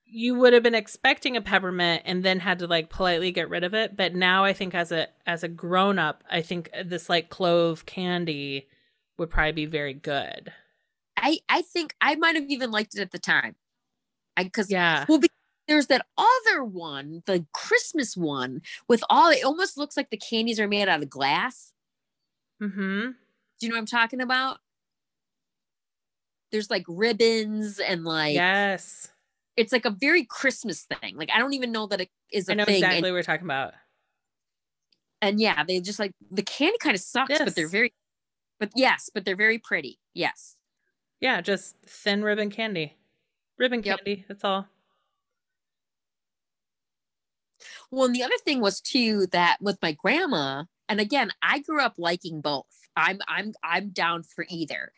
you 0.04 0.34
would 0.36 0.52
have 0.52 0.62
been 0.62 0.74
expecting 0.74 1.36
a 1.36 1.40
peppermint 1.42 2.02
and 2.04 2.22
then 2.24 2.38
had 2.40 2.60
to 2.60 2.66
like 2.66 2.90
politely 2.90 3.32
get 3.32 3.48
rid 3.50 3.64
of 3.64 3.74
it 3.74 3.96
but 3.96 4.14
now 4.14 4.44
i 4.44 4.52
think 4.52 4.74
as 4.74 4.92
a 4.92 5.08
as 5.26 5.42
a 5.42 5.48
grown 5.48 5.98
up 5.98 6.22
i 6.30 6.40
think 6.40 6.70
this 6.84 7.08
like 7.08 7.28
clove 7.28 7.84
candy 7.86 8.68
would 9.18 9.30
probably 9.30 9.52
be 9.52 9.66
very 9.66 9.94
good 9.94 10.52
I 11.16 11.38
I 11.48 11.62
think 11.62 11.94
I 12.00 12.14
might 12.16 12.34
have 12.36 12.48
even 12.50 12.70
liked 12.70 12.94
it 12.94 13.00
at 13.00 13.10
the 13.10 13.18
time. 13.18 13.56
I 14.36 14.44
because 14.44 14.70
yeah 14.70 15.06
Well, 15.08 15.18
be- 15.18 15.28
there's 15.68 15.88
that 15.88 16.06
other 16.18 16.64
one, 16.64 17.22
the 17.26 17.46
Christmas 17.52 18.16
one, 18.16 18.62
with 18.88 19.02
all 19.10 19.30
it 19.30 19.44
almost 19.44 19.76
looks 19.76 19.96
like 19.96 20.10
the 20.10 20.16
candies 20.18 20.60
are 20.60 20.68
made 20.68 20.88
out 20.88 21.02
of 21.02 21.10
glass. 21.10 21.72
mm-hmm 22.62 23.10
Do 23.58 23.66
you 23.66 23.68
know 23.70 23.76
what 23.76 23.80
I'm 23.80 23.86
talking 23.86 24.20
about? 24.20 24.58
There's 26.52 26.70
like 26.70 26.84
ribbons 26.88 27.78
and 27.78 28.04
like 28.04 28.34
yes 28.34 29.08
it's 29.56 29.72
like 29.72 29.86
a 29.86 29.90
very 29.90 30.24
Christmas 30.24 30.82
thing. 30.84 31.16
Like 31.16 31.30
I 31.34 31.38
don't 31.38 31.54
even 31.54 31.72
know 31.72 31.86
that 31.86 32.00
it 32.02 32.10
is 32.30 32.48
a 32.48 32.52
i 32.52 32.54
know 32.54 32.64
thing. 32.64 32.74
exactly 32.76 32.96
And, 32.98 33.04
what 33.06 33.12
we're 33.12 33.22
talking 33.22 33.46
about 33.46 33.72
and 35.22 35.40
yeah, 35.40 35.64
they 35.64 35.80
just 35.80 35.98
like 35.98 36.12
the 36.30 36.42
candy 36.42 36.78
kind 36.78 36.94
of 36.94 37.00
sucks, 37.00 37.38
but 37.38 37.54
they're 37.54 37.68
very 37.68 37.92
but 38.60 38.70
yes, 38.74 39.10
but 39.12 39.24
they're 39.24 39.36
very 39.36 39.58
pretty. 39.58 39.98
Yes. 40.14 40.56
yeah 41.20 41.40
just 41.40 41.76
thin 41.86 42.22
ribbon 42.22 42.50
candy 42.50 42.96
ribbon 43.58 43.82
Yep. 43.82 43.98
candy 43.98 44.24
that's 44.28 44.44
all 44.44 44.66
Well, 47.90 48.06
and 48.06 48.14
the 48.14 48.22
other 48.22 48.36
thing 48.44 48.60
was 48.60 48.80
too 48.80 49.26
that 49.28 49.58
with 49.60 49.78
my 49.82 49.92
grandma, 49.92 50.64
and 50.88 51.00
again, 51.00 51.30
I 51.42 51.60
grew 51.60 51.80
up 51.82 51.94
liking 51.98 52.40
both. 52.40 52.64
I'm 52.96 53.20
I'm 53.28 53.52
I'm 53.62 53.90
down 53.90 54.22
for 54.22 54.46
either. 54.48 54.92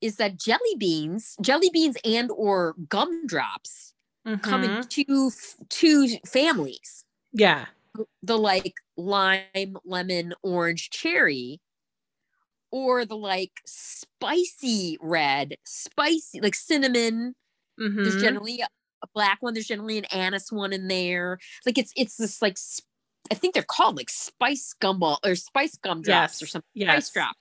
Is 0.00 0.16
that 0.16 0.38
jelly 0.38 0.76
beans, 0.78 1.36
jelly 1.40 1.70
beans 1.72 1.96
and 2.04 2.30
or 2.30 2.74
gumdrops 2.88 3.94
come 4.42 4.62
in 4.64 4.70
Mhm. 4.70 4.88
two 4.88 5.30
two 5.68 6.08
families. 6.26 7.04
yeah 7.32 7.66
The 8.22 8.38
like 8.38 8.74
lime, 8.96 9.76
lemon, 9.84 10.34
orange, 10.42 10.90
cherry, 10.90 11.60
or 12.70 13.04
the 13.04 13.16
like 13.16 13.52
spicy 13.66 14.98
red, 15.00 15.56
spicy 15.64 16.40
like 16.40 16.54
cinnamon. 16.54 17.34
mm-hmm. 17.80 18.02
There's 18.04 18.20
generally 18.20 18.60
a, 18.60 18.68
black 19.14 19.38
one. 19.40 19.54
There's 19.54 19.66
generally 19.68 19.96
an 19.98 20.04
anise 20.06 20.50
one 20.52 20.72
in 20.72 20.88
there. 20.88 21.38
Like 21.64 21.78
it's 21.78 21.92
it's 21.96 22.16
this 22.16 22.42
like 22.42 22.58
I 23.30 23.34
think 23.34 23.54
they're 23.54 23.62
called 23.62 23.96
like 23.96 24.10
spice 24.10 24.74
gumball 24.80 25.18
or 25.24 25.34
spice 25.36 25.76
gumdrops 25.76 26.42
or 26.42 26.46
something. 26.46 26.68
yes 26.74 27.06
Spice 27.06 27.10
drop. 27.10 27.36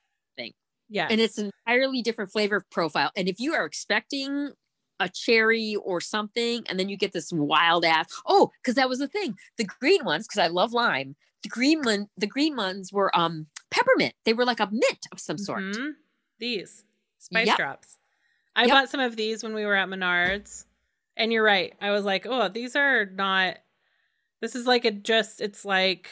Yes 0.89 1.11
And 1.11 1.19
it's 1.21 1.37
an 1.37 1.51
entirely 1.67 2.01
different 2.01 2.31
flavor 2.31 2.65
profile. 2.71 3.11
And 3.15 3.27
if 3.27 3.39
you 3.39 3.53
are 3.53 3.65
expecting 3.65 4.51
a 4.99 5.09
cherry 5.09 5.75
or 5.83 6.01
something, 6.01 6.63
and 6.67 6.79
then 6.79 6.89
you 6.89 6.97
get 6.97 7.11
this 7.13 7.31
wild 7.31 7.85
ass. 7.85 8.07
Oh, 8.25 8.51
because 8.61 8.75
that 8.75 8.89
was 8.89 8.99
the 8.99 9.07
thing. 9.07 9.35
The 9.57 9.65
green 9.65 10.03
ones, 10.05 10.27
because 10.27 10.39
I 10.39 10.47
love 10.47 10.73
lime. 10.73 11.15
The 11.43 11.49
green 11.49 11.83
one, 11.83 12.07
the 12.17 12.25
green 12.27 12.55
ones 12.55 12.91
were 12.91 13.15
um 13.17 13.47
peppermint. 13.69 14.15
They 14.25 14.33
were 14.33 14.45
like 14.45 14.59
a 14.59 14.69
mint 14.71 15.07
of 15.11 15.19
some 15.19 15.37
sort. 15.37 15.63
Mhm. 15.63 15.93
these 16.39 16.83
spice 17.19 17.47
Yep. 17.47 17.57
drops 17.57 17.97
i 18.55 18.65
Yep. 18.65 18.71
bought 18.75 18.89
some 18.89 18.99
of 18.99 19.15
these 19.15 19.43
when 19.43 19.53
we 19.55 19.65
were 19.65 19.75
at 19.75 19.89
menards 19.89 20.65
and 21.17 21.33
you're 21.33 21.43
right 21.43 21.73
i 21.81 21.91
was 21.91 22.05
like 22.05 22.25
oh 22.27 22.47
these 22.49 22.75
are 22.75 23.05
not 23.07 23.57
this 24.41 24.55
is 24.55 24.67
like 24.67 24.85
a 24.85 24.91
just 24.91 25.41
it's 25.41 25.65
like 25.65 26.09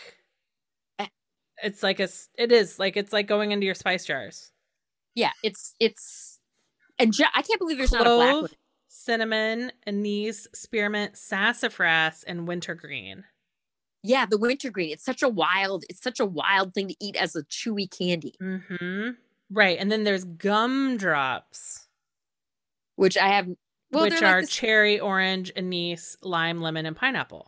Eh. 0.99 1.07
it's 1.63 1.83
like 1.83 1.99
a 1.99 2.03
s- 2.03 2.29
it 2.37 2.51
is 2.51 2.79
like 2.79 2.97
it's 2.97 3.13
like 3.13 3.27
going 3.27 3.51
into 3.51 3.65
your 3.65 3.75
spice 3.75 4.05
jars 4.05 4.51
Yeah, 5.15 5.31
it's 5.43 5.73
it's 5.79 6.39
and 6.99 7.13
ju- 7.13 7.23
I 7.33 7.41
can't 7.41 7.59
believe 7.59 7.77
there's 7.77 7.91
not 7.91 8.01
a 8.01 8.15
black 8.15 8.33
one. 8.33 8.39
clove 8.41 8.53
cinnamon 8.89 9.71
anise 9.87 10.47
spearmint 10.53 11.17
sassafras 11.17 12.23
and 12.27 12.47
wintergreen 12.47 13.23
Yeah, 14.03 14.25
the 14.25 14.37
wintergreen. 14.37 14.91
It's 14.91 15.03
such 15.05 15.21
a 15.23 15.29
wild, 15.29 15.83
it's 15.89 16.01
such 16.01 16.19
a 16.19 16.25
wild 16.25 16.73
thing 16.73 16.87
to 16.89 16.95
eat 16.99 17.15
as 17.15 17.35
a 17.35 17.43
chewy 17.43 17.89
candy, 17.89 18.35
mm-hmm 18.41 19.11
right 19.51 19.77
and 19.79 19.91
then 19.91 20.03
there's 20.03 20.23
gumdrops 20.25 21.87
which 22.95 23.15
I 23.17 23.27
have. 23.27 23.47
Well, 23.91 24.03
which 24.05 24.19
they're 24.19 24.21
like 24.33 24.41
this- 24.41 24.49
cherry 24.49 24.99
orange 24.99 25.51
anise 25.55 26.17
lime 26.21 26.61
lemon 26.61 26.85
and 26.85 26.95
pineapple 26.95 27.47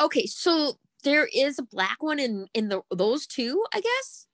okay. 0.00 0.26
So 0.26 0.78
there 1.04 1.28
is 1.32 1.58
a 1.58 1.62
black 1.62 2.02
one 2.02 2.18
in 2.18 2.46
in 2.54 2.68
the 2.68 2.82
those 2.90 3.26
two, 3.26 3.64
I 3.72 3.80
guess. 3.80 4.26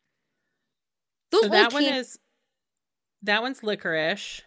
Those 1.31 1.43
so 1.43 1.49
that 1.49 1.73
one 1.73 1.85
can- 1.85 1.95
is 1.97 2.19
That 3.25 3.43
one's 3.43 3.63
licorice. 3.63 4.43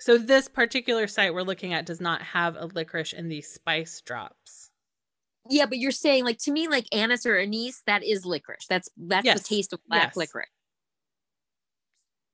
So 0.00 0.18
this 0.18 0.48
particular 0.48 1.06
site 1.06 1.32
we're 1.34 1.42
looking 1.42 1.72
at 1.72 1.86
does 1.86 2.00
not 2.00 2.22
have 2.22 2.56
a 2.56 2.66
licorice 2.66 3.12
in 3.12 3.28
the 3.28 3.42
spice 3.42 4.00
drops. 4.00 4.70
Yeah, 5.50 5.66
but 5.66 5.78
you're 5.78 5.92
saying 5.92 6.24
like 6.24 6.38
to 6.40 6.50
me, 6.52 6.66
like 6.66 6.86
anise 6.92 7.26
or 7.26 7.36
anise, 7.38 7.82
that 7.86 8.02
is 8.02 8.24
licorice. 8.24 8.66
That's 8.68 8.88
that's 8.96 9.24
Yes. 9.26 9.42
the 9.42 9.54
taste 9.56 9.72
of 9.74 9.80
black 9.86 10.08
Yes. 10.08 10.16
licorice. 10.16 10.48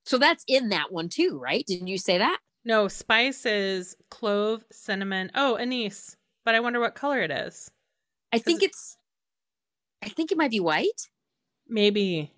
So 0.07 0.19
that's 0.19 0.45
in 0.47 0.69
that 0.71 0.93
one 0.93 1.09
too, 1.09 1.39
right? 1.39 1.65
Didn't 1.67 1.89
you 1.89 1.99
say 1.99 2.19
that? 2.19 2.39
No, 2.65 2.89
spices, 2.89 3.97
clove, 4.11 4.65
cinnamon. 4.71 5.31
Oh, 5.35 5.57
anise. 5.57 6.17
But 6.45 6.55
I 6.55 6.61
wonder 6.61 6.79
what 6.81 6.95
color 6.95 7.21
it 7.21 7.31
is. 7.31 7.71
I 8.33 8.39
think 8.39 8.63
it's 8.63 8.97
I 10.03 10.09
think 10.09 10.31
it 10.33 10.39
might 10.39 10.51
be 10.53 10.61
white. 10.61 11.09
Maybe. 11.67 12.33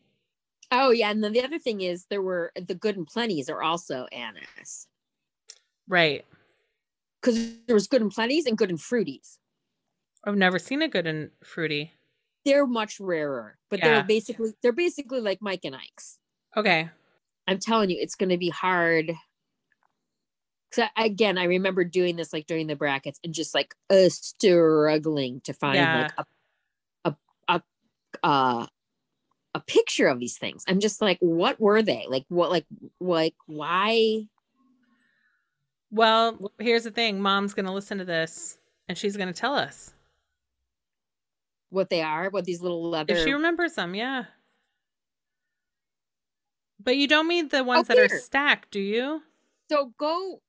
Oh 0.75 0.91
yeah, 0.91 1.11
and 1.11 1.23
then 1.23 1.33
the 1.33 1.45
other 1.45 1.59
thing 1.59 1.83
is 1.83 2.07
there 2.07 2.23
were 2.23 2.51
the 2.57 2.75
good 2.75 2.97
and 2.97 3.07
plenties 3.07 3.51
are 3.51 3.63
also 3.63 4.07
anise. 4.11 4.89
Right. 5.87 6.25
Because 7.21 7.57
there 7.67 7.75
was 7.75 7.87
good 7.87 8.01
and 8.01 8.11
plenties 8.13 8.47
and 8.47 8.57
good 8.57 8.71
and 8.71 8.79
fruities. 8.79 9.37
I've 10.25 10.37
never 10.37 10.59
seen 10.59 10.81
a 10.83 10.89
good 10.89 11.07
and 11.07 11.31
fruity. 11.45 11.93
They're 12.45 12.67
much 12.67 12.99
rarer, 12.99 13.59
but 13.69 13.81
Yeah. 13.81 13.89
they're 13.89 14.05
basically 14.05 14.53
they're 14.63 14.73
basically 14.73 15.21
like 15.21 15.39
Mike 15.43 15.65
and 15.65 15.77
Ike's. 15.77 16.19
Okay. 16.57 16.89
I'm 17.47 17.59
telling 17.59 17.91
you, 17.91 17.99
it's 18.01 18.15
going 18.15 18.31
to 18.31 18.39
be 18.39 18.49
hard. 18.49 19.13
Cause 20.75 20.89
I, 20.97 21.05
again, 21.05 21.37
I 21.37 21.45
remember 21.45 21.85
doing 21.85 22.17
this 22.17 22.33
like 22.33 22.47
during 22.47 22.67
the 22.67 22.77
brackets 22.77 23.21
and 23.23 23.35
just 23.35 23.55
like 23.55 23.75
uh, 23.91 24.09
struggling 24.09 25.43
to 25.43 25.53
find 25.53 25.77
Yeah. 25.77 26.03
like 26.03 26.13
a 26.17 26.25
a 27.05 27.17
a 27.49 27.63
uh, 28.23 28.67
a 29.55 29.61
picture 29.61 30.07
of 30.09 30.19
these 30.19 30.39
things. 30.39 30.65
I'm 30.67 30.81
just 30.81 31.01
like, 31.03 31.19
what 31.21 31.61
were 31.61 31.83
they? 31.83 32.07
Like 32.09 32.25
what? 32.29 32.51
Like 32.51 32.67
like 33.01 33.35
why? 33.47 34.27
Well, 35.91 36.51
here's 36.59 36.85
the 36.85 36.91
thing. 36.91 37.21
Mom's 37.21 37.53
going 37.55 37.67
to 37.67 37.73
listen 37.73 37.99
to 37.99 38.05
this 38.05 38.57
and 38.89 38.97
she's 38.97 39.17
going 39.17 39.29
to 39.29 39.39
tell 39.39 39.55
us. 39.55 39.93
What 41.69 41.91
they 41.91 42.01
are? 42.03 42.31
What 42.31 42.45
these 42.45 42.63
little 42.63 42.89
leather? 42.89 43.15
If 43.15 43.25
she 43.25 43.33
remembers 43.33 43.75
them, 43.75 43.95
yeah. 43.95 44.25
But 46.83 46.97
you 46.97 47.07
don't 47.07 47.29
mean 47.29 47.49
the 47.49 47.63
ones 47.65 47.89
that 47.89 47.99
are 47.99 48.09
stacked, 48.09 48.71
do 48.73 48.81
you? 48.81 49.23
so 49.71 49.93
go 49.99 50.41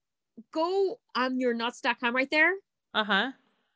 go 0.52 1.00
on 1.16 1.40
your 1.40 1.54
nuts.com 1.54 2.14
right 2.16 2.30
there 2.32 2.54
Uh 2.94 3.04
huh. 3.04 3.32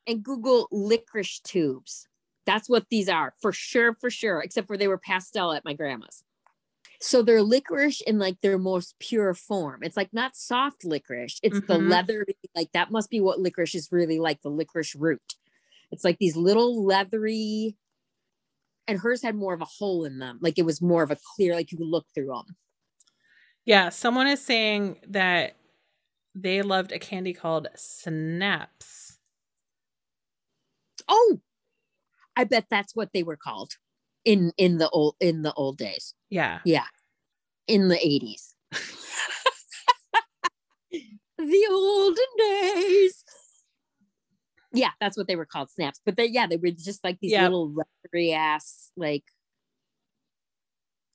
and 0.06 0.22
Google 0.22 0.68
licorice 0.72 1.38
tubes. 1.40 2.08
That's 2.48 2.68
what 2.70 2.88
these 2.90 3.10
are 3.10 3.34
for 3.42 3.52
sure, 3.52 3.94
for 4.00 4.10
sure, 4.10 4.42
except 4.42 4.68
for 4.68 4.78
they 4.78 4.88
were 4.88 4.98
pastel 4.98 5.52
at 5.54 5.66
my 5.66 5.74
grandma's. 5.74 6.24
So 7.00 7.22
they're 7.22 7.42
licorice 7.42 8.00
in 8.02 8.18
like 8.18 8.40
their 8.40 8.58
most 8.58 8.96
pure 9.00 9.34
form. 9.34 9.82
It's 9.82 9.96
like 9.96 10.12
not 10.12 10.36
soft 10.36 10.84
licorice, 10.84 11.40
it's 11.42 11.62
the 11.68 11.78
Mhm. 11.78 11.78
leathery, 11.78 12.36
like 12.56 12.72
that 12.72 12.90
must 12.90 13.10
be 13.10 13.20
what 13.20 13.40
licorice 13.40 13.74
is 13.76 13.92
really 13.92 14.18
like 14.20 14.42
the 14.42 14.50
licorice 14.50 14.94
root. 14.96 15.36
It's 15.92 16.04
like 16.04 16.18
these 16.18 16.36
little 16.36 16.84
leathery, 16.84 17.76
and 18.86 18.98
hers 18.98 19.22
had 19.22 19.34
more 19.36 19.54
of 19.54 19.60
a 19.60 19.64
hole 19.66 20.04
in 20.04 20.18
them. 20.18 20.38
Like 20.40 20.58
it 20.58 20.64
was 20.64 20.80
more 20.82 21.02
of 21.02 21.10
a 21.10 21.18
clear, 21.36 21.54
like 21.54 21.70
you 21.72 21.78
could 21.78 21.86
look 21.86 22.06
through 22.14 22.26
them. 22.28 22.56
Yeah. 23.64 23.88
Someone 23.90 24.26
is 24.26 24.44
saying 24.44 25.00
that 25.08 25.56
they 26.34 26.62
loved 26.62 26.92
a 26.92 26.98
candy 27.00 27.34
called 27.34 27.68
Snaps. 27.76 29.18
Oh, 31.06 31.40
I 32.38 32.44
bet 32.44 32.66
that's 32.70 32.94
what 32.94 33.10
they 33.12 33.24
were 33.24 33.36
called 33.36 33.72
in 34.24 34.52
in 34.56 34.78
the 34.78 34.88
old 34.90 35.16
in 35.20 35.42
the 35.42 35.52
old 35.54 35.76
days. 35.76 36.14
Yeah. 36.30 36.60
Yeah. 36.64 36.86
In 37.66 37.88
the 37.88 37.96
80s. 37.96 38.54
the 41.38 41.68
olden 41.70 42.24
days. 42.38 43.24
Yeah, 44.72 44.90
that's 45.00 45.16
what 45.16 45.26
they 45.26 45.34
were 45.36 45.46
called, 45.46 45.70
snaps. 45.70 46.00
But 46.06 46.16
they 46.16 46.26
yeah, 46.26 46.46
they 46.46 46.56
were 46.56 46.70
just 46.70 47.02
like 47.02 47.18
these 47.20 47.32
Yeah. 47.32 47.42
little 47.42 47.68
rubbery 47.70 48.32
ass 48.32 48.92
like 48.96 49.24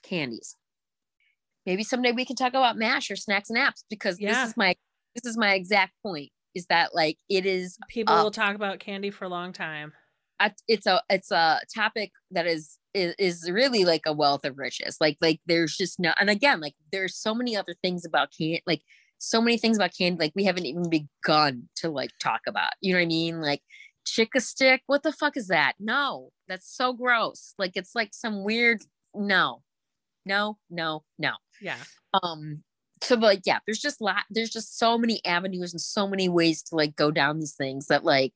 candies. 0.04 0.58
Maybe 1.66 1.84
someday 1.86 2.12
we 2.12 2.26
can 2.26 2.36
talk 2.36 2.50
about 2.50 2.78
mash 2.78 3.10
or 3.10 3.16
snacks 3.16 3.50
and 3.50 3.58
apps 3.58 3.86
because 3.90 4.20
Yeah. 4.20 4.34
this 4.44 4.50
is 4.50 4.58
my 4.58 4.76
this 5.16 5.26
is 5.26 5.38
my 5.38 5.54
exact 5.54 5.94
point. 6.04 6.32
Is 6.54 6.66
that 6.68 6.94
like 6.94 7.18
it 7.30 7.46
is 7.46 7.78
People 7.88 8.14
Uh, 8.14 8.24
will 8.24 8.32
talk 8.32 8.56
about 8.56 8.80
candy 8.80 9.10
for 9.10 9.24
a 9.26 9.30
long 9.30 9.54
time. 9.54 9.94
It's 10.68 10.86
a 10.86 11.02
it's 11.10 11.32
a 11.32 11.62
topic 11.74 12.12
that 12.32 12.48
is, 12.48 12.78
is 12.94 13.16
is 13.18 13.52
really 13.52 13.86
like 13.86 14.04
a 14.06 14.14
wealth 14.14 14.46
of 14.46 14.58
riches. 14.58 14.98
Like 15.00 15.18
like 15.22 15.40
there's 15.46 15.76
just 15.76 16.00
no 16.00 16.14
and 16.20 16.30
again 16.30 16.60
like 16.60 16.74
there's 16.92 17.16
so 17.16 17.34
many 17.34 17.56
other 17.56 17.76
things 17.82 18.06
about 18.06 18.30
candy 18.38 18.64
like 18.68 18.82
so 19.20 19.42
many 19.42 19.58
things 19.58 19.78
about 19.78 19.92
candy 19.98 20.20
like 20.20 20.34
we 20.36 20.44
haven't 20.44 20.66
even 20.66 20.90
begun 20.90 21.70
to 21.78 21.90
like 21.90 22.12
talk 22.20 22.42
about. 22.48 22.74
You 22.82 22.94
know 22.94 23.00
what 23.00 23.04
i 23.04 23.08
mean? 23.08 23.42
Like 23.42 23.62
Chick-O-Stick 24.06 24.82
what 24.88 25.04
the 25.04 25.14
fuck 25.14 25.38
is 25.38 25.48
that? 25.48 25.74
No 25.80 26.30
that's 26.48 26.76
so 26.76 26.94
gross. 26.94 27.54
Like 27.58 27.72
it's 27.76 27.96
like 27.96 28.14
some 28.14 28.44
weird 28.44 28.82
no 29.14 29.62
no 30.26 30.58
no 30.70 31.04
no. 31.18 31.34
Yeah. 31.62 31.78
um 32.22 32.64
so 33.02 33.16
like 33.16 33.42
yeah 33.46 33.60
there's 33.66 33.80
just 33.80 34.02
lot 34.02 34.24
there's 34.30 34.50
just 34.50 34.78
so 34.78 34.98
many 34.98 35.24
avenues 35.26 35.74
and 35.74 35.82
so 35.82 36.08
many 36.08 36.30
ways 36.30 36.64
to 36.64 36.76
like 36.76 36.96
go 36.96 37.12
down 37.12 37.40
these 37.40 37.56
things 37.56 37.88
that 37.88 38.04
like 38.04 38.34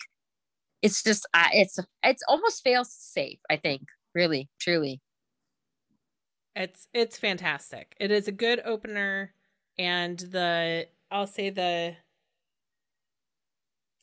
it's 0.82 1.04
just 1.04 1.26
uh, 1.34 1.48
it's 1.54 1.80
it's 2.04 2.24
almost 2.28 2.64
fails 2.64 2.92
safe 2.92 3.40
i 3.50 3.56
think 3.58 3.82
really 4.16 4.50
truly 4.60 5.02
It's 6.56 6.88
it's 6.94 7.18
fantastic. 7.18 7.96
It 8.00 8.12
is 8.12 8.28
a 8.28 8.32
good 8.32 8.62
opener 8.66 9.34
and 9.78 10.18
the 10.20 10.88
I'll 11.12 11.28
say 11.28 11.50
the 11.50 11.96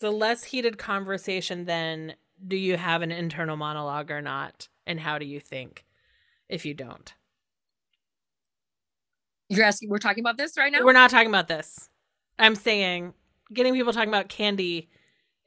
the 0.01 0.11
less 0.11 0.45
heated 0.45 0.79
conversation 0.79 1.65
than 1.65 2.15
do 2.47 2.57
you 2.57 2.77
have 2.77 3.03
an 3.03 3.11
internal 3.11 3.57
monologue 3.57 4.11
or 4.11 4.21
not 4.21 4.69
and 4.87 5.01
how 5.01 5.19
do 5.19 5.25
you 5.27 5.41
think 5.41 5.85
if 6.49 6.65
you 6.67 6.75
don't. 6.75 7.15
you're 9.49 9.65
asking 9.65 9.89
we're 9.89 9.99
talking 9.99 10.23
about 10.23 10.37
this 10.37 10.57
right 10.57 10.73
now 10.73 10.83
We're 10.85 10.93
not 10.93 11.11
talking 11.11 11.29
about 11.29 11.49
this. 11.49 11.89
I'm 12.39 12.55
saying 12.55 13.15
getting 13.53 13.75
people 13.75 13.93
talking 13.93 14.09
about 14.09 14.29
candy 14.29 14.89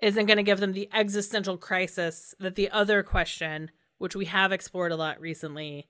isn't 0.01 0.25
going 0.27 0.37
to 0.37 0.43
give 0.43 0.59
them 0.59 0.73
the 0.73 0.89
existential 0.93 1.57
crisis 1.57 2.33
that 2.39 2.55
the 2.55 2.69
other 2.69 3.01
question, 3.03 3.71
which 3.97 4.15
we 4.15 4.25
have 4.25 4.51
explored 4.51 4.91
a 4.91 4.95
lot 4.95 5.19
recently, 5.19 5.87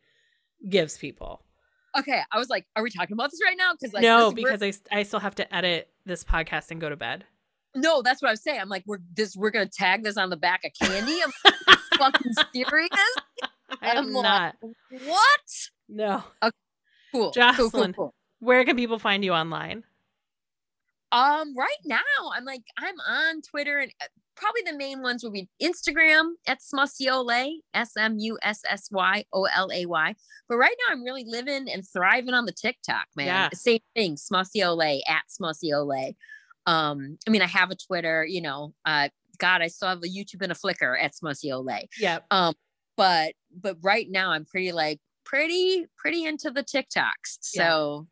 gives 0.69 0.97
people. 0.97 1.43
okay 1.97 2.21
i 2.31 2.37
was 2.39 2.49
like 2.49 2.65
are 2.75 2.81
we 2.83 2.89
talking 2.89 3.13
about 3.13 3.29
this 3.31 3.39
right 3.45 3.57
now 3.57 3.71
because 3.73 3.93
like 3.93 4.01
no, 4.03 4.31
because 4.31 4.61
I, 4.63 4.73
I 4.91 5.03
still 5.03 5.19
have 5.19 5.35
to 5.35 5.55
edit 5.55 5.89
this 6.05 6.23
podcast 6.23 6.71
and 6.71 6.81
go 6.81 6.89
to 6.89 6.95
bed. 6.95 7.25
no 7.75 8.01
that's 8.01 8.21
what 8.21 8.29
i 8.29 8.31
was 8.31 8.41
saying 8.41 8.59
i'm 8.59 8.69
like 8.69 8.83
we're 8.87 8.97
this 9.13 9.35
we're 9.35 9.51
gonna 9.51 9.67
tag 9.67 10.03
this 10.03 10.17
on 10.17 10.29
the 10.31 10.37
back 10.37 10.61
of 10.65 10.71
candy 10.81 11.19
i'm 11.23 11.31
like, 11.67 11.79
fucking 11.97 12.33
serious 12.53 12.89
I'm 13.81 13.97
I'm 13.97 14.13
like- 14.13 14.23
not. 14.23 14.55
what 15.05 15.41
No. 15.89 16.23
cool 16.41 16.51
Cool, 17.11 17.21
cool, 17.23 17.31
Jocelyn. 17.31 17.93
cool. 17.93 18.13
Where 18.39 18.65
can 18.65 18.75
people 18.75 18.99
find 18.99 19.23
you 19.23 19.31
online? 19.33 19.83
Um, 21.11 21.55
right 21.57 21.77
now 21.85 21.99
I'm 22.33 22.43
like 22.43 22.63
I'm 22.77 22.95
on 23.07 23.41
Twitter 23.41 23.79
and 23.79 23.91
uh, 24.01 24.07
probably 24.35 24.61
the 24.65 24.77
main 24.77 25.01
ones 25.01 25.23
would 25.23 25.33
be 25.33 25.49
Instagram 25.61 26.31
at 26.47 26.59
Smussyolay, 26.59 27.53
S 27.73 27.91
M 27.97 28.17
U 28.19 28.37
S 28.41 28.61
S 28.69 28.89
Y 28.91 29.23
O 29.33 29.45
L 29.45 29.69
A 29.73 29.85
Y. 29.85 30.15
But 30.49 30.57
right 30.57 30.75
now 30.85 30.93
I'm 30.93 31.03
really 31.03 31.25
living 31.25 31.67
and 31.69 31.83
thriving 31.87 32.33
on 32.33 32.45
the 32.45 32.51
TikTok, 32.51 33.07
man. 33.15 33.27
Yeah. 33.27 33.49
Same 33.53 33.79
thing, 33.95 34.15
Smussyolay 34.15 35.01
at 35.07 35.23
Smussyolay. 35.29 36.15
Um, 36.65 37.17
I 37.25 37.31
mean, 37.31 37.41
I 37.41 37.47
have 37.47 37.71
a 37.71 37.75
Twitter, 37.75 38.25
you 38.25 38.41
know, 38.41 38.73
uh, 38.85 39.09
God, 39.39 39.61
I 39.61 39.67
still 39.67 39.89
have 39.89 39.99
a 39.99 40.07
YouTube 40.07 40.41
and 40.41 40.51
a 40.51 40.55
Flickr 40.55 41.01
at 41.01 41.13
Smussyolay. 41.13 41.87
Yeah. 41.99 42.19
Um, 42.31 42.53
but 42.95 43.33
but 43.55 43.77
right 43.81 44.07
now 44.09 44.31
I'm 44.31 44.45
pretty 44.45 44.71
like 44.71 44.99
pretty 45.23 45.85
pretty 45.97 46.25
into 46.25 46.51
the 46.51 46.63
TikToks. 46.63 47.37
So 47.41 48.07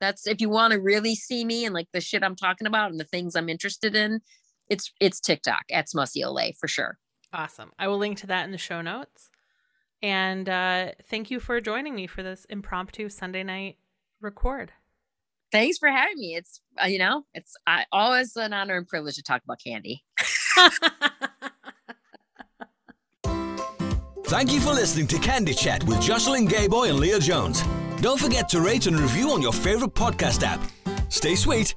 that's 0.00 0.26
if 0.26 0.40
you 0.40 0.48
want 0.48 0.72
to 0.72 0.80
really 0.80 1.14
see 1.14 1.44
me 1.44 1.64
and 1.64 1.74
like 1.74 1.88
the 1.92 2.00
shit 2.00 2.24
I'm 2.24 2.36
talking 2.36 2.66
about 2.66 2.90
and 2.90 2.98
the 2.98 3.04
things 3.04 3.36
I'm 3.36 3.48
interested 3.48 3.94
in, 3.94 4.20
it's 4.68 4.92
it's 5.00 5.20
TikTok 5.20 5.64
at 5.70 5.88
Smussyolay 5.88 6.56
for 6.58 6.68
sure. 6.68 6.98
Awesome. 7.32 7.70
I 7.78 7.88
will 7.88 7.98
link 7.98 8.18
to 8.18 8.26
that 8.28 8.44
in 8.44 8.50
the 8.50 8.58
show 8.58 8.80
notes. 8.80 9.30
And 10.02 10.48
uh, 10.48 10.92
thank 11.08 11.30
you 11.30 11.40
for 11.40 11.60
joining 11.60 11.94
me 11.94 12.06
for 12.06 12.22
this 12.22 12.46
impromptu 12.46 13.10
Sunday 13.10 13.42
night 13.42 13.76
record. 14.20 14.72
Thanks 15.52 15.78
for 15.78 15.88
having 15.88 16.18
me. 16.18 16.36
It's 16.36 16.60
uh, 16.82 16.86
you 16.86 16.98
know, 16.98 17.24
it's 17.34 17.54
I, 17.66 17.84
always 17.92 18.36
an 18.36 18.52
honor 18.52 18.76
and 18.76 18.86
privilege 18.88 19.16
to 19.16 19.22
talk 19.22 19.42
about 19.44 19.60
candy. 19.62 20.02
Thank 24.24 24.52
you 24.52 24.60
for 24.60 24.72
listening 24.72 25.08
to 25.08 25.18
Candy 25.18 25.52
Chat 25.52 25.82
with 25.84 26.00
Jocelyn 26.00 26.46
Gayboy 26.46 26.90
and 26.90 27.00
Leah 27.00 27.18
Jones. 27.18 27.64
Don't 28.00 28.18
forget 28.18 28.48
to 28.50 28.62
rate 28.62 28.86
and 28.86 28.98
review 28.98 29.30
on 29.30 29.42
your 29.42 29.52
favorite 29.52 29.94
podcast 29.94 30.42
app. 30.42 30.60
Stay 31.10 31.34
sweet 31.34 31.74